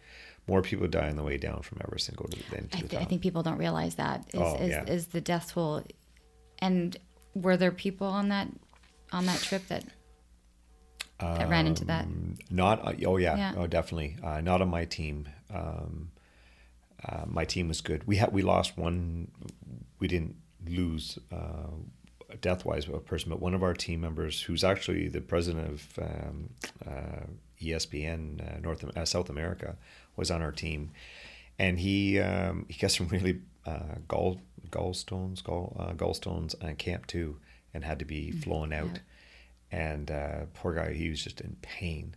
More 0.47 0.63
people 0.63 0.89
die 0.89 1.09
on 1.09 1.17
the 1.17 1.23
way 1.23 1.37
down 1.37 1.63
from 1.63 1.79
Everest 1.85 2.07
than 2.07 2.17
go 2.17 2.25
to, 2.25 2.37
to 2.37 2.77
I, 2.77 2.81
th- 2.81 3.03
I 3.03 3.05
think 3.05 3.23
people 3.23 3.43
don't 3.43 3.59
realize 3.59 3.97
that 3.97 4.27
is, 4.33 4.41
oh, 4.41 4.57
is, 4.57 4.71
yeah. 4.71 4.85
is 4.85 5.07
the 5.09 5.21
death 5.21 5.53
toll. 5.53 5.85
And 6.59 6.97
were 7.35 7.57
there 7.57 7.71
people 7.71 8.09
on 8.09 8.29
that 8.31 8.49
on 9.13 9.27
that 9.27 9.41
trip 9.41 9.67
that 9.69 9.85
that 11.21 11.43
um, 11.43 11.51
ran 11.51 11.67
into 11.67 11.85
that? 11.85 12.05
Um, 12.05 12.37
not. 12.51 12.85
Uh, 12.85 12.93
oh 13.07 13.17
yeah. 13.17 13.37
yeah. 13.37 13.55
Oh 13.57 13.67
definitely. 13.67 14.17
Uh, 14.23 14.41
not 14.41 14.61
on 14.63 14.69
my 14.69 14.85
team. 14.85 15.29
Um, 15.53 16.11
uh, 17.07 17.25
my 17.27 17.45
team 17.45 17.69
was 17.69 17.81
good. 17.81 18.07
We 18.07 18.17
had 18.17 18.33
we 18.33 18.43
lost 18.43 18.77
one. 18.77 19.31
We 19.99 20.09
didn't 20.09 20.37
lose 20.67 21.19
uh, 21.33 21.71
death 22.41 22.65
wise 22.65 22.87
a 22.87 22.99
person, 22.99 23.31
but 23.31 23.41
one 23.41 23.55
of 23.55 23.63
our 23.63 23.75
team 23.75 24.01
members, 24.01 24.43
who's 24.43 24.65
actually 24.65 25.09
the 25.09 25.21
president 25.21 25.69
of 25.69 25.99
um, 25.99 26.51
uh, 26.87 27.27
ESPN 27.61 28.57
uh, 28.57 28.61
North 28.61 28.85
uh, 28.85 29.05
South 29.05 29.31
America, 29.31 29.77
was 30.17 30.31
on 30.31 30.43
our 30.43 30.53
team, 30.53 30.91
and 31.59 31.79
he 31.81 32.21
um, 32.21 32.67
he 32.69 32.79
got 32.79 32.91
some 32.91 33.09
really 33.11 33.41
uh, 33.67 33.97
gall 34.09 34.41
gallstones 34.71 35.43
gall 35.43 35.77
uh, 35.79 35.93
gallstones 35.93 36.55
on 36.63 36.77
camp 36.77 37.07
two, 37.07 37.39
and 37.75 37.85
had 37.85 37.99
to 37.99 38.05
be 38.05 38.29
mm-hmm. 38.29 38.41
flown 38.41 38.73
out, 38.73 39.01
yeah. 39.73 39.95
and 39.95 40.53
poor 40.55 40.75
guy, 40.75 40.93
he 40.93 41.11
was 41.11 41.23
just 41.23 41.41
in 41.41 41.57
pain. 41.63 42.15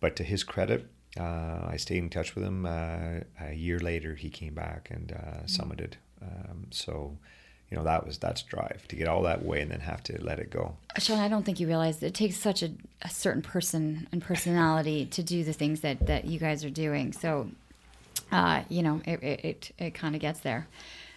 But 0.00 0.14
to 0.16 0.22
his 0.22 0.44
credit, 0.44 0.86
I 1.18 1.76
stayed 1.76 1.98
in 1.98 2.10
touch 2.10 2.34
with 2.34 2.44
him. 2.44 2.64
a 2.66 3.24
year 3.52 3.80
later, 3.80 4.14
he 4.14 4.30
came 4.30 4.54
back 4.54 4.88
and 4.90 5.08
mm-hmm. 5.08 5.46
summited. 5.46 5.94
Um, 6.20 6.66
so 6.70 7.18
you 7.70 7.76
know 7.76 7.84
that 7.84 8.06
was 8.06 8.18
that's 8.18 8.42
drive 8.42 8.86
to 8.88 8.96
get 8.96 9.08
all 9.08 9.22
that 9.22 9.44
way 9.44 9.60
and 9.60 9.70
then 9.70 9.80
have 9.80 10.02
to 10.02 10.20
let 10.22 10.38
it 10.38 10.50
go 10.50 10.74
shawn 10.98 11.18
i 11.18 11.28
don't 11.28 11.44
think 11.44 11.60
you 11.60 11.66
realize 11.66 12.02
it 12.02 12.14
takes 12.14 12.36
such 12.36 12.62
a, 12.62 12.70
a 13.02 13.08
certain 13.10 13.42
person 13.42 14.06
and 14.12 14.22
personality 14.22 15.04
to 15.10 15.22
do 15.22 15.44
the 15.44 15.52
things 15.52 15.80
that 15.80 16.06
that 16.06 16.24
you 16.24 16.38
guys 16.38 16.64
are 16.64 16.70
doing 16.70 17.12
so 17.12 17.48
uh, 18.30 18.62
you 18.68 18.82
know, 18.82 19.00
it 19.06 19.22
it 19.22 19.44
it, 19.44 19.70
it 19.78 19.94
kind 19.94 20.14
of 20.14 20.20
gets 20.20 20.40
there. 20.40 20.66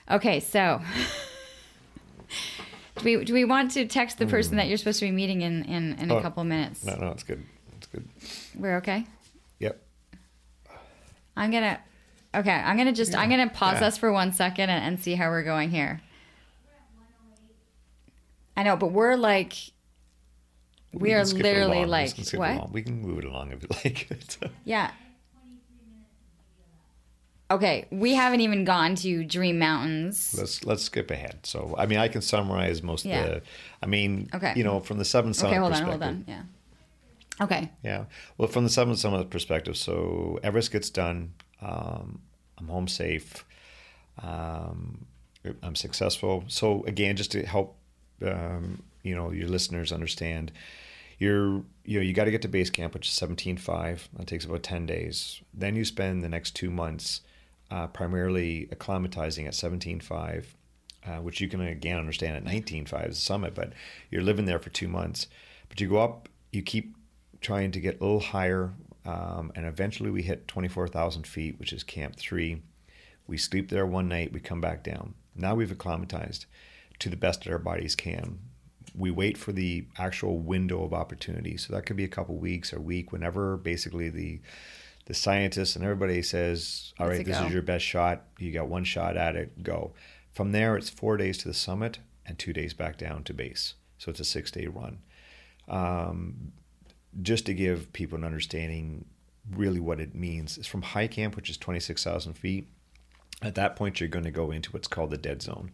Okay, 0.09 0.39
so. 0.39 0.79
Do 2.97 3.03
we, 3.19 3.25
do 3.25 3.33
we 3.33 3.45
want 3.45 3.71
to 3.71 3.85
text 3.87 4.17
the 4.19 4.27
person 4.27 4.57
that 4.57 4.67
you're 4.67 4.77
supposed 4.77 4.99
to 4.99 5.05
be 5.05 5.11
meeting 5.11 5.41
in, 5.41 5.63
in, 5.63 5.93
in 5.97 6.11
a 6.11 6.17
Oh, 6.17 6.21
couple 6.21 6.43
minutes? 6.43 6.83
No, 6.85 6.95
no, 6.97 7.07
it's 7.11 7.23
good. 7.23 7.43
It's 7.77 7.87
good. 7.87 8.07
We're 8.55 8.77
okay? 8.77 9.05
Yep. 9.59 9.81
I'm 11.35 11.51
gonna. 11.51 11.79
Okay, 12.35 12.51
I'm 12.51 12.77
gonna 12.77 12.91
just. 12.93 13.15
I'm 13.15 13.29
gonna 13.29 13.49
pause 13.49 13.81
Yeah. 13.81 13.87
us 13.87 13.97
for 13.97 14.11
one 14.11 14.33
second 14.33 14.69
and, 14.69 14.85
and 14.85 14.99
see 14.99 15.15
how 15.15 15.29
we're 15.29 15.43
going 15.43 15.71
here. 15.71 16.01
I 18.57 18.63
know, 18.63 18.75
but 18.77 18.91
we're 18.91 19.15
like. 19.15 19.53
We, 20.93 21.13
are 21.13 21.23
skip 21.23 21.39
it 21.39 21.43
literally 21.43 21.85
like 21.85 22.17
We 22.17 22.23
can 22.25 22.39
what? 22.39 22.71
We 22.73 22.81
can 22.83 23.01
move 23.01 23.19
it 23.19 23.23
along 23.25 23.53
if 23.53 23.63
you 23.63 23.69
like. 23.85 24.07
Uh, 24.43 24.47
Yeah. 24.65 24.91
Okay, 27.49 27.85
we 27.91 28.13
haven't 28.13 28.39
even 28.39 28.63
gone 28.63 28.95
to 28.95 29.25
Dream 29.25 29.59
Mountains. 29.59 30.33
let's 30.37 30.63
let's 30.63 30.83
skip 30.83 31.11
ahead. 31.11 31.39
So 31.45 31.75
I 31.77 31.85
mean, 31.85 31.97
I 31.99 32.07
can 32.07 32.21
summarize 32.21 32.81
most 32.81 33.03
Yeah. 33.05 33.19
of 33.23 33.29
the. 33.29 33.41
I 33.83 33.87
mean, 33.87 34.29
Okay. 34.33 34.53
you 34.55 34.63
know, 34.63 34.79
from 34.79 34.97
the 34.99 35.05
seven 35.05 35.33
summit 35.33 35.51
Okay, 35.53 35.59
hold 35.59 35.73
on, 35.73 35.81
hold 35.83 36.03
on. 36.03 36.23
Yeah. 36.27 36.43
Okay. 37.41 37.69
Yeah. 37.83 38.05
Well, 38.37 38.47
from 38.47 38.63
the 38.63 38.69
seven 38.69 38.95
summit 38.95 39.29
perspective, 39.29 39.75
so 39.75 40.39
Everest 40.43 40.71
gets 40.71 40.89
done. 40.89 41.33
Um, 41.61 42.21
I'm 42.57 42.67
home 42.67 42.87
safe. 42.87 43.43
Um, 44.21 45.05
I'm 45.61 45.75
successful. 45.75 46.45
So 46.47 46.83
again, 46.85 47.17
just 47.17 47.31
to 47.31 47.45
help, 47.45 47.75
um, 48.25 48.83
you 49.03 49.15
know, 49.15 49.31
your 49.31 49.47
listeners 49.47 49.91
understand, 49.91 50.51
you're 51.17 51.63
you 51.85 51.97
know 51.97 52.01
you 52.01 52.13
got 52.13 52.25
to 52.25 52.31
get 52.31 52.41
to 52.43 52.47
base 52.47 52.69
camp, 52.69 52.93
which 52.93 53.07
is 53.07 53.13
seventeen 53.13 53.57
five. 53.57 54.09
That 54.17 54.27
takes 54.27 54.45
about 54.45 54.63
ten 54.63 54.85
days. 54.85 55.41
Then 55.53 55.75
you 55.75 55.85
spend 55.85 56.23
the 56.23 56.29
next 56.29 56.55
two 56.55 56.71
months 56.71 57.21
uh, 57.69 57.87
primarily 57.87 58.67
acclimatizing 58.71 59.47
at 59.47 59.55
seventeen 59.55 59.99
five. 59.99 60.55
Uh, 61.03 61.15
which 61.15 61.41
you 61.41 61.47
can 61.47 61.61
again 61.61 61.97
understand 61.97 62.37
at 62.37 62.45
19.5 62.45 63.09
is 63.09 63.15
the 63.15 63.21
summit, 63.21 63.55
but 63.55 63.73
you're 64.11 64.21
living 64.21 64.45
there 64.45 64.59
for 64.59 64.69
two 64.69 64.87
months. 64.87 65.25
But 65.67 65.81
you 65.81 65.89
go 65.89 65.97
up, 65.97 66.29
you 66.51 66.61
keep 66.61 66.95
trying 67.41 67.71
to 67.71 67.79
get 67.79 67.99
a 67.99 68.03
little 68.03 68.19
higher, 68.19 68.71
um, 69.03 69.51
and 69.55 69.65
eventually 69.65 70.11
we 70.11 70.21
hit 70.21 70.47
24,000 70.47 71.25
feet, 71.25 71.59
which 71.59 71.73
is 71.73 71.83
Camp 71.83 72.17
3. 72.17 72.61
We 73.25 73.37
sleep 73.37 73.71
there 73.71 73.87
one 73.87 74.07
night, 74.07 74.31
we 74.31 74.39
come 74.39 74.61
back 74.61 74.83
down. 74.83 75.15
Now 75.35 75.55
we've 75.55 75.71
acclimatized 75.71 76.45
to 77.01 77.09
the 77.09 77.17
best 77.17 77.43
that 77.43 77.51
our 77.51 77.59
bodies 77.59 77.95
can. 77.95 78.39
We 78.95 79.11
wait 79.11 79.37
for 79.37 79.51
the 79.51 79.85
actual 79.97 80.39
window 80.39 80.83
of 80.83 80.93
opportunity. 80.93 81.57
So 81.57 81.73
that 81.73 81.85
could 81.85 81.95
be 81.95 82.03
a 82.03 82.09
couple 82.09 82.35
weeks 82.35 82.73
or 82.73 82.79
week, 82.79 83.11
whenever 83.11 83.57
basically 83.57 84.09
the 84.09 84.39
the 85.07 85.13
scientists 85.15 85.75
and 85.75 85.83
everybody 85.83 86.21
says, 86.21 86.93
all 86.99 87.07
Let's 87.07 87.17
right, 87.17 87.25
this 87.25 87.39
go." 87.39 87.45
is 87.47 87.53
your 87.53 87.63
best 87.63 87.83
shot. 87.83 88.23
You 88.37 88.51
got 88.51 88.67
one 88.67 88.83
shot 88.83 89.17
at 89.17 89.35
it, 89.35 89.63
go. 89.63 89.93
From 90.31 90.51
there, 90.51 90.77
it's 90.77 90.89
four 90.89 91.17
days 91.17 91.39
to 91.39 91.47
the 91.47 91.53
summit 91.55 91.99
and 92.25 92.37
two 92.37 92.53
days 92.53 92.73
back 92.73 92.97
down 92.97 93.23
to 93.23 93.33
base. 93.33 93.73
So 93.97 94.11
it's 94.11 94.19
a 94.19 94.25
six 94.25 94.51
day 94.51 94.67
run. 94.67 94.99
Um, 95.67 96.53
just 97.21 97.45
to 97.47 97.53
give 97.53 97.91
people 97.93 98.17
an 98.17 98.23
understanding 98.23 99.05
really 99.49 99.79
what 99.79 99.99
it 99.99 100.15
means. 100.15 100.57
It's 100.57 100.67
from 100.67 100.81
high 100.81 101.07
camp, 101.07 101.35
which 101.35 101.49
is 101.49 101.57
26,000 101.57 102.33
feet. 102.33 102.67
At 103.41 103.55
that 103.55 103.75
point, 103.75 103.99
you're 103.99 104.09
going 104.09 104.25
to 104.25 104.31
go 104.31 104.51
into 104.51 104.71
what's 104.71 104.87
called 104.87 105.09
the 105.09 105.17
dead 105.17 105.41
zone. 105.41 105.71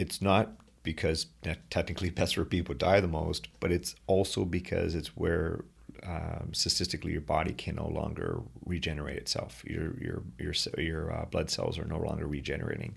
It's 0.00 0.22
not 0.22 0.52
because 0.82 1.26
technically 1.68 2.08
that's 2.08 2.34
where 2.36 2.46
people 2.46 2.74
die 2.74 3.00
the 3.00 3.08
most, 3.08 3.48
but 3.60 3.70
it's 3.70 3.94
also 4.06 4.46
because 4.46 4.94
it's 4.94 5.14
where 5.14 5.64
um, 6.02 6.50
statistically 6.52 7.12
your 7.12 7.20
body 7.20 7.52
can 7.52 7.76
no 7.76 7.86
longer 7.86 8.40
regenerate 8.64 9.18
itself. 9.18 9.62
Your 9.66 9.94
your 10.00 10.22
your 10.38 10.54
your 10.78 11.12
uh, 11.12 11.24
blood 11.26 11.50
cells 11.50 11.78
are 11.78 11.84
no 11.84 11.98
longer 11.98 12.26
regenerating. 12.26 12.96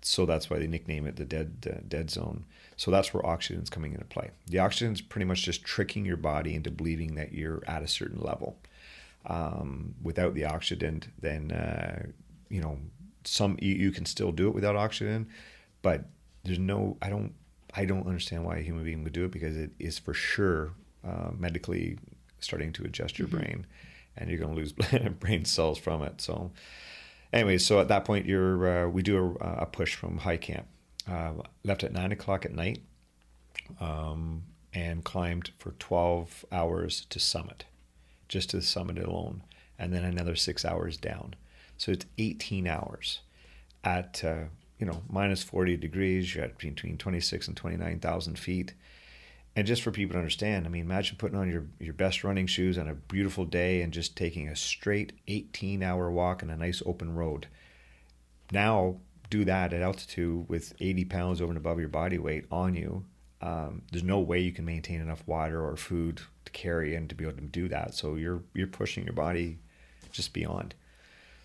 So 0.00 0.26
that's 0.26 0.48
why 0.48 0.58
they 0.58 0.66
nickname 0.66 1.06
it 1.06 1.16
the 1.16 1.26
dead 1.26 1.86
dead 1.88 2.10
zone. 2.10 2.44
So 2.76 2.90
that's 2.90 3.12
where 3.12 3.24
oxygen's 3.26 3.70
coming 3.70 3.92
into 3.92 4.06
play. 4.06 4.30
The 4.48 4.58
oxygen's 4.58 5.02
pretty 5.02 5.26
much 5.26 5.42
just 5.42 5.62
tricking 5.64 6.06
your 6.06 6.16
body 6.16 6.54
into 6.54 6.70
believing 6.70 7.14
that 7.16 7.32
you're 7.32 7.62
at 7.66 7.82
a 7.82 7.88
certain 7.88 8.20
level. 8.20 8.56
Um, 9.26 9.94
without 10.02 10.34
the 10.34 10.46
oxygen, 10.46 11.02
then 11.20 11.52
uh, 11.52 12.06
you 12.48 12.62
know 12.62 12.78
some 13.24 13.58
you, 13.60 13.74
you 13.74 13.92
can 13.92 14.06
still 14.06 14.32
do 14.32 14.48
it 14.48 14.54
without 14.54 14.76
oxygen, 14.76 15.28
but 15.82 16.06
there's 16.44 16.58
no 16.58 16.96
I 17.00 17.08
don't 17.08 17.34
I 17.74 17.84
don't 17.84 18.06
understand 18.06 18.44
why 18.44 18.58
a 18.58 18.62
human 18.62 18.84
being 18.84 19.02
would 19.04 19.12
do 19.12 19.24
it 19.24 19.30
because 19.30 19.56
it 19.56 19.70
is 19.78 19.98
for 19.98 20.14
sure 20.14 20.72
uh, 21.04 21.30
medically 21.36 21.98
starting 22.40 22.72
to 22.74 22.84
adjust 22.84 23.18
your 23.18 23.28
brain, 23.28 23.66
and 24.16 24.28
you're 24.28 24.38
going 24.38 24.54
to 24.54 24.56
lose 24.56 24.72
brain 25.20 25.44
cells 25.44 25.78
from 25.78 26.02
it. 26.02 26.20
So 26.20 26.50
anyway, 27.32 27.58
so 27.58 27.80
at 27.80 27.88
that 27.88 28.04
point, 28.04 28.26
you're 28.26 28.84
uh, 28.84 28.88
we 28.88 29.02
do 29.02 29.36
a, 29.40 29.62
a 29.62 29.66
push 29.66 29.94
from 29.94 30.18
high 30.18 30.36
camp. 30.36 30.66
Uh, 31.10 31.32
left 31.64 31.82
at 31.82 31.92
nine 31.92 32.12
o'clock 32.12 32.44
at 32.44 32.54
night, 32.54 32.80
um, 33.80 34.44
and 34.72 35.02
climbed 35.04 35.50
for 35.58 35.72
twelve 35.72 36.44
hours 36.52 37.06
to 37.10 37.18
summit, 37.18 37.64
just 38.28 38.50
to 38.50 38.56
the 38.56 38.62
summit 38.62 38.98
alone, 38.98 39.42
and 39.78 39.92
then 39.92 40.04
another 40.04 40.36
six 40.36 40.64
hours 40.64 40.96
down. 40.96 41.34
So 41.76 41.90
it's 41.90 42.06
eighteen 42.18 42.68
hours 42.68 43.20
at 43.82 44.22
uh, 44.24 44.44
you 44.82 44.86
know 44.86 45.00
minus 45.08 45.44
forty 45.44 45.76
degrees. 45.76 46.34
You're 46.34 46.42
at 46.42 46.58
between 46.58 46.98
twenty 46.98 47.20
six 47.20 47.46
and 47.46 47.56
twenty 47.56 47.76
nine 47.76 48.00
thousand 48.00 48.36
feet. 48.36 48.74
And 49.54 49.64
just 49.64 49.82
for 49.82 49.92
people 49.92 50.14
to 50.14 50.18
understand, 50.18 50.66
I 50.66 50.70
mean, 50.70 50.82
imagine 50.82 51.18
putting 51.18 51.38
on 51.38 51.48
your, 51.48 51.66
your 51.78 51.92
best 51.92 52.24
running 52.24 52.48
shoes 52.48 52.78
on 52.78 52.88
a 52.88 52.94
beautiful 52.94 53.44
day 53.44 53.82
and 53.82 53.92
just 53.92 54.16
taking 54.16 54.48
a 54.48 54.56
straight 54.56 55.12
18 55.28 55.82
hour 55.82 56.10
walk 56.10 56.42
on 56.42 56.50
a 56.50 56.56
nice 56.56 56.82
open 56.84 57.14
road. 57.14 57.48
Now, 58.50 58.96
do 59.28 59.44
that 59.44 59.72
at 59.72 59.82
altitude 59.82 60.48
with 60.48 60.72
80 60.80 61.04
pounds 61.04 61.40
over 61.40 61.50
and 61.50 61.58
above 61.58 61.78
your 61.78 61.90
body 61.90 62.18
weight 62.18 62.46
on 62.50 62.74
you. 62.74 63.04
Um, 63.42 63.82
there's 63.92 64.02
no 64.02 64.20
way 64.20 64.40
you 64.40 64.52
can 64.52 64.64
maintain 64.64 65.00
enough 65.02 65.22
water 65.26 65.62
or 65.62 65.76
food 65.76 66.22
to 66.46 66.52
carry 66.52 66.96
and 66.96 67.08
to 67.10 67.14
be 67.14 67.24
able 67.24 67.36
to 67.36 67.42
do 67.42 67.68
that. 67.68 67.94
So 67.94 68.14
you're 68.14 68.42
you're 68.54 68.66
pushing 68.66 69.04
your 69.04 69.14
body 69.14 69.58
just 70.10 70.32
beyond. 70.32 70.74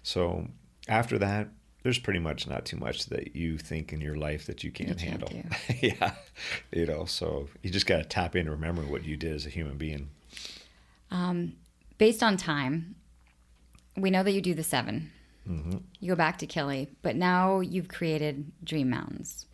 So 0.01 0.47
after 0.87 1.19
that, 1.19 1.49
there's 1.87 1.99
pretty 1.99 2.19
much 2.19 2.49
not 2.49 2.65
too 2.65 2.75
much 2.75 3.05
that 3.05 3.33
you 3.33 3.57
think 3.57 3.93
in 3.93 4.01
your 4.01 4.17
life 4.17 4.45
that 4.45 4.61
you 4.61 4.71
can't, 4.71 4.89
can't 4.97 4.99
handle. 4.99 5.31
yeah, 5.81 6.11
you 6.73 6.85
know. 6.85 7.05
So 7.05 7.47
you 7.63 7.69
just 7.69 7.85
got 7.85 7.99
to 7.99 8.03
tap 8.03 8.35
into 8.35 8.51
remembering 8.51 8.91
what 8.91 9.05
you 9.05 9.15
did 9.15 9.33
as 9.33 9.45
a 9.45 9.49
human 9.49 9.77
being. 9.77 10.09
Um, 11.11 11.53
based 11.97 12.21
on 12.21 12.35
time, 12.35 12.95
we 13.95 14.11
know 14.11 14.21
that 14.21 14.33
you 14.33 14.41
do 14.41 14.53
the 14.53 14.63
7 14.63 15.11
Mm-hmm. 15.49 15.77
You 16.01 16.09
go 16.09 16.15
back 16.17 16.39
to 16.39 16.45
Kili, 16.45 16.89
but 17.01 17.15
now 17.15 17.61
you've 17.61 17.87
created 17.87 18.51
Dream 18.65 18.89
Mountains. 18.89 19.45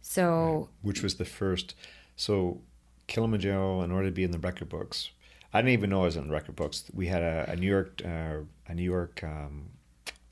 So 0.00 0.68
which 0.82 1.02
was 1.02 1.16
the 1.16 1.24
first. 1.24 1.74
So 2.14 2.60
Kilimanjaro, 3.08 3.82
in 3.82 3.90
order 3.90 4.10
to 4.10 4.12
be 4.12 4.22
in 4.22 4.30
the 4.30 4.38
record 4.38 4.68
books, 4.68 5.10
I 5.52 5.60
didn't 5.60 5.72
even 5.72 5.90
know 5.90 6.02
it 6.02 6.04
was 6.04 6.16
in 6.16 6.28
the 6.28 6.32
record 6.32 6.54
books. 6.54 6.84
We 6.94 7.08
had 7.08 7.22
a, 7.22 7.50
a 7.50 7.56
New 7.56 7.66
York, 7.66 8.00
uh, 8.04 8.42
a 8.68 8.74
New 8.76 8.84
York 8.84 9.24
um, 9.24 9.70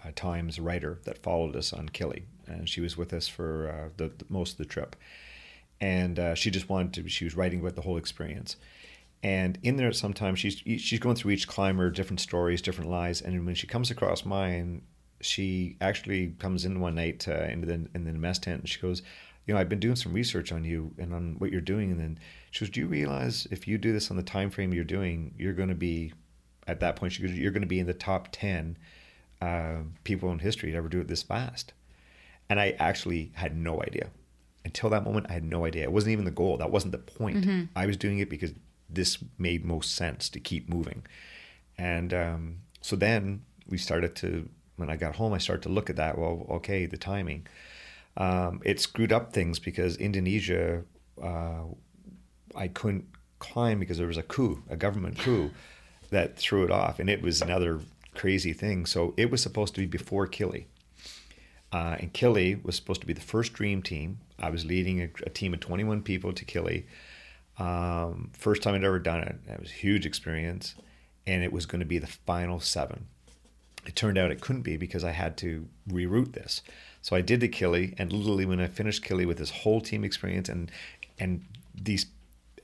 A 0.04 0.12
times 0.12 0.60
writer 0.60 1.00
that 1.04 1.22
followed 1.22 1.56
us 1.56 1.72
on 1.72 1.88
Kili, 1.88 2.22
and 2.46 2.68
she 2.68 2.80
was 2.80 2.96
with 2.96 3.12
us 3.12 3.26
for 3.26 3.68
uh, 3.68 3.88
the, 3.96 4.08
the 4.16 4.24
most 4.28 4.52
of 4.52 4.58
the 4.58 4.64
trip. 4.64 4.94
And 5.80 6.18
uh, 6.18 6.34
she 6.34 6.50
just 6.50 6.68
wanted 6.68 6.94
to. 6.94 7.08
She 7.08 7.24
was 7.24 7.36
writing 7.36 7.60
about 7.60 7.74
the 7.74 7.82
whole 7.82 7.96
experience. 7.96 8.56
And 9.22 9.58
in 9.62 9.76
there, 9.76 9.92
sometimes 9.92 10.38
she's 10.38 10.62
she's 10.80 11.00
going 11.00 11.16
through 11.16 11.32
each 11.32 11.48
climber, 11.48 11.90
different 11.90 12.20
stories, 12.20 12.62
different 12.62 12.90
lies. 12.90 13.20
And 13.20 13.44
when 13.44 13.54
she 13.56 13.66
comes 13.66 13.90
across 13.90 14.24
mine, 14.24 14.82
she 15.20 15.76
actually 15.80 16.34
comes 16.38 16.64
in 16.64 16.80
one 16.80 16.94
night 16.94 17.26
uh, 17.26 17.44
into 17.44 17.66
the 17.66 17.88
in 17.94 18.04
the 18.04 18.12
mess 18.12 18.38
tent, 18.38 18.60
and 18.60 18.68
she 18.68 18.80
goes, 18.80 19.02
"You 19.46 19.54
know, 19.54 19.60
I've 19.60 19.68
been 19.68 19.80
doing 19.80 19.96
some 19.96 20.12
research 20.12 20.52
on 20.52 20.64
you 20.64 20.92
and 20.98 21.12
on 21.12 21.34
what 21.38 21.50
you're 21.50 21.60
doing." 21.60 21.90
And 21.90 21.98
then 21.98 22.18
she 22.52 22.64
goes, 22.64 22.70
"Do 22.70 22.80
you 22.80 22.86
realize 22.86 23.48
if 23.50 23.66
you 23.66 23.78
do 23.78 23.92
this 23.92 24.10
on 24.10 24.16
the 24.16 24.22
time 24.22 24.50
frame 24.50 24.72
you're 24.72 24.84
doing, 24.84 25.34
you're 25.36 25.52
going 25.52 25.68
to 25.70 25.74
be 25.74 26.12
at 26.68 26.78
that 26.80 26.94
point? 26.94 27.18
You're 27.18 27.50
going 27.50 27.62
to 27.62 27.68
be 27.68 27.80
in 27.80 27.86
the 27.86 27.94
top 27.94 28.28
ten 28.30 28.76
uh, 29.40 29.78
people 30.04 30.30
in 30.32 30.40
history 30.40 30.72
to 30.72 30.76
ever 30.76 30.88
do 30.88 31.00
it 31.00 31.08
this 31.08 31.22
fast." 31.22 31.72
And 32.50 32.58
I 32.58 32.74
actually 32.78 33.32
had 33.34 33.56
no 33.56 33.82
idea 33.82 34.08
until 34.64 34.90
that 34.90 35.04
moment. 35.04 35.26
I 35.28 35.34
had 35.34 35.44
no 35.44 35.64
idea. 35.66 35.82
It 35.84 35.92
wasn't 35.92 36.12
even 36.12 36.24
the 36.24 36.30
goal. 36.30 36.56
That 36.56 36.70
wasn't 36.70 36.92
the 36.92 36.98
point. 36.98 37.44
I 37.76 37.86
was 37.86 37.96
doing 37.96 38.18
it 38.18 38.30
because 38.30 38.52
this 38.88 39.18
made 39.38 39.64
most 39.64 39.94
sense 39.94 40.28
to 40.30 40.40
keep 40.40 40.68
moving. 40.68 41.04
And 41.76 42.12
um, 42.14 42.56
so 42.80 42.96
then 42.96 43.42
we 43.68 43.78
started 43.78 44.16
to, 44.16 44.48
when 44.76 44.90
I 44.90 44.96
got 44.96 45.16
home, 45.16 45.32
I 45.34 45.38
started 45.38 45.62
to 45.64 45.68
look 45.68 45.90
at 45.90 45.96
that. 45.96 46.16
Well, 46.18 46.46
okay, 46.50 46.86
the 46.86 46.96
timing. 46.96 47.46
Um, 48.16 48.60
it 48.64 48.80
screwed 48.80 49.12
up 49.12 49.32
things 49.32 49.58
because 49.58 49.96
Indonesia, 49.96 50.82
uh, 51.22 51.64
I 52.56 52.68
couldn't 52.68 53.06
climb 53.38 53.78
because 53.78 53.98
there 53.98 54.06
was 54.06 54.16
a 54.16 54.22
coup, 54.22 54.62
a 54.68 54.76
government 54.76 55.18
coup 55.18 55.50
that 56.10 56.36
threw 56.36 56.64
it 56.64 56.70
off. 56.70 56.98
And 56.98 57.08
it 57.10 57.22
was 57.22 57.42
another 57.42 57.80
crazy 58.18 58.52
thing. 58.52 58.84
So 58.84 59.14
it 59.16 59.30
was 59.30 59.42
supposed 59.42 59.74
to 59.76 59.80
be 59.80 59.86
before 59.86 60.26
Kili. 60.26 60.64
Uh, 61.72 61.96
and 62.00 62.12
Kili 62.12 62.62
was 62.64 62.76
supposed 62.76 63.00
to 63.00 63.06
be 63.06 63.12
the 63.12 63.20
first 63.20 63.52
dream 63.52 63.82
team. 63.82 64.18
I 64.38 64.50
was 64.50 64.64
leading 64.64 65.00
a, 65.02 65.08
a 65.26 65.30
team 65.30 65.54
of 65.54 65.60
21 65.60 66.02
people 66.02 66.32
to 66.32 66.44
Kili. 66.44 66.84
Um, 67.58 68.30
first 68.32 68.62
time 68.62 68.74
I'd 68.74 68.84
ever 68.84 68.98
done 68.98 69.20
it. 69.20 69.36
It 69.46 69.60
was 69.60 69.70
a 69.70 69.74
huge 69.74 70.04
experience. 70.04 70.74
And 71.26 71.44
it 71.44 71.52
was 71.52 71.66
going 71.66 71.80
to 71.80 71.86
be 71.86 71.98
the 71.98 72.06
final 72.06 72.58
seven. 72.58 73.06
it 73.86 73.94
turned 73.94 74.18
out 74.18 74.30
it 74.30 74.40
couldn't 74.40 74.62
be 74.62 74.76
because 74.76 75.04
I 75.04 75.12
had 75.12 75.36
to 75.38 75.68
reroute 75.88 76.32
this. 76.32 76.62
So 77.02 77.14
I 77.14 77.20
did 77.20 77.40
the 77.40 77.48
Kili. 77.48 77.94
and 77.98 78.12
literally 78.12 78.46
when 78.46 78.60
I 78.60 78.66
finished 78.66 79.04
Kili 79.04 79.26
with 79.26 79.38
this 79.38 79.50
whole 79.50 79.80
team 79.80 80.04
experience 80.04 80.48
and 80.48 80.70
and 81.20 81.44
these, 81.74 82.06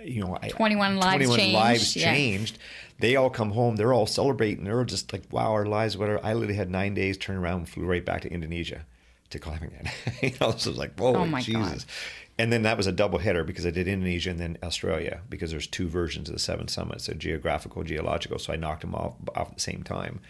you 0.04 0.20
know, 0.20 0.38
I- 0.40 0.48
21 0.48 0.96
lives 0.96 1.26
21 1.26 1.38
changed, 1.38 1.54
lives 1.54 1.96
yeah. 1.96 2.14
changed. 2.14 2.58
They 2.98 3.16
all 3.16 3.30
come 3.30 3.50
home. 3.52 3.76
They're 3.76 3.92
all 3.92 4.06
celebrating. 4.06 4.64
They're 4.64 4.78
all 4.78 4.84
just 4.84 5.12
like, 5.12 5.22
wow, 5.30 5.50
our 5.52 5.66
lives, 5.66 5.96
whatever. 5.96 6.20
I 6.24 6.34
literally 6.34 6.54
had 6.54 6.70
nine 6.70 6.94
days, 6.94 7.16
turned 7.16 7.38
around, 7.38 7.58
and 7.58 7.68
flew 7.68 7.84
right 7.84 8.04
back 8.04 8.22
to 8.22 8.32
Indonesia 8.32 8.86
to 9.30 9.38
climb 9.38 9.62
again. 9.62 9.90
you 10.22 10.30
know, 10.40 10.52
so 10.52 10.68
it 10.70 10.72
was 10.72 10.78
like, 10.78 10.98
whoa, 10.98 11.14
Oh 11.16 11.26
my 11.26 11.40
Jesus. 11.40 11.84
God. 11.84 11.92
And 12.36 12.52
then 12.52 12.62
that 12.62 12.76
was 12.76 12.86
a 12.86 12.92
double 12.92 13.18
hitter 13.20 13.44
because 13.44 13.64
I 13.64 13.70
did 13.70 13.86
Indonesia 13.86 14.30
and 14.30 14.40
then 14.40 14.58
Australia 14.62 15.20
because 15.28 15.52
there's 15.52 15.68
two 15.68 15.88
versions 15.88 16.28
of 16.28 16.34
the 16.34 16.40
seven 16.40 16.66
summits, 16.66 17.04
so 17.04 17.14
geographical, 17.14 17.84
geological. 17.84 18.38
So 18.38 18.52
I 18.52 18.56
knocked 18.56 18.80
them 18.80 18.94
off 18.94 19.14
off 19.36 19.50
at 19.50 19.54
the 19.54 19.60
same 19.60 19.84
time, 19.84 20.20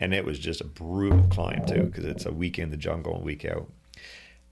and 0.00 0.14
it 0.14 0.24
was 0.24 0.38
just 0.38 0.62
a 0.62 0.64
brutal 0.64 1.26
climb 1.30 1.66
too 1.66 1.82
because 1.84 2.04
it's 2.06 2.24
a 2.24 2.32
week 2.32 2.58
in 2.58 2.70
the 2.70 2.78
jungle 2.78 3.16
and 3.16 3.24
week 3.24 3.44
out. 3.44 3.68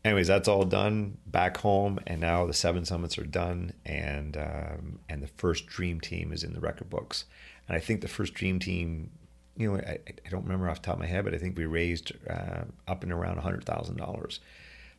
Anyways, 0.02 0.28
that's 0.28 0.48
all 0.48 0.64
done 0.64 1.18
back 1.26 1.58
home, 1.58 1.98
and 2.06 2.20
now 2.20 2.46
the 2.46 2.54
seven 2.54 2.84
summits 2.86 3.18
are 3.18 3.26
done, 3.26 3.72
and 3.84 4.36
um, 4.36 4.98
and 5.08 5.22
the 5.22 5.26
first 5.26 5.66
dream 5.66 6.00
team 6.00 6.32
is 6.32 6.42
in 6.42 6.54
the 6.54 6.60
record 6.60 6.88
books, 6.88 7.26
and 7.68 7.76
I 7.76 7.80
think 7.80 8.00
the 8.00 8.08
first 8.08 8.34
dream 8.34 8.58
team. 8.58 9.10
You 9.56 9.72
know, 9.72 9.78
I, 9.78 9.98
I 10.24 10.28
don't 10.30 10.44
remember 10.44 10.70
off 10.70 10.80
the 10.80 10.86
top 10.86 10.94
of 10.94 11.00
my 11.00 11.06
head, 11.06 11.24
but 11.24 11.34
I 11.34 11.38
think 11.38 11.58
we 11.58 11.66
raised 11.66 12.12
uh, 12.30 12.62
up 12.88 13.02
and 13.02 13.12
around 13.12 13.38
hundred 13.40 13.64
thousand 13.64 13.96
dollars 13.96 14.40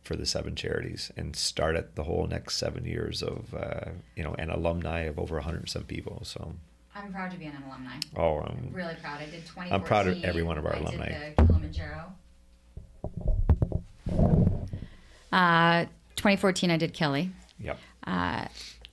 for 0.03 0.15
the 0.15 0.25
seven 0.25 0.55
charities 0.55 1.11
and 1.15 1.35
started 1.35 1.95
the 1.95 2.03
whole 2.03 2.27
next 2.27 2.57
seven 2.57 2.85
years 2.85 3.23
of 3.23 3.53
uh, 3.55 3.91
you 4.15 4.23
know 4.23 4.35
an 4.37 4.49
alumni 4.49 5.01
of 5.01 5.19
over 5.19 5.35
100 5.35 5.69
some 5.69 5.83
people 5.83 6.21
so 6.23 6.55
I'm 6.95 7.11
proud 7.11 7.31
to 7.31 7.37
be 7.37 7.45
an 7.45 7.53
alumni. 7.67 7.95
oh 8.17 8.39
um, 8.41 8.69
Really 8.71 8.95
proud. 9.01 9.19
I 9.21 9.25
did 9.25 9.45
2014. 9.45 9.73
I'm 9.73 9.83
proud 9.83 10.07
of 10.07 10.23
every 10.23 10.43
one 10.43 10.57
of 10.57 10.65
our 10.65 10.75
I 10.75 10.79
alumni. 10.79 11.09
Did 11.09 11.37
the 11.37 11.43
Kilimanjaro. 11.45 12.13
Uh, 15.31 15.85
2014, 16.15 16.71
I 16.71 16.77
did 16.77 16.93
Kili. 16.93 17.31
yep 17.59 17.79
Uh, 18.05 18.45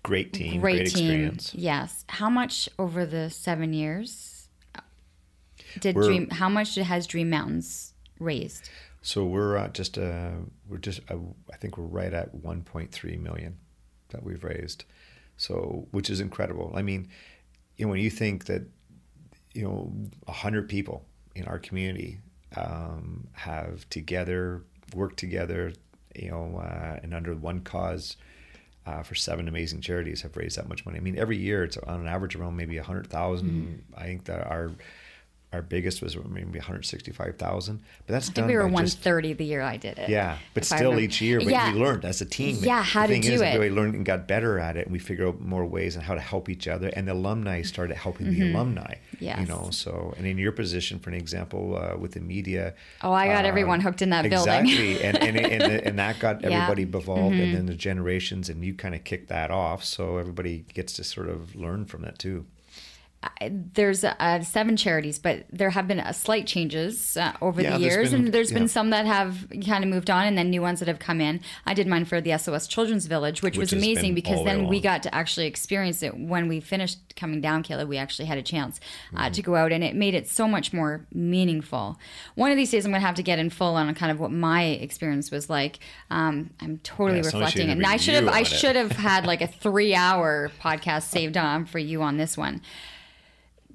great 0.02 0.32
team 0.32 0.58
Uh, 0.58 0.60
Great, 0.60 0.76
great, 0.76 0.86
team. 0.94 1.06
experience 1.10 1.54
Yes. 1.54 2.04
How 2.08 2.30
much 2.30 2.68
over 2.78 3.04
the 3.06 3.30
seven 3.30 3.72
years 3.72 4.48
did 5.80 5.96
We're- 5.96 6.06
Dream? 6.08 6.30
How 6.30 6.48
much 6.48 6.74
has 6.76 7.06
Dream 7.06 7.30
Mountains 7.30 7.94
raised? 8.18 8.70
so 9.00 9.24
we're 9.24 9.56
uh, 9.56 9.68
just 9.68 9.96
uh, 9.96 10.32
we're 10.68 10.78
just 10.78 11.00
uh, 11.10 11.16
I 11.52 11.56
think 11.56 11.78
we're 11.78 11.84
right 11.84 12.12
at 12.12 12.34
1.3 12.34 13.18
million 13.20 13.56
that 14.10 14.22
we've 14.24 14.42
raised 14.42 14.84
so 15.36 15.86
which 15.92 16.10
is 16.10 16.20
incredible 16.20 16.72
I 16.74 16.82
mean 16.82 17.08
you 17.76 17.84
know 17.86 17.90
when 17.90 18.00
you 18.00 18.10
think 18.10 18.46
that 18.46 18.62
you 19.54 19.62
know 19.62 19.92
100 20.24 20.68
people 20.68 21.04
in 21.36 21.44
our 21.46 21.58
community 21.60 22.18
um, 22.56 23.28
have 23.34 23.88
together 23.88 24.64
worked 24.94 25.18
together 25.18 25.72
you 26.22 26.30
know 26.30 26.58
uh, 26.58 26.98
and 27.02 27.14
under 27.14 27.34
one 27.34 27.60
cause 27.60 28.16
uh, 28.86 29.02
for 29.02 29.14
seven 29.14 29.48
amazing 29.48 29.80
charities 29.80 30.22
have 30.22 30.36
raised 30.36 30.56
that 30.56 30.68
much 30.68 30.84
money. 30.86 30.98
I 30.98 31.00
mean 31.02 31.18
every 31.18 31.36
year 31.36 31.64
it's 31.64 31.76
on 31.76 32.00
an 32.00 32.06
average 32.06 32.36
around 32.36 32.56
maybe 32.56 32.76
a 32.78 32.80
100,000 32.80 33.46
I 33.96 34.04
think 34.04 34.24
that 34.24 34.46
our 34.46 34.70
our 35.52 35.62
biggest 35.62 36.02
was 36.02 36.14
maybe 36.28 36.58
165,000 36.58 37.80
but 38.06 38.12
that's 38.12 38.26
I 38.26 38.26
think 38.26 38.34
done 38.36 38.46
we 38.48 38.56
were 38.56 38.62
by 38.68 38.82
just 38.82 38.98
130 39.04 39.32
the 39.34 39.44
year 39.44 39.62
I 39.62 39.76
did 39.76 39.98
it. 39.98 40.08
yeah, 40.10 40.36
but 40.54 40.64
still 40.64 40.98
each 41.00 41.20
year, 41.20 41.38
but 41.38 41.48
Yeah. 41.48 41.72
we 41.72 41.78
learned 41.80 42.04
as 42.04 42.20
a 42.20 42.26
team. 42.26 42.56
Yeah, 42.60 42.82
how 42.82 43.02
the 43.06 43.08
to 43.08 43.12
thing 43.14 43.22
do 43.22 43.32
is, 43.34 43.40
it. 43.40 43.58
We 43.58 43.70
learned 43.70 43.94
and 43.94 44.04
got 44.04 44.28
better 44.28 44.58
at 44.58 44.76
it, 44.76 44.86
and 44.86 44.92
we 44.92 44.98
figured 44.98 45.26
out 45.28 45.40
more 45.40 45.64
ways 45.64 45.96
on 45.96 46.02
how 46.02 46.14
to 46.14 46.20
help 46.20 46.48
each 46.48 46.68
other. 46.68 46.88
And 46.88 47.08
the 47.08 47.12
alumni 47.12 47.62
started 47.62 47.96
helping 47.96 48.30
the 48.30 48.50
alumni. 48.52 48.94
Yeah, 49.20 49.40
You 49.40 49.46
Mm-hmm. 49.46 49.64
Know, 49.64 49.70
so 49.70 50.14
and 50.18 50.26
in 50.26 50.36
your 50.38 50.52
position, 50.52 50.98
for 50.98 51.10
an 51.10 51.16
example, 51.16 51.76
uh, 51.76 51.96
with 51.96 52.12
the 52.12 52.20
media. 52.20 52.74
Oh, 53.02 53.12
I 53.12 53.26
got 53.28 53.44
uh, 53.44 53.48
everyone 53.48 53.80
hooked 53.80 54.02
in 54.02 54.10
that 54.10 54.28
building. 54.28 54.66
Exactly, 54.66 55.02
and 55.02 55.16
and 55.16 55.36
and, 55.38 55.62
and 55.62 55.98
that 55.98 56.18
got 56.18 56.40
Yeah. 56.42 56.48
Mm-hmm. 56.48 56.56
everybody 56.60 56.82
involved, 56.82 57.36
and 57.36 57.54
then 57.54 57.66
the 57.66 57.74
generations, 57.74 58.48
and 58.50 58.62
you 58.64 58.74
kind 58.74 58.94
of 58.94 59.02
kicked 59.04 59.28
that 59.28 59.50
off, 59.50 59.82
so 59.84 60.18
everybody 60.18 60.64
gets 60.74 60.92
to 60.94 61.04
sort 61.04 61.28
of 61.28 61.56
learn 61.56 61.86
from 61.86 62.02
that 62.02 62.18
too. 62.18 62.44
There's 63.50 64.04
uh, 64.04 64.42
seven 64.42 64.76
charities, 64.76 65.18
but 65.18 65.44
there 65.50 65.70
have 65.70 65.88
been 65.88 65.98
uh, 66.00 66.12
slight 66.12 66.46
changes 66.46 67.16
uh, 67.16 67.32
over 67.40 67.60
Yeah, 67.60 67.76
the 67.76 67.80
years, 67.84 68.10
been- 68.12 68.26
and 68.26 68.32
there's 68.34 68.52
yeah. 68.52 68.58
been 68.58 68.68
some 68.68 68.90
that 68.90 69.06
have 69.06 69.46
kind 69.66 69.82
of 69.82 69.90
moved 69.90 70.08
on, 70.08 70.26
and 70.26 70.38
then 70.38 70.50
new 70.50 70.62
ones 70.62 70.78
that 70.78 70.88
have 70.88 70.98
come 71.00 71.20
in. 71.20 71.40
I 71.66 71.74
did 71.74 71.86
mine 71.88 72.04
for 72.04 72.20
the 72.20 72.36
SOS 72.38 72.66
Children's 72.68 73.06
Village, 73.06 73.42
which, 73.42 73.56
Which 73.58 73.72
was 73.72 73.72
amazing 73.72 74.14
because 74.14 74.44
then 74.44 74.68
we 74.68 74.80
got 74.80 75.02
to 75.02 75.14
actually 75.14 75.46
experience 75.46 76.02
it 76.02 76.16
when 76.16 76.46
we 76.48 76.60
finished 76.60 76.98
coming 77.16 77.40
down, 77.40 77.64
Kayla. 77.64 77.88
We 77.88 77.96
actually 77.96 78.26
had 78.26 78.38
a 78.38 78.42
chance 78.42 78.78
uh, 79.14 79.22
Mm-hmm. 79.22 79.32
to 79.32 79.42
go 79.42 79.56
out, 79.56 79.72
and 79.72 79.82
it 79.82 79.96
made 79.96 80.14
it 80.14 80.28
so 80.28 80.46
much 80.46 80.72
more 80.72 81.04
meaningful. 81.12 81.98
One 82.36 82.50
of 82.52 82.56
these 82.56 82.70
days, 82.70 82.84
I'm 82.84 82.92
going 82.92 83.00
to 83.00 83.06
have 83.06 83.16
to 83.16 83.22
get 83.24 83.38
in 83.40 83.50
full 83.50 83.74
on 83.74 83.92
kind 83.96 84.12
of 84.12 84.20
what 84.20 84.30
my 84.30 84.62
experience 84.64 85.30
was 85.32 85.50
like. 85.50 85.80
Um, 86.10 86.50
I'm 86.60 86.78
totally 86.78 87.18
Yeah, 87.20 87.26
reflecting, 87.26 87.70
and 87.70 87.84
I 87.84 87.96
should 87.96 88.14
have 88.14 88.28
I 88.28 88.42
should 88.44 88.76
have 88.76 88.92
had 88.92 89.26
like 89.26 89.40
a 89.42 89.46
three 89.64 89.94
hour 89.94 90.50
podcast 90.62 91.04
saved 91.04 91.36
on 91.36 91.64
for 91.66 91.78
you 91.80 92.02
on 92.02 92.16
this 92.16 92.36
one 92.36 92.60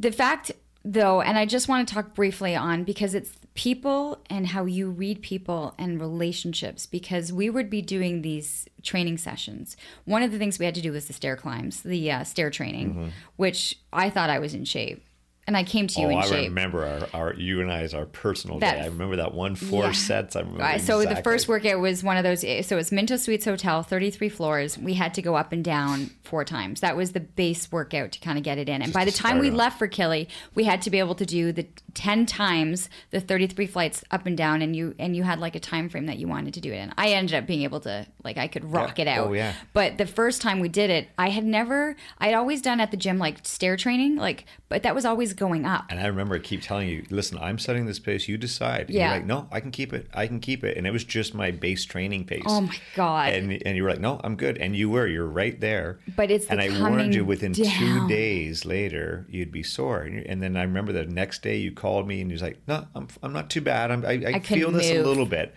the 0.03 0.11
fact 0.11 0.51
though 0.85 1.21
and 1.21 1.37
i 1.37 1.45
just 1.45 1.67
want 1.67 1.87
to 1.87 1.93
talk 1.93 2.13
briefly 2.13 2.55
on 2.55 2.83
because 2.83 3.15
it's 3.15 3.31
people 3.55 4.19
and 4.29 4.47
how 4.47 4.65
you 4.65 4.89
read 4.89 5.21
people 5.21 5.75
and 5.77 5.99
relationships 6.01 6.85
because 6.85 7.31
we 7.31 7.49
would 7.49 7.69
be 7.69 7.81
doing 7.81 8.21
these 8.23 8.67
training 8.81 9.17
sessions. 9.17 9.77
One 10.05 10.23
of 10.23 10.31
the 10.31 10.39
things 10.39 10.57
we 10.57 10.65
had 10.65 10.73
to 10.75 10.81
do 10.81 10.91
was 10.91 11.05
the 11.05 11.13
stair 11.13 11.35
climbs 11.35 11.81
the 11.81 12.11
uh, 12.11 12.23
stair 12.23 12.49
training 12.49 13.11
which 13.35 13.79
i 13.91 14.09
thought 14.09 14.29
i 14.29 14.39
was 14.39 14.53
in 14.53 14.65
shape 14.65 15.05
and 15.45 15.57
i 15.57 15.63
came 15.63 15.87
to 15.87 15.99
you 16.01 16.07
oh, 16.07 16.11
in 16.11 16.17
I 16.17 16.21
shape 16.25 16.49
remember 16.49 16.85
our, 17.13 17.21
our 17.21 17.33
you 17.33 17.61
and 17.61 17.71
I 17.71 17.81
I's 17.81 17.93
our 17.93 18.05
personal 18.05 18.59
That- 18.59 18.75
day. 18.75 18.81
I 18.81 18.85
remember 18.85 19.17
that 19.17 19.33
one 19.33 19.55
four 19.55 19.85
Yeah. 19.85 19.91
sets. 19.91 20.35
I 20.35 20.39
remember. 20.41 20.59
Right, 20.61 20.79
so 20.81 21.03
the 21.03 21.17
first 21.17 21.47
workout 21.47 21.79
was 21.79 22.03
one 22.03 22.15
of 22.17 22.23
those. 22.23 22.43
Eh, 22.43 22.61
so 22.61 22.77
it's 22.77 22.91
Minto 22.91 23.17
Suites 23.17 23.45
Hotel, 23.45 23.83
33 23.83 24.29
floors. 24.29 24.77
We 24.77 24.93
had 24.93 25.13
to 25.15 25.21
go 25.21 25.35
up 25.35 25.51
and 25.51 25.63
down 25.63 26.11
four 26.23 26.45
times. 26.45 26.79
That 26.81 26.95
was 26.95 27.11
the 27.11 27.19
base 27.19 27.71
workout 27.71 28.11
to 28.13 28.19
kind 28.19 28.37
of 28.37 28.43
get 28.43 28.57
it 28.57 28.69
in. 28.69 28.81
And 28.81 28.93
by 28.93 29.03
the 29.05 29.11
time 29.11 29.39
we 29.39 29.49
off. 29.49 29.55
left 29.55 29.79
for 29.79 29.87
Kili, 29.87 30.27
we 30.55 30.63
had 30.63 30.81
to 30.83 30.89
be 30.89 30.99
able 30.99 31.15
to 31.15 31.25
do 31.25 31.51
the 31.51 31.65
10 31.95 32.25
times 32.25 32.89
the 33.11 33.19
33 33.19 33.65
flights 33.67 34.03
up 34.11 34.25
and 34.25 34.37
down. 34.37 34.61
And 34.61 34.75
you 34.75 34.95
and 34.99 35.15
you 35.15 35.23
had 35.23 35.39
like 35.39 35.55
a 35.55 35.59
time 35.59 35.89
frame 35.89 36.05
that 36.05 36.17
you 36.19 36.27
wanted 36.27 36.53
to 36.53 36.61
do 36.61 36.71
it 36.71 36.77
in. 36.77 36.93
I 36.97 37.09
ended 37.09 37.35
up 37.35 37.45
being 37.47 37.63
able 37.63 37.79
to 37.81 38.05
like 38.23 38.37
I 38.37 38.47
could 38.47 38.71
rock 38.71 38.97
Yeah. 38.99 39.01
it 39.03 39.07
out. 39.09 39.27
Oh, 39.27 39.33
yeah. 39.33 39.53
But 39.73 39.97
the 39.97 40.05
first 40.05 40.41
time 40.41 40.59
we 40.59 40.69
did 40.69 40.89
it, 40.89 41.09
I 41.17 41.29
had 41.29 41.43
never. 41.43 41.95
I'd 42.19 42.33
always 42.35 42.61
done 42.61 42.79
at 42.79 42.91
the 42.91 42.97
gym 42.97 43.17
like 43.17 43.45
stair 43.45 43.75
training, 43.77 44.15
like, 44.15 44.45
but 44.69 44.83
that 44.83 44.95
was 44.95 45.05
always 45.05 45.32
going 45.33 45.65
up. 45.65 45.85
And 45.89 45.99
I 45.99 46.05
remember 46.07 46.35
I 46.35 46.39
keep 46.39 46.61
telling 46.61 46.87
you, 46.89 47.05
listen, 47.09 47.37
I'm 47.39 47.57
setting 47.59 47.85
this 47.85 47.99
pace. 47.99 48.27
You 48.27 48.37
decide. 48.37 48.81
And 48.87 48.89
Yeah. 48.91 49.09
You're 49.09 49.17
like, 49.19 49.25
no, 49.25 49.47
I 49.51 49.59
can 49.59 49.71
keep 49.71 49.93
it. 49.93 50.07
I 50.13 50.27
can 50.27 50.39
keep 50.39 50.63
it. 50.63 50.77
And 50.77 50.85
it 50.87 50.91
was 50.91 51.03
just 51.03 51.33
my 51.33 51.51
base 51.51 51.85
training 51.85 52.25
pace. 52.25 52.43
Oh 52.45 52.61
my 52.61 52.75
God. 52.95 53.33
And 53.33 53.61
and 53.65 53.75
you 53.77 53.83
were 53.83 53.89
like, 53.89 53.99
no, 53.99 54.19
I'm 54.23 54.35
good. 54.35 54.57
And 54.57 54.75
you 54.75 54.89
were. 54.89 55.07
You're 55.07 55.25
right 55.27 55.59
there. 55.59 55.99
But 56.15 56.31
it's 56.31 56.45
the 56.45 56.53
and 56.53 56.61
I 56.61 56.69
warned 56.89 57.13
you 57.15 57.25
within 57.25 57.51
down. 57.51 57.65
two 57.79 58.07
days 58.07 58.65
later 58.65 59.25
you'd 59.29 59.51
be 59.51 59.63
sore. 59.63 60.01
And, 60.01 60.15
you- 60.15 60.25
and 60.27 60.41
then 60.41 60.55
I 60.57 60.63
remember 60.63 60.91
the 60.91 61.05
next 61.05 61.41
day 61.41 61.57
you 61.57 61.71
called 61.71 62.07
me 62.07 62.21
and 62.21 62.29
you 62.29 62.35
was 62.35 62.41
like, 62.41 62.59
no, 62.67 62.85
I'm 62.95 63.07
I'm 63.21 63.33
not 63.33 63.49
too 63.49 63.61
bad. 63.61 63.91
I'm, 63.91 64.05
I 64.05 64.11
I, 64.11 64.31
I 64.35 64.39
feel 64.39 64.71
this 64.71 64.91
move. 64.91 65.05
a 65.05 65.07
little 65.09 65.25
bit. 65.25 65.53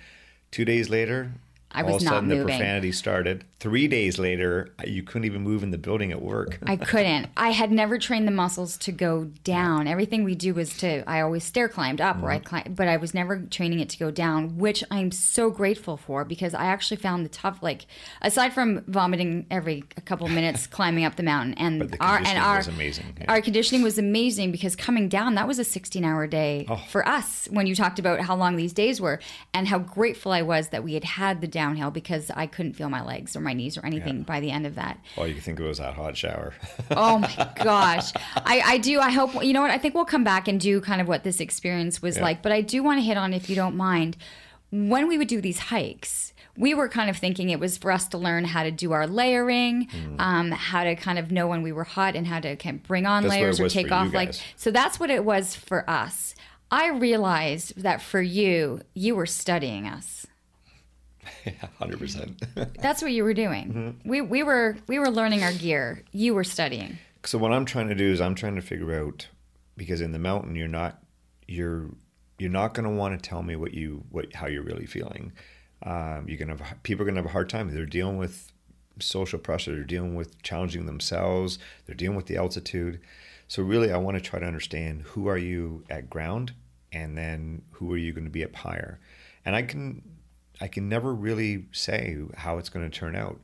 Two 0.50 0.64
days 0.64 0.88
later. 0.88 1.32
I 1.72 1.82
all 1.82 1.92
was 1.94 1.96
of 1.96 2.02
a 2.02 2.04
not 2.04 2.10
sudden 2.14 2.28
the 2.30 2.44
profanity 2.44 2.92
started. 2.92 3.44
Three 3.58 3.88
days 3.88 4.18
later, 4.18 4.72
you 4.84 5.02
couldn't 5.02 5.24
even 5.24 5.42
move 5.42 5.62
in 5.62 5.70
the 5.70 5.78
building 5.78 6.12
at 6.12 6.20
work. 6.22 6.58
I 6.66 6.76
couldn't. 6.92 7.28
I 7.36 7.50
had 7.50 7.72
never 7.72 7.98
trained 7.98 8.26
the 8.28 8.32
muscles 8.32 8.76
to 8.78 8.92
go 8.92 9.24
down. 9.44 9.86
Everything 9.88 10.24
we 10.24 10.34
do 10.34 10.54
was 10.54 10.76
to. 10.78 11.02
I 11.08 11.20
always 11.22 11.42
stair 11.44 11.68
climbed 11.68 12.00
up, 12.00 12.22
or 12.22 12.30
I 12.30 12.36
Mm-hmm. 12.38 12.44
climbed, 12.46 12.76
but 12.76 12.86
I 12.88 12.96
was 12.98 13.14
never 13.14 13.38
training 13.40 13.80
it 13.80 13.88
to 13.90 13.98
go 13.98 14.10
down, 14.10 14.58
which 14.58 14.84
I'm 14.90 15.10
so 15.10 15.50
grateful 15.50 15.96
for 15.96 16.24
because 16.24 16.54
I 16.54 16.66
actually 16.66 16.98
found 16.98 17.24
the 17.24 17.30
tough. 17.30 17.58
Like 17.62 17.86
aside 18.22 18.52
from 18.52 18.82
vomiting 18.86 19.46
every 19.50 19.84
a 19.96 20.00
couple 20.02 20.28
minutes 20.28 20.66
climbing 20.78 21.04
up 21.04 21.16
the 21.16 21.22
mountain, 21.22 21.54
and 21.54 21.80
the 21.80 21.96
our 22.00 22.16
and 22.18 22.26
conditioning 22.26 22.42
our 22.42 22.56
was 22.58 22.68
amazing, 22.68 23.16
yeah. 23.20 23.24
our 23.28 23.40
conditioning 23.40 23.82
was 23.82 23.98
amazing 23.98 24.52
because 24.52 24.76
coming 24.76 25.08
down 25.08 25.34
that 25.34 25.48
was 25.48 25.58
a 25.58 25.64
16 25.64 26.04
hour 26.04 26.26
day 26.26 26.66
Oh. 26.68 26.76
for 26.90 27.06
us. 27.08 27.48
When 27.50 27.66
you 27.66 27.74
talked 27.74 27.98
about 27.98 28.20
how 28.20 28.36
long 28.36 28.56
these 28.56 28.72
days 28.74 29.00
were 29.00 29.18
and 29.54 29.66
how 29.68 29.78
grateful 29.78 30.30
I 30.32 30.42
was 30.42 30.68
that 30.68 30.84
we 30.84 30.94
had 30.94 31.04
had 31.04 31.40
the 31.40 31.48
downhill 31.56 31.90
because 31.90 32.30
I 32.30 32.46
couldn't 32.46 32.74
feel 32.74 32.88
my 32.88 33.02
legs 33.02 33.34
or 33.34 33.40
my 33.40 33.52
knees 33.54 33.76
or 33.78 33.84
anything 33.84 34.22
by 34.22 34.38
the 34.40 34.50
end 34.50 34.66
of 34.66 34.74
that. 34.76 34.98
All 35.16 35.26
you 35.26 35.34
could 35.34 35.42
think 35.42 35.58
of 35.58 35.66
was 35.66 35.78
that 35.78 35.94
hot 35.94 36.16
shower. 36.16 36.52
Oh 36.90 37.18
my 37.18 37.50
gosh. 37.64 38.12
I, 38.36 38.62
I 38.74 38.78
do. 38.78 39.00
I 39.00 39.10
hope, 39.10 39.42
you 39.44 39.52
know 39.52 39.62
what? 39.62 39.70
I 39.70 39.78
think 39.78 39.94
we'll 39.94 40.04
come 40.04 40.22
back 40.24 40.46
and 40.48 40.60
do 40.60 40.80
kind 40.80 41.00
of 41.00 41.08
what 41.08 41.24
this 41.24 41.40
experience 41.40 42.00
was 42.00 42.16
Yeah. 42.16 42.22
like. 42.22 42.42
But 42.42 42.52
I 42.52 42.60
do 42.60 42.82
want 42.82 42.98
to 42.98 43.02
hit 43.02 43.16
on, 43.16 43.32
if 43.34 43.48
you 43.50 43.56
don't 43.56 43.76
mind, 43.76 44.16
when 44.70 45.08
we 45.08 45.16
would 45.18 45.28
do 45.28 45.40
these 45.40 45.58
hikes, 45.58 46.32
we 46.56 46.74
were 46.74 46.88
kind 46.88 47.10
of 47.10 47.16
thinking 47.16 47.50
it 47.50 47.60
was 47.60 47.76
for 47.78 47.90
us 47.92 48.06
to 48.08 48.18
learn 48.18 48.44
how 48.44 48.62
to 48.62 48.70
do 48.70 48.92
our 48.92 49.06
layering, 49.06 49.86
Mm. 49.88 50.20
um, 50.20 50.50
how 50.52 50.84
to 50.84 50.94
kind 50.96 51.18
of 51.18 51.30
know 51.30 51.46
when 51.46 51.62
we 51.62 51.72
were 51.72 51.84
hot 51.84 52.16
and 52.16 52.26
how 52.26 52.40
to 52.40 52.56
kind 52.56 52.76
of 52.76 52.82
bring 52.84 53.06
on 53.06 53.22
That's 53.24 53.34
layers 53.34 53.60
or 53.60 53.68
take 53.68 53.90
off. 53.92 54.12
Like, 54.14 54.34
so 54.56 54.70
that's 54.70 54.98
what 55.00 55.10
it 55.10 55.24
was 55.24 55.54
for 55.54 55.88
us. 55.88 56.34
I 56.70 56.88
realized 56.88 57.80
that 57.82 58.00
for 58.02 58.20
you, 58.22 58.80
you 58.94 59.14
were 59.14 59.26
studying 59.26 59.86
us. 59.86 60.26
Hundred 61.78 61.98
percent. 61.98 62.42
That's 62.80 63.02
what 63.02 63.12
you 63.12 63.24
were 63.24 63.34
doing. 63.34 63.68
Mm-hmm. 63.68 64.08
We, 64.08 64.20
we 64.20 64.42
were 64.42 64.76
we 64.86 64.98
were 64.98 65.10
learning 65.10 65.42
our 65.42 65.52
gear. 65.52 66.02
You 66.12 66.34
were 66.34 66.44
studying. 66.44 66.98
So 67.24 67.38
what 67.38 67.52
I'm 67.52 67.64
trying 67.64 67.88
to 67.88 67.94
do 67.94 68.10
is 68.10 68.20
I'm 68.20 68.34
trying 68.34 68.56
to 68.56 68.62
figure 68.62 68.98
out 68.98 69.28
because 69.76 70.00
in 70.00 70.12
the 70.12 70.18
mountain 70.18 70.54
you're 70.56 70.68
not 70.68 71.02
you're 71.46 71.90
you're 72.38 72.50
not 72.50 72.74
going 72.74 72.88
to 72.88 72.94
want 72.94 73.20
to 73.20 73.28
tell 73.28 73.42
me 73.42 73.56
what 73.56 73.74
you 73.74 74.04
what 74.10 74.34
how 74.34 74.46
you're 74.46 74.62
really 74.62 74.86
feeling. 74.86 75.32
Um, 75.82 76.24
you're 76.26 76.38
gonna 76.38 76.56
have 76.56 76.82
people 76.82 77.02
are 77.02 77.06
gonna 77.06 77.20
have 77.20 77.26
a 77.26 77.32
hard 77.32 77.48
time. 77.48 77.72
They're 77.72 77.86
dealing 77.86 78.16
with 78.16 78.52
social 78.98 79.38
pressure. 79.38 79.74
They're 79.74 79.84
dealing 79.84 80.14
with 80.14 80.42
challenging 80.42 80.86
themselves. 80.86 81.58
They're 81.86 81.94
dealing 81.94 82.16
with 82.16 82.26
the 82.26 82.36
altitude. 82.36 83.00
So 83.48 83.62
really, 83.62 83.92
I 83.92 83.98
want 83.98 84.16
to 84.16 84.20
try 84.20 84.40
to 84.40 84.46
understand 84.46 85.02
who 85.02 85.28
are 85.28 85.38
you 85.38 85.84
at 85.88 86.10
ground, 86.10 86.52
and 86.92 87.16
then 87.16 87.62
who 87.72 87.92
are 87.92 87.96
you 87.96 88.12
going 88.12 88.24
to 88.24 88.30
be 88.30 88.44
up 88.44 88.54
higher. 88.54 88.98
And 89.44 89.54
I 89.54 89.62
can 89.62 90.02
I 90.60 90.68
can 90.68 90.88
never 90.88 91.14
really 91.14 91.66
say 91.72 92.18
how 92.36 92.58
it's 92.58 92.68
going 92.68 92.88
to 92.88 92.98
turn 92.98 93.16
out. 93.16 93.40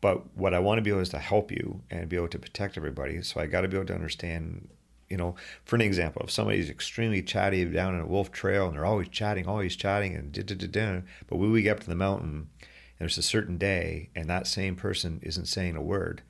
But 0.00 0.36
what 0.36 0.52
I 0.52 0.58
want 0.58 0.78
to 0.78 0.82
be 0.82 0.90
able 0.90 1.00
is 1.00 1.08
to 1.10 1.18
help 1.18 1.50
you 1.50 1.80
and 1.90 2.08
be 2.08 2.16
able 2.16 2.28
to 2.28 2.38
protect 2.38 2.76
everybody. 2.76 3.22
So 3.22 3.40
I 3.40 3.46
got 3.46 3.62
to 3.62 3.68
be 3.68 3.76
able 3.76 3.86
to 3.86 3.94
understand, 3.94 4.68
you 5.08 5.16
know, 5.16 5.34
for 5.64 5.76
an 5.76 5.82
example, 5.82 6.22
if 6.24 6.30
somebody's 6.30 6.68
extremely 6.68 7.22
chatty 7.22 7.64
down 7.64 7.94
in 7.94 8.00
a 8.00 8.06
wolf 8.06 8.30
trail 8.30 8.66
and 8.66 8.74
they're 8.74 8.84
always 8.84 9.08
chatting, 9.08 9.46
always 9.46 9.76
chatting, 9.76 10.14
and 10.14 10.30
da 10.30 10.42
da 10.42 10.66
da 10.66 11.00
but 11.26 11.36
when 11.36 11.50
we 11.50 11.62
get 11.62 11.76
up 11.76 11.80
to 11.80 11.88
the 11.88 11.94
mountain 11.94 12.48
and 12.58 12.68
there's 12.98 13.16
a 13.16 13.22
certain 13.22 13.56
day 13.56 14.10
and 14.14 14.28
that 14.28 14.46
same 14.46 14.76
person 14.76 15.20
isn't 15.22 15.46
saying 15.46 15.74
a 15.74 15.82
word, 15.82 16.22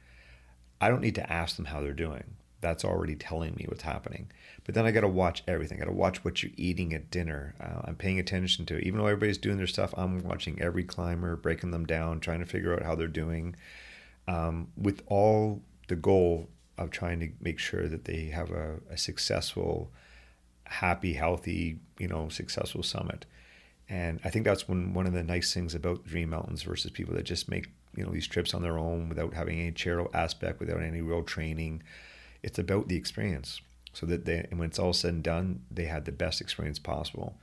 I 0.81 0.89
don't 0.89 1.03
need 1.03 1.17
to 1.17 1.33
ask 1.33 1.57
them 1.57 1.67
how 1.67 1.81
they're 1.81 1.93
doing. 1.93 2.37
That's 2.61 2.85
already 2.85 3.17
telling 3.17 3.55
me 3.57 3.67
what's 3.69 3.83
happening. 3.83 4.31
But 4.65 4.75
then 4.75 4.87
I 4.87 4.93
got 4.93 5.03
to 5.03 5.09
watch 5.09 5.43
everything. 5.47 5.79
I 5.79 5.85
got 5.85 5.91
to 5.91 5.97
watch 5.97 6.25
what 6.25 6.43
you're 6.43 6.53
eating 6.57 6.95
at 6.95 7.11
dinner. 7.11 7.55
Uh, 7.61 7.83
I'm 7.85 7.97
paying 7.97 8.19
attention 8.19 8.65
to, 8.67 8.77
it. 8.77 8.85
even 8.85 8.99
though 8.99 9.07
everybody's 9.07 9.39
doing 9.39 9.59
their 9.59 9.67
stuff, 9.67 9.93
I'm 9.97 10.23
watching 10.23 10.61
every 10.61 10.85
climber, 10.85 11.37
breaking 11.37 11.71
them 11.71 11.85
down, 11.85 12.21
trying 12.21 12.41
to 12.41 12.47
figure 12.47 12.75
out 12.75 12.83
how 12.83 12.95
they're 12.95 13.07
doing, 13.07 13.57
um, 14.27 14.69
with 14.77 15.03
all 15.07 15.63
the 15.89 15.97
goal 15.97 16.49
of 16.79 16.91
trying 16.91 17.21
to 17.21 17.29
make 17.41 17.59
sure 17.59 17.89
that 17.89 18.07
they 18.07 18.27
have 18.27 18.51
a, 18.51 18.81
a 18.91 18.97
successful, 18.97 19.91
happy, 20.65 21.13
healthy, 21.13 21.79
you 21.99 22.09
know, 22.09 22.31
successful 22.31 22.83
summit. 22.83 23.27
And 23.87 24.19
I 24.25 24.31
think 24.31 24.47
that's 24.47 24.67
one 24.67 24.95
one 24.95 25.07
of 25.07 25.13
the 25.13 25.23
nice 25.23 25.53
things 25.53 25.75
about 25.75 26.07
Dream 26.07 26.31
Mountains 26.31 26.63
versus 26.63 26.91
people 26.91 27.15
that 27.17 27.25
just 27.25 27.51
make 27.51 27.69
you 27.95 28.03
know 28.03 28.11
these 28.11 28.27
trips 28.27 28.55
on 28.55 28.63
their 28.63 28.79
own 28.79 29.11
without 29.11 29.35
having 29.35 29.61
any 29.61 29.73
chair 29.73 30.03
aspect, 30.15 30.59
without 30.59 30.83
any 30.83 31.03
real 31.03 31.23
training. 31.23 31.83
It's 32.43 32.59
about 32.59 32.89
the 32.89 32.97
experience 32.97 33.61
so 33.95 34.07
that 34.07 34.25
they, 34.25 34.47
and 34.51 34.59
when 34.59 34.69
it's 34.69 34.79
all 34.79 34.93
said 34.93 35.15
and 35.15 35.23
done, 35.23 35.63
they 35.71 35.85
had 35.85 36.05
the 36.05 36.13
best 36.13 36.41
experience 36.41 36.79
possible. 36.79 37.39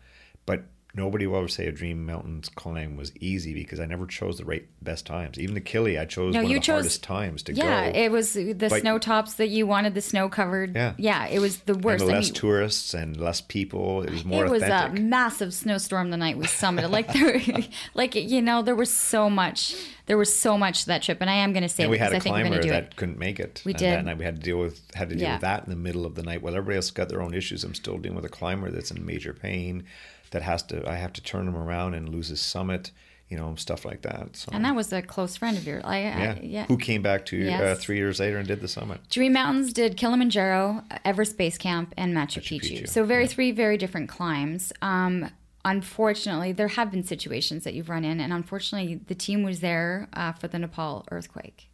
But 0.45 0.65
nobody 0.93 1.25
will 1.25 1.37
ever 1.37 1.47
say 1.47 1.67
a 1.67 1.71
Dream 1.71 2.05
Mountains 2.05 2.49
climb 2.49 2.97
was 2.97 3.15
easy 3.17 3.53
because 3.53 3.79
I 3.79 3.85
never 3.85 4.05
chose 4.05 4.37
the 4.37 4.45
right 4.45 4.67
best 4.81 5.05
times. 5.05 5.39
Even 5.39 5.55
the 5.55 5.61
Kili, 5.61 5.99
I 5.99 6.05
chose 6.05 6.33
no, 6.33 6.41
one 6.41 6.51
of 6.51 6.53
the 6.53 6.59
chose, 6.59 6.73
hardest 6.73 7.03
times 7.03 7.43
to 7.43 7.53
yeah, 7.53 7.63
go. 7.63 7.97
Yeah, 7.97 8.03
it 8.03 8.11
was 8.11 8.33
the 8.33 8.53
but, 8.53 8.81
snow 8.81 8.97
tops 8.99 9.35
that 9.35 9.47
you 9.47 9.65
wanted, 9.65 9.93
the 9.93 10.01
snow 10.01 10.27
covered. 10.29 10.75
Yeah, 10.75 10.93
yeah, 10.97 11.27
it 11.27 11.39
was 11.39 11.59
the 11.59 11.75
worst. 11.75 12.01
And 12.01 12.11
less 12.11 12.25
I 12.25 12.27
mean, 12.27 12.33
tourists 12.33 12.93
and 12.93 13.17
less 13.17 13.41
people. 13.41 14.03
It 14.03 14.11
was 14.11 14.25
more. 14.25 14.45
It 14.45 14.51
was 14.51 14.63
authentic. 14.63 14.99
a 14.99 15.01
massive 15.03 15.53
snowstorm 15.53 16.09
the 16.09 16.17
night 16.17 16.37
we 16.37 16.45
summited. 16.45 16.89
like 16.91 17.11
there, 17.13 17.41
like 17.93 18.15
you 18.15 18.41
know, 18.41 18.61
there 18.61 18.75
was 18.75 18.91
so 18.91 19.29
much. 19.29 19.75
There 20.07 20.17
was 20.17 20.35
so 20.35 20.57
much 20.57 20.81
to 20.81 20.87
that 20.87 21.03
trip, 21.03 21.19
and 21.21 21.29
I 21.29 21.35
am 21.35 21.53
going 21.53 21.63
to 21.63 21.69
say 21.69 21.83
and 21.83 21.91
we 21.91 21.97
had 21.97 22.11
a 22.11 22.19
climber 22.19 22.61
that 22.61 22.83
it. 22.83 22.95
couldn't 22.97 23.17
make 23.17 23.39
it. 23.39 23.61
We 23.65 23.71
and 23.71 23.79
did. 23.79 23.93
That 23.93 24.05
night 24.05 24.17
we 24.17 24.25
had 24.25 24.35
to 24.37 24.41
deal 24.41 24.59
with 24.59 24.81
had 24.93 25.09
to 25.09 25.15
deal 25.15 25.23
yeah. 25.23 25.33
with 25.35 25.41
that 25.41 25.63
in 25.63 25.69
the 25.69 25.75
middle 25.77 26.05
of 26.05 26.15
the 26.15 26.23
night. 26.23 26.41
While 26.41 26.53
everybody 26.53 26.75
else 26.75 26.91
got 26.91 27.07
their 27.07 27.21
own 27.21 27.33
issues, 27.33 27.63
I'm 27.63 27.75
still 27.75 27.97
dealing 27.97 28.15
with 28.15 28.25
a 28.25 28.29
climber 28.29 28.71
that's 28.71 28.91
in 28.91 29.05
major 29.05 29.33
pain 29.33 29.85
that 30.31 30.41
has 30.41 30.63
to 30.63 30.87
I 30.89 30.95
have 30.95 31.13
to 31.13 31.21
turn 31.21 31.47
him 31.47 31.55
around 31.55 31.93
and 31.93 32.09
lose 32.09 32.29
his 32.29 32.41
summit, 32.41 32.91
you 33.29 33.37
know, 33.37 33.55
stuff 33.55 33.85
like 33.85 34.01
that. 34.01 34.35
So. 34.35 34.49
And 34.51 34.65
that 34.65 34.75
was 34.75 34.91
a 34.91 35.01
close 35.01 35.37
friend 35.37 35.57
of 35.57 35.65
yours. 35.65 35.83
I, 35.85 35.99
yeah. 35.99 36.39
Yeah. 36.41 36.65
Who 36.65 36.77
came 36.77 37.01
back 37.01 37.25
to 37.27 37.41
uh, 37.41 37.45
yes. 37.45 37.61
uh, 37.61 37.79
three 37.79 37.97
years 37.97 38.19
later 38.19 38.37
and 38.37 38.47
did 38.47 38.61
the 38.61 38.67
summit. 38.67 38.99
Dream 39.09 39.33
Mountains 39.33 39.71
did 39.71 39.95
Kilimanjaro, 39.95 40.83
Everest 41.05 41.37
Base 41.37 41.57
Camp, 41.57 41.93
and 41.97 42.13
Machu, 42.13 42.39
Machu 42.39 42.59
Picchu. 42.59 42.81
Picchu. 42.81 42.89
So 42.89 43.05
very 43.05 43.23
yeah. 43.23 43.29
three 43.29 43.51
very 43.51 43.77
different 43.77 44.09
climbs. 44.09 44.73
Um, 44.81 45.29
unfortunately, 45.63 46.51
there 46.51 46.69
have 46.69 46.91
been 46.91 47.03
situations 47.03 47.63
that 47.63 47.73
you've 47.73 47.89
run 47.89 48.03
in, 48.03 48.19
and 48.19 48.33
unfortunately, 48.33 48.95
the 49.07 49.15
team 49.15 49.43
was 49.43 49.59
there 49.59 50.09
uh, 50.13 50.31
for 50.33 50.47
the 50.47 50.59
Nepal 50.59 51.05
earthquake. 51.11 51.69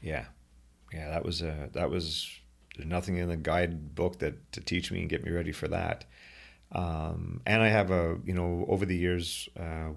Yeah, 0.00 0.26
yeah, 0.92 1.10
that 1.10 1.24
was 1.24 1.42
a 1.42 1.70
that 1.72 1.90
was. 1.90 2.30
There's 2.76 2.88
nothing 2.88 3.18
in 3.18 3.28
the 3.28 3.36
guidebook 3.36 4.18
that 4.20 4.50
to 4.52 4.60
teach 4.62 4.90
me 4.90 5.00
and 5.00 5.10
get 5.10 5.22
me 5.22 5.30
ready 5.30 5.52
for 5.52 5.68
that. 5.68 6.06
Um, 6.72 7.40
and 7.46 7.62
I 7.62 7.68
have 7.68 7.90
a, 7.90 8.18
you 8.24 8.32
know, 8.32 8.64
over 8.68 8.86
the 8.86 8.96
years, 8.96 9.48
uh, 9.58 9.90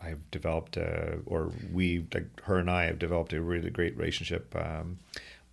I've 0.00 0.30
developed, 0.30 0.76
a, 0.76 1.18
or 1.26 1.52
we, 1.72 2.06
like 2.12 2.40
her 2.42 2.58
and 2.58 2.70
I, 2.70 2.84
have 2.84 2.98
developed 2.98 3.32
a 3.32 3.40
really 3.40 3.70
great 3.70 3.96
relationship. 3.96 4.54
Um, 4.56 4.98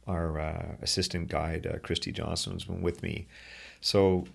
our 0.08 0.40
uh, 0.40 0.76
assistant 0.82 1.30
guide, 1.30 1.66
uh, 1.66 1.78
Christy 1.80 2.12
Johnson, 2.12 2.54
has 2.54 2.66
been 2.66 2.82
with 2.82 3.02
me. 3.04 3.28
So, 3.82 4.26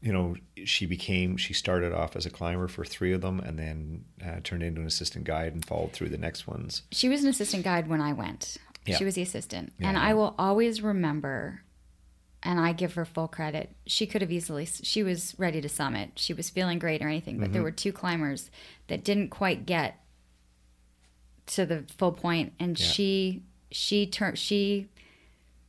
you 0.00 0.12
know, 0.12 0.36
she 0.64 0.86
became, 0.86 1.36
she 1.36 1.52
started 1.52 1.92
off 1.92 2.16
as 2.16 2.26
a 2.26 2.30
climber 2.30 2.68
for 2.68 2.84
three 2.84 3.12
of 3.12 3.20
them 3.20 3.38
and 3.38 3.58
then 3.58 4.04
uh, 4.24 4.40
turned 4.42 4.62
into 4.62 4.80
an 4.80 4.86
assistant 4.86 5.24
guide 5.24 5.52
and 5.52 5.64
followed 5.64 5.92
through 5.92 6.08
the 6.08 6.18
next 6.18 6.46
ones. 6.46 6.82
She 6.90 7.08
was 7.08 7.22
an 7.22 7.28
assistant 7.28 7.64
guide 7.64 7.86
when 7.86 8.00
I 8.00 8.12
went. 8.12 8.56
Yeah. 8.84 8.96
She 8.96 9.04
was 9.04 9.14
the 9.14 9.22
assistant. 9.22 9.72
Yeah. 9.78 9.90
And 9.90 9.98
I 9.98 10.14
will 10.14 10.34
always 10.38 10.82
remember 10.82 11.62
and 12.42 12.58
I 12.58 12.72
give 12.72 12.94
her 12.94 13.04
full 13.04 13.28
credit. 13.28 13.70
She 13.86 14.06
could 14.06 14.20
have 14.20 14.32
easily, 14.32 14.66
she 14.66 15.02
was 15.02 15.34
ready 15.38 15.60
to 15.60 15.68
summit. 15.68 16.12
She 16.16 16.34
was 16.34 16.50
feeling 16.50 16.78
great 16.78 17.02
or 17.02 17.08
anything, 17.08 17.38
but 17.38 17.44
mm-hmm. 17.44 17.52
there 17.52 17.62
were 17.62 17.70
two 17.70 17.92
climbers 17.92 18.50
that 18.88 19.04
didn't 19.04 19.28
quite 19.28 19.66
get 19.66 20.02
to 21.46 21.66
the 21.66 21.84
full 21.98 22.12
point, 22.12 22.52
and 22.58 22.78
yeah. 22.78 22.86
she 22.86 23.42
she 23.70 24.06
turned 24.06 24.38
she 24.38 24.88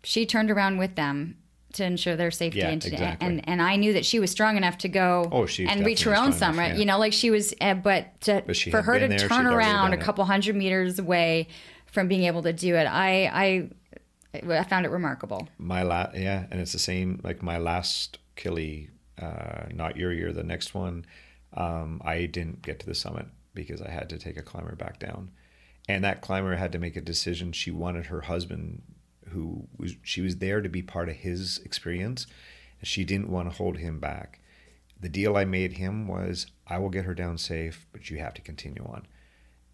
she 0.03 0.25
turned 0.25 0.51
around 0.51 0.77
with 0.77 0.95
them 0.95 1.37
to 1.73 1.83
ensure 1.83 2.15
their 2.15 2.29
safety 2.29 2.59
yeah, 2.59 2.69
and, 2.69 2.85
exactly. 2.85 3.27
and 3.27 3.49
and 3.49 3.61
I 3.61 3.75
knew 3.75 3.93
that 3.93 4.05
she 4.05 4.19
was 4.19 4.29
strong 4.29 4.57
enough 4.57 4.77
to 4.79 4.87
go 4.87 5.27
oh, 5.31 5.47
and 5.59 5.85
reach 5.85 6.03
her 6.03 6.15
own 6.15 6.31
summit. 6.31 6.69
Yeah. 6.69 6.75
You 6.75 6.85
know, 6.85 6.99
like 6.99 7.13
she 7.13 7.31
was, 7.31 7.53
uh, 7.59 7.73
but, 7.73 8.21
to, 8.21 8.43
but 8.45 8.55
for 8.55 8.81
her 8.81 8.99
to 8.99 9.07
there, 9.07 9.17
turn 9.17 9.47
around 9.47 9.93
a 9.93 9.97
couple 9.97 10.23
hundred 10.25 10.55
meters 10.55 10.99
away 10.99 11.47
from 11.87 12.07
being 12.07 12.23
able 12.23 12.43
to 12.43 12.53
do 12.53 12.75
it, 12.75 12.85
I 12.85 13.25
I 13.33 13.69
I 14.33 14.63
found 14.63 14.85
it 14.85 14.89
remarkable. 14.89 15.47
My 15.57 15.83
last, 15.83 16.15
yeah, 16.15 16.45
and 16.49 16.59
it's 16.59 16.71
the 16.71 16.79
same. 16.79 17.21
Like 17.23 17.43
my 17.43 17.57
last 17.57 18.17
Kili, 18.35 18.89
uh, 19.21 19.65
not 19.71 19.97
your 19.97 20.11
year, 20.11 20.33
the 20.33 20.43
next 20.43 20.73
one, 20.73 21.05
um, 21.55 22.01
I 22.03 22.25
didn't 22.25 22.61
get 22.61 22.79
to 22.79 22.85
the 22.85 22.95
summit 22.95 23.27
because 23.53 23.81
I 23.81 23.91
had 23.91 24.09
to 24.09 24.17
take 24.17 24.37
a 24.37 24.41
climber 24.41 24.75
back 24.75 24.99
down, 24.99 25.31
and 25.87 26.03
that 26.03 26.21
climber 26.21 26.55
had 26.55 26.71
to 26.71 26.79
make 26.79 26.95
a 26.95 27.01
decision. 27.01 27.51
She 27.51 27.69
wanted 27.69 28.07
her 28.07 28.21
husband, 28.21 28.81
who 29.29 29.67
was 29.77 29.95
she 30.01 30.21
was 30.21 30.37
there 30.37 30.61
to 30.61 30.69
be 30.69 30.81
part 30.81 31.09
of 31.09 31.15
his 31.15 31.59
experience, 31.59 32.25
and 32.79 32.87
she 32.87 33.03
didn't 33.03 33.29
want 33.29 33.51
to 33.51 33.55
hold 33.55 33.77
him 33.77 33.99
back. 33.99 34.39
The 34.99 35.09
deal 35.09 35.37
I 35.37 35.45
made 35.45 35.73
him 35.73 36.07
was, 36.07 36.47
I 36.65 36.79
will 36.79 36.89
get 36.89 37.05
her 37.05 37.13
down 37.13 37.37
safe, 37.37 37.85
but 37.91 38.09
you 38.09 38.17
have 38.19 38.33
to 38.35 38.41
continue 38.41 38.83
on 38.85 39.05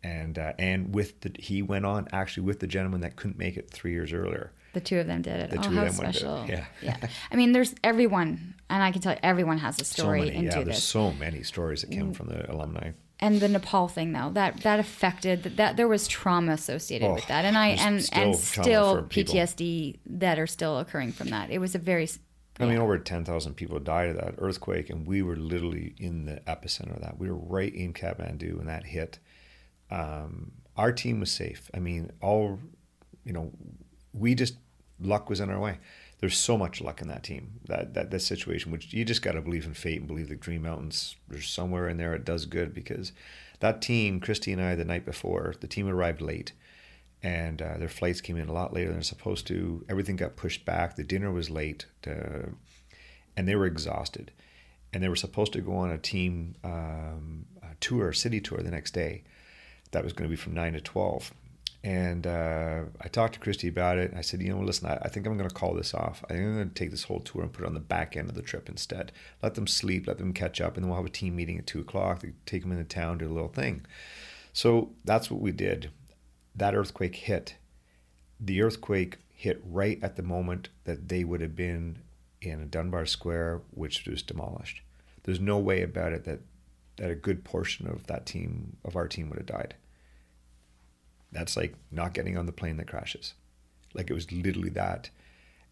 and 0.04 0.38
uh, 0.38 0.54
and 0.58 0.94
with 0.94 1.22
the 1.22 1.32
he 1.38 1.62
went 1.62 1.86
on 1.86 2.08
actually 2.12 2.44
with 2.44 2.60
the 2.60 2.68
gentleman 2.68 3.02
that 3.02 3.16
couldn't 3.16 3.38
make 3.38 3.58
it 3.58 3.70
three 3.70 3.92
years 3.92 4.14
earlier. 4.14 4.52
The 4.74 4.80
two 4.80 5.00
of 5.00 5.08
them 5.08 5.24
did 5.24 5.40
it. 5.40 5.50
The 5.50 5.58
oh, 5.58 5.62
two 5.64 5.72
how 5.72 5.86
of 5.86 5.98
them 5.98 6.14
special! 6.14 6.46
Yeah, 6.48 6.66
yeah. 6.82 6.98
I 7.32 7.36
mean, 7.36 7.54
there's 7.54 7.74
everyone, 7.84 8.54
and 8.70 8.84
I 8.84 8.92
can 8.92 9.02
tell 9.02 9.14
you, 9.14 9.20
everyone 9.24 9.58
has 9.58 9.82
a 9.82 9.84
story 9.84 10.20
so 10.20 10.26
many, 10.26 10.38
into 10.38 10.58
yeah, 10.58 10.64
there's 10.64 10.78
this. 10.78 10.84
so 10.84 11.12
many 11.14 11.44
stories 11.44 11.82
that 11.82 11.92
came 11.92 12.14
from 12.14 12.28
the 12.28 12.52
alumni. 12.52 12.92
And 13.22 13.42
the 13.42 13.50
Nepal 13.50 13.90
thing, 13.90 14.14
though, 14.14 14.30
that 14.34 14.62
that 14.62 14.80
affected 14.80 15.44
that, 15.44 15.58
that 15.58 15.78
there 15.78 15.88
was 15.88 16.08
trauma 16.08 16.54
associated 16.54 17.08
oh, 17.08 17.16
with 17.16 17.28
that, 17.28 17.46
and 17.46 17.58
I 17.58 17.70
and 17.70 18.04
still 18.04 18.24
and 18.24 18.36
still 18.36 19.04
PTSD 19.04 20.00
that 20.06 20.38
are 20.40 20.48
still 20.48 20.80
occurring 20.80 21.12
from 21.14 21.30
that. 21.30 21.50
It 21.50 21.58
was 21.58 21.74
a 21.76 21.80
very 21.80 22.08
I 22.62 22.66
mean, 22.66 22.78
over 22.78 22.98
10,000 22.98 23.54
people 23.54 23.80
died 23.80 24.10
of 24.10 24.18
that 24.18 24.36
earthquake, 24.38 24.90
and 24.90 25.08
we 25.08 25.22
were 25.22 25.38
literally 25.38 25.96
in 25.98 26.26
the 26.26 26.42
epicenter 26.46 26.96
of 26.96 27.02
that. 27.02 27.18
We 27.18 27.30
were 27.30 27.38
right 27.38 27.74
in 27.74 27.94
Kathmandu 27.94 28.58
when 28.58 28.68
that 28.68 28.84
hit 28.84 29.20
um, 29.92 30.52
our 30.78 30.92
team 30.92 31.20
was 31.20 31.32
safe. 31.32 31.70
I 31.74 31.80
mean, 31.80 32.12
all, 32.22 32.60
you 33.26 33.34
know, 33.34 33.52
we 34.14 34.36
just, 34.36 34.56
luck 35.00 35.30
was 35.30 35.40
in 35.40 35.50
our 35.50 35.60
way. 35.60 35.80
There's 36.20 36.38
so 36.38 36.58
much 36.58 36.82
luck 36.82 37.02
in 37.02 37.08
that 37.08 37.24
team, 37.24 37.60
that, 37.66 37.94
that, 37.94 38.22
situation, 38.22 38.72
which 38.72 38.94
you 38.94 39.06
just 39.06 39.22
got 39.22 39.34
to 39.34 39.42
believe 39.42 39.66
in 39.66 39.74
fate 39.74 40.00
and 40.00 40.08
believe 40.08 40.28
the 40.28 40.36
Dream 40.36 40.64
Mountains, 40.64 41.16
there's 41.30 41.48
somewhere 41.48 41.88
in 41.88 41.98
there 41.98 42.14
it 42.14 42.26
does 42.26 42.46
good 42.46 42.74
because 42.74 43.14
that 43.62 43.82
team, 43.82 44.20
Christy 44.20 44.52
and 44.52 44.62
I, 44.62 44.76
the 44.76 44.86
night 44.86 45.06
before, 45.06 45.54
the 45.60 45.68
team 45.68 45.88
arrived 45.88 46.22
late 46.22 46.52
and 47.24 47.62
uh, 47.62 47.78
their 47.78 47.90
flights 47.90 48.22
came 48.22 48.38
in 48.38 48.50
a 48.50 48.54
lot 48.54 48.74
later 48.74 48.88
than 48.88 48.98
they're 48.98 49.04
supposed 49.04 49.48
to. 49.48 49.86
Everything 49.90 50.16
got 50.16 50.36
pushed 50.36 50.66
back. 50.66 50.96
The 50.96 51.04
dinner 51.04 51.32
was 51.32 51.50
late, 51.50 51.86
to, 52.04 52.50
and 53.36 53.48
they 53.48 53.56
were 53.56 53.66
exhausted. 53.66 54.32
And 54.94 55.04
they 55.04 55.10
were 55.10 55.16
supposed 55.16 55.54
to 55.54 55.62
go 55.62 55.76
on 55.76 55.92
a 55.92 55.98
team 55.98 56.56
um, 56.64 57.46
a 57.62 57.76
tour, 57.80 58.12
city 58.14 58.42
tour, 58.42 58.60
the 58.60 58.72
next 58.72 58.92
day 58.92 59.24
that 59.92 60.04
was 60.04 60.14
going 60.14 60.30
to 60.30 60.30
be 60.30 60.36
from 60.36 60.54
9 60.54 60.74
to 60.74 60.82
12. 60.82 61.34
And 61.82 62.28
uh, 62.28 62.82
I 63.00 63.08
talked 63.08 63.36
to 63.36 63.40
Christy 63.40 63.70
about 63.70 63.98
it. 63.98 64.14
I 64.16 64.22
said, 64.22 64.42
you 64.42 64.50
know, 64.50 64.60
listen, 64.60 64.90
I, 64.90 64.98
I 65.02 65.08
think 65.08 65.26
I'm 65.26 65.38
going 65.38 65.50
to 65.50 65.56
call 65.56 65.74
this 65.74 65.94
off. 65.94 66.24
I 66.26 66.34
think 66.34 66.42
I'm 66.42 66.56
going 66.56 66.70
to 66.70 66.76
take 66.76 66.92
this 66.92 67.04
whole 67.04 67.22
tour 67.22 67.42
and 67.42 67.54
put 67.54 67.64
it 67.64 67.68
on 67.68 67.74
the 67.74 67.80
back 67.80 68.18
end 68.18 68.30
of 68.30 68.36
the 68.36 68.42
trip 68.42 68.68
instead. 68.68 69.14
Let 69.42 69.56
them 69.56 69.66
sleep, 69.66 70.06
let 70.06 70.18
them 70.18 70.34
catch 70.34 70.60
up, 70.60 70.76
and 70.76 70.84
then 70.84 70.90
we'll 70.90 70.98
have 70.98 71.06
a 71.06 71.10
team 71.10 71.36
meeting 71.36 71.58
at 71.58 71.68
2 71.68 71.80
o'clock. 71.80 72.20
They 72.20 72.34
take 72.46 72.64
them 72.64 72.74
into 72.74 72.84
town, 72.84 73.18
do 73.18 73.28
a 73.28 73.34
little 73.34 73.48
thing. 73.48 73.86
So 74.52 74.92
that's 75.06 75.32
what 75.32 75.42
we 75.42 75.52
did. 75.52 75.90
That 76.54 76.76
earthquake 76.76 77.16
hit. 77.16 77.56
The 78.42 78.62
earthquake 78.62 79.18
hit 79.30 79.62
right 79.66 80.00
at 80.02 80.18
the 80.18 80.24
moment 80.24 80.68
that 80.84 81.08
they 81.08 81.24
would 81.24 81.40
have 81.40 81.56
been 81.56 82.00
in 82.42 82.70
Durbar 82.70 83.08
Square, 83.08 83.62
which 83.72 84.06
was 84.06 84.22
demolished. 84.22 84.82
there's 85.24 85.40
no 85.40 85.58
way 85.58 85.82
about 85.82 86.14
it 86.14 86.24
that 86.26 86.40
that 87.00 87.10
a 87.10 87.16
good 87.16 87.44
portion 87.46 87.88
of 87.88 88.06
that 88.08 88.26
team 88.26 88.76
of 88.84 88.96
our 88.96 89.08
team 89.08 89.30
would 89.30 89.38
have 89.38 89.46
died. 89.46 89.76
That's 91.32 91.56
like 91.56 91.76
not 91.92 92.14
getting 92.14 92.38
on 92.38 92.46
the 92.46 92.52
plane 92.52 92.78
that 92.78 92.88
crashes. 92.88 93.34
Like 93.94 94.10
it 94.10 94.14
was 94.14 94.32
literally 94.32 94.70
that, 94.70 95.10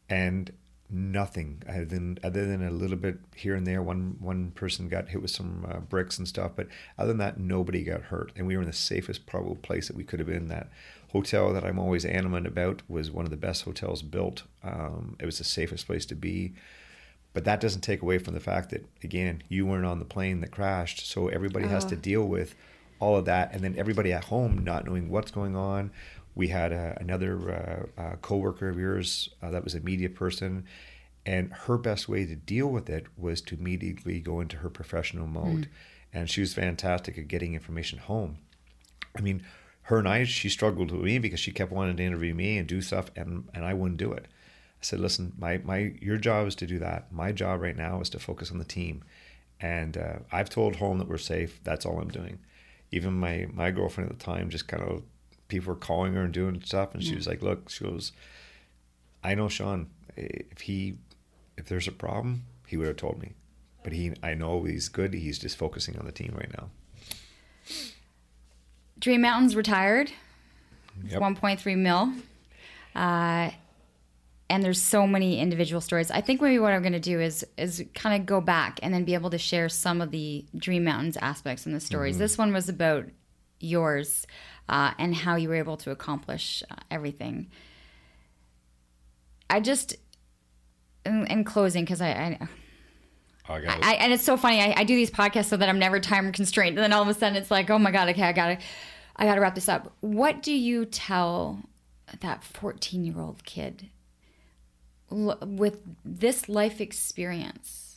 and 0.10 0.52
nothing 0.90 1.62
other 1.68 1.86
than 1.86 2.18
other 2.24 2.46
than 2.46 2.66
a 2.66 2.72
little 2.72 2.98
bit 2.98 3.18
here 3.36 3.56
and 3.56 3.68
there. 3.68 3.82
One 3.82 4.18
one 4.20 4.52
person 4.52 4.88
got 4.88 5.10
hit 5.10 5.22
with 5.22 5.32
some 5.32 5.66
uh, 5.70 5.80
bricks 5.80 6.18
and 6.18 6.28
stuff, 6.28 6.52
but 6.56 6.68
other 6.98 7.10
than 7.10 7.18
that, 7.18 7.40
nobody 7.40 7.84
got 7.84 8.04
hurt, 8.04 8.32
and 8.36 8.48
we 8.48 8.56
were 8.56 8.62
in 8.62 8.68
the 8.68 8.74
safest 8.74 9.26
probable 9.26 9.56
place 9.56 9.88
that 9.88 9.96
we 9.96 10.04
could 10.04 10.20
have 10.20 10.28
been. 10.28 10.48
That 10.48 10.70
hotel 11.12 11.54
that 11.54 11.64
I'm 11.64 11.80
always 11.80 12.06
animate 12.06 12.46
about 12.46 12.82
was 12.88 13.12
one 13.12 13.26
of 13.26 13.32
the 13.32 13.38
best 13.38 13.64
hotels 13.64 14.02
built. 14.02 14.44
Um, 14.64 15.16
it 15.20 15.26
was 15.26 15.38
the 15.38 15.44
safest 15.44 15.88
place 15.88 16.06
to 16.08 16.16
be. 16.16 16.54
But 17.34 17.46
that 17.46 17.60
doesn't 17.60 17.82
take 17.82 18.02
away 18.02 18.18
from 18.18 18.34
the 18.34 18.40
fact 18.40 18.72
that 18.72 18.86
again, 19.04 19.44
you 19.48 19.66
weren't 19.66 19.86
on 19.86 20.00
the 20.00 20.06
plane 20.06 20.42
that 20.42 20.52
crashed, 20.52 21.06
so 21.08 21.28
everybody 21.28 21.68
has 21.68 21.86
to 21.86 21.96
deal 21.96 22.24
with 22.24 22.56
all 23.00 23.18
of 23.18 23.26
that, 23.26 23.54
and 23.54 23.64
then 23.64 23.76
everybody 23.78 24.14
at 24.14 24.26
home 24.26 24.64
not 24.64 24.86
knowing 24.86 25.10
what's 25.10 25.32
going 25.32 25.56
on. 25.56 25.92
We 26.36 26.50
had 26.50 26.72
uh, 26.72 26.94
another 26.98 27.90
uh, 27.98 28.02
uh, 28.02 28.16
coworker 28.18 28.70
of 28.70 28.78
yours 28.78 29.30
uh, 29.42 29.52
that 29.52 29.64
was 29.64 29.76
a 29.76 29.80
media 29.80 30.10
person, 30.10 30.66
and 31.26 31.52
her 31.52 31.78
best 31.78 32.08
way 32.08 32.26
to 32.26 32.36
deal 32.36 32.68
with 32.68 32.90
it 32.90 33.08
was 33.18 33.42
to 33.42 33.56
immediately 33.56 34.20
go 34.20 34.40
into 34.40 34.58
her 34.58 34.70
professional 34.70 35.28
mode, 35.28 35.62
mm. 35.62 35.68
and 36.14 36.30
she 36.30 36.42
was 36.42 36.54
fantastic 36.54 37.18
at 37.18 37.28
getting 37.28 37.54
information 37.54 38.00
home. 38.00 38.38
I 39.18 39.22
mean, 39.22 39.44
her 39.84 39.98
and 39.98 40.08
I, 40.08 40.26
she 40.26 40.50
struggled 40.50 40.92
with 40.92 41.02
me 41.02 41.18
because 41.18 41.40
she 41.40 41.52
kept 41.52 41.72
wanting 41.72 41.98
to 41.98 42.04
interview 42.04 42.34
me 42.34 42.58
and 42.58 42.68
do 42.68 42.82
stuff, 42.82 43.10
and 43.16 43.48
and 43.54 43.66
I 43.66 43.74
wouldn't 43.74 43.98
do 43.98 44.12
it. 44.12 44.26
I 44.28 44.84
said, 44.84 45.00
listen, 45.00 45.34
my 45.38 45.58
my 45.60 45.94
your 46.00 46.18
job 46.18 46.48
is 46.48 46.56
to 46.56 46.68
do 46.68 46.78
that. 46.80 47.12
My 47.12 47.32
job 47.32 47.62
right 47.62 47.78
now 47.78 48.00
is 48.02 48.10
to 48.12 48.20
focus 48.20 48.52
on 48.52 48.60
the 48.60 48.66
team, 48.66 49.04
and 49.60 49.98
uh, 49.98 50.20
I've 50.32 50.52
told 50.52 50.76
home 50.76 51.00
that 51.00 51.08
we're 51.08 51.18
safe. 51.18 51.60
That's 51.64 51.86
all 51.86 52.00
I'm 52.00 52.10
doing 52.10 52.40
even 52.92 53.14
my 53.14 53.48
my 53.54 53.72
girlfriend 53.72 54.10
at 54.12 54.18
the 54.18 54.24
time 54.24 54.50
just 54.50 54.68
kind 54.68 54.84
of 54.84 55.04
people 55.48 55.74
were 55.74 55.80
calling 55.80 56.14
her 56.14 56.24
and 56.24 56.34
doing 56.34 56.62
stuff 56.64 56.94
and 56.94 57.04
she 57.04 57.16
was 57.16 57.28
like 57.28 57.42
look 57.42 57.70
she 57.70 57.84
goes 57.84 58.12
i 59.24 59.34
know 59.34 59.48
shawn. 59.48 59.90
If 60.16 60.62
he 60.62 60.98
if 61.58 61.68
there's 61.68 61.88
a 61.88 61.92
problem 61.92 62.44
he 62.68 62.76
would 62.78 62.88
have 62.88 62.98
told 62.98 63.22
me. 63.22 63.34
But 63.84 63.94
he 63.94 64.14
i 64.24 64.34
know 64.34 64.64
he's 64.64 64.90
good. 64.90 65.14
He's 65.14 65.40
just 65.40 65.58
focusing 65.58 65.98
on 65.98 66.06
the 66.06 66.12
team 66.12 66.34
right 66.36 66.52
now. 66.58 66.70
Dream 69.00 69.22
mountains 69.22 69.56
retired. 69.56 70.12
Yep. 71.06 71.22
1.3 71.22 71.78
mil. 71.78 72.14
Uh, 72.96 73.52
and 74.50 74.64
there's 74.64 74.82
so 74.82 75.06
many 75.06 75.40
individual 75.40 75.82
stories. 75.82 76.10
I 76.10 76.22
think 76.22 76.42
maybe 76.42 76.60
what 76.60 76.74
I'm 76.74 76.82
going 76.82 76.94
to 76.94 77.00
do 77.00 77.20
is 77.20 77.46
is 77.58 77.84
kind 77.94 78.20
of 78.20 78.26
go 78.26 78.42
back 78.42 78.80
and 78.82 78.94
then 78.94 79.04
be 79.04 79.14
able 79.14 79.30
to 79.32 79.38
share 79.38 79.70
some 79.70 80.02
of 80.02 80.12
the 80.12 80.46
Dream 80.56 80.84
Mountains 80.84 81.18
aspects 81.18 81.66
in 81.66 81.74
the 81.74 81.80
stories. 81.80 82.16
Mm-hmm. 82.16 82.24
This 82.24 82.38
one 82.38 82.54
was 82.54 82.70
about 82.70 83.06
yours 83.60 84.26
uh, 84.70 84.92
and 84.98 85.16
how 85.16 85.36
you 85.36 85.50
were 85.50 85.56
able 85.56 85.78
to 85.78 85.92
accomplish 85.92 86.64
uh, 86.70 86.76
everything. 86.90 87.48
I 89.50 89.60
just 89.60 89.96
in, 91.06 91.26
in 91.28 91.44
closing 91.44 91.84
because 91.84 92.02
I, 92.02 92.10
I 92.10 92.48
I, 93.50 93.80
I, 93.82 93.94
and 93.96 94.12
it's 94.12 94.26
so 94.26 94.36
funny. 94.36 94.62
I, 94.62 94.82
I, 94.82 94.84
do 94.84 94.94
these 94.94 95.10
podcasts 95.10 95.46
so 95.46 95.56
that 95.56 95.70
I'm 95.70 95.80
never 95.80 96.02
time 96.02 96.34
constrained, 96.34 96.78
and 96.78 96.84
then 96.84 96.92
all 96.92 97.02
of 97.02 97.08
a 97.08 97.14
sudden 97.14 97.38
it's 97.38 97.50
like, 97.50 97.70
oh 97.70 97.80
my 97.80 97.92
god, 97.92 98.10
okay, 98.10 98.24
I 98.24 98.34
gotta, 98.34 98.58
I 99.16 99.26
gotta 99.26 99.40
wrap 99.40 99.56
this 99.56 99.70
up. 99.70 99.94
What 100.02 100.44
do 100.44 100.52
you 100.52 100.84
tell 100.84 101.62
that 102.20 102.44
14 102.44 103.06
year 103.06 103.18
old 103.18 103.46
kid 103.46 103.90
with 105.10 105.82
this 106.04 106.50
life 106.50 106.82
experience 106.82 107.88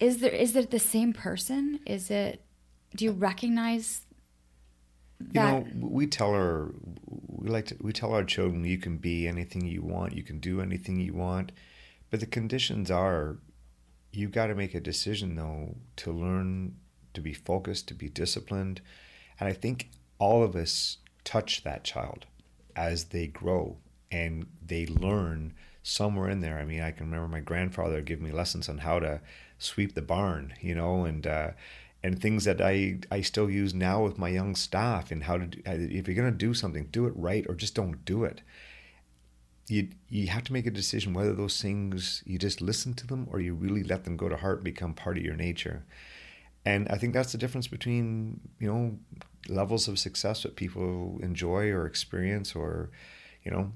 is 0.00 0.18
there 0.18 0.32
is 0.32 0.56
it 0.56 0.70
the 0.70 0.78
same 0.78 1.12
person? 1.12 1.78
Is 1.86 2.10
it 2.10 2.42
do 2.96 3.04
you 3.04 3.12
recognize 3.12 4.00
that? 5.20 5.66
you 5.66 5.80
know 5.80 5.86
we 5.88 6.06
tell 6.06 6.30
our 6.30 6.72
we 7.28 7.48
like 7.50 7.66
to 7.66 7.76
we 7.80 7.92
tell 7.92 8.14
our 8.14 8.24
children 8.24 8.64
you 8.64 8.78
can 8.78 8.96
be 8.96 9.28
anything 9.28 9.64
you 9.66 9.82
want 9.82 10.14
you 10.14 10.22
can 10.22 10.40
do 10.40 10.60
anything 10.60 10.98
you 10.98 11.12
want. 11.12 11.52
But 12.10 12.20
the 12.20 12.26
conditions 12.26 12.90
are 12.90 13.36
you 14.10 14.28
got 14.28 14.46
to 14.46 14.54
make 14.54 14.74
a 14.74 14.80
decision 14.80 15.36
though 15.36 15.76
to 15.96 16.10
learn 16.10 16.76
to 17.12 17.20
be 17.20 17.34
focused 17.34 17.86
to 17.88 17.94
be 17.94 18.08
disciplined. 18.08 18.80
And 19.38 19.48
i 19.48 19.52
think 19.52 19.90
all 20.18 20.42
of 20.42 20.56
us 20.56 20.98
touch 21.24 21.62
that 21.64 21.84
child 21.84 22.26
as 22.74 23.04
they 23.04 23.26
grow 23.26 23.76
and 24.10 24.46
they 24.64 24.86
learn 24.86 25.54
somewhere 25.82 26.28
in 26.28 26.40
there. 26.40 26.58
I 26.58 26.64
mean, 26.64 26.80
I 26.80 26.90
can 26.90 27.06
remember 27.06 27.28
my 27.28 27.40
grandfather 27.40 28.00
giving 28.00 28.24
me 28.24 28.32
lessons 28.32 28.68
on 28.68 28.78
how 28.78 28.98
to 29.00 29.20
sweep 29.58 29.94
the 29.94 30.02
barn, 30.02 30.54
you 30.60 30.74
know, 30.74 31.04
and 31.04 31.26
uh, 31.26 31.50
and 32.02 32.20
things 32.20 32.44
that 32.44 32.60
I 32.60 32.98
I 33.10 33.20
still 33.20 33.50
use 33.50 33.74
now 33.74 34.02
with 34.02 34.18
my 34.18 34.28
young 34.28 34.54
staff 34.54 35.10
and 35.10 35.24
how 35.24 35.38
to 35.38 35.46
do, 35.46 35.60
if 35.64 36.08
you're 36.08 36.24
to 36.24 36.30
do 36.30 36.54
something, 36.54 36.88
do 36.90 37.06
it 37.06 37.12
right 37.16 37.46
or 37.48 37.54
just 37.54 37.74
don't 37.74 38.04
do 38.04 38.24
it. 38.24 38.42
You 39.68 39.88
you 40.08 40.26
have 40.28 40.44
to 40.44 40.52
make 40.52 40.66
a 40.66 40.70
decision 40.70 41.14
whether 41.14 41.34
those 41.34 41.60
things 41.60 42.22
you 42.26 42.38
just 42.38 42.60
listen 42.60 42.94
to 42.94 43.06
them 43.06 43.28
or 43.30 43.40
you 43.40 43.54
really 43.54 43.84
let 43.84 44.04
them 44.04 44.16
go 44.16 44.28
to 44.28 44.36
heart 44.36 44.58
and 44.58 44.64
become 44.64 44.94
part 44.94 45.18
of 45.18 45.24
your 45.24 45.36
nature. 45.36 45.84
And 46.64 46.88
I 46.88 46.96
think 46.98 47.14
that's 47.14 47.32
the 47.32 47.38
difference 47.38 47.68
between 47.68 48.40
you 48.58 48.72
know 48.72 48.98
levels 49.48 49.88
of 49.88 49.98
success 49.98 50.42
that 50.42 50.56
people 50.56 51.18
enjoy 51.22 51.70
or 51.70 51.86
experience 51.86 52.54
or 52.54 52.90
you 53.44 53.50
know 53.50 53.72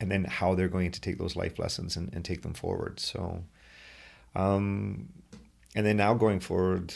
and 0.00 0.10
then 0.10 0.24
how 0.24 0.54
they're 0.54 0.68
going 0.68 0.90
to 0.92 1.00
take 1.00 1.18
those 1.18 1.36
life 1.36 1.58
lessons 1.58 1.96
and, 1.96 2.12
and 2.14 2.24
take 2.24 2.42
them 2.42 2.54
forward. 2.54 3.00
So, 3.00 3.42
um, 4.34 5.08
and 5.74 5.84
then 5.86 5.96
now 5.96 6.14
going 6.14 6.40
forward, 6.40 6.94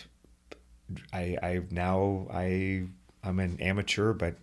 I 1.12 1.36
I 1.42 1.62
now 1.70 2.26
I 2.32 2.84
I'm 3.24 3.38
an 3.38 3.60
amateur, 3.60 4.12
but 4.12 4.36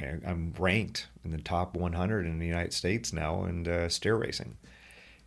I'm 0.00 0.54
ranked 0.58 1.08
in 1.24 1.30
the 1.30 1.38
top 1.38 1.76
100 1.76 2.26
in 2.26 2.38
the 2.38 2.46
United 2.46 2.72
States 2.72 3.12
now 3.12 3.44
in 3.44 3.68
uh, 3.68 3.88
stair 3.88 4.16
racing. 4.16 4.56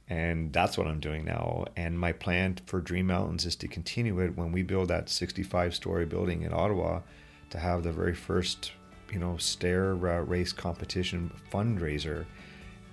And 0.08 0.54
that's 0.54 0.78
what 0.78 0.88
I'm 0.88 1.00
doing 1.00 1.26
now. 1.26 1.66
And 1.76 2.00
my 2.00 2.12
plan 2.12 2.58
for 2.66 2.80
Dream 2.80 3.08
Mountains 3.08 3.46
is 3.46 3.56
to 3.58 3.68
continue 3.68 4.20
it 4.20 4.38
when 4.38 4.52
we 4.52 4.62
build 4.62 4.90
that 4.90 5.10
65 5.10 5.74
story 5.74 6.06
building 6.06 6.44
in 6.44 6.54
Ottawa 6.54 7.02
to 7.50 7.58
have 7.58 7.84
the 7.84 7.92
very 7.92 8.14
first, 8.14 8.72
you 9.12 9.20
know, 9.20 9.38
stair 9.38 9.92
uh, 9.94 10.22
race 10.22 10.52
competition 10.52 11.32
fundraiser 11.52 12.26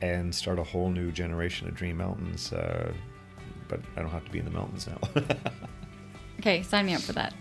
and 0.02 0.34
start 0.34 0.58
a 0.58 0.64
whole 0.64 0.90
new 0.90 1.10
generation 1.12 1.68
of 1.68 1.74
Dream 1.74 1.96
Mountains. 1.96 2.52
Uh, 2.52 2.92
but 3.68 3.80
I 3.96 4.00
don't 4.00 4.10
have 4.10 4.24
to 4.24 4.30
be 4.30 4.38
in 4.38 4.44
the 4.44 4.50
mountains 4.50 4.86
now. 4.86 5.22
okay, 6.40 6.62
sign 6.62 6.86
me 6.86 6.94
up 6.94 7.00
for 7.00 7.12
that. 7.12 7.32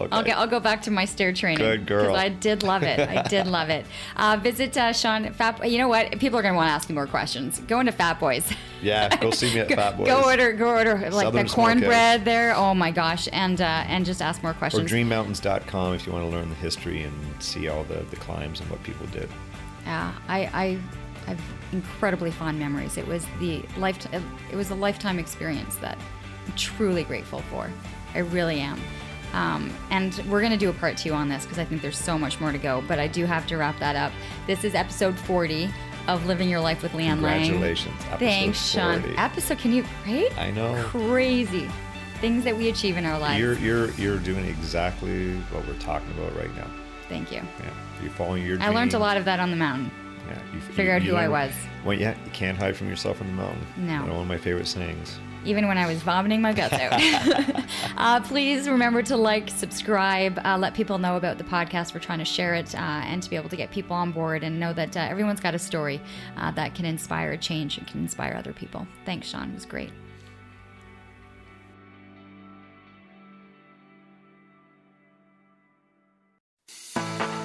Okay. 0.00 0.08
I'll 0.12 0.22
get. 0.22 0.36
I'll 0.38 0.46
go 0.46 0.60
back 0.60 0.82
to 0.82 0.92
my 0.92 1.04
stair 1.04 1.32
training. 1.32 1.58
Good 1.58 1.86
girl. 1.86 2.14
I 2.14 2.28
did 2.28 2.62
love 2.62 2.84
it. 2.84 3.00
I 3.00 3.22
did 3.26 3.46
love 3.58 3.68
it. 3.68 3.84
Uh, 4.14 4.38
visit 4.40 4.76
uh, 4.76 4.92
Shawn 4.92 5.32
Fat. 5.32 5.68
You 5.68 5.78
know 5.78 5.88
what? 5.88 6.20
People 6.20 6.38
are 6.38 6.42
going 6.42 6.54
to 6.54 6.56
want 6.56 6.68
to 6.68 6.72
ask 6.72 6.88
me 6.88 6.94
more 6.94 7.08
questions. 7.08 7.58
Go 7.60 7.80
into 7.80 7.90
Fat 7.90 8.20
Boys. 8.20 8.48
Yeah, 8.80 9.08
go 9.16 9.32
see 9.32 9.52
me 9.52 9.60
at 9.60 9.68
go, 9.68 9.74
Fat 9.74 9.96
Boys. 9.96 10.06
Go 10.06 10.22
order. 10.22 10.52
Go 10.52 10.68
order 10.68 10.96
like 11.10 11.24
Southern 11.24 11.46
the 11.46 11.52
cornbread 11.52 12.24
there. 12.24 12.54
Oh 12.54 12.74
my 12.74 12.92
gosh, 12.92 13.28
and 13.32 13.60
uh, 13.60 13.84
and 13.88 14.04
just 14.06 14.22
ask 14.22 14.40
more 14.40 14.54
questions. 14.54 14.84
Or 14.84 14.94
dreammountains.com 14.94 15.94
if 15.94 16.06
you 16.06 16.12
want 16.12 16.30
to 16.30 16.36
learn 16.36 16.48
the 16.48 16.54
history 16.54 17.02
and 17.02 17.42
see 17.42 17.66
all 17.66 17.82
the 17.82 18.04
the 18.10 18.16
climbs 18.16 18.60
and 18.60 18.70
what 18.70 18.80
people 18.84 19.06
did. 19.08 19.28
Yeah, 19.84 20.12
I 20.28 20.40
I 20.52 20.78
I've 21.26 21.42
incredibly 21.72 22.30
fond 22.30 22.58
memories. 22.58 22.96
It 22.96 23.06
was 23.06 23.26
the 23.38 23.62
life. 23.76 24.06
It 24.12 24.56
was 24.56 24.70
a 24.70 24.74
lifetime 24.74 25.18
experience 25.18 25.76
that 25.76 25.98
I'm 26.46 26.52
truly 26.56 27.04
grateful 27.04 27.40
for. 27.50 27.70
I 28.14 28.18
really 28.20 28.60
am. 28.60 28.80
Um, 29.34 29.70
and 29.90 30.14
we're 30.28 30.40
going 30.40 30.52
to 30.52 30.58
do 30.58 30.70
a 30.70 30.72
part 30.72 30.96
two 30.96 31.12
on 31.12 31.28
this 31.28 31.44
because 31.44 31.58
I 31.58 31.64
think 31.64 31.82
there's 31.82 31.98
so 31.98 32.18
much 32.18 32.40
more 32.40 32.50
to 32.50 32.58
go. 32.58 32.82
But 32.88 32.98
I 32.98 33.06
do 33.08 33.26
have 33.26 33.46
to 33.48 33.56
wrap 33.56 33.78
that 33.78 33.94
up. 33.96 34.12
This 34.46 34.64
is 34.64 34.74
episode 34.74 35.18
40 35.18 35.68
of 36.06 36.24
Living 36.26 36.48
Your 36.48 36.60
Life 36.60 36.82
with 36.82 36.92
Leanne 36.92 37.20
Lang. 37.20 37.50
Congratulations. 37.50 37.94
Thanks, 38.18 38.70
Shawn. 38.70 39.04
Episode, 39.18 39.58
can 39.58 39.72
you, 39.72 39.84
right? 40.06 40.36
I 40.38 40.50
know. 40.50 40.82
Crazy 40.84 41.68
things 42.20 42.44
that 42.44 42.56
we 42.56 42.68
achieve 42.68 42.96
in 42.96 43.04
our 43.04 43.18
lives. 43.18 43.40
You're, 43.40 43.58
you're, 43.58 43.90
you're 43.92 44.18
doing 44.18 44.44
exactly 44.46 45.34
what 45.52 45.66
we're 45.66 45.78
talking 45.78 46.10
about 46.12 46.34
right 46.36 46.52
now. 46.56 46.66
Thank 47.08 47.30
you. 47.30 47.42
Yeah. 47.60 47.70
You're 48.02 48.10
following 48.12 48.44
your 48.44 48.56
dreams. 48.56 48.70
I 48.70 48.74
learned 48.74 48.94
a 48.94 48.98
lot 48.98 49.16
of 49.16 49.24
that 49.26 49.40
on 49.40 49.50
the 49.50 49.56
mountain. 49.56 49.90
Yeah, 50.28 50.38
you, 50.54 50.60
figure 50.60 50.92
out 50.92 51.02
who 51.02 51.14
I 51.16 51.28
was. 51.28 51.52
Well, 51.84 51.98
yeah, 51.98 52.14
you 52.24 52.30
can't 52.32 52.58
hide 52.58 52.76
from 52.76 52.88
yourself 52.88 53.20
in 53.20 53.28
the 53.28 53.32
mountain. 53.32 53.66
No. 53.76 54.00
One 54.02 54.10
of 54.10 54.26
my 54.26 54.38
favorite 54.38 54.66
sayings. 54.66 55.18
Even 55.44 55.68
when 55.68 55.78
I 55.78 55.86
was 55.86 56.02
vomiting 56.02 56.42
my 56.42 56.52
guts 56.52 56.74
out. 56.74 57.64
uh, 57.96 58.20
please 58.20 58.68
remember 58.68 59.02
to 59.04 59.16
like, 59.16 59.48
subscribe, 59.48 60.38
uh, 60.44 60.58
let 60.58 60.74
people 60.74 60.98
know 60.98 61.16
about 61.16 61.38
the 61.38 61.44
podcast. 61.44 61.94
We're 61.94 62.00
trying 62.00 62.18
to 62.18 62.24
share 62.24 62.54
it 62.54 62.74
uh, 62.74 62.78
and 62.78 63.22
to 63.22 63.30
be 63.30 63.36
able 63.36 63.48
to 63.48 63.56
get 63.56 63.70
people 63.70 63.96
on 63.96 64.12
board 64.12 64.42
and 64.42 64.58
know 64.60 64.72
that 64.72 64.96
uh, 64.96 65.00
everyone's 65.00 65.40
got 65.40 65.54
a 65.54 65.58
story 65.58 66.00
uh, 66.36 66.50
that 66.52 66.74
can 66.74 66.84
inspire 66.84 67.36
change 67.36 67.78
and 67.78 67.86
can 67.86 68.00
inspire 68.00 68.34
other 68.34 68.52
people. 68.52 68.86
Thanks, 69.06 69.28
Shawn. 69.28 69.50
It 69.50 69.54
was 69.54 69.64
great. 69.64 69.90